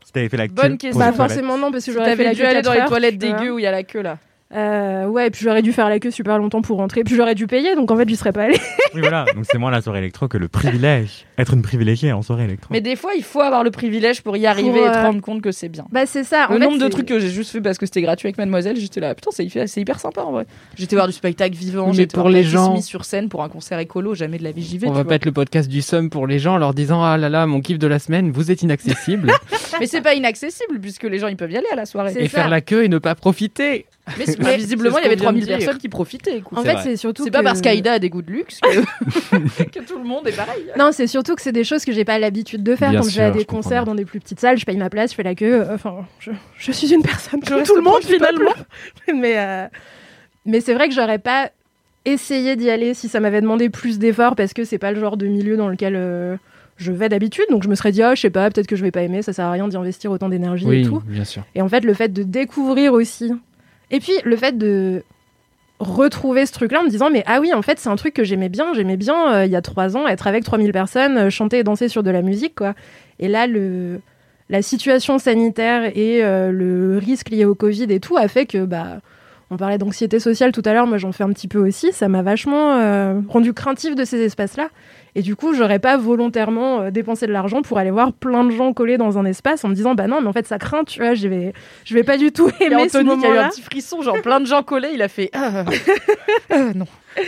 Si 0.09 0.13
t'avais 0.13 0.27
fait 0.27 0.37
la 0.37 0.47
queue 0.47 0.55
Bonne 0.55 0.79
question. 0.79 0.99
Bah 0.99 1.11
forcément 1.11 1.55
non, 1.55 1.71
parce 1.71 1.85
que 1.85 1.91
j'aurais 1.91 2.05
fait 2.05 2.11
T'avais 2.13 2.23
la 2.23 2.33
dû 2.33 2.41
queue 2.41 2.47
aller 2.47 2.61
dans 2.63 2.73
4 2.73 2.81
les 2.81 2.87
toilettes 2.89 3.17
dégueu 3.19 3.51
où 3.51 3.59
il 3.59 3.61
y 3.61 3.67
a 3.67 3.71
la 3.71 3.83
queue 3.83 4.01
là. 4.01 4.17
Euh, 4.55 5.05
ouais, 5.05 5.27
et 5.27 5.29
puis 5.29 5.43
j'aurais 5.43 5.61
dû 5.61 5.71
faire 5.73 5.89
la 5.89 5.99
queue 5.99 6.09
super 6.09 6.39
longtemps 6.39 6.61
pour 6.63 6.77
rentrer. 6.77 7.03
Puis 7.03 7.15
j'aurais 7.15 7.35
dû 7.35 7.45
payer, 7.45 7.75
donc 7.75 7.91
en 7.91 7.97
fait, 7.97 8.09
j'y 8.09 8.15
serais 8.15 8.31
pas 8.31 8.43
allée. 8.43 8.59
Oui, 8.95 9.01
voilà. 9.01 9.25
Donc 9.35 9.45
c'est 9.47 9.59
moins 9.59 9.69
la 9.69 9.83
soirée 9.83 9.99
électro 9.99 10.27
que 10.27 10.39
le 10.39 10.47
privilège. 10.47 11.27
Être 11.37 11.53
une 11.53 11.61
privilégiée 11.61 12.11
en 12.11 12.23
soirée 12.23 12.45
électro. 12.45 12.69
Mais 12.71 12.81
des 12.81 12.95
fois, 12.95 13.11
il 13.15 13.23
faut 13.23 13.41
avoir 13.41 13.63
le 13.63 13.69
privilège 13.69 14.23
pour 14.23 14.35
y 14.35 14.47
arriver 14.47 14.79
Pour, 14.79 14.87
et 14.87 14.91
te 14.91 14.97
euh, 14.97 15.03
rendre 15.03 15.21
compte 15.21 15.43
que 15.43 15.51
c'est 15.51 15.69
bien. 15.69 15.85
Bah, 15.91 16.07
c'est 16.07 16.23
ça. 16.23 16.47
Le 16.49 16.55
en 16.55 16.59
fait, 16.59 16.65
nombre 16.65 16.79
de 16.79 16.87
trucs 16.87 17.05
que 17.05 17.19
j'ai 17.19 17.29
juste 17.29 17.51
fait 17.51 17.61
parce 17.61 17.77
que 17.77 17.85
c'était 17.85 18.01
gratuit 18.01 18.25
avec 18.25 18.39
Mademoiselle, 18.39 18.77
j'étais 18.77 18.99
là, 18.99 19.13
putain, 19.13 19.29
c'est 19.31 19.45
hyper, 19.45 19.99
sympa 19.99 20.21
en 20.23 20.31
vrai. 20.31 20.47
J'étais 20.75 20.95
voir 20.95 21.05
du 21.05 21.13
spectacle 21.13 21.55
vivant, 21.55 21.89
Mais 21.89 21.93
j'étais 21.93 22.15
pour 22.15 22.23
voir 22.23 22.33
les 22.33 22.43
gens- 22.43 22.71
Smith 22.71 22.83
sur 22.83 23.05
scène 23.05 23.29
pour 23.29 23.43
un 23.43 23.49
concert 23.49 23.77
écolo, 23.77 24.15
jamais 24.15 24.39
de 24.39 24.43
la 24.43 24.51
vie 24.51 24.63
j'y 24.63 24.79
vais. 24.79 24.87
On 24.87 24.89
tu 24.89 24.95
va 24.95 25.03
vois. 25.03 25.09
pas 25.09 25.15
être 25.17 25.25
le 25.25 25.33
podcast 25.33 25.69
du 25.69 25.83
somme 25.83 26.09
pour 26.09 26.25
les 26.25 26.39
gens 26.39 26.55
en 26.55 26.57
leur 26.57 26.73
disant 26.73 27.03
Ah 27.03 27.15
là 27.17 27.29
là, 27.29 27.45
mon 27.45 27.61
kiff 27.61 27.77
de 27.77 27.85
la 27.87 27.99
semaine, 27.99 28.31
vous 28.31 28.49
êtes 28.49 28.63
inaccessible. 28.63 29.31
Mais 29.79 29.85
c'est 29.85 30.01
pas 30.01 30.15
inaccessible 30.15 30.79
puisque 30.81 31.03
les 31.03 31.19
gens 31.19 31.27
ils 31.27 31.37
peuvent 31.37 31.51
y 31.51 31.57
aller 31.57 31.67
à 31.71 31.75
la 31.75 31.85
soirée. 31.85 32.13
Et 32.17 32.27
ça. 32.27 32.39
faire 32.39 32.49
la 32.49 32.61
queue 32.61 32.85
et 32.85 32.89
ne 32.89 32.97
pas 32.97 33.13
profiter. 33.13 33.85
Mais, 34.17 34.25
mais 34.39 34.57
visiblement, 34.57 34.97
il 34.97 35.03
y 35.03 35.05
avait 35.05 35.17
ce 35.17 35.23
qu'on 35.23 35.31
vient 35.31 35.39
3000 35.39 35.41
de 35.41 35.45
dire. 35.47 35.57
personnes 35.59 35.77
qui 35.77 35.89
profitaient. 35.89 36.37
écoute. 36.37 36.57
En 36.57 36.63
C'est 36.63 36.75
fait, 36.75 36.81
c'est 36.83 36.95
surtout. 36.97 37.23
C'est 37.23 37.31
pas 37.31 37.43
parce 37.43 37.61
qu'Aïda 37.61 37.93
a 37.93 37.99
des 37.99 38.09
goûts 38.09 38.21
de 38.21 38.31
luxe 38.31 38.59
que, 38.61 39.63
que 39.63 39.79
tout 39.85 39.97
le 39.97 40.03
monde 40.05 40.27
est 40.27 40.35
pareil. 40.35 40.63
Non, 40.77 40.91
c'est 40.91 41.07
surtout 41.07 41.35
que 41.35 41.41
c'est 41.41 41.51
des 41.51 41.63
choses 41.63 41.85
que 41.85 41.91
j'ai 41.91 42.05
pas 42.05 42.19
l'habitude 42.19 42.63
de 42.63 42.75
faire 42.75 42.91
Bien 42.91 43.01
quand 43.01 43.09
je 43.09 43.15
vais 43.17 43.23
à 43.23 43.27
sûr, 43.31 43.37
des 43.39 43.45
concerts 43.45 43.83
bien. 43.83 43.93
dans 43.93 43.95
des 43.95 44.05
plus 44.05 44.19
petites 44.19 44.39
salles. 44.39 44.57
Je 44.57 44.65
paye 44.65 44.77
ma 44.77 44.89
place, 44.89 45.11
je 45.11 45.15
fais 45.15 45.23
la 45.23 45.35
queue. 45.35 45.61
euh, 45.61 45.75
Enfin, 45.75 46.05
je, 46.19 46.31
je 46.57 46.71
suis 46.71 46.93
une 46.93 47.01
personne 47.03 47.39
Je 47.43 47.49
comme 47.53 47.63
tout 47.63 47.75
le 47.75 47.81
monde 47.81 48.01
finalement. 48.03 48.51
mais 49.13 49.33
euh, 49.37 49.67
mais 50.45 50.61
c'est 50.61 50.73
vrai 50.73 50.87
que 50.89 50.95
j'aurais 50.95 51.19
pas 51.19 51.51
essayé 52.05 52.55
d'y 52.55 52.69
aller 52.69 52.93
si 52.93 53.09
ça 53.09 53.19
m'avait 53.19 53.41
demandé 53.41 53.69
plus 53.69 53.99
d'efforts 53.99 54.35
parce 54.35 54.53
que 54.53 54.63
c'est 54.63 54.77
pas 54.77 54.91
le 54.91 54.99
genre 54.99 55.17
de 55.17 55.27
milieu 55.27 55.57
dans 55.57 55.67
lequel 55.67 55.95
euh, 55.95 56.37
je 56.77 56.91
vais 56.93 57.09
d'habitude. 57.09 57.43
Donc 57.51 57.61
je 57.63 57.67
me 57.67 57.75
serais 57.75 57.91
dit, 57.91 58.01
ah, 58.01 58.15
je 58.15 58.21
sais 58.21 58.29
pas, 58.29 58.49
peut-être 58.49 58.67
que 58.67 58.75
je 58.77 58.81
vais 58.83 58.89
pas 58.91 59.01
aimer, 59.01 59.21
ça 59.21 59.33
sert 59.33 59.45
à 59.45 59.51
rien 59.51 59.67
d'y 59.67 59.75
investir 59.75 60.09
autant 60.11 60.29
d'énergie 60.29 60.65
et 60.73 60.81
tout. 60.83 61.01
bien 61.05 61.25
sûr. 61.25 61.43
Et 61.55 61.61
en 61.61 61.67
fait, 61.67 61.81
le 61.81 61.93
fait 61.93 62.11
de 62.13 62.23
découvrir 62.23 62.93
aussi. 62.93 63.33
Et 63.91 63.99
puis, 63.99 64.13
le 64.23 64.35
fait 64.35 64.57
de 64.57 65.03
retrouver 65.79 66.45
ce 66.45 66.51
truc-là 66.51 66.81
en 66.81 66.83
me 66.83 66.89
disant, 66.89 67.09
mais 67.09 67.23
ah 67.25 67.39
oui, 67.39 67.53
en 67.53 67.61
fait, 67.61 67.79
c'est 67.79 67.89
un 67.89 67.95
truc 67.95 68.13
que 68.13 68.23
j'aimais 68.23 68.49
bien. 68.49 68.73
J'aimais 68.73 68.97
bien, 68.97 69.33
euh, 69.33 69.45
il 69.45 69.51
y 69.51 69.55
a 69.55 69.61
trois 69.61 69.95
ans, 69.95 70.07
être 70.07 70.27
avec 70.27 70.43
3000 70.43 70.71
personnes, 70.71 71.17
euh, 71.17 71.29
chanter 71.29 71.59
et 71.59 71.63
danser 71.63 71.87
sur 71.87 72.03
de 72.03 72.11
la 72.11 72.21
musique, 72.21 72.55
quoi. 72.55 72.73
Et 73.19 73.27
là, 73.27 73.47
la 74.49 74.61
situation 74.61 75.17
sanitaire 75.19 75.97
et 75.97 76.23
euh, 76.23 76.51
le 76.51 76.97
risque 76.97 77.29
lié 77.29 77.45
au 77.45 77.55
Covid 77.55 77.87
et 77.89 77.99
tout 77.99 78.17
a 78.17 78.27
fait 78.27 78.45
que, 78.45 78.65
bah, 78.65 78.99
on 79.51 79.57
parlait 79.57 79.77
d'anxiété 79.77 80.19
sociale 80.19 80.51
tout 80.51 80.61
à 80.65 80.73
l'heure, 80.73 80.85
moi 80.85 80.99
j'en 80.99 81.11
fais 81.11 81.23
un 81.23 81.33
petit 81.33 81.47
peu 81.47 81.57
aussi. 81.57 81.91
Ça 81.91 82.07
m'a 82.07 82.21
vachement 82.21 83.23
rendu 83.27 83.51
craintif 83.51 83.95
de 83.95 84.03
ces 84.03 84.21
espaces-là. 84.21 84.69
Et 85.15 85.21
du 85.21 85.35
coup, 85.35 85.53
j'aurais 85.53 85.79
pas 85.79 85.97
volontairement 85.97 86.81
euh, 86.81 86.91
dépensé 86.91 87.27
de 87.27 87.31
l'argent 87.31 87.61
pour 87.61 87.77
aller 87.77 87.91
voir 87.91 88.13
plein 88.13 88.43
de 88.43 88.51
gens 88.51 88.73
collés 88.73 88.97
dans 88.97 89.17
un 89.17 89.25
espace 89.25 89.63
en 89.65 89.69
me 89.69 89.73
disant, 89.73 89.95
bah 89.95 90.07
non, 90.07 90.21
mais 90.21 90.27
en 90.27 90.33
fait, 90.33 90.47
ça 90.47 90.57
craint, 90.57 90.83
tu 90.83 90.99
vois, 90.99 91.13
je 91.13 91.27
vais, 91.27 91.53
je 91.85 91.93
vais 91.93 92.03
pas 92.03 92.17
du 92.17 92.31
tout 92.31 92.49
aimer 92.59 92.89
ce 92.89 92.97
Anthony 92.97 93.19
qui 93.19 93.25
a 93.25 93.35
eu 93.35 93.37
un 93.37 93.49
petit 93.49 93.61
frisson, 93.61 94.01
genre 94.01 94.21
plein 94.21 94.39
de 94.39 94.45
gens 94.45 94.63
collés, 94.63 94.91
il 94.93 95.01
a 95.01 95.07
fait 95.07 95.29
ah, 95.33 95.65
ah, 96.49 96.73
non. 96.75 96.85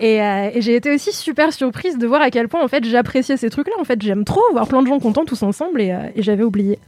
Et, 0.00 0.20
euh, 0.20 0.50
et 0.52 0.60
j'ai 0.60 0.74
été 0.74 0.92
aussi 0.92 1.12
super 1.12 1.52
surprise 1.52 1.96
de 1.96 2.06
voir 2.08 2.20
à 2.22 2.30
quel 2.30 2.48
point, 2.48 2.60
en 2.60 2.66
fait, 2.66 2.84
j'appréciais 2.84 3.36
ces 3.36 3.50
trucs-là. 3.50 3.74
En 3.78 3.84
fait, 3.84 4.02
j'aime 4.02 4.24
trop 4.24 4.42
voir 4.50 4.66
plein 4.66 4.82
de 4.82 4.88
gens 4.88 4.98
contents 4.98 5.24
tous 5.24 5.44
ensemble 5.44 5.80
et, 5.80 5.92
euh, 5.92 5.98
et 6.16 6.22
j'avais 6.22 6.42
oublié. 6.42 6.80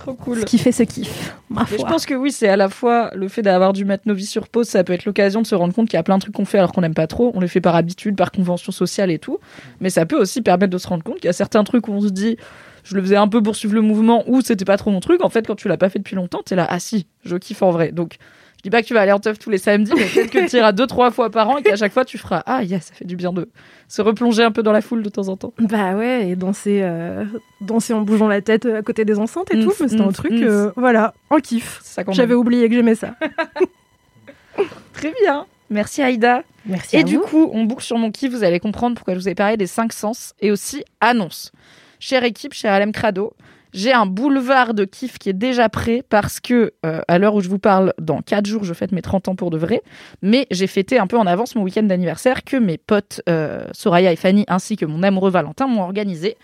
Trop 0.00 0.14
cool. 0.14 0.40
Ce 0.40 0.44
qui 0.46 0.56
fait 0.56 0.72
ce 0.72 0.82
kiff, 0.82 1.34
ma 1.50 1.66
Mais 1.70 1.76
je 1.76 1.84
pense 1.84 2.06
que 2.06 2.14
oui, 2.14 2.32
c'est 2.32 2.48
à 2.48 2.56
la 2.56 2.70
fois 2.70 3.10
le 3.14 3.28
fait 3.28 3.42
d'avoir 3.42 3.74
dû 3.74 3.84
mettre 3.84 4.04
nos 4.06 4.14
vies 4.14 4.24
sur 4.24 4.48
pause, 4.48 4.66
ça 4.66 4.82
peut 4.82 4.94
être 4.94 5.04
l'occasion 5.04 5.42
de 5.42 5.46
se 5.46 5.54
rendre 5.54 5.74
compte 5.74 5.90
qu'il 5.90 5.98
y 5.98 6.00
a 6.00 6.02
plein 6.02 6.16
de 6.16 6.22
trucs 6.22 6.34
qu'on 6.34 6.46
fait 6.46 6.56
alors 6.56 6.72
qu'on 6.72 6.80
n'aime 6.80 6.94
pas 6.94 7.06
trop. 7.06 7.32
On 7.34 7.40
les 7.40 7.48
fait 7.48 7.60
par 7.60 7.76
habitude, 7.76 8.16
par 8.16 8.32
convention 8.32 8.72
sociale 8.72 9.10
et 9.10 9.18
tout. 9.18 9.38
Mais 9.80 9.90
ça 9.90 10.06
peut 10.06 10.18
aussi 10.18 10.40
permettre 10.40 10.72
de 10.72 10.78
se 10.78 10.88
rendre 10.88 11.04
compte 11.04 11.16
qu'il 11.16 11.26
y 11.26 11.28
a 11.28 11.34
certains 11.34 11.64
trucs 11.64 11.86
où 11.86 11.92
on 11.92 12.00
se 12.00 12.08
dit, 12.08 12.38
je 12.82 12.94
le 12.94 13.02
faisais 13.02 13.16
un 13.16 13.28
peu 13.28 13.42
pour 13.42 13.56
suivre 13.56 13.74
le 13.74 13.82
mouvement 13.82 14.24
ou 14.26 14.40
c'était 14.40 14.64
pas 14.64 14.78
trop 14.78 14.90
mon 14.90 15.00
truc. 15.00 15.22
En 15.22 15.28
fait, 15.28 15.46
quand 15.46 15.54
tu 15.54 15.68
l'as 15.68 15.76
pas 15.76 15.90
fait 15.90 15.98
depuis 15.98 16.16
longtemps, 16.16 16.40
t'es 16.42 16.56
là, 16.56 16.66
ah 16.70 16.80
si, 16.80 17.06
je 17.26 17.36
kiffe 17.36 17.60
en 17.60 17.70
vrai. 17.70 17.92
Donc, 17.92 18.16
je 18.60 18.62
dis 18.62 18.68
pas 18.68 18.82
que 18.82 18.86
tu 18.86 18.92
vas 18.92 19.00
aller 19.00 19.12
en 19.12 19.18
teuf 19.18 19.38
tous 19.38 19.48
les 19.48 19.56
samedis, 19.56 19.90
mais 19.96 20.04
peut-être 20.04 20.30
que 20.30 20.46
tu 20.50 20.56
iras 20.58 20.72
deux, 20.72 20.86
trois 20.86 21.10
fois 21.10 21.30
par 21.30 21.48
an 21.48 21.56
et 21.56 21.62
qu'à 21.62 21.76
chaque 21.76 21.94
fois 21.94 22.04
tu 22.04 22.18
feras, 22.18 22.42
ah 22.44 22.62
yes, 22.62 22.88
ça 22.88 22.94
fait 22.94 23.06
du 23.06 23.16
bien 23.16 23.32
de 23.32 23.48
se 23.88 24.02
replonger 24.02 24.42
un 24.42 24.52
peu 24.52 24.62
dans 24.62 24.72
la 24.72 24.82
foule 24.82 25.02
de 25.02 25.08
temps 25.08 25.28
en 25.28 25.38
temps. 25.38 25.54
Bah 25.58 25.94
ouais, 25.94 26.28
et 26.28 26.36
danser, 26.36 26.80
euh, 26.82 27.24
danser 27.62 27.94
en 27.94 28.02
bougeant 28.02 28.28
la 28.28 28.42
tête 28.42 28.66
à 28.66 28.82
côté 28.82 29.06
des 29.06 29.18
enceintes 29.18 29.50
et 29.54 29.56
Mm, 29.56 29.64
tout, 29.64 29.72
mais 29.80 29.88
c'était 29.88 30.02
un 30.02 30.08
mm, 30.08 30.12
truc, 30.12 30.32
mm. 30.32 30.42
euh, 30.42 30.70
voilà, 30.76 31.14
en 31.30 31.38
kiff. 31.38 31.80
J'avais 32.10 32.34
oublié 32.34 32.68
que 32.68 32.74
j'aimais 32.74 32.94
ça. 32.96 33.14
Très 34.92 35.14
bien. 35.22 35.46
Merci 35.70 36.02
Aïda. 36.02 36.42
Merci 36.66 36.96
Et 36.96 36.98
à 37.00 37.02
du 37.02 37.16
vous. 37.16 37.22
coup, 37.22 37.50
on 37.54 37.64
boucle 37.64 37.82
sur 37.84 37.96
mon 37.96 38.10
kiff, 38.10 38.30
vous 38.30 38.44
allez 38.44 38.60
comprendre 38.60 38.94
pourquoi 38.96 39.14
je 39.14 39.20
vous 39.20 39.28
ai 39.30 39.34
parlé 39.34 39.56
des 39.56 39.66
cinq 39.66 39.92
sens 39.94 40.34
et 40.40 40.50
aussi 40.50 40.84
annonce. 41.00 41.52
Chère 41.98 42.24
équipe, 42.24 42.52
cher 42.52 42.72
Alem 42.74 42.92
Crado, 42.92 43.32
j'ai 43.72 43.92
un 43.92 44.06
boulevard 44.06 44.74
de 44.74 44.84
kiff 44.84 45.18
qui 45.18 45.28
est 45.28 45.34
déjà 45.34 45.68
prêt 45.68 46.02
parce 46.08 46.40
que, 46.40 46.72
euh, 46.84 47.00
à 47.08 47.18
l'heure 47.18 47.34
où 47.34 47.40
je 47.40 47.48
vous 47.48 47.58
parle, 47.58 47.92
dans 48.00 48.20
4 48.20 48.46
jours, 48.46 48.64
je 48.64 48.74
fête 48.74 48.92
mes 48.92 49.02
30 49.02 49.28
ans 49.28 49.34
pour 49.34 49.50
de 49.50 49.58
vrai. 49.58 49.82
Mais 50.22 50.46
j'ai 50.50 50.66
fêté 50.66 50.98
un 50.98 51.06
peu 51.06 51.18
en 51.18 51.26
avance 51.26 51.54
mon 51.54 51.62
week-end 51.62 51.82
d'anniversaire 51.82 52.44
que 52.44 52.56
mes 52.56 52.78
potes 52.78 53.22
euh, 53.28 53.64
Soraya 53.72 54.12
et 54.12 54.16
Fanny 54.16 54.44
ainsi 54.48 54.76
que 54.76 54.84
mon 54.86 55.02
amoureux 55.02 55.30
Valentin 55.30 55.66
m'ont 55.66 55.82
organisé. 55.82 56.36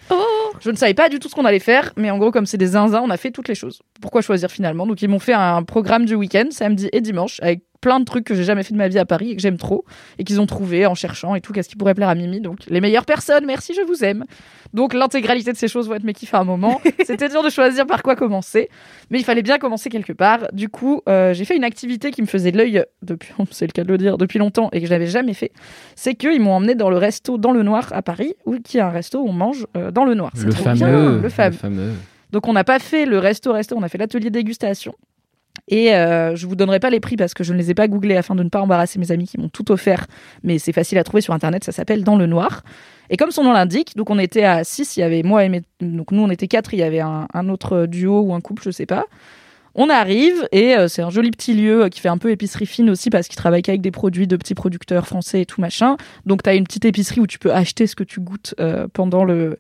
Je 0.60 0.70
ne 0.70 0.76
savais 0.76 0.94
pas 0.94 1.08
du 1.08 1.18
tout 1.18 1.28
ce 1.28 1.34
qu'on 1.34 1.44
allait 1.44 1.58
faire, 1.58 1.92
mais 1.96 2.10
en 2.10 2.18
gros, 2.18 2.30
comme 2.30 2.46
c'est 2.46 2.56
des 2.56 2.68
zinzins, 2.68 3.02
on 3.04 3.10
a 3.10 3.16
fait 3.16 3.30
toutes 3.30 3.48
les 3.48 3.54
choses. 3.54 3.80
Pourquoi 4.00 4.22
choisir 4.22 4.50
finalement? 4.50 4.86
Donc, 4.86 5.02
ils 5.02 5.08
m'ont 5.08 5.18
fait 5.18 5.34
un 5.34 5.62
programme 5.62 6.06
du 6.06 6.14
week-end, 6.14 6.46
samedi 6.50 6.88
et 6.92 7.00
dimanche, 7.00 7.40
avec 7.42 7.62
plein 7.86 8.00
de 8.00 8.04
trucs 8.04 8.24
que 8.24 8.34
j'ai 8.34 8.42
jamais 8.42 8.64
fait 8.64 8.72
de 8.74 8.78
ma 8.78 8.88
vie 8.88 8.98
à 8.98 9.04
Paris 9.04 9.30
et 9.30 9.36
que 9.36 9.40
j'aime 9.40 9.58
trop, 9.58 9.84
et 10.18 10.24
qu'ils 10.24 10.40
ont 10.40 10.46
trouvé 10.46 10.86
en 10.86 10.96
cherchant 10.96 11.36
et 11.36 11.40
tout, 11.40 11.52
qu'est-ce 11.52 11.68
qui 11.68 11.76
pourrait 11.76 11.94
plaire 11.94 12.08
à 12.08 12.16
Mimi. 12.16 12.40
Donc, 12.40 12.58
les 12.66 12.80
meilleures 12.80 13.04
personnes, 13.04 13.46
merci, 13.46 13.74
je 13.74 13.82
vous 13.82 14.02
aime. 14.02 14.24
Donc, 14.74 14.92
l'intégralité 14.92 15.52
de 15.52 15.56
ces 15.56 15.68
choses 15.68 15.88
vont 15.88 15.94
être 15.94 16.02
mes 16.02 16.12
kiffs 16.12 16.34
à 16.34 16.40
un 16.40 16.44
moment. 16.44 16.80
C'était 17.06 17.28
dur 17.28 17.44
de 17.44 17.48
choisir 17.48 17.86
par 17.86 18.02
quoi 18.02 18.16
commencer, 18.16 18.70
mais 19.10 19.20
il 19.20 19.24
fallait 19.24 19.42
bien 19.42 19.58
commencer 19.58 19.88
quelque 19.88 20.12
part. 20.12 20.48
Du 20.52 20.68
coup, 20.68 21.00
euh, 21.08 21.32
j'ai 21.32 21.44
fait 21.44 21.54
une 21.54 21.62
activité 21.62 22.10
qui 22.10 22.22
me 22.22 22.26
faisait 22.26 22.50
de 22.50 22.58
l'œil 22.58 22.82
depuis, 23.02 23.32
c'est 23.52 23.68
le 23.68 23.72
cas 23.72 23.84
de 23.84 23.88
le 23.88 23.98
dire, 23.98 24.18
depuis 24.18 24.40
longtemps 24.40 24.68
et 24.72 24.80
que 24.80 24.86
je 24.86 24.90
n'avais 24.90 25.06
jamais 25.06 25.34
fait. 25.34 25.52
C'est 25.94 26.16
qu'ils 26.16 26.40
m'ont 26.40 26.54
emmené 26.54 26.74
dans 26.74 26.90
le 26.90 26.96
resto 26.96 27.38
Dans 27.38 27.52
le 27.52 27.62
Noir 27.62 27.86
à 27.92 28.02
Paris, 28.02 28.34
où 28.46 28.56
qui 28.58 28.78
est 28.78 28.80
un 28.80 28.90
resto 28.90 29.20
où 29.20 29.28
on 29.28 29.32
mange 29.32 29.64
euh, 29.76 29.92
dans 29.92 30.04
le 30.04 30.14
noir. 30.14 30.32
C'est 30.34 30.46
Le 30.46 30.50
fameux, 30.50 30.74
bien, 30.74 31.22
le 31.22 31.28
fameux. 31.28 31.56
fameux. 31.56 31.92
Donc 32.32 32.48
on 32.48 32.52
n'a 32.52 32.64
pas 32.64 32.80
fait 32.80 33.06
le 33.06 33.20
resto 33.20 33.52
resto, 33.52 33.76
on 33.78 33.82
a 33.84 33.88
fait 33.88 33.98
l'atelier 33.98 34.30
dégustation. 34.30 34.92
Et 35.68 35.94
euh, 35.94 36.36
je 36.36 36.46
vous 36.46 36.56
donnerai 36.56 36.78
pas 36.78 36.90
les 36.90 37.00
prix 37.00 37.16
parce 37.16 37.34
que 37.34 37.42
je 37.42 37.52
ne 37.52 37.58
les 37.58 37.70
ai 37.70 37.74
pas 37.74 37.88
googlés 37.88 38.16
afin 38.16 38.34
de 38.34 38.42
ne 38.42 38.48
pas 38.48 38.60
embarrasser 38.60 38.98
mes 38.98 39.10
amis 39.10 39.26
qui 39.26 39.38
m'ont 39.38 39.48
tout 39.48 39.70
offert. 39.72 40.06
Mais 40.42 40.58
c'est 40.58 40.72
facile 40.72 40.98
à 40.98 41.04
trouver 41.04 41.20
sur 41.20 41.34
internet, 41.34 41.64
ça 41.64 41.72
s'appelle 41.72 42.04
Dans 42.04 42.16
le 42.16 42.26
Noir. 42.26 42.62
Et 43.10 43.16
comme 43.16 43.30
son 43.30 43.44
nom 43.44 43.52
l'indique, 43.52 43.96
donc 43.96 44.10
on 44.10 44.18
était 44.18 44.44
à 44.44 44.64
6, 44.64 44.96
il 44.96 45.00
y 45.00 45.02
avait 45.02 45.22
moi 45.22 45.44
et 45.44 45.48
mes... 45.48 45.62
Donc 45.80 46.12
nous 46.12 46.22
on 46.22 46.30
était 46.30 46.48
quatre, 46.48 46.74
il 46.74 46.80
y 46.80 46.82
avait 46.82 47.00
un, 47.00 47.28
un 47.32 47.48
autre 47.48 47.86
duo 47.86 48.20
ou 48.20 48.34
un 48.34 48.40
couple, 48.40 48.62
je 48.64 48.70
sais 48.70 48.86
pas. 48.86 49.06
On 49.78 49.90
arrive 49.90 50.48
et 50.52 50.74
euh, 50.74 50.88
c'est 50.88 51.02
un 51.02 51.10
joli 51.10 51.30
petit 51.30 51.52
lieu 51.52 51.84
euh, 51.84 51.88
qui 51.90 52.00
fait 52.00 52.08
un 52.08 52.16
peu 52.16 52.30
épicerie 52.30 52.64
fine 52.64 52.88
aussi 52.88 53.10
parce 53.10 53.28
qu'il 53.28 53.36
travaille 53.36 53.60
qu'avec 53.60 53.82
des 53.82 53.90
produits 53.90 54.26
de 54.26 54.36
petits 54.36 54.54
producteurs 54.54 55.06
français 55.06 55.42
et 55.42 55.46
tout 55.46 55.60
machin. 55.60 55.98
Donc 56.24 56.42
tu 56.42 56.48
as 56.48 56.54
une 56.54 56.64
petite 56.64 56.86
épicerie 56.86 57.20
où 57.20 57.26
tu 57.26 57.38
peux 57.38 57.52
acheter 57.52 57.86
ce 57.86 57.94
que 57.94 58.02
tu 58.02 58.20
goûtes 58.20 58.54
euh, 58.58 58.88
pendant 58.90 59.22
le 59.22 59.58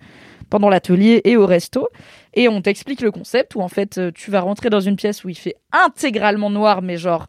pendant 0.50 0.68
l'atelier 0.68 1.20
et 1.24 1.36
au 1.36 1.46
resto. 1.46 1.88
Et 2.34 2.48
on 2.48 2.60
t'explique 2.62 3.00
le 3.00 3.10
concept 3.10 3.54
où 3.54 3.60
en 3.60 3.68
fait 3.68 3.98
euh, 3.98 4.10
tu 4.14 4.30
vas 4.30 4.40
rentrer 4.40 4.70
dans 4.70 4.80
une 4.80 4.96
pièce 4.96 5.24
où 5.24 5.28
il 5.28 5.36
fait 5.36 5.56
intégralement 5.72 6.50
noir, 6.50 6.82
mais 6.82 6.96
genre 6.96 7.26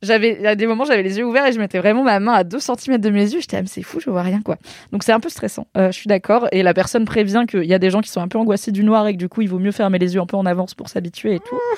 j'avais 0.00 0.46
à 0.46 0.54
des 0.54 0.66
moments 0.66 0.84
j'avais 0.84 1.02
les 1.02 1.18
yeux 1.18 1.24
ouverts 1.24 1.46
et 1.46 1.52
je 1.52 1.58
mettais 1.58 1.78
vraiment 1.78 2.04
ma 2.04 2.20
main 2.20 2.32
à 2.32 2.44
2 2.44 2.58
cm 2.58 2.98
de 2.98 3.10
mes 3.10 3.32
yeux. 3.32 3.40
J'étais 3.40 3.56
ah, 3.56 3.62
mais 3.62 3.68
c'est 3.68 3.82
fou, 3.82 3.98
je 4.00 4.10
vois 4.10 4.22
rien 4.22 4.40
quoi. 4.42 4.56
Donc 4.92 5.02
c'est 5.02 5.12
un 5.12 5.20
peu 5.20 5.28
stressant. 5.28 5.66
Euh, 5.76 5.90
je 5.90 5.98
suis 5.98 6.08
d'accord. 6.08 6.46
Et 6.52 6.62
la 6.62 6.72
personne 6.72 7.04
prévient 7.04 7.44
qu'il 7.48 7.64
y 7.64 7.74
a 7.74 7.78
des 7.78 7.90
gens 7.90 8.00
qui 8.00 8.10
sont 8.10 8.20
un 8.20 8.28
peu 8.28 8.38
angoissés 8.38 8.72
du 8.72 8.84
noir 8.84 9.06
et 9.08 9.14
que 9.14 9.18
du 9.18 9.28
coup 9.28 9.42
il 9.42 9.48
vaut 9.48 9.58
mieux 9.58 9.72
fermer 9.72 9.98
les 9.98 10.14
yeux 10.14 10.20
un 10.20 10.26
peu 10.26 10.36
en 10.36 10.46
avance 10.46 10.74
pour 10.74 10.88
s'habituer 10.88 11.34
et 11.34 11.40
tout. 11.40 11.58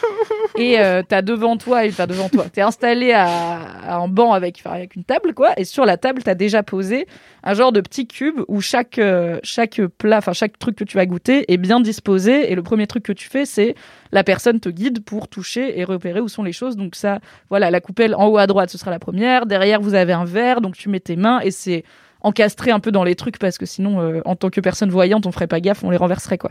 Et 0.58 0.80
euh, 0.80 1.02
t'as 1.06 1.22
devant 1.22 1.56
toi, 1.56 1.84
et 1.84 1.92
t'as 1.92 2.06
devant 2.06 2.28
toi, 2.28 2.44
t'es 2.52 2.60
installé 2.60 3.12
à, 3.12 3.60
à 3.86 3.96
un 3.96 4.08
banc 4.08 4.32
avec, 4.32 4.60
enfin, 4.62 4.74
avec 4.74 4.96
une 4.96 5.04
table, 5.04 5.32
quoi. 5.32 5.50
Et 5.56 5.64
sur 5.64 5.84
la 5.84 5.96
table, 5.96 6.22
t'as 6.24 6.34
déjà 6.34 6.62
posé 6.62 7.06
un 7.42 7.54
genre 7.54 7.72
de 7.72 7.80
petit 7.80 8.06
cube 8.06 8.40
où 8.48 8.60
chaque, 8.60 8.98
euh, 8.98 9.38
chaque 9.42 9.80
plat, 9.98 10.18
enfin 10.18 10.32
chaque 10.32 10.58
truc 10.58 10.76
que 10.76 10.84
tu 10.84 10.96
vas 10.96 11.06
goûter 11.06 11.50
est 11.52 11.56
bien 11.56 11.80
disposé. 11.80 12.50
Et 12.50 12.54
le 12.54 12.62
premier 12.62 12.86
truc 12.86 13.02
que 13.02 13.12
tu 13.12 13.28
fais, 13.28 13.46
c'est 13.46 13.74
la 14.12 14.24
personne 14.24 14.60
te 14.60 14.68
guide 14.68 15.04
pour 15.04 15.28
toucher 15.28 15.78
et 15.78 15.84
repérer 15.84 16.20
où 16.20 16.28
sont 16.28 16.42
les 16.42 16.52
choses. 16.52 16.76
Donc 16.76 16.94
ça, 16.94 17.20
voilà, 17.48 17.70
la 17.70 17.80
coupelle 17.80 18.14
en 18.14 18.26
haut 18.28 18.38
à 18.38 18.46
droite, 18.46 18.70
ce 18.70 18.78
sera 18.78 18.90
la 18.90 18.98
première. 18.98 19.46
Derrière, 19.46 19.80
vous 19.80 19.94
avez 19.94 20.12
un 20.12 20.24
verre, 20.24 20.60
donc 20.60 20.76
tu 20.76 20.88
mets 20.88 21.00
tes 21.00 21.16
mains 21.16 21.40
et 21.40 21.50
c'est 21.50 21.84
encastré 22.22 22.70
un 22.70 22.80
peu 22.80 22.92
dans 22.92 23.04
les 23.04 23.14
trucs 23.14 23.38
parce 23.38 23.58
que 23.58 23.66
sinon, 23.66 24.00
euh, 24.00 24.20
en 24.24 24.36
tant 24.36 24.50
que 24.50 24.60
personne 24.60 24.90
voyante, 24.90 25.26
on 25.26 25.32
ferait 25.32 25.46
pas 25.46 25.60
gaffe, 25.60 25.82
on 25.84 25.90
les 25.90 25.96
renverserait 25.96 26.38
quoi. 26.38 26.50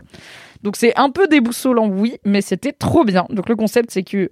Donc 0.62 0.76
c'est 0.76 0.96
un 0.98 1.10
peu 1.10 1.28
déboussolant, 1.28 1.86
oui, 1.88 2.16
mais 2.24 2.40
c'était 2.40 2.72
trop 2.72 3.04
bien. 3.04 3.26
Donc 3.30 3.48
le 3.48 3.56
concept, 3.56 3.90
c'est 3.90 4.02
que 4.02 4.30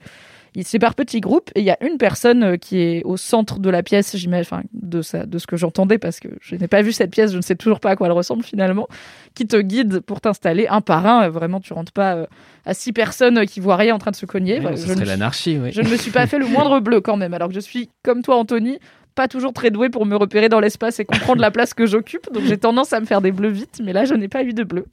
il- 0.55 0.65
c'est 0.65 0.79
par 0.79 0.95
petits 0.95 1.21
groupes 1.21 1.51
et 1.55 1.61
il 1.61 1.65
y 1.67 1.71
a 1.71 1.77
une 1.85 1.99
personne 1.99 2.43
euh, 2.43 2.57
qui 2.57 2.79
est 2.79 3.03
au 3.05 3.17
centre 3.17 3.59
de 3.59 3.71
la 3.71 3.83
pièce, 3.83 4.17
j'imagine, 4.17 4.43
enfin, 4.51 4.63
de, 4.73 5.03
ça, 5.03 5.27
de 5.27 5.39
ce 5.39 5.47
que 5.47 5.57
j'entendais 5.57 5.99
parce 5.99 6.21
que 6.21 6.29
je 6.41 6.55
n'ai 6.57 6.69
pas 6.69 6.83
vu 6.83 6.93
cette 6.93 7.11
pièce, 7.11 7.33
je 7.33 7.37
ne 7.37 7.43
sais 7.43 7.57
toujours 7.57 7.81
pas 7.81 7.91
à 7.91 7.97
quoi 7.97 8.07
elle 8.07 8.13
ressemble 8.13 8.43
finalement, 8.43 8.89
qui 9.35 9.47
te 9.47 9.57
guide 9.57 10.01
pour 10.01 10.21
t'installer 10.21 10.67
un 10.69 10.81
par 10.81 11.07
un. 11.07 11.25
Euh, 11.27 11.31
Vraiment, 11.31 11.61
tu 11.61 11.73
rentres 11.73 11.93
pas 11.93 12.15
euh, 12.17 12.27
à 12.65 12.75
six 12.75 12.93
personnes 12.93 13.45
qui 13.47 13.61
voient 13.61 13.77
rien 13.77 13.95
en 13.95 13.99
train 13.99 14.11
de 14.11 14.17
se 14.17 14.27
cogner. 14.27 14.61
Je 14.63 14.77
serait 14.77 14.97
suis- 14.97 15.05
l'anarchie, 15.05 15.59
oui. 15.63 15.71
Je 15.73 15.81
ne 15.83 15.89
me 15.89 15.97
suis 15.97 16.11
pas 16.11 16.27
fait 16.27 16.39
le 16.39 16.47
moindre 16.47 16.81
bleu 16.81 17.01
quand 17.01 17.17
même, 17.17 17.35
alors 17.35 17.49
que 17.49 17.55
je 17.55 17.61
suis 17.61 17.89
comme 18.03 18.23
toi, 18.23 18.37
Anthony. 18.37 18.79
Pas 19.15 19.27
toujours 19.27 19.53
très 19.53 19.71
douée 19.73 19.89
pour 19.89 20.07
me 20.07 20.15
repérer 20.15 20.49
dans 20.49 20.61
l'espace 20.61 21.01
et 21.01 21.05
comprendre 21.05 21.41
la 21.41 21.51
place 21.51 21.75
que 21.75 21.87
j'occupe, 21.87 22.33
donc 22.33 22.45
j'ai 22.45 22.57
tendance 22.57 22.93
à 22.93 23.01
me 23.01 23.05
faire 23.05 23.21
des 23.21 23.33
bleus 23.33 23.49
vite, 23.49 23.81
mais 23.85 23.93
là 23.93 24.05
je 24.05 24.15
n'ai 24.15 24.29
pas 24.29 24.45
eu 24.45 24.53
de 24.53 24.63
bleu. 24.63 24.87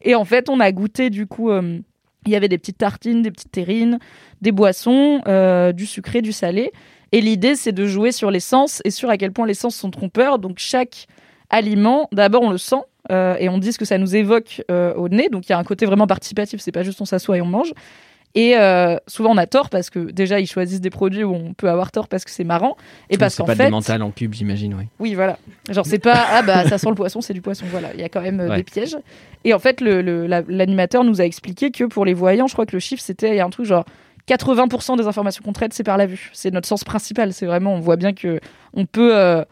Et 0.00 0.14
en 0.14 0.24
fait, 0.24 0.48
on 0.48 0.60
a 0.60 0.70
goûté 0.70 1.10
du 1.10 1.26
coup. 1.26 1.50
euh, 1.50 1.80
il 2.26 2.32
y 2.32 2.36
avait 2.36 2.48
des 2.48 2.58
petites 2.58 2.78
tartines, 2.78 3.22
des 3.22 3.30
petites 3.30 3.52
terrines, 3.52 3.98
des 4.42 4.52
boissons, 4.52 5.20
euh, 5.28 5.72
du 5.72 5.86
sucré, 5.86 6.22
du 6.22 6.32
salé. 6.32 6.72
Et 7.12 7.20
l'idée, 7.20 7.54
c'est 7.54 7.72
de 7.72 7.86
jouer 7.86 8.12
sur 8.12 8.30
les 8.30 8.40
sens 8.40 8.82
et 8.84 8.90
sur 8.90 9.10
à 9.10 9.16
quel 9.16 9.32
point 9.32 9.46
les 9.46 9.54
sens 9.54 9.76
sont 9.76 9.90
trompeurs. 9.90 10.38
Donc 10.38 10.58
chaque 10.58 11.06
aliment, 11.50 12.08
d'abord 12.12 12.42
on 12.42 12.50
le 12.50 12.58
sent 12.58 12.82
euh, 13.12 13.36
et 13.38 13.48
on 13.48 13.58
dit 13.58 13.72
ce 13.72 13.78
que 13.78 13.84
ça 13.84 13.98
nous 13.98 14.16
évoque 14.16 14.62
euh, 14.70 14.94
au 14.94 15.08
nez. 15.08 15.28
Donc 15.28 15.48
il 15.48 15.52
y 15.52 15.54
a 15.54 15.58
un 15.58 15.64
côté 15.64 15.86
vraiment 15.86 16.06
participatif. 16.06 16.60
C'est 16.60 16.72
pas 16.72 16.82
juste 16.82 17.00
on 17.00 17.04
s'assoit 17.04 17.36
et 17.36 17.40
on 17.40 17.46
mange. 17.46 17.72
Et 18.36 18.56
euh, 18.56 18.96
souvent 19.06 19.30
on 19.30 19.36
a 19.36 19.46
tort 19.46 19.70
parce 19.70 19.90
que 19.90 19.98
déjà 20.10 20.40
ils 20.40 20.46
choisissent 20.48 20.80
des 20.80 20.90
produits 20.90 21.22
où 21.22 21.32
on 21.34 21.54
peut 21.54 21.70
avoir 21.70 21.92
tort 21.92 22.08
parce 22.08 22.24
que 22.24 22.30
c'est 22.32 22.42
marrant 22.42 22.76
et 23.08 23.16
parce 23.16 23.34
c'est 23.34 23.42
qu'en 23.42 23.46
pas 23.46 23.54
fait 23.54 23.66
des 23.66 23.70
mentales 23.70 24.02
en 24.02 24.10
cube, 24.10 24.34
j'imagine, 24.34 24.74
oui. 24.74 24.84
oui, 24.98 25.14
voilà. 25.14 25.38
Genre, 25.70 25.86
c'est 25.86 26.00
pas, 26.00 26.26
ah 26.32 26.42
bah, 26.42 26.68
ça 26.68 26.76
sent 26.78 26.88
le 26.88 26.96
poisson, 26.96 27.20
c'est 27.20 27.32
du 27.34 27.40
poisson. 27.40 27.64
Voilà, 27.70 27.94
il 27.94 28.00
y 28.00 28.04
a 28.04 28.08
quand 28.08 28.22
même 28.22 28.40
euh, 28.40 28.48
Ouais. 28.48 28.56
des 28.56 28.64
pièges. 28.64 28.96
Et 29.44 29.54
en 29.54 29.58
fait, 29.60 29.80
le- 29.80 30.02
le- 30.02 30.26
la- 30.26 30.42
l'animateur 30.48 31.04
nous 31.04 31.20
a 31.20 31.24
expliqué 31.24 31.70
que 31.70 31.84
pour 31.84 32.04
les 32.04 32.14
voyants, 32.14 32.48
je 32.48 32.54
crois 32.54 32.66
que 32.66 32.74
le 32.74 32.80
chiffre, 32.80 33.02
c'était, 33.02 33.30
il 33.30 33.36
y 33.36 33.40
a 33.40 33.44
un 33.44 33.50
truc 33.50 33.66
genre 33.66 33.84
80% 34.28 34.96
des 34.96 35.06
informations 35.06 35.42
qu'on 35.44 35.52
traite, 35.52 35.72
c'est 35.74 35.84
par 35.84 35.96
la 35.96 36.06
vue. 36.06 36.30
C'est 36.32 36.50
notre 36.50 36.66
sens 36.66 36.82
principal. 36.82 37.32
C'est 37.32 37.46
vraiment, 37.46 37.74
on 37.74 37.80
voit 37.80 37.96
bien 37.96 38.12
que 38.14 38.40
on 38.72 38.84
peut. 38.86 39.14
euh, 39.16 39.44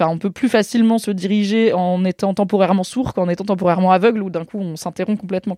On 0.00 0.18
peut 0.18 0.30
plus 0.30 0.48
facilement 0.48 0.98
se 0.98 1.10
diriger 1.10 1.72
en 1.72 2.04
étant 2.04 2.34
temporairement 2.34 2.84
sourd 2.84 3.12
qu'en 3.12 3.28
étant 3.28 3.44
temporairement 3.44 3.90
aveugle, 3.90 4.22
où 4.22 4.30
d'un 4.30 4.44
coup 4.44 4.58
on 4.58 4.76
s'interrompt 4.76 5.20
complètement. 5.20 5.56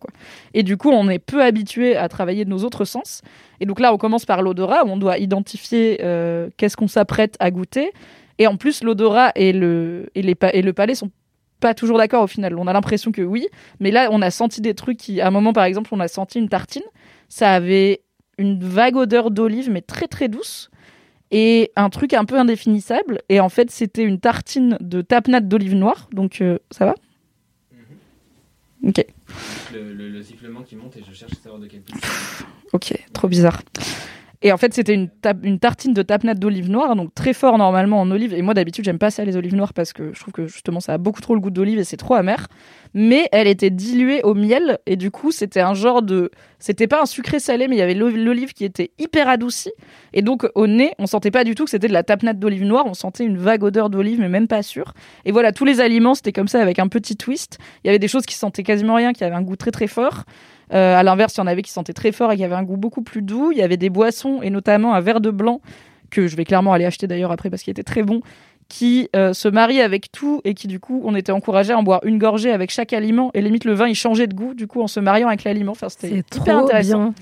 Et 0.54 0.62
du 0.62 0.76
coup, 0.76 0.90
on 0.90 1.08
est 1.08 1.18
peu 1.18 1.42
habitué 1.42 1.96
à 1.96 2.08
travailler 2.08 2.44
de 2.44 2.50
nos 2.50 2.64
autres 2.64 2.84
sens. 2.84 3.22
Et 3.60 3.66
donc 3.66 3.80
là, 3.80 3.92
on 3.92 3.98
commence 3.98 4.24
par 4.24 4.42
l'odorat, 4.42 4.84
on 4.86 4.96
doit 4.96 5.18
identifier 5.18 6.00
euh, 6.02 6.48
qu'est-ce 6.56 6.76
qu'on 6.76 6.88
s'apprête 6.88 7.36
à 7.40 7.50
goûter. 7.50 7.92
Et 8.38 8.46
en 8.46 8.56
plus, 8.56 8.82
l'odorat 8.82 9.32
et 9.34 9.52
le, 9.52 10.10
et, 10.14 10.22
les 10.22 10.34
et 10.52 10.62
le 10.62 10.72
palais 10.72 10.94
sont 10.94 11.10
pas 11.60 11.74
toujours 11.74 11.98
d'accord 11.98 12.24
au 12.24 12.26
final. 12.26 12.56
On 12.58 12.66
a 12.66 12.72
l'impression 12.72 13.12
que 13.12 13.22
oui, 13.22 13.46
mais 13.78 13.90
là, 13.90 14.08
on 14.10 14.22
a 14.22 14.30
senti 14.30 14.62
des 14.62 14.74
trucs 14.74 14.96
qui, 14.96 15.20
à 15.20 15.28
un 15.28 15.30
moment, 15.30 15.52
par 15.52 15.64
exemple, 15.64 15.90
on 15.92 16.00
a 16.00 16.08
senti 16.08 16.38
une 16.38 16.48
tartine. 16.48 16.82
Ça 17.28 17.52
avait 17.52 18.00
une 18.38 18.58
vague 18.58 18.96
odeur 18.96 19.30
d'olive, 19.30 19.70
mais 19.70 19.82
très 19.82 20.08
très 20.08 20.28
douce. 20.28 20.70
Et 21.30 21.70
un 21.76 21.90
truc 21.90 22.12
un 22.12 22.24
peu 22.24 22.38
indéfinissable. 22.38 23.22
Et 23.28 23.40
en 23.40 23.48
fait, 23.48 23.70
c'était 23.70 24.02
une 24.02 24.18
tartine 24.18 24.76
de 24.80 25.00
tapenade 25.00 25.48
d'olive 25.48 25.74
noire. 25.74 26.08
Donc, 26.12 26.40
euh, 26.40 26.58
ça 26.70 26.86
va 26.86 26.94
Ok. 28.86 29.04
Le, 29.72 30.22
sifflement 30.22 30.62
qui 30.62 30.76
monte 30.76 30.96
et 30.96 31.02
je 31.08 31.14
cherche 31.14 31.32
à 31.32 31.42
savoir 31.42 31.60
de 31.60 31.66
quel 31.66 31.82
Ok, 32.72 32.92
trop 33.12 33.28
bizarre. 33.28 33.62
Et 34.42 34.52
en 34.52 34.56
fait, 34.56 34.72
c'était 34.72 34.94
une, 34.94 35.10
ta- 35.10 35.34
une 35.42 35.58
tartine 35.58 35.92
de 35.92 36.00
tapenade 36.00 36.38
d'olive 36.38 36.70
noire, 36.70 36.96
donc 36.96 37.14
très 37.14 37.34
fort 37.34 37.58
normalement 37.58 38.00
en 38.00 38.10
olive. 38.10 38.32
Et 38.32 38.40
moi, 38.40 38.54
d'habitude, 38.54 38.86
j'aime 38.86 38.98
pas 38.98 39.10
ça 39.10 39.22
les 39.22 39.36
olives 39.36 39.54
noires 39.54 39.74
parce 39.74 39.92
que 39.92 40.14
je 40.14 40.20
trouve 40.20 40.32
que 40.32 40.46
justement, 40.46 40.80
ça 40.80 40.94
a 40.94 40.98
beaucoup 40.98 41.20
trop 41.20 41.34
le 41.34 41.40
goût 41.40 41.50
d'olive 41.50 41.78
et 41.78 41.84
c'est 41.84 41.98
trop 41.98 42.14
amer. 42.14 42.46
Mais 42.94 43.28
elle 43.32 43.46
était 43.46 43.68
diluée 43.68 44.22
au 44.22 44.32
miel 44.32 44.78
et 44.86 44.96
du 44.96 45.10
coup, 45.10 45.30
c'était 45.30 45.60
un 45.60 45.74
genre 45.74 46.00
de. 46.00 46.30
C'était 46.58 46.86
pas 46.86 47.02
un 47.02 47.06
sucré 47.06 47.38
salé, 47.38 47.68
mais 47.68 47.76
il 47.76 47.78
y 47.80 47.82
avait 47.82 47.94
l'o- 47.94 48.08
l'olive 48.08 48.54
qui 48.54 48.64
était 48.64 48.92
hyper 48.98 49.28
adoucie. 49.28 49.72
Et 50.14 50.22
donc, 50.22 50.46
au 50.54 50.66
nez, 50.66 50.92
on 50.98 51.06
sentait 51.06 51.30
pas 51.30 51.44
du 51.44 51.54
tout 51.54 51.64
que 51.64 51.70
c'était 51.70 51.88
de 51.88 51.92
la 51.92 52.02
tapenade 52.02 52.38
d'olive 52.38 52.64
noire. 52.64 52.84
On 52.86 52.94
sentait 52.94 53.24
une 53.24 53.36
vague 53.36 53.62
odeur 53.62 53.90
d'olive, 53.90 54.20
mais 54.20 54.30
même 54.30 54.48
pas 54.48 54.62
sûr. 54.62 54.94
Et 55.26 55.32
voilà, 55.32 55.52
tous 55.52 55.66
les 55.66 55.80
aliments, 55.80 56.14
c'était 56.14 56.32
comme 56.32 56.48
ça 56.48 56.62
avec 56.62 56.78
un 56.78 56.88
petit 56.88 57.16
twist. 57.16 57.58
Il 57.84 57.88
y 57.88 57.90
avait 57.90 57.98
des 57.98 58.08
choses 58.08 58.24
qui 58.24 58.34
sentaient 58.36 58.62
quasiment 58.62 58.94
rien, 58.94 59.12
qui 59.12 59.22
avaient 59.22 59.34
un 59.36 59.42
goût 59.42 59.56
très 59.56 59.70
très 59.70 59.86
fort. 59.86 60.24
Euh, 60.72 60.96
à 60.96 61.02
l'inverse, 61.02 61.34
il 61.36 61.38
y 61.38 61.40
en 61.42 61.46
avait 61.46 61.62
qui 61.62 61.72
sentaient 61.72 61.92
très 61.92 62.12
fort 62.12 62.32
et 62.32 62.36
qui 62.36 62.44
avaient 62.44 62.54
un 62.54 62.62
goût 62.62 62.76
beaucoup 62.76 63.02
plus 63.02 63.22
doux. 63.22 63.50
Il 63.52 63.58
y 63.58 63.62
avait 63.62 63.76
des 63.76 63.90
boissons 63.90 64.40
et 64.42 64.50
notamment 64.50 64.94
un 64.94 65.00
verre 65.00 65.20
de 65.20 65.30
blanc 65.30 65.60
que 66.10 66.26
je 66.26 66.36
vais 66.36 66.44
clairement 66.44 66.72
aller 66.72 66.84
acheter 66.84 67.06
d'ailleurs 67.06 67.32
après 67.32 67.50
parce 67.50 67.62
qu'il 67.62 67.70
était 67.70 67.82
très 67.82 68.02
bon, 68.02 68.20
qui 68.68 69.08
euh, 69.14 69.32
se 69.32 69.48
marie 69.48 69.80
avec 69.80 70.10
tout 70.12 70.40
et 70.44 70.54
qui 70.54 70.66
du 70.66 70.80
coup 70.80 71.02
on 71.04 71.14
était 71.14 71.32
encouragé 71.32 71.72
à 71.72 71.78
en 71.78 71.82
boire 71.82 72.00
une 72.04 72.18
gorgée 72.18 72.52
avec 72.52 72.70
chaque 72.70 72.92
aliment 72.92 73.30
et 73.34 73.42
limite 73.42 73.64
le 73.64 73.74
vin 73.74 73.86
il 73.86 73.94
changeait 73.94 74.26
de 74.26 74.34
goût 74.34 74.54
du 74.54 74.66
coup 74.66 74.80
en 74.80 74.86
se 74.86 75.00
mariant 75.00 75.28
avec 75.28 75.44
l'aliment. 75.44 75.72
Enfin, 75.72 75.88
c'était 75.88 76.18
hyper 76.18 76.30
trop 76.30 76.64
intéressant. 76.64 76.98
bien. 76.98 77.14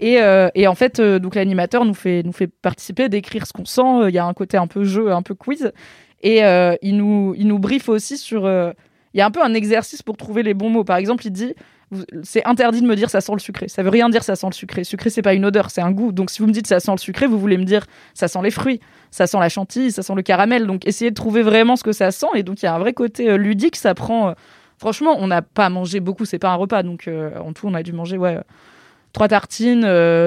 Et, 0.00 0.20
euh, 0.22 0.48
et 0.54 0.66
en 0.66 0.74
fait, 0.74 0.98
euh, 0.98 1.18
donc 1.18 1.34
l'animateur 1.34 1.84
nous 1.84 1.94
fait, 1.94 2.22
nous 2.22 2.32
fait 2.32 2.46
participer, 2.46 3.08
décrire 3.08 3.46
ce 3.46 3.52
qu'on 3.52 3.66
sent. 3.66 3.82
Euh, 3.82 4.08
Il 4.08 4.14
y 4.14 4.18
a 4.18 4.24
un 4.24 4.32
côté 4.32 4.56
un 4.56 4.66
peu 4.66 4.82
jeu, 4.82 5.12
un 5.12 5.22
peu 5.22 5.34
quiz. 5.34 5.72
Et 6.22 6.42
euh, 6.42 6.74
il, 6.82 6.96
nous, 6.96 7.34
il 7.36 7.46
nous 7.46 7.58
briefe 7.58 7.88
aussi 7.88 8.16
sur. 8.18 8.48
Il 9.12 9.18
y 9.18 9.20
a 9.20 9.26
un 9.26 9.30
peu 9.30 9.42
un 9.42 9.54
exercice 9.54 10.02
pour 10.02 10.16
trouver 10.16 10.42
les 10.42 10.54
bons 10.54 10.70
mots. 10.70 10.84
Par 10.84 10.96
exemple, 10.96 11.26
il 11.26 11.30
dit 11.32 11.54
c'est 12.22 12.46
interdit 12.46 12.80
de 12.80 12.86
me 12.86 12.94
dire 12.94 13.10
ça 13.10 13.20
sent 13.20 13.32
le 13.32 13.38
sucré. 13.40 13.68
Ça 13.68 13.82
veut 13.82 13.88
rien 13.88 14.08
dire 14.08 14.22
ça 14.22 14.36
sent 14.36 14.46
le 14.46 14.54
sucré. 14.54 14.84
Sucré, 14.84 15.10
c'est 15.10 15.22
pas 15.22 15.34
une 15.34 15.44
odeur, 15.44 15.70
c'est 15.70 15.80
un 15.80 15.90
goût. 15.90 16.12
Donc 16.12 16.30
si 16.30 16.40
vous 16.40 16.46
me 16.46 16.52
dites 16.52 16.66
ça 16.66 16.78
sent 16.78 16.92
le 16.92 16.98
sucré, 16.98 17.26
vous 17.26 17.38
voulez 17.38 17.58
me 17.58 17.64
dire 17.64 17.86
ça 18.14 18.28
sent 18.28 18.38
les 18.42 18.50
fruits, 18.50 18.80
ça 19.10 19.26
sent 19.26 19.38
la 19.38 19.48
chantilly, 19.48 19.90
ça 19.90 20.02
sent 20.02 20.14
le 20.14 20.22
caramel. 20.22 20.66
Donc 20.66 20.86
essayez 20.86 21.10
de 21.10 21.16
trouver 21.16 21.42
vraiment 21.42 21.76
ce 21.76 21.82
que 21.82 21.92
ça 21.92 22.10
sent. 22.10 22.28
Et 22.34 22.42
donc 22.42 22.62
il 22.62 22.66
y 22.66 22.68
a 22.68 22.74
un 22.74 22.78
vrai 22.78 22.92
côté 22.92 23.30
euh, 23.30 23.36
ludique. 23.36 23.76
Ça 23.76 23.94
prend. 23.94 24.30
euh, 24.30 24.32
franchement, 24.78 25.16
on 25.18 25.26
n'a 25.26 25.42
pas 25.42 25.68
mangé 25.68 26.00
beaucoup. 26.00 26.24
C'est 26.24 26.38
pas 26.38 26.50
un 26.50 26.54
repas. 26.56 26.82
Donc 26.82 27.08
euh, 27.08 27.36
en 27.40 27.52
tout, 27.52 27.66
on 27.66 27.74
a 27.74 27.82
dû 27.82 27.92
manger 27.92 28.18
ouais 28.18 28.38
trois 29.12 29.26
tartines, 29.26 29.82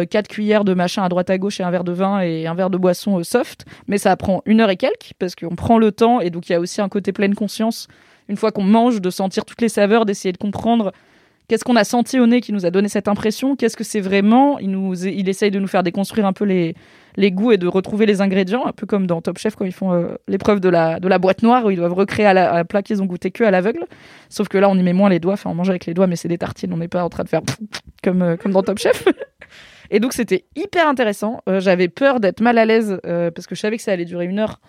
quatre 0.09 0.28
cuillères 0.28 0.66
de 0.66 0.74
machin 0.74 1.03
à 1.03 1.09
droite 1.09 1.30
à 1.30 1.38
gauche 1.38 1.61
et 1.61 1.64
un 1.64 1.72
verre 1.72 1.86
de 1.86 1.93
vin 1.93 2.20
et 2.20 2.47
un 2.47 2.53
verre 2.53 2.70
de 2.70 2.78
boisson 2.78 3.24
soft. 3.24 3.64
Mais 3.88 3.97
ça 3.97 4.18
prend 4.18 4.41
une 4.45 4.59
heure 4.59 4.70
et 4.70 4.76
quelques 4.76 5.14
parce 5.20 5.36
qu'on 5.36 5.55
prend 5.55 5.78
le 5.78 5.93
temps 5.93 6.20
et 6.20 6.30
donc 6.30 6.49
il 6.49 6.51
y 6.51 6.55
a 6.55 6.59
aussi 6.59 6.82
un 6.82 6.89
côté 6.89 7.14
pleine 7.14 7.34
conscience 7.34 7.88
une 8.28 8.36
fois 8.36 8.51
qu'on 8.51 8.64
mange 8.64 8.99
de 8.99 9.09
sentir 9.09 9.45
toutes 9.45 9.61
les 9.61 9.70
saveurs, 9.70 10.05
d'essayer 10.05 10.34
de 10.34 10.38
comprendre 10.38 10.91
qu'est-ce 11.47 11.63
qu'on 11.63 11.75
a 11.75 11.83
senti 11.83 12.19
au 12.19 12.27
nez 12.27 12.41
qui 12.41 12.53
nous 12.53 12.65
a 12.65 12.71
donné 12.71 12.87
cette 12.87 13.07
impression, 13.07 13.55
qu'est-ce 13.55 13.77
que 13.77 13.83
c'est 13.83 13.99
vraiment? 14.01 14.59
Il, 14.59 14.71
nous, 14.71 14.93
il 15.05 15.27
essaye 15.29 15.51
de 15.51 15.59
nous 15.59 15.67
faire 15.67 15.83
déconstruire 15.83 16.25
un 16.25 16.33
peu 16.33 16.45
les, 16.45 16.75
les 17.15 17.31
goûts 17.31 17.51
et 17.51 17.57
de 17.57 17.67
retrouver 17.67 18.05
les 18.05 18.21
ingrédients, 18.21 18.65
un 18.65 18.71
peu 18.71 18.85
comme 18.85 19.07
dans 19.07 19.21
Top 19.21 19.37
Chef 19.37 19.55
quand 19.55 19.65
ils 19.65 19.73
font 19.73 19.93
euh, 19.93 20.15
l'épreuve 20.27 20.59
de 20.59 20.69
la, 20.69 20.99
de 20.99 21.07
la 21.07 21.19
boîte 21.19 21.43
noire 21.43 21.65
où 21.65 21.71
ils 21.71 21.77
doivent 21.77 21.93
recréer 21.93 22.25
à 22.25 22.33
la, 22.33 22.53
à 22.53 22.59
un 22.59 22.65
plat 22.65 22.81
qu'ils 22.81 23.01
ont 23.01 23.05
goûté 23.05 23.31
que 23.31 23.43
à 23.43 23.51
l'aveugle. 23.51 23.85
Sauf 24.29 24.47
que 24.47 24.57
là, 24.57 24.69
on 24.69 24.75
y 24.75 24.83
met 24.83 24.93
moins 24.93 25.09
les 25.09 25.19
doigts, 25.19 25.33
enfin 25.33 25.49
on 25.49 25.55
mange 25.55 25.69
avec 25.69 25.85
les 25.85 25.93
doigts, 25.93 26.07
mais 26.07 26.15
c'est 26.15 26.27
des 26.27 26.37
tartines, 26.37 26.73
on 26.73 26.77
n'est 26.77 26.87
pas 26.87 27.03
en 27.03 27.09
train 27.09 27.23
de 27.23 27.29
faire 27.29 27.41
comme, 28.03 28.21
euh, 28.21 28.37
comme 28.37 28.51
dans 28.51 28.63
Top 28.63 28.79
Chef. 28.79 29.07
Et 29.91 29.99
donc 29.99 30.13
c'était 30.13 30.45
hyper 30.55 30.87
intéressant. 30.87 31.41
Euh, 31.47 31.59
J'avais 31.59 31.87
peur 31.87 32.19
d'être 32.19 32.41
mal 32.41 32.57
à 32.57 32.65
l'aise 32.65 32.99
parce 33.03 33.45
que 33.45 33.53
je 33.53 33.59
savais 33.59 33.77
que 33.77 33.83
ça 33.83 33.91
allait 33.91 34.05
durer 34.05 34.25
une 34.25 34.39
heure 34.39 34.59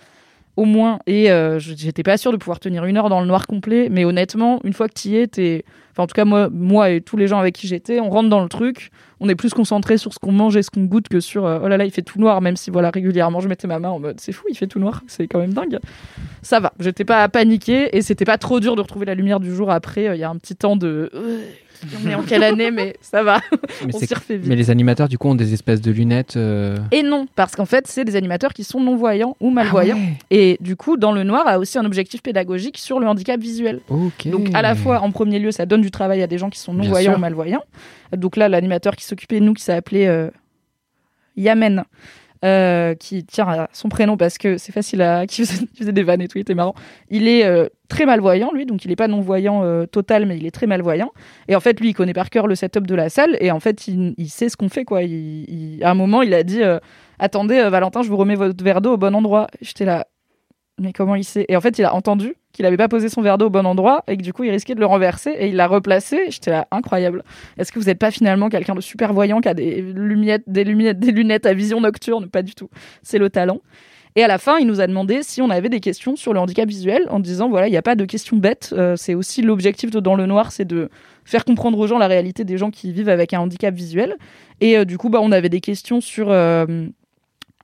au 0.56 0.64
moins 0.64 1.00
et 1.06 1.30
euh, 1.30 1.58
j'étais 1.58 2.02
pas 2.02 2.16
sûre 2.16 2.32
de 2.32 2.36
pouvoir 2.36 2.60
tenir 2.60 2.84
une 2.84 2.96
heure 2.96 3.08
dans 3.08 3.20
le 3.20 3.26
noir 3.26 3.46
complet. 3.46 3.88
Mais 3.90 4.04
honnêtement, 4.04 4.60
une 4.64 4.72
fois 4.72 4.88
que 4.88 4.94
tu 4.94 5.08
y 5.08 5.16
es. 5.16 5.64
Enfin, 5.92 6.02
en 6.02 6.06
tout 6.08 6.14
cas, 6.14 6.24
moi, 6.24 6.48
moi 6.50 6.90
et 6.90 7.00
tous 7.00 7.16
les 7.16 7.28
gens 7.28 7.38
avec 7.38 7.54
qui 7.54 7.68
j'étais, 7.68 8.00
on 8.00 8.10
rentre 8.10 8.28
dans 8.28 8.42
le 8.42 8.48
truc. 8.48 8.90
On 9.20 9.28
est 9.28 9.36
plus 9.36 9.54
concentré 9.54 9.96
sur 9.96 10.12
ce 10.12 10.18
qu'on 10.18 10.32
mange 10.32 10.56
et 10.56 10.62
ce 10.62 10.70
qu'on 10.70 10.84
goûte 10.84 11.08
que 11.08 11.20
sur 11.20 11.46
euh, 11.46 11.60
oh 11.62 11.68
là 11.68 11.76
là, 11.76 11.84
il 11.84 11.92
fait 11.92 12.02
tout 12.02 12.18
noir, 12.18 12.40
même 12.40 12.56
si 12.56 12.70
voilà, 12.70 12.90
régulièrement, 12.90 13.40
je 13.40 13.48
mettais 13.48 13.68
ma 13.68 13.78
main 13.78 13.90
en 13.90 14.00
mode 14.00 14.20
c'est 14.20 14.32
fou, 14.32 14.44
il 14.50 14.56
fait 14.56 14.66
tout 14.66 14.80
noir, 14.80 15.02
c'est 15.06 15.28
quand 15.28 15.38
même 15.38 15.54
dingue. 15.54 15.78
Ça 16.42 16.58
va, 16.60 16.72
j'étais 16.80 17.04
pas 17.04 17.26
paniquée 17.28 17.96
et 17.96 18.02
c'était 18.02 18.24
pas 18.24 18.38
trop 18.38 18.58
dur 18.60 18.74
de 18.74 18.80
retrouver 18.80 19.06
la 19.06 19.14
lumière 19.14 19.38
du 19.40 19.54
jour 19.54 19.70
après. 19.70 20.08
euh, 20.08 20.16
Il 20.16 20.20
y 20.20 20.24
a 20.24 20.30
un 20.30 20.36
petit 20.36 20.56
temps 20.56 20.76
de. 20.76 21.10
On 22.04 22.08
est 22.08 22.14
en 22.14 22.22
quelle 22.22 22.42
année, 22.42 22.70
mais 22.70 22.96
ça 23.00 23.22
va. 23.22 23.40
Mais, 23.84 23.94
on 23.94 23.98
s'y 23.98 24.14
refait 24.14 24.36
vite. 24.36 24.48
mais 24.48 24.56
les 24.56 24.70
animateurs, 24.70 25.08
du 25.08 25.18
coup, 25.18 25.28
ont 25.28 25.34
des 25.34 25.52
espèces 25.52 25.80
de 25.80 25.90
lunettes. 25.90 26.36
euh, 26.36 26.78
Et 26.92 27.02
non, 27.02 27.26
parce 27.34 27.54
qu'en 27.56 27.64
fait, 27.66 27.86
c'est 27.86 28.04
des 28.04 28.16
animateurs 28.16 28.52
qui 28.52 28.64
sont 28.64 28.80
non-voyants 28.80 29.36
ou 29.40 29.48
Ah 29.48 29.54
malvoyants. 29.54 29.98
Et 30.30 30.56
du 30.60 30.76
coup, 30.76 30.96
dans 30.96 31.12
le 31.12 31.22
noir, 31.24 31.46
a 31.46 31.58
aussi 31.58 31.78
un 31.78 31.84
objectif 31.84 32.22
pédagogique 32.22 32.78
sur 32.78 33.00
le 33.00 33.06
handicap 33.06 33.40
visuel. 33.40 33.80
Donc, 34.26 34.48
à 34.54 34.62
la 34.62 34.74
fois, 34.74 35.00
en 35.00 35.10
premier 35.10 35.38
lieu, 35.38 35.50
ça 35.50 35.66
donne 35.66 35.80
du 35.82 35.90
travail 35.90 36.22
à 36.22 36.26
des 36.26 36.38
gens 36.38 36.50
qui 36.50 36.58
sont 36.58 36.72
non-voyants 36.74 37.16
ou 37.16 37.18
malvoyants. 37.18 37.62
Donc 38.16 38.36
là, 38.36 38.48
l'animateur 38.48 38.94
qui 38.96 39.04
s'occupait 39.04 39.40
de 39.40 39.44
nous, 39.44 39.54
qui 39.54 39.62
s'appelait 39.62 40.06
euh, 40.06 40.30
Yamen, 41.36 41.84
euh, 42.44 42.94
qui 42.94 43.24
tient 43.24 43.48
à 43.48 43.68
son 43.72 43.88
prénom 43.88 44.18
parce 44.18 44.36
que 44.36 44.58
c'est 44.58 44.72
facile 44.72 45.00
à. 45.00 45.26
qui 45.28 45.46
faisait, 45.46 45.92
des 45.92 46.02
vannes 46.02 46.20
et 46.20 46.28
tout, 46.28 46.38
il 46.38 46.42
était 46.42 46.54
marrant. 46.54 46.74
Il 47.08 47.26
est 47.26 47.46
euh, 47.46 47.68
très 47.88 48.04
malvoyant, 48.04 48.52
lui, 48.52 48.66
donc 48.66 48.84
il 48.84 48.88
n'est 48.88 48.96
pas 48.96 49.08
non-voyant 49.08 49.62
euh, 49.64 49.86
total, 49.86 50.26
mais 50.26 50.36
il 50.36 50.44
est 50.44 50.50
très 50.50 50.66
malvoyant. 50.66 51.12
Et 51.48 51.56
en 51.56 51.60
fait, 51.60 51.80
lui, 51.80 51.90
il 51.90 51.94
connaît 51.94 52.12
par 52.12 52.28
cœur 52.28 52.46
le 52.46 52.54
setup 52.54 52.86
de 52.86 52.94
la 52.94 53.08
salle 53.08 53.36
et 53.40 53.50
en 53.50 53.60
fait, 53.60 53.88
il, 53.88 54.28
sait 54.28 54.48
ce 54.48 54.56
qu'on 54.56 54.68
fait, 54.68 54.84
quoi. 54.84 55.00
À 55.00 55.90
un 55.90 55.94
moment, 55.94 56.22
il 56.22 56.34
a 56.34 56.42
dit 56.42 56.60
Attendez, 57.18 57.62
Valentin, 57.70 58.02
je 58.02 58.08
vous 58.08 58.16
remets 58.16 58.34
votre 58.34 58.62
verre 58.62 58.80
d'eau 58.80 58.94
au 58.94 58.96
bon 58.96 59.14
endroit. 59.14 59.46
J'étais 59.60 59.84
là. 59.84 60.06
Mais 60.80 60.92
comment 60.92 61.14
il 61.14 61.24
sait 61.24 61.46
Et 61.48 61.56
en 61.56 61.60
fait, 61.60 61.78
il 61.78 61.84
a 61.84 61.94
entendu 61.94 62.34
qu'il 62.52 62.66
avait 62.66 62.76
pas 62.76 62.88
posé 62.88 63.08
son 63.08 63.22
verre 63.22 63.38
d'eau 63.38 63.46
au 63.46 63.50
bon 63.50 63.66
endroit 63.66 64.02
et 64.08 64.16
que 64.16 64.22
du 64.22 64.32
coup, 64.32 64.44
il 64.44 64.50
risquait 64.50 64.74
de 64.74 64.80
le 64.80 64.86
renverser 64.86 65.30
et 65.30 65.48
il 65.48 65.56
l'a 65.56 65.66
replacé. 65.66 66.24
J'étais 66.30 66.50
là, 66.50 66.66
incroyable. 66.70 67.24
Est-ce 67.58 67.72
que 67.72 67.78
vous 67.78 67.86
n'êtes 67.86 67.98
pas 67.98 68.10
finalement 68.10 68.48
quelqu'un 68.48 68.74
de 68.74 68.80
super 68.80 69.12
voyant 69.12 69.40
qui 69.40 69.48
a 69.48 69.54
des 69.54 69.80
lunettes, 69.82 70.44
des 70.46 70.64
des 70.64 71.12
lunettes 71.12 71.46
à 71.46 71.54
vision 71.54 71.80
nocturne? 71.80 72.28
Pas 72.28 72.42
du 72.42 72.54
tout. 72.54 72.70
C'est 73.02 73.18
le 73.18 73.30
talent. 73.30 73.60
Et 74.16 74.22
à 74.22 74.28
la 74.28 74.38
fin, 74.38 74.58
il 74.58 74.66
nous 74.68 74.80
a 74.80 74.86
demandé 74.86 75.24
si 75.24 75.42
on 75.42 75.50
avait 75.50 75.68
des 75.68 75.80
questions 75.80 76.14
sur 76.14 76.32
le 76.32 76.38
handicap 76.38 76.68
visuel 76.68 77.06
en 77.10 77.18
disant 77.18 77.48
voilà, 77.48 77.66
il 77.66 77.72
n'y 77.72 77.76
a 77.76 77.82
pas 77.82 77.96
de 77.96 78.04
questions 78.04 78.36
bêtes. 78.36 78.72
Euh, 78.72 78.94
c'est 78.94 79.14
aussi 79.14 79.42
l'objectif 79.42 79.90
de 79.90 79.98
Dans 79.98 80.14
le 80.14 80.26
Noir, 80.26 80.52
c'est 80.52 80.64
de 80.64 80.88
faire 81.24 81.44
comprendre 81.44 81.78
aux 81.78 81.88
gens 81.88 81.98
la 81.98 82.06
réalité 82.06 82.44
des 82.44 82.56
gens 82.56 82.70
qui 82.70 82.92
vivent 82.92 83.08
avec 83.08 83.34
un 83.34 83.40
handicap 83.40 83.74
visuel. 83.74 84.16
Et 84.60 84.78
euh, 84.78 84.84
du 84.84 84.98
coup, 84.98 85.08
bah, 85.08 85.18
on 85.20 85.32
avait 85.32 85.48
des 85.48 85.60
questions 85.60 86.00
sur. 86.00 86.30
euh, 86.30 86.86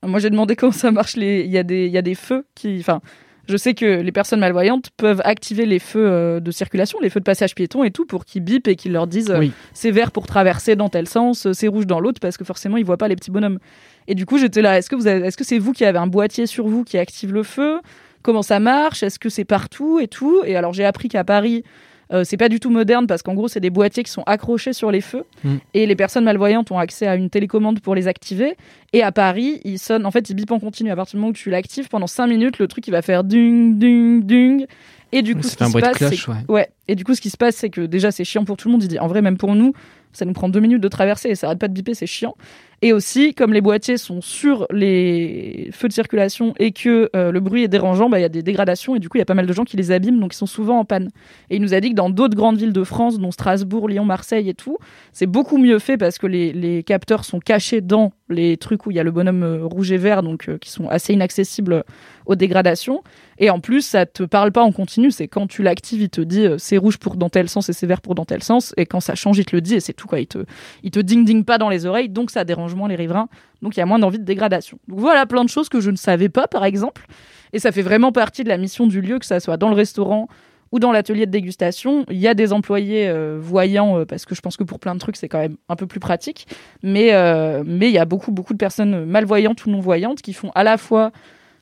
moi, 0.06 0.18
j'ai 0.20 0.30
demandé 0.30 0.56
comment 0.56 0.72
ça 0.72 0.90
marche. 0.90 1.16
Les... 1.16 1.40
Il, 1.42 1.50
y 1.50 1.58
a 1.58 1.62
des... 1.62 1.86
il 1.86 1.92
y 1.92 1.98
a 1.98 2.02
des 2.02 2.14
feux 2.14 2.46
qui. 2.54 2.78
Enfin, 2.80 3.00
je 3.48 3.56
sais 3.56 3.74
que 3.74 3.84
les 4.00 4.12
personnes 4.12 4.38
malvoyantes 4.40 4.90
peuvent 4.96 5.20
activer 5.24 5.66
les 5.66 5.80
feux 5.80 6.06
euh, 6.06 6.40
de 6.40 6.50
circulation, 6.52 6.98
les 7.00 7.10
feux 7.10 7.18
de 7.20 7.24
passage 7.24 7.54
piéton 7.54 7.82
et 7.82 7.90
tout, 7.90 8.06
pour 8.06 8.24
qu'ils 8.24 8.42
bipent 8.42 8.68
et 8.68 8.76
qu'ils 8.76 8.92
leur 8.92 9.06
disent 9.08 9.30
euh, 9.30 9.38
Oui. 9.40 9.52
c'est 9.72 9.90
vert 9.90 10.12
pour 10.12 10.26
traverser 10.26 10.76
dans 10.76 10.88
tel 10.88 11.08
sens, 11.08 11.46
euh, 11.46 11.52
c'est 11.52 11.66
rouge 11.66 11.86
dans 11.86 11.98
l'autre, 11.98 12.20
parce 12.20 12.36
que 12.36 12.44
forcément, 12.44 12.76
ils 12.76 12.84
voient 12.84 12.96
pas 12.98 13.08
les 13.08 13.16
petits 13.16 13.32
bonhommes. 13.32 13.58
Et 14.06 14.14
du 14.14 14.24
coup, 14.24 14.38
j'étais 14.38 14.62
là. 14.62 14.78
Est-ce 14.78 14.88
que 14.88 14.94
vous 14.94 15.06
avez- 15.08 15.26
est-ce 15.26 15.36
que 15.36 15.44
c'est 15.44 15.58
vous 15.58 15.72
qui 15.72 15.84
avez 15.84 15.98
un 15.98 16.06
boîtier 16.06 16.46
sur 16.46 16.68
vous 16.68 16.84
qui 16.84 16.96
active 16.96 17.32
le 17.32 17.42
feu? 17.42 17.80
Comment 18.22 18.42
ça 18.42 18.60
marche? 18.60 19.02
Est-ce 19.02 19.18
que 19.18 19.28
c'est 19.28 19.44
partout 19.46 19.98
et 19.98 20.06
tout? 20.06 20.42
Et 20.44 20.54
alors, 20.54 20.72
j'ai 20.72 20.84
appris 20.84 21.08
qu'à 21.08 21.24
Paris, 21.24 21.64
euh, 22.12 22.24
c'est 22.24 22.36
pas 22.36 22.48
du 22.48 22.60
tout 22.60 22.70
moderne 22.70 23.06
parce 23.06 23.22
qu'en 23.22 23.34
gros, 23.34 23.48
c'est 23.48 23.60
des 23.60 23.70
boîtiers 23.70 24.02
qui 24.02 24.10
sont 24.10 24.22
accrochés 24.26 24.72
sur 24.72 24.90
les 24.90 25.00
feux 25.00 25.24
Mm. 25.44 25.56
et 25.74 25.86
les 25.86 25.96
personnes 25.96 26.24
malvoyantes 26.24 26.70
ont 26.70 26.78
accès 26.78 27.06
à 27.06 27.14
une 27.14 27.30
télécommande 27.30 27.80
pour 27.80 27.94
les 27.94 28.08
activer. 28.08 28.56
Et 28.92 29.02
à 29.02 29.12
Paris, 29.12 29.60
ils 29.64 29.78
sonnent, 29.78 30.06
en 30.06 30.10
fait, 30.10 30.28
ils 30.30 30.34
bipent 30.34 30.52
en 30.52 30.60
continu. 30.60 30.90
À 30.90 30.96
partir 30.96 31.16
du 31.16 31.20
moment 31.20 31.30
où 31.30 31.34
tu 31.34 31.50
l'actives, 31.50 31.88
pendant 31.88 32.06
5 32.06 32.26
minutes, 32.26 32.58
le 32.58 32.66
truc 32.68 32.86
il 32.88 32.90
va 32.90 33.02
faire 33.02 33.24
dung, 33.24 33.78
dung, 33.78 34.22
dung. 34.24 34.66
Et 35.12 35.22
du 35.22 35.34
coup, 35.34 35.42
ce 35.42 35.56
qui 35.56 35.64
se 35.64 35.78
passe, 35.78 35.96
cloche, 35.96 36.24
c'est 36.24 36.30
ouais. 36.30 36.36
ouais. 36.48 36.68
Et 36.86 36.94
du 36.94 37.04
coup, 37.04 37.14
ce 37.14 37.20
qui 37.20 37.30
se 37.30 37.36
passe, 37.36 37.56
c'est 37.56 37.70
que 37.70 37.80
déjà, 37.80 38.10
c'est 38.12 38.24
chiant 38.24 38.44
pour 38.44 38.56
tout 38.56 38.68
le 38.68 38.72
monde. 38.72 38.82
Il 38.82 38.88
dit, 38.88 38.98
en 38.98 39.08
vrai, 39.08 39.22
même 39.22 39.36
pour 39.36 39.54
nous, 39.56 39.72
ça 40.12 40.24
nous 40.24 40.32
prend 40.32 40.48
deux 40.48 40.60
minutes 40.60 40.80
de 40.80 40.88
traverser 40.88 41.28
et 41.30 41.34
ça 41.34 41.46
arrête 41.48 41.58
pas 41.58 41.68
de 41.68 41.72
biper, 41.72 41.94
c'est 41.94 42.06
chiant. 42.06 42.36
Et 42.82 42.94
aussi, 42.94 43.34
comme 43.34 43.52
les 43.52 43.60
boîtiers 43.60 43.98
sont 43.98 44.22
sur 44.22 44.66
les 44.70 45.68
feux 45.70 45.88
de 45.88 45.92
circulation 45.92 46.54
et 46.58 46.72
que 46.72 47.10
euh, 47.14 47.30
le 47.30 47.38
bruit 47.40 47.62
est 47.62 47.68
dérangeant, 47.68 48.08
bah, 48.08 48.18
il 48.18 48.22
y 48.22 48.24
a 48.24 48.30
des 48.30 48.42
dégradations 48.42 48.96
et 48.96 48.98
du 48.98 49.10
coup, 49.10 49.18
il 49.18 49.20
y 49.20 49.22
a 49.22 49.26
pas 49.26 49.34
mal 49.34 49.46
de 49.46 49.52
gens 49.52 49.64
qui 49.64 49.76
les 49.76 49.90
abîment, 49.90 50.18
donc 50.18 50.32
ils 50.32 50.38
sont 50.38 50.46
souvent 50.46 50.78
en 50.78 50.86
panne. 50.86 51.10
Et 51.50 51.56
il 51.56 51.62
nous 51.62 51.74
a 51.74 51.80
dit 51.80 51.90
que 51.90 51.94
dans 51.94 52.08
d'autres 52.08 52.36
grandes 52.36 52.56
villes 52.56 52.72
de 52.72 52.84
France, 52.84 53.18
dont 53.18 53.32
Strasbourg, 53.32 53.86
Lyon, 53.86 54.06
Marseille 54.06 54.48
et 54.48 54.54
tout, 54.54 54.78
c'est 55.12 55.26
beaucoup 55.26 55.58
mieux 55.58 55.78
fait 55.78 55.98
parce 55.98 56.16
que 56.16 56.26
les, 56.26 56.82
capteurs 56.86 57.26
sont 57.26 57.38
cachés 57.38 57.82
dans 57.82 58.12
les 58.30 58.56
trucs 58.56 58.86
où 58.86 58.90
il 58.90 58.96
y 58.96 59.00
a 59.00 59.02
le 59.02 59.10
bonhomme 59.10 59.42
euh, 59.42 59.66
rouge 59.66 59.92
et 59.92 59.98
vert, 59.98 60.22
donc 60.22 60.48
euh, 60.48 60.56
qui 60.56 60.70
sont 60.70 60.88
assez 60.88 61.12
inaccessibles 61.12 61.84
aux 62.24 62.36
dégradations. 62.36 63.02
Et 63.38 63.50
en 63.50 63.60
plus, 63.60 63.82
ça 63.82 64.06
te 64.06 64.22
parle 64.22 64.52
pas 64.52 64.62
en 64.62 64.72
continu. 64.72 65.10
C'est 65.10 65.28
quand 65.28 65.46
tu 65.46 65.62
l'actives, 65.62 66.00
il 66.00 66.10
te 66.10 66.20
dit 66.20 66.46
c'est 66.58 66.76
rouge 66.78 66.98
pour 66.98 67.16
dans 67.16 67.28
tel 67.28 67.48
sens 67.48 67.68
et 67.68 67.72
c'est 67.72 67.86
vert 67.86 68.00
pour 68.00 68.14
dans 68.14 68.24
tel 68.24 68.42
sens. 68.42 68.72
Et 68.76 68.86
quand 68.86 69.00
ça 69.00 69.14
change, 69.14 69.38
il 69.38 69.44
te 69.44 69.54
le 69.54 69.60
dit 69.60 69.74
et 69.74 69.80
c'est 69.80 69.92
tout 69.92 70.06
quoi. 70.06 70.20
Il 70.20 70.26
te, 70.26 70.44
il 70.82 70.90
te 70.90 71.00
ding 71.00 71.24
ding 71.24 71.44
pas 71.44 71.58
dans 71.58 71.68
les 71.68 71.86
oreilles, 71.86 72.08
donc 72.08 72.30
ça 72.30 72.44
dérange 72.44 72.69
les 72.86 72.96
riverains. 72.96 73.28
Donc 73.62 73.76
il 73.76 73.80
y 73.80 73.82
a 73.82 73.86
moins 73.86 73.98
d'envie 73.98 74.18
de 74.18 74.24
dégradation. 74.24 74.78
Donc 74.88 75.00
voilà 75.00 75.26
plein 75.26 75.44
de 75.44 75.48
choses 75.48 75.68
que 75.68 75.80
je 75.80 75.90
ne 75.90 75.96
savais 75.96 76.28
pas, 76.28 76.46
par 76.46 76.64
exemple. 76.64 77.06
Et 77.52 77.58
ça 77.58 77.72
fait 77.72 77.82
vraiment 77.82 78.12
partie 78.12 78.44
de 78.44 78.48
la 78.48 78.56
mission 78.56 78.86
du 78.86 79.00
lieu, 79.00 79.18
que 79.18 79.26
ça 79.26 79.40
soit 79.40 79.56
dans 79.56 79.68
le 79.68 79.74
restaurant 79.74 80.28
ou 80.72 80.78
dans 80.78 80.92
l'atelier 80.92 81.26
de 81.26 81.30
dégustation. 81.30 82.04
Il 82.10 82.18
y 82.18 82.28
a 82.28 82.34
des 82.34 82.52
employés 82.52 83.08
euh, 83.08 83.38
voyants, 83.40 83.98
euh, 83.98 84.04
parce 84.04 84.24
que 84.24 84.34
je 84.34 84.40
pense 84.40 84.56
que 84.56 84.64
pour 84.64 84.78
plein 84.78 84.94
de 84.94 85.00
trucs, 85.00 85.16
c'est 85.16 85.28
quand 85.28 85.40
même 85.40 85.56
un 85.68 85.76
peu 85.76 85.86
plus 85.86 86.00
pratique. 86.00 86.46
Mais 86.82 87.12
euh, 87.12 87.62
mais 87.66 87.88
il 87.88 87.92
y 87.92 87.98
a 87.98 88.04
beaucoup, 88.04 88.30
beaucoup 88.30 88.52
de 88.52 88.58
personnes 88.58 89.04
malvoyantes 89.04 89.66
ou 89.66 89.70
non-voyantes 89.70 90.22
qui 90.22 90.32
font 90.32 90.52
à 90.54 90.62
la 90.62 90.76
fois 90.78 91.10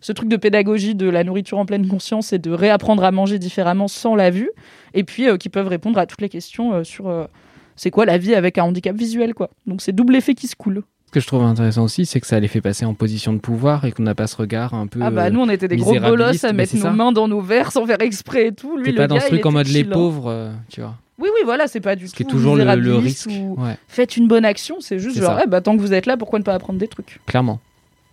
ce 0.01 0.13
truc 0.13 0.29
de 0.29 0.37
pédagogie 0.37 0.95
de 0.95 1.09
la 1.09 1.25
nourriture 1.25 1.59
en 1.59 1.67
pleine 1.67 1.89
conscience 1.89 2.33
et 2.33 2.39
de 2.39 2.53
réapprendre 2.53 3.03
à 3.03 3.11
manger 3.11 3.39
différemment 3.41 3.89
sans 3.89 4.15
la 4.15 4.31
vue, 4.31 4.51
et 4.95 5.03
puis 5.03 5.27
qui 5.39 5.49
peuvent 5.49 5.67
répondre 5.67 5.99
à 5.99 6.07
toutes 6.07 6.21
les 6.21 6.29
questions 6.29 6.85
sur 6.85 7.29
c'est 7.75 7.91
quoi 7.91 8.05
la 8.05 8.17
vie 8.17 8.37
avec 8.37 8.59
un 8.59 8.63
handicap 8.63 8.95
visuel, 8.95 9.35
quoi. 9.35 9.51
Donc 9.67 9.83
c'est 9.83 9.91
double 9.91 10.15
effet 10.15 10.35
qui 10.35 10.47
se 10.47 10.55
coule. 10.55 10.85
Ce 11.09 11.11
que 11.11 11.21
je 11.21 11.27
trouve 11.27 11.43
intéressant 11.43 11.85
aussi, 11.85 12.05
c'est 12.05 12.21
que 12.21 12.27
ça 12.27 12.39
les 12.39 12.49
fait 12.49 12.61
passer 12.61 12.85
en 12.85 12.93
position 12.93 13.33
de 13.33 13.39
pouvoir 13.39 13.87
et 13.87 13.93
qu'on 13.93 14.03
n'a 14.03 14.15
pas 14.15 14.27
ce 14.27 14.37
regard 14.37 14.75
un 14.75 14.87
peu. 14.87 15.01
Ah 15.03 15.11
bah 15.11 15.25
euh, 15.25 15.31
nous 15.31 15.41
on 15.41 15.49
était 15.49 15.67
des 15.67 15.79
gros 15.79 15.93
misérabiliste, 15.95 16.43
bolosses 16.43 16.45
à 16.45 16.53
mettre 16.53 16.77
nos 16.77 16.83
ça. 16.83 16.91
mains 16.91 17.13
dans 17.13 17.29
nos 17.29 17.41
verres 17.41 17.73
sans 17.73 17.87
faire 17.87 18.03
exprès 18.03 18.49
et 18.49 18.53
tout. 18.53 18.77
Lui, 18.77 18.85
T'es 18.85 18.91
le 18.91 18.97
pas 18.99 19.07
dans 19.07 19.19
ce 19.19 19.29
truc 19.29 19.47
en 19.47 19.53
mode 19.53 19.69
les 19.69 19.85
hein. 19.85 19.91
pauvres, 19.91 20.31
euh, 20.31 20.53
tu 20.69 20.83
vois. 20.83 20.97
Oui, 21.19 21.31
oui, 21.35 21.41
voilà, 21.47 21.67
c'est 21.67 21.81
pas 21.81 21.97
du 21.97 22.09
Ce 22.09 22.15
qui 22.15 22.25
tout 22.25 22.29
est 22.29 22.33
toujours 22.33 22.57
le, 22.57 22.95
risque. 22.97 23.31
ou 23.31 23.57
Ouais, 23.59 23.79
faites 23.89 24.19
une 24.19 24.29
bonne 24.29 24.45
action, 24.45 24.77
c'est 24.81 24.99
juste 24.99 25.19
genre, 25.19 25.41
eh 25.43 25.49
bah, 25.49 25.63
tant 25.63 25.75
que 25.79 25.81
vous 25.81 25.95
êtes 25.95 26.05
là, 26.05 26.19
pourquoi 26.19 26.41
ne 26.41 26.45
pas 26.45 26.53
apprendre 26.53 26.79
des 26.79 26.89
trucs? 26.89 27.21
Clairement. 27.25 27.59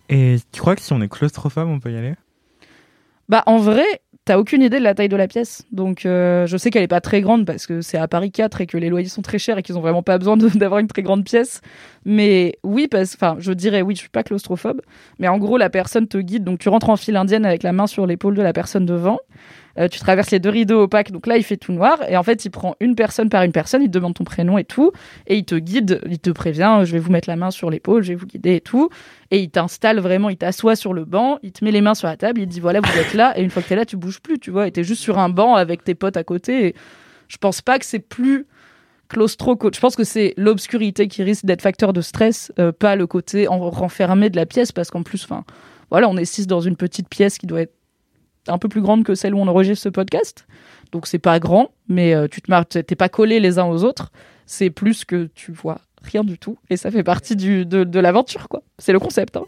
Et 0.08 0.36
tu 0.50 0.62
crois 0.62 0.74
que 0.74 0.80
si 0.80 0.94
on 0.94 1.02
est 1.02 1.08
claustrophobe, 1.08 1.68
on 1.68 1.78
peut 1.78 1.92
y 1.92 1.96
aller? 1.98 2.14
Bah 3.28 3.42
en 3.44 3.58
vrai, 3.58 3.84
t'as 4.26 4.38
aucune 4.38 4.60
idée 4.60 4.78
de 4.78 4.84
la 4.84 4.94
taille 4.94 5.08
de 5.08 5.16
la 5.16 5.28
pièce. 5.28 5.64
Donc 5.72 6.04
euh, 6.04 6.46
je 6.46 6.56
sais 6.56 6.70
qu'elle 6.70 6.82
est 6.82 6.88
pas 6.88 7.00
très 7.00 7.22
grande 7.22 7.46
parce 7.46 7.66
que 7.66 7.80
c'est 7.80 7.96
à 7.96 8.08
Paris 8.08 8.32
4 8.32 8.60
et 8.60 8.66
que 8.66 8.76
les 8.76 8.90
loyers 8.90 9.08
sont 9.08 9.22
très 9.22 9.38
chers 9.38 9.56
et 9.56 9.62
qu'ils 9.62 9.78
ont 9.78 9.80
vraiment 9.80 10.02
pas 10.02 10.18
besoin 10.18 10.36
d'avoir 10.54 10.80
une 10.80 10.88
très 10.88 11.02
grande 11.02 11.24
pièce. 11.24 11.62
Mais 12.04 12.58
oui, 12.62 12.88
parce 12.88 13.14
enfin, 13.14 13.36
je 13.38 13.52
dirais 13.52 13.82
oui, 13.82 13.94
je 13.94 14.00
suis 14.00 14.08
pas 14.10 14.24
claustrophobe, 14.24 14.82
mais 15.18 15.28
en 15.28 15.38
gros 15.38 15.56
la 15.56 15.70
personne 15.70 16.08
te 16.08 16.18
guide 16.18 16.44
donc 16.44 16.58
tu 16.58 16.68
rentres 16.68 16.90
en 16.90 16.96
file 16.96 17.16
indienne 17.16 17.46
avec 17.46 17.62
la 17.62 17.72
main 17.72 17.86
sur 17.86 18.06
l'épaule 18.06 18.34
de 18.34 18.42
la 18.42 18.52
personne 18.52 18.84
devant. 18.84 19.18
Euh, 19.78 19.88
tu 19.88 19.98
traverses 20.00 20.30
les 20.30 20.38
deux 20.38 20.50
rideaux 20.50 20.82
opaques, 20.82 21.12
donc 21.12 21.26
là 21.26 21.36
il 21.36 21.42
fait 21.42 21.56
tout 21.56 21.72
noir 21.72 21.98
et 22.08 22.16
en 22.16 22.22
fait 22.22 22.44
il 22.44 22.50
prend 22.50 22.76
une 22.80 22.94
personne 22.94 23.28
par 23.28 23.42
une 23.42 23.52
personne, 23.52 23.82
il 23.82 23.88
te 23.88 23.92
demande 23.92 24.14
ton 24.14 24.24
prénom 24.24 24.56
et 24.58 24.64
tout 24.64 24.92
et 25.26 25.36
il 25.36 25.44
te 25.44 25.54
guide, 25.54 26.00
il 26.08 26.18
te 26.18 26.30
prévient, 26.30 26.80
je 26.84 26.92
vais 26.92 26.98
vous 26.98 27.10
mettre 27.10 27.28
la 27.28 27.36
main 27.36 27.50
sur 27.50 27.70
l'épaule, 27.70 28.02
je 28.02 28.08
vais 28.08 28.14
vous 28.14 28.26
guider 28.26 28.54
et 28.54 28.60
tout 28.60 28.88
et 29.30 29.40
il 29.40 29.50
t'installe 29.50 30.00
vraiment, 30.00 30.30
il 30.30 30.36
t'assoit 30.36 30.76
sur 30.76 30.94
le 30.94 31.04
banc, 31.04 31.38
il 31.42 31.52
te 31.52 31.64
met 31.64 31.72
les 31.72 31.80
mains 31.80 31.94
sur 31.94 32.08
la 32.08 32.16
table, 32.16 32.40
il 32.40 32.46
te 32.46 32.52
dit 32.52 32.60
voilà 32.60 32.80
vous 32.80 32.98
êtes 32.98 33.14
là 33.14 33.38
et 33.38 33.42
une 33.42 33.50
fois 33.50 33.62
que 33.62 33.68
t'es 33.68 33.76
là 33.76 33.84
tu 33.84 33.96
bouges 33.96 34.20
plus, 34.20 34.38
tu 34.38 34.50
vois, 34.50 34.66
et 34.66 34.72
t'es 34.72 34.84
juste 34.84 35.02
sur 35.02 35.18
un 35.18 35.28
banc 35.28 35.54
avec 35.54 35.84
tes 35.84 35.94
potes 35.94 36.16
à 36.16 36.24
côté. 36.24 36.68
Et 36.68 36.74
je 37.28 37.36
pense 37.36 37.60
pas 37.60 37.78
que 37.78 37.84
c'est 37.84 37.98
plus 37.98 38.46
claustro. 39.08 39.58
Je 39.72 39.80
pense 39.80 39.96
que 39.96 40.04
c'est 40.04 40.34
l'obscurité 40.36 41.08
qui 41.08 41.22
risque 41.22 41.44
d'être 41.44 41.62
facteur 41.62 41.92
de 41.92 42.00
stress, 42.00 42.52
euh, 42.58 42.72
pas 42.72 42.96
le 42.96 43.06
côté 43.06 43.48
en 43.48 43.58
renfermé 43.70 44.30
de 44.30 44.36
la 44.36 44.46
pièce 44.46 44.72
parce 44.72 44.90
qu'en 44.90 45.02
plus, 45.02 45.24
enfin 45.24 45.44
voilà, 45.90 46.08
on 46.08 46.16
est 46.16 46.24
six 46.24 46.46
dans 46.46 46.60
une 46.60 46.76
petite 46.76 47.08
pièce 47.08 47.38
qui 47.38 47.46
doit 47.46 47.60
être 47.62 47.75
un 48.48 48.58
peu 48.58 48.68
plus 48.68 48.80
grande 48.80 49.04
que 49.04 49.14
celle 49.14 49.34
où 49.34 49.38
on 49.38 49.48
enregistre 49.48 49.82
ce 49.82 49.88
podcast. 49.88 50.46
Donc 50.92 51.06
c'est 51.06 51.18
pas 51.18 51.38
grand, 51.38 51.70
mais 51.88 52.14
euh, 52.14 52.28
tu 52.28 52.40
te 52.40 52.50
marres, 52.50 52.66
t'es 52.66 52.82
pas 52.82 53.08
collés 53.08 53.40
les 53.40 53.58
uns 53.58 53.66
aux 53.66 53.84
autres. 53.84 54.12
C'est 54.46 54.70
plus 54.70 55.04
que 55.04 55.28
tu 55.34 55.52
vois 55.52 55.80
rien 56.02 56.22
du 56.22 56.38
tout 56.38 56.56
et 56.70 56.76
ça 56.76 56.90
fait 56.90 57.02
partie 57.02 57.34
du, 57.34 57.66
de, 57.66 57.84
de 57.84 58.00
l'aventure 58.00 58.48
quoi. 58.48 58.62
C'est 58.78 58.92
le 58.92 59.00
concept. 59.00 59.36
Hein. 59.36 59.44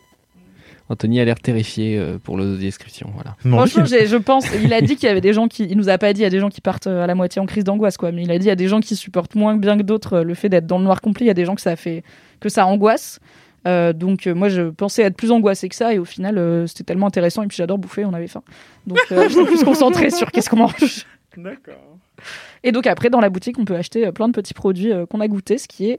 Anthony 0.91 1.21
a 1.21 1.25
l'air 1.25 1.39
terrifié 1.39 1.99
euh, 1.99 2.19
pour 2.19 2.37
l'audio-description. 2.37 3.11
Voilà. 3.15 3.37
Franchement, 3.41 3.85
je 3.85 4.17
pense. 4.17 4.47
Il 4.63 4.73
a 4.73 4.81
dit 4.81 4.97
qu'il 4.97 5.07
y 5.07 5.11
avait 5.11 5.21
des 5.21 5.33
gens 5.33 5.47
qui. 5.49 5.65
Il 5.65 5.77
nous 5.77 5.89
a 5.89 5.99
pas 5.99 6.13
dit, 6.13 6.21
il 6.21 6.25
y 6.25 6.27
a 6.27 6.31
des 6.31 6.41
gens 6.41 6.49
qui 6.49 6.61
partent 6.61 6.87
euh, 6.87 7.05
à 7.05 7.07
la 7.07 7.15
moitié 7.15 7.43
en 7.43 7.47
crise 7.47 7.65
d'angoisse, 7.65 7.97
quoi. 7.97 8.11
Mais 8.11 8.23
il 8.23 8.31
a 8.31 8.39
dit, 8.39 8.47
il 8.47 8.49
y 8.49 8.53
a 8.53 8.57
des 8.57 8.69
gens 8.69 8.81
qui 8.81 8.97
supportent 8.97 9.35
moins 9.35 9.57
bien 9.57 9.77
que 9.77 9.83
d'autres 9.83 10.21
le 10.21 10.35
fait 10.35 10.49
d'être 10.49 10.67
dans 10.67 10.79
le 10.79 10.85
noir 10.85 11.01
complet. 11.01 11.27
Il 11.27 11.29
y 11.29 11.31
a 11.31 11.35
des 11.35 11.45
gens 11.45 11.55
que 11.55 11.61
ça 11.61 11.77
fait. 11.77 12.03
que 12.41 12.49
ça 12.49 12.67
angoisse. 12.67 13.21
Euh, 13.69 13.93
donc, 13.93 14.27
euh, 14.27 14.35
moi, 14.35 14.49
je 14.49 14.63
pensais 14.71 15.03
être 15.03 15.17
plus 15.17 15.31
angoissée 15.31 15.69
que 15.69 15.75
ça. 15.75 15.93
Et 15.95 15.99
au 15.99 16.05
final, 16.05 16.39
euh, 16.39 16.67
c'était 16.67 16.85
tellement 16.85 17.07
intéressant. 17.07 17.43
Et 17.43 17.47
puis, 17.47 17.57
j'adore 17.57 17.79
bouffer, 17.79 18.05
on 18.05 18.15
avait 18.15 18.27
faim. 18.27 18.43
Donc, 18.87 18.99
euh, 19.13 19.29
j'étais 19.29 19.45
plus 19.45 19.63
concentrée 19.65 20.11
sur 20.11 20.31
qu'est-ce 20.31 20.49
qu'on 20.51 20.57
mange. 20.57 21.05
D'accord. 21.37 21.99
Et 22.65 22.73
donc, 22.73 22.87
après, 22.87 23.11
dans 23.11 23.21
la 23.21 23.31
boutique, 23.31 23.59
on 23.59 23.65
peut 23.65 23.77
acheter 23.77 24.07
euh, 24.07 24.13
plein 24.13 24.29
de 24.29 24.33
petits 24.33 24.55
produits 24.55 24.93
euh, 24.93 25.07
qu'on 25.07 25.21
a 25.21 25.29
goûtés, 25.29 25.59
ce 25.59 25.69
qui 25.69 25.91
est. 25.91 25.99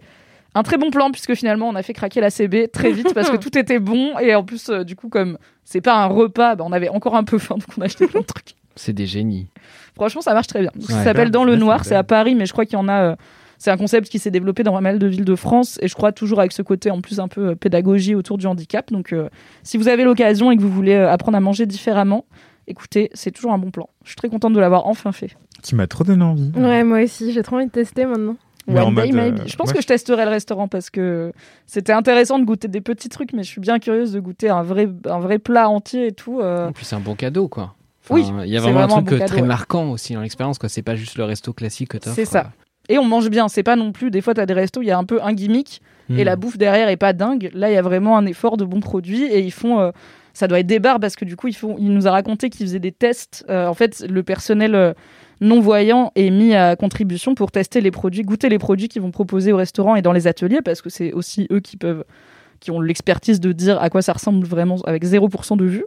Un 0.55 0.63
très 0.63 0.77
bon 0.79 0.89
plan 0.89 1.11
puisque 1.11 1.35
finalement 1.35 1.69
on 1.69 1.75
a 1.75 1.83
fait 1.83 1.93
craquer 1.93 2.21
la 2.21 2.31
CB 2.31 2.69
très 2.69 2.91
vite 2.91 3.13
parce 3.13 3.29
que 3.29 3.37
tout 3.45 3.55
était 3.55 3.77
bon 3.77 4.17
et 4.17 4.33
en 4.33 4.43
plus 4.43 4.69
euh, 4.69 4.83
du 4.83 4.95
coup 4.95 5.07
comme 5.07 5.37
c'est 5.63 5.79
pas 5.79 5.93
un 5.93 6.07
repas 6.07 6.55
bah, 6.55 6.63
on 6.67 6.71
avait 6.71 6.89
encore 6.89 7.15
un 7.15 7.23
peu 7.23 7.37
faim 7.37 7.57
donc 7.59 7.67
on 7.77 7.81
a 7.81 7.85
acheté 7.85 8.07
plein 8.07 8.21
de 8.21 8.25
trucs. 8.25 8.55
C'est 8.75 8.91
des 8.93 9.05
génies. 9.05 9.47
Franchement, 9.93 10.21
ça 10.21 10.33
marche 10.33 10.47
très 10.47 10.61
bien. 10.61 10.71
Donc, 10.73 10.89
Ça 10.89 10.97
Ouais. 10.97 11.03
s'appelle 11.03 11.29
Dans 11.29 11.43
le 11.43 11.55
Noir, 11.55 11.85
c'est 11.85 11.93
à 11.93 12.03
Paris, 12.03 12.33
mais 12.33 12.47
je 12.47 12.51
crois 12.53 12.65
qu'il 12.65 12.73
y 12.79 12.81
en 12.81 12.87
a. 12.87 13.11
euh, 13.11 13.15
c'est 13.59 13.69
un 13.69 13.77
concept 13.77 14.09
qui 14.09 14.17
s'est 14.17 14.31
développé 14.31 14.63
dans 14.63 14.73
pas 14.73 14.81
mal 14.81 14.97
de 14.97 15.05
villes 15.05 15.25
de 15.25 15.35
France 15.35 15.77
et 15.81 15.87
je 15.87 15.93
crois 15.93 16.11
toujours 16.11 16.39
avec 16.39 16.53
ce 16.53 16.61
côté 16.63 16.89
en 16.89 17.01
plus 17.01 17.19
un 17.19 17.27
peu 17.27 17.49
euh, 17.49 17.55
pédagogie 17.55 18.15
autour 18.15 18.37
du 18.39 18.47
handicap. 18.47 18.91
Donc, 18.91 19.13
euh, 19.13 19.29
si 19.63 19.77
vous 19.77 19.87
avez 19.89 20.03
l'occasion 20.05 20.49
et 20.49 20.57
que 20.57 20.61
vous 20.61 20.71
voulez 20.71 20.95
euh, 20.95 21.11
apprendre 21.11 21.37
à 21.37 21.41
manger 21.41 21.65
différemment, 21.67 22.25
écoutez, 22.67 23.11
c'est 23.13 23.31
toujours 23.31 23.51
un 23.51 23.57
bon 23.57 23.69
plan. 23.69 23.89
Je 24.03 24.09
suis 24.09 24.15
très 24.15 24.29
contente 24.29 24.53
de 24.53 24.59
l'avoir 24.59 24.87
enfin 24.87 25.11
fait. 25.11 25.35
Tu 25.61 25.75
m'as 25.75 25.87
trop 25.87 26.05
donné 26.05 26.23
envie. 26.23 26.51
Ouais, 26.55 26.83
moi 26.83 27.03
aussi, 27.03 27.33
j'ai 27.33 27.43
trop 27.43 27.57
envie 27.57 27.65
de 27.65 27.71
tester 27.71 28.05
maintenant. 28.05 28.37
Mais 28.67 28.79
en 28.79 28.91
day 28.91 29.11
mode, 29.11 29.15
euh, 29.15 29.31
maybe. 29.31 29.41
Je 29.47 29.55
pense 29.55 29.69
ouais. 29.69 29.75
que 29.75 29.81
je 29.81 29.87
testerai 29.87 30.23
le 30.25 30.31
restaurant 30.31 30.67
parce 30.67 30.89
que 30.89 31.33
c'était 31.65 31.91
intéressant 31.91 32.39
de 32.39 32.45
goûter 32.45 32.67
des 32.67 32.81
petits 32.81 33.09
trucs, 33.09 33.33
mais 33.33 33.43
je 33.43 33.49
suis 33.49 33.61
bien 33.61 33.79
curieuse 33.79 34.11
de 34.11 34.19
goûter 34.19 34.49
un 34.49 34.61
vrai, 34.61 34.87
un 35.05 35.19
vrai 35.19 35.39
plat 35.39 35.69
entier 35.69 36.07
et 36.07 36.11
tout. 36.11 36.39
euh. 36.39 36.69
En 36.69 36.71
plus, 36.71 36.85
c'est 36.85 36.95
un 36.95 36.99
bon 36.99 37.15
cadeau, 37.15 37.47
quoi. 37.47 37.75
Oui, 38.09 38.25
il 38.45 38.49
y 38.49 38.57
a 38.57 38.61
vraiment, 38.61 38.79
vraiment 38.79 38.95
un 38.95 38.99
un 38.99 39.03
truc 39.03 39.09
bon 39.09 39.17
cadeau, 39.19 39.27
très 39.33 39.41
ouais. 39.41 39.47
marquant 39.47 39.91
aussi 39.91 40.13
dans 40.13 40.21
l'expérience, 40.21 40.57
quoi. 40.59 40.69
C'est 40.69 40.81
pas 40.81 40.95
juste 40.95 41.17
le 41.17 41.25
resto 41.25 41.51
classique 41.51 41.89
que 41.89 41.97
t'offres. 41.97 42.15
C'est 42.15 42.25
ça. 42.25 42.51
Et 42.89 42.97
on 42.97 43.05
mange 43.05 43.29
bien. 43.29 43.47
C'est 43.47 43.63
pas 43.63 43.75
non 43.75 43.91
plus. 43.91 44.11
Des 44.11 44.21
fois, 44.21 44.33
t'as 44.33 44.45
des 44.45 44.53
restos, 44.53 44.81
il 44.81 44.87
y 44.87 44.91
a 44.91 44.97
un 44.97 45.05
peu 45.05 45.19
un 45.23 45.33
gimmick 45.33 45.81
Hmm. 46.09 46.17
et 46.17 46.23
la 46.23 46.35
bouffe 46.35 46.57
derrière 46.57 46.89
est 46.89 46.97
pas 46.97 47.13
dingue. 47.13 47.51
Là, 47.53 47.69
il 47.69 47.75
y 47.75 47.77
a 47.77 47.83
vraiment 47.83 48.17
un 48.17 48.25
effort 48.25 48.57
de 48.57 48.65
bons 48.65 48.79
produits 48.79 49.25
et 49.25 49.39
ils 49.41 49.51
font. 49.51 49.79
euh, 49.79 49.91
ça 50.33 50.47
doit 50.47 50.59
être 50.59 50.67
des 50.67 50.79
bars 50.79 50.99
parce 50.99 51.15
que 51.15 51.23
du 51.23 51.35
coup, 51.35 51.47
ils 51.49 51.55
font. 51.55 51.75
Il 51.77 51.93
nous 51.93 52.07
a 52.07 52.11
raconté 52.11 52.49
qu'ils 52.49 52.65
faisaient 52.65 52.79
des 52.79 52.91
tests. 52.91 53.45
Euh, 53.49 53.67
en 53.67 53.75
fait, 53.75 54.03
le 54.09 54.23
personnel 54.23 54.73
euh, 54.73 54.93
non 55.39 55.59
voyant 55.59 56.11
est 56.15 56.31
mis 56.31 56.55
à 56.55 56.75
contribution 56.75 57.35
pour 57.35 57.51
tester 57.51 57.79
les 57.79 57.91
produits, 57.91 58.23
goûter 58.23 58.49
les 58.49 58.57
produits 58.57 58.87
qu'ils 58.87 59.03
vont 59.03 59.11
proposer 59.11 59.53
au 59.53 59.57
restaurant 59.57 59.95
et 59.95 60.01
dans 60.01 60.11
les 60.13 60.25
ateliers 60.25 60.61
parce 60.63 60.81
que 60.81 60.89
c'est 60.89 61.13
aussi 61.13 61.47
eux 61.51 61.59
qui 61.59 61.77
peuvent 61.77 62.03
qui 62.59 62.71
ont 62.71 62.81
l'expertise 62.81 63.39
de 63.39 63.51
dire 63.53 63.79
à 63.81 63.89
quoi 63.89 64.01
ça 64.01 64.11
ressemble 64.13 64.45
vraiment 64.45 64.77
avec 64.85 65.05
0% 65.05 65.57
de 65.57 65.65
vue. 65.65 65.85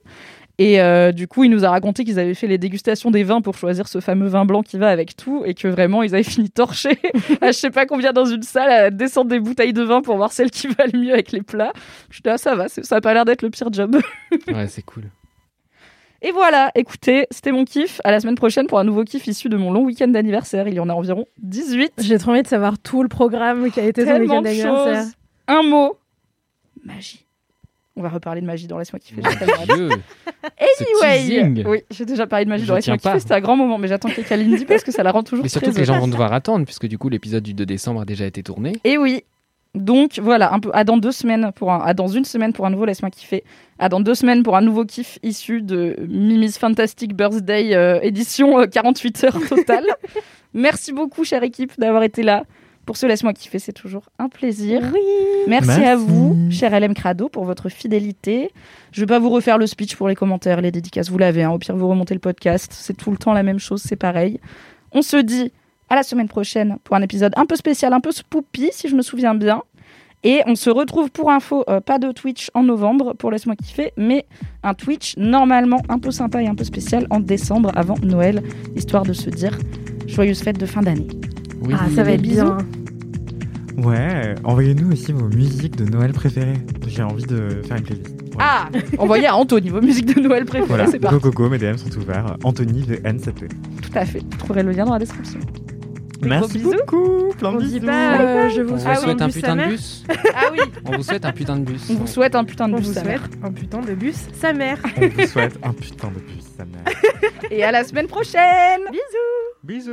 Et 0.58 0.80
euh, 0.80 1.12
du 1.12 1.28
coup, 1.28 1.44
il 1.44 1.50
nous 1.50 1.64
a 1.64 1.70
raconté 1.70 2.04
qu'ils 2.04 2.18
avaient 2.18 2.34
fait 2.34 2.46
les 2.46 2.58
dégustations 2.58 3.10
des 3.10 3.22
vins 3.24 3.40
pour 3.40 3.56
choisir 3.56 3.88
ce 3.88 4.00
fameux 4.00 4.28
vin 4.28 4.44
blanc 4.44 4.62
qui 4.62 4.76
va 4.78 4.88
avec 4.88 5.16
tout 5.16 5.42
et 5.44 5.54
que 5.54 5.66
vraiment 5.66 6.02
ils 6.02 6.14
avaient 6.14 6.22
fini 6.22 6.50
torchés 6.50 6.98
à 7.40 7.48
je 7.48 7.52
sais 7.52 7.70
pas 7.70 7.86
combien 7.86 8.12
dans 8.12 8.26
une 8.26 8.42
salle 8.42 8.70
à 8.70 8.90
descendre 8.90 9.30
des 9.30 9.40
bouteilles 9.40 9.72
de 9.72 9.82
vin 9.82 10.02
pour 10.02 10.16
voir 10.16 10.32
celle 10.32 10.50
qui 10.50 10.68
va 10.68 10.86
le 10.92 10.98
mieux 10.98 11.12
avec 11.12 11.32
les 11.32 11.42
plats. 11.42 11.72
Je 12.10 12.20
dis 12.20 12.28
ah 12.28 12.38
ça 12.38 12.54
va, 12.54 12.68
ça 12.68 12.96
a 12.96 13.00
pas 13.00 13.14
l'air 13.14 13.24
d'être 13.24 13.42
le 13.42 13.50
pire 13.50 13.72
job. 13.72 13.98
Ouais, 14.48 14.66
c'est 14.66 14.82
cool. 14.82 15.04
Et 16.24 16.30
voilà, 16.30 16.70
écoutez, 16.76 17.26
c'était 17.30 17.50
mon 17.50 17.64
kiff. 17.64 18.00
À 18.04 18.12
la 18.12 18.20
semaine 18.20 18.36
prochaine 18.36 18.66
pour 18.68 18.78
un 18.78 18.84
nouveau 18.84 19.02
kiff 19.04 19.26
issu 19.26 19.48
de 19.48 19.56
mon 19.56 19.72
long 19.72 19.82
week-end 19.82 20.08
d'anniversaire. 20.08 20.68
Il 20.68 20.74
y 20.74 20.80
en 20.80 20.88
a 20.88 20.94
environ 20.94 21.26
18. 21.42 21.94
J'ai 21.98 22.18
trop 22.18 22.30
envie 22.30 22.42
de 22.42 22.46
savoir 22.46 22.78
tout 22.78 23.02
le 23.02 23.08
programme 23.08 23.70
qui 23.70 23.80
a 23.80 23.84
été 23.84 24.02
ton 24.02 24.12
Tellement 24.12 24.38
week-end 24.38 24.40
de 24.40 24.44
d'anniversaire. 24.44 25.04
Un 25.48 25.62
mot. 25.62 25.96
Magie. 26.84 27.26
On 27.96 28.02
va 28.02 28.08
reparler 28.08 28.40
de 28.40 28.46
magie 28.46 28.66
dans 28.66 28.78
Laisse-moi 28.78 29.00
kiffer. 29.00 29.22
Anyway, 30.58 31.64
oui, 31.66 31.82
j'ai 31.90 32.04
déjà 32.04 32.26
parlé 32.26 32.44
de 32.44 32.50
magie 32.50 32.66
dans 32.66 32.74
Laisse-moi 32.74 32.96
kiffer. 32.96 33.20
C'était 33.20 33.34
un 33.34 33.40
grand 33.40 33.56
moment, 33.56 33.78
mais 33.78 33.88
j'attends 33.88 34.08
que 34.08 34.22
Kaline 34.22 34.56
dit 34.56 34.64
parce 34.64 34.82
que 34.82 34.90
ça 34.90 35.02
la 35.02 35.12
rend 35.12 35.22
toujours 35.22 35.42
Mais 35.42 35.48
surtout 35.48 35.66
très 35.66 35.74
que 35.74 35.78
les 35.80 35.84
gens 35.84 36.00
vont 36.00 36.08
devoir 36.08 36.32
attendre, 36.32 36.64
puisque 36.64 36.86
du 36.86 36.98
coup, 36.98 37.08
l'épisode 37.08 37.42
du 37.42 37.54
2 37.54 37.66
décembre 37.66 38.00
a 38.00 38.04
déjà 38.04 38.26
été 38.26 38.42
tourné. 38.42 38.72
Et 38.84 38.98
oui. 38.98 39.24
Donc 39.74 40.18
voilà, 40.18 40.52
un 40.52 40.60
peu 40.60 40.70
à 40.74 40.84
dans 40.84 40.98
deux 40.98 41.12
semaines 41.12 41.50
pour 41.54 41.72
un, 41.72 41.80
à 41.80 41.94
dans 41.94 42.06
une 42.06 42.26
semaine 42.26 42.52
pour 42.52 42.66
un 42.66 42.70
nouveau 42.70 42.84
laisse-moi 42.84 43.08
kiffer, 43.10 43.42
à 43.78 43.88
dans 43.88 44.00
deux 44.00 44.14
semaines 44.14 44.42
pour 44.42 44.54
un 44.54 44.60
nouveau 44.60 44.84
kiff 44.84 45.18
issu 45.22 45.62
de 45.62 45.96
Mimi's 46.06 46.58
Fantastic 46.58 47.16
Birthday 47.16 47.74
euh, 47.74 47.98
édition 48.02 48.60
euh, 48.60 48.66
48 48.66 49.24
heures 49.24 49.48
totale. 49.48 49.86
Merci 50.52 50.92
beaucoup 50.92 51.24
chère 51.24 51.42
équipe 51.42 51.72
d'avoir 51.78 52.02
été 52.02 52.22
là 52.22 52.44
pour 52.86 52.96
ce 52.96 53.06
laisse-moi 53.06 53.32
kiffer, 53.32 53.58
c'est 53.58 53.72
toujours 53.72 54.04
un 54.18 54.28
plaisir. 54.28 54.80
Oui. 54.92 55.00
Merci, 55.48 55.68
Merci. 55.68 55.84
à 55.84 55.96
vous, 55.96 56.36
cher 56.50 56.78
LM 56.78 56.94
Crado, 56.94 57.28
pour 57.28 57.44
votre 57.44 57.68
fidélité. 57.68 58.50
Je 58.92 59.00
vais 59.00 59.06
pas 59.06 59.18
vous 59.18 59.30
refaire 59.30 59.58
le 59.58 59.66
speech 59.66 59.96
pour 59.96 60.08
les 60.08 60.14
commentaires, 60.14 60.60
les 60.60 60.70
dédicaces, 60.70 61.08
vous 61.10 61.18
l'avez. 61.18 61.42
hein. 61.44 61.50
Au 61.50 61.58
pire, 61.58 61.76
vous 61.76 61.88
remontez 61.88 62.14
le 62.14 62.20
podcast. 62.20 62.72
C'est 62.74 62.96
tout 62.96 63.10
le 63.10 63.16
temps 63.16 63.32
la 63.32 63.42
même 63.42 63.58
chose, 63.58 63.82
c'est 63.82 63.96
pareil. 63.96 64.40
On 64.92 65.02
se 65.02 65.16
dit 65.16 65.52
à 65.88 65.94
la 65.94 66.02
semaine 66.02 66.28
prochaine 66.28 66.76
pour 66.84 66.96
un 66.96 67.02
épisode 67.02 67.32
un 67.36 67.46
peu 67.46 67.56
spécial, 67.56 67.92
un 67.92 68.00
peu 68.00 68.12
spoopy, 68.12 68.70
si 68.72 68.88
je 68.88 68.94
me 68.96 69.02
souviens 69.02 69.34
bien. 69.34 69.62
Et 70.24 70.40
on 70.46 70.54
se 70.54 70.70
retrouve 70.70 71.10
pour 71.10 71.30
info, 71.32 71.64
euh, 71.68 71.80
pas 71.80 71.98
de 71.98 72.12
Twitch 72.12 72.48
en 72.54 72.62
novembre 72.62 73.12
pour 73.14 73.32
Laisse-moi 73.32 73.56
kiffer, 73.56 73.92
mais 73.96 74.24
un 74.62 74.72
Twitch 74.74 75.16
normalement 75.16 75.80
un 75.88 75.98
peu 75.98 76.12
sympa 76.12 76.40
et 76.40 76.46
un 76.46 76.54
peu 76.54 76.62
spécial 76.62 77.08
en 77.10 77.18
décembre 77.18 77.72
avant 77.74 77.96
Noël, 78.04 78.40
histoire 78.76 79.02
de 79.02 79.12
se 79.12 79.30
dire 79.30 79.58
joyeuse 80.06 80.40
fête 80.42 80.58
de 80.58 80.66
fin 80.66 80.80
d'année. 80.82 81.08
Oui. 81.64 81.74
Ah, 81.78 81.86
ça 81.94 82.02
va 82.02 82.12
être 82.12 82.22
Bisous. 82.22 82.44
bien. 82.44 82.58
Ouais, 83.84 84.34
envoyez-nous 84.44 84.92
aussi 84.92 85.12
vos 85.12 85.28
musiques 85.28 85.76
de 85.76 85.84
Noël 85.84 86.12
préférées. 86.12 86.58
J'ai 86.86 87.02
envie 87.02 87.24
de 87.24 87.62
faire 87.66 87.76
une 87.78 87.82
playlist. 87.84 88.10
Voilà. 88.32 88.68
Ah 88.74 88.78
Envoyez 88.98 89.26
à 89.26 89.36
Anthony 89.36 89.68
vos 89.70 89.80
musiques 89.80 90.14
de 90.14 90.20
Noël 90.20 90.44
préférées, 90.44 90.68
Voilà, 90.68 90.86
c'est 90.86 90.98
parti. 90.98 91.18
go 91.18 91.30
go 91.30 91.44
go, 91.44 91.48
mes 91.50 91.58
DM 91.58 91.76
sont 91.76 91.94
ouverts. 91.98 92.36
Anthony 92.44 92.82
de 92.82 92.96
N7. 92.96 93.30
Tout 93.32 93.90
à 93.94 94.04
fait. 94.04 94.20
Vous 94.20 94.38
trouverez 94.38 94.62
le 94.62 94.72
lien 94.72 94.84
dans 94.84 94.92
la 94.94 94.98
description. 94.98 95.40
Des 96.20 96.28
Merci 96.28 96.58
bisous. 96.58 96.70
beaucoup, 96.70 97.34
plein 97.38 97.50
de 97.52 97.56
On 97.56 97.60
dit 97.60 97.66
bisous. 97.80 97.86
pas 97.86 98.20
euh, 98.20 98.48
je 98.50 98.60
vous 98.62 98.72
On 98.74 98.76
vous 98.76 98.82
souhaite 98.82 98.98
souhaite 99.00 99.22
un 99.22 99.28
putain 99.28 99.56
de 99.56 99.64
bus. 99.66 100.04
Ah 100.34 100.40
oui 100.52 100.58
On 100.84 100.96
vous 100.96 101.02
souhaite 101.02 101.24
un 101.24 101.32
putain 101.32 101.56
de 101.58 101.64
bus. 101.64 101.88
On 101.90 101.94
vous 101.94 102.06
souhaite 102.06 102.34
un 102.34 102.44
putain 102.44 102.68
de 102.68 102.74
On 102.74 102.76
bus, 102.76 102.86
vous 102.88 102.92
sa 102.94 103.02
mère. 103.04 103.20
souhaite 103.20 103.44
un 103.44 103.52
putain 103.52 103.80
de 103.80 103.94
bus 103.94 104.16
sa 104.40 104.52
mère. 104.52 104.78
On 104.96 105.00
vous 105.08 105.26
souhaite 105.26 105.58
un 105.64 105.72
putain 105.72 106.08
de 106.08 106.20
bus, 106.20 106.44
sa 106.56 106.64
mère. 106.64 106.84
Et 107.50 107.64
à 107.64 107.72
la 107.72 107.82
semaine 107.84 108.06
prochaine 108.06 108.80
Bisous. 109.64 109.92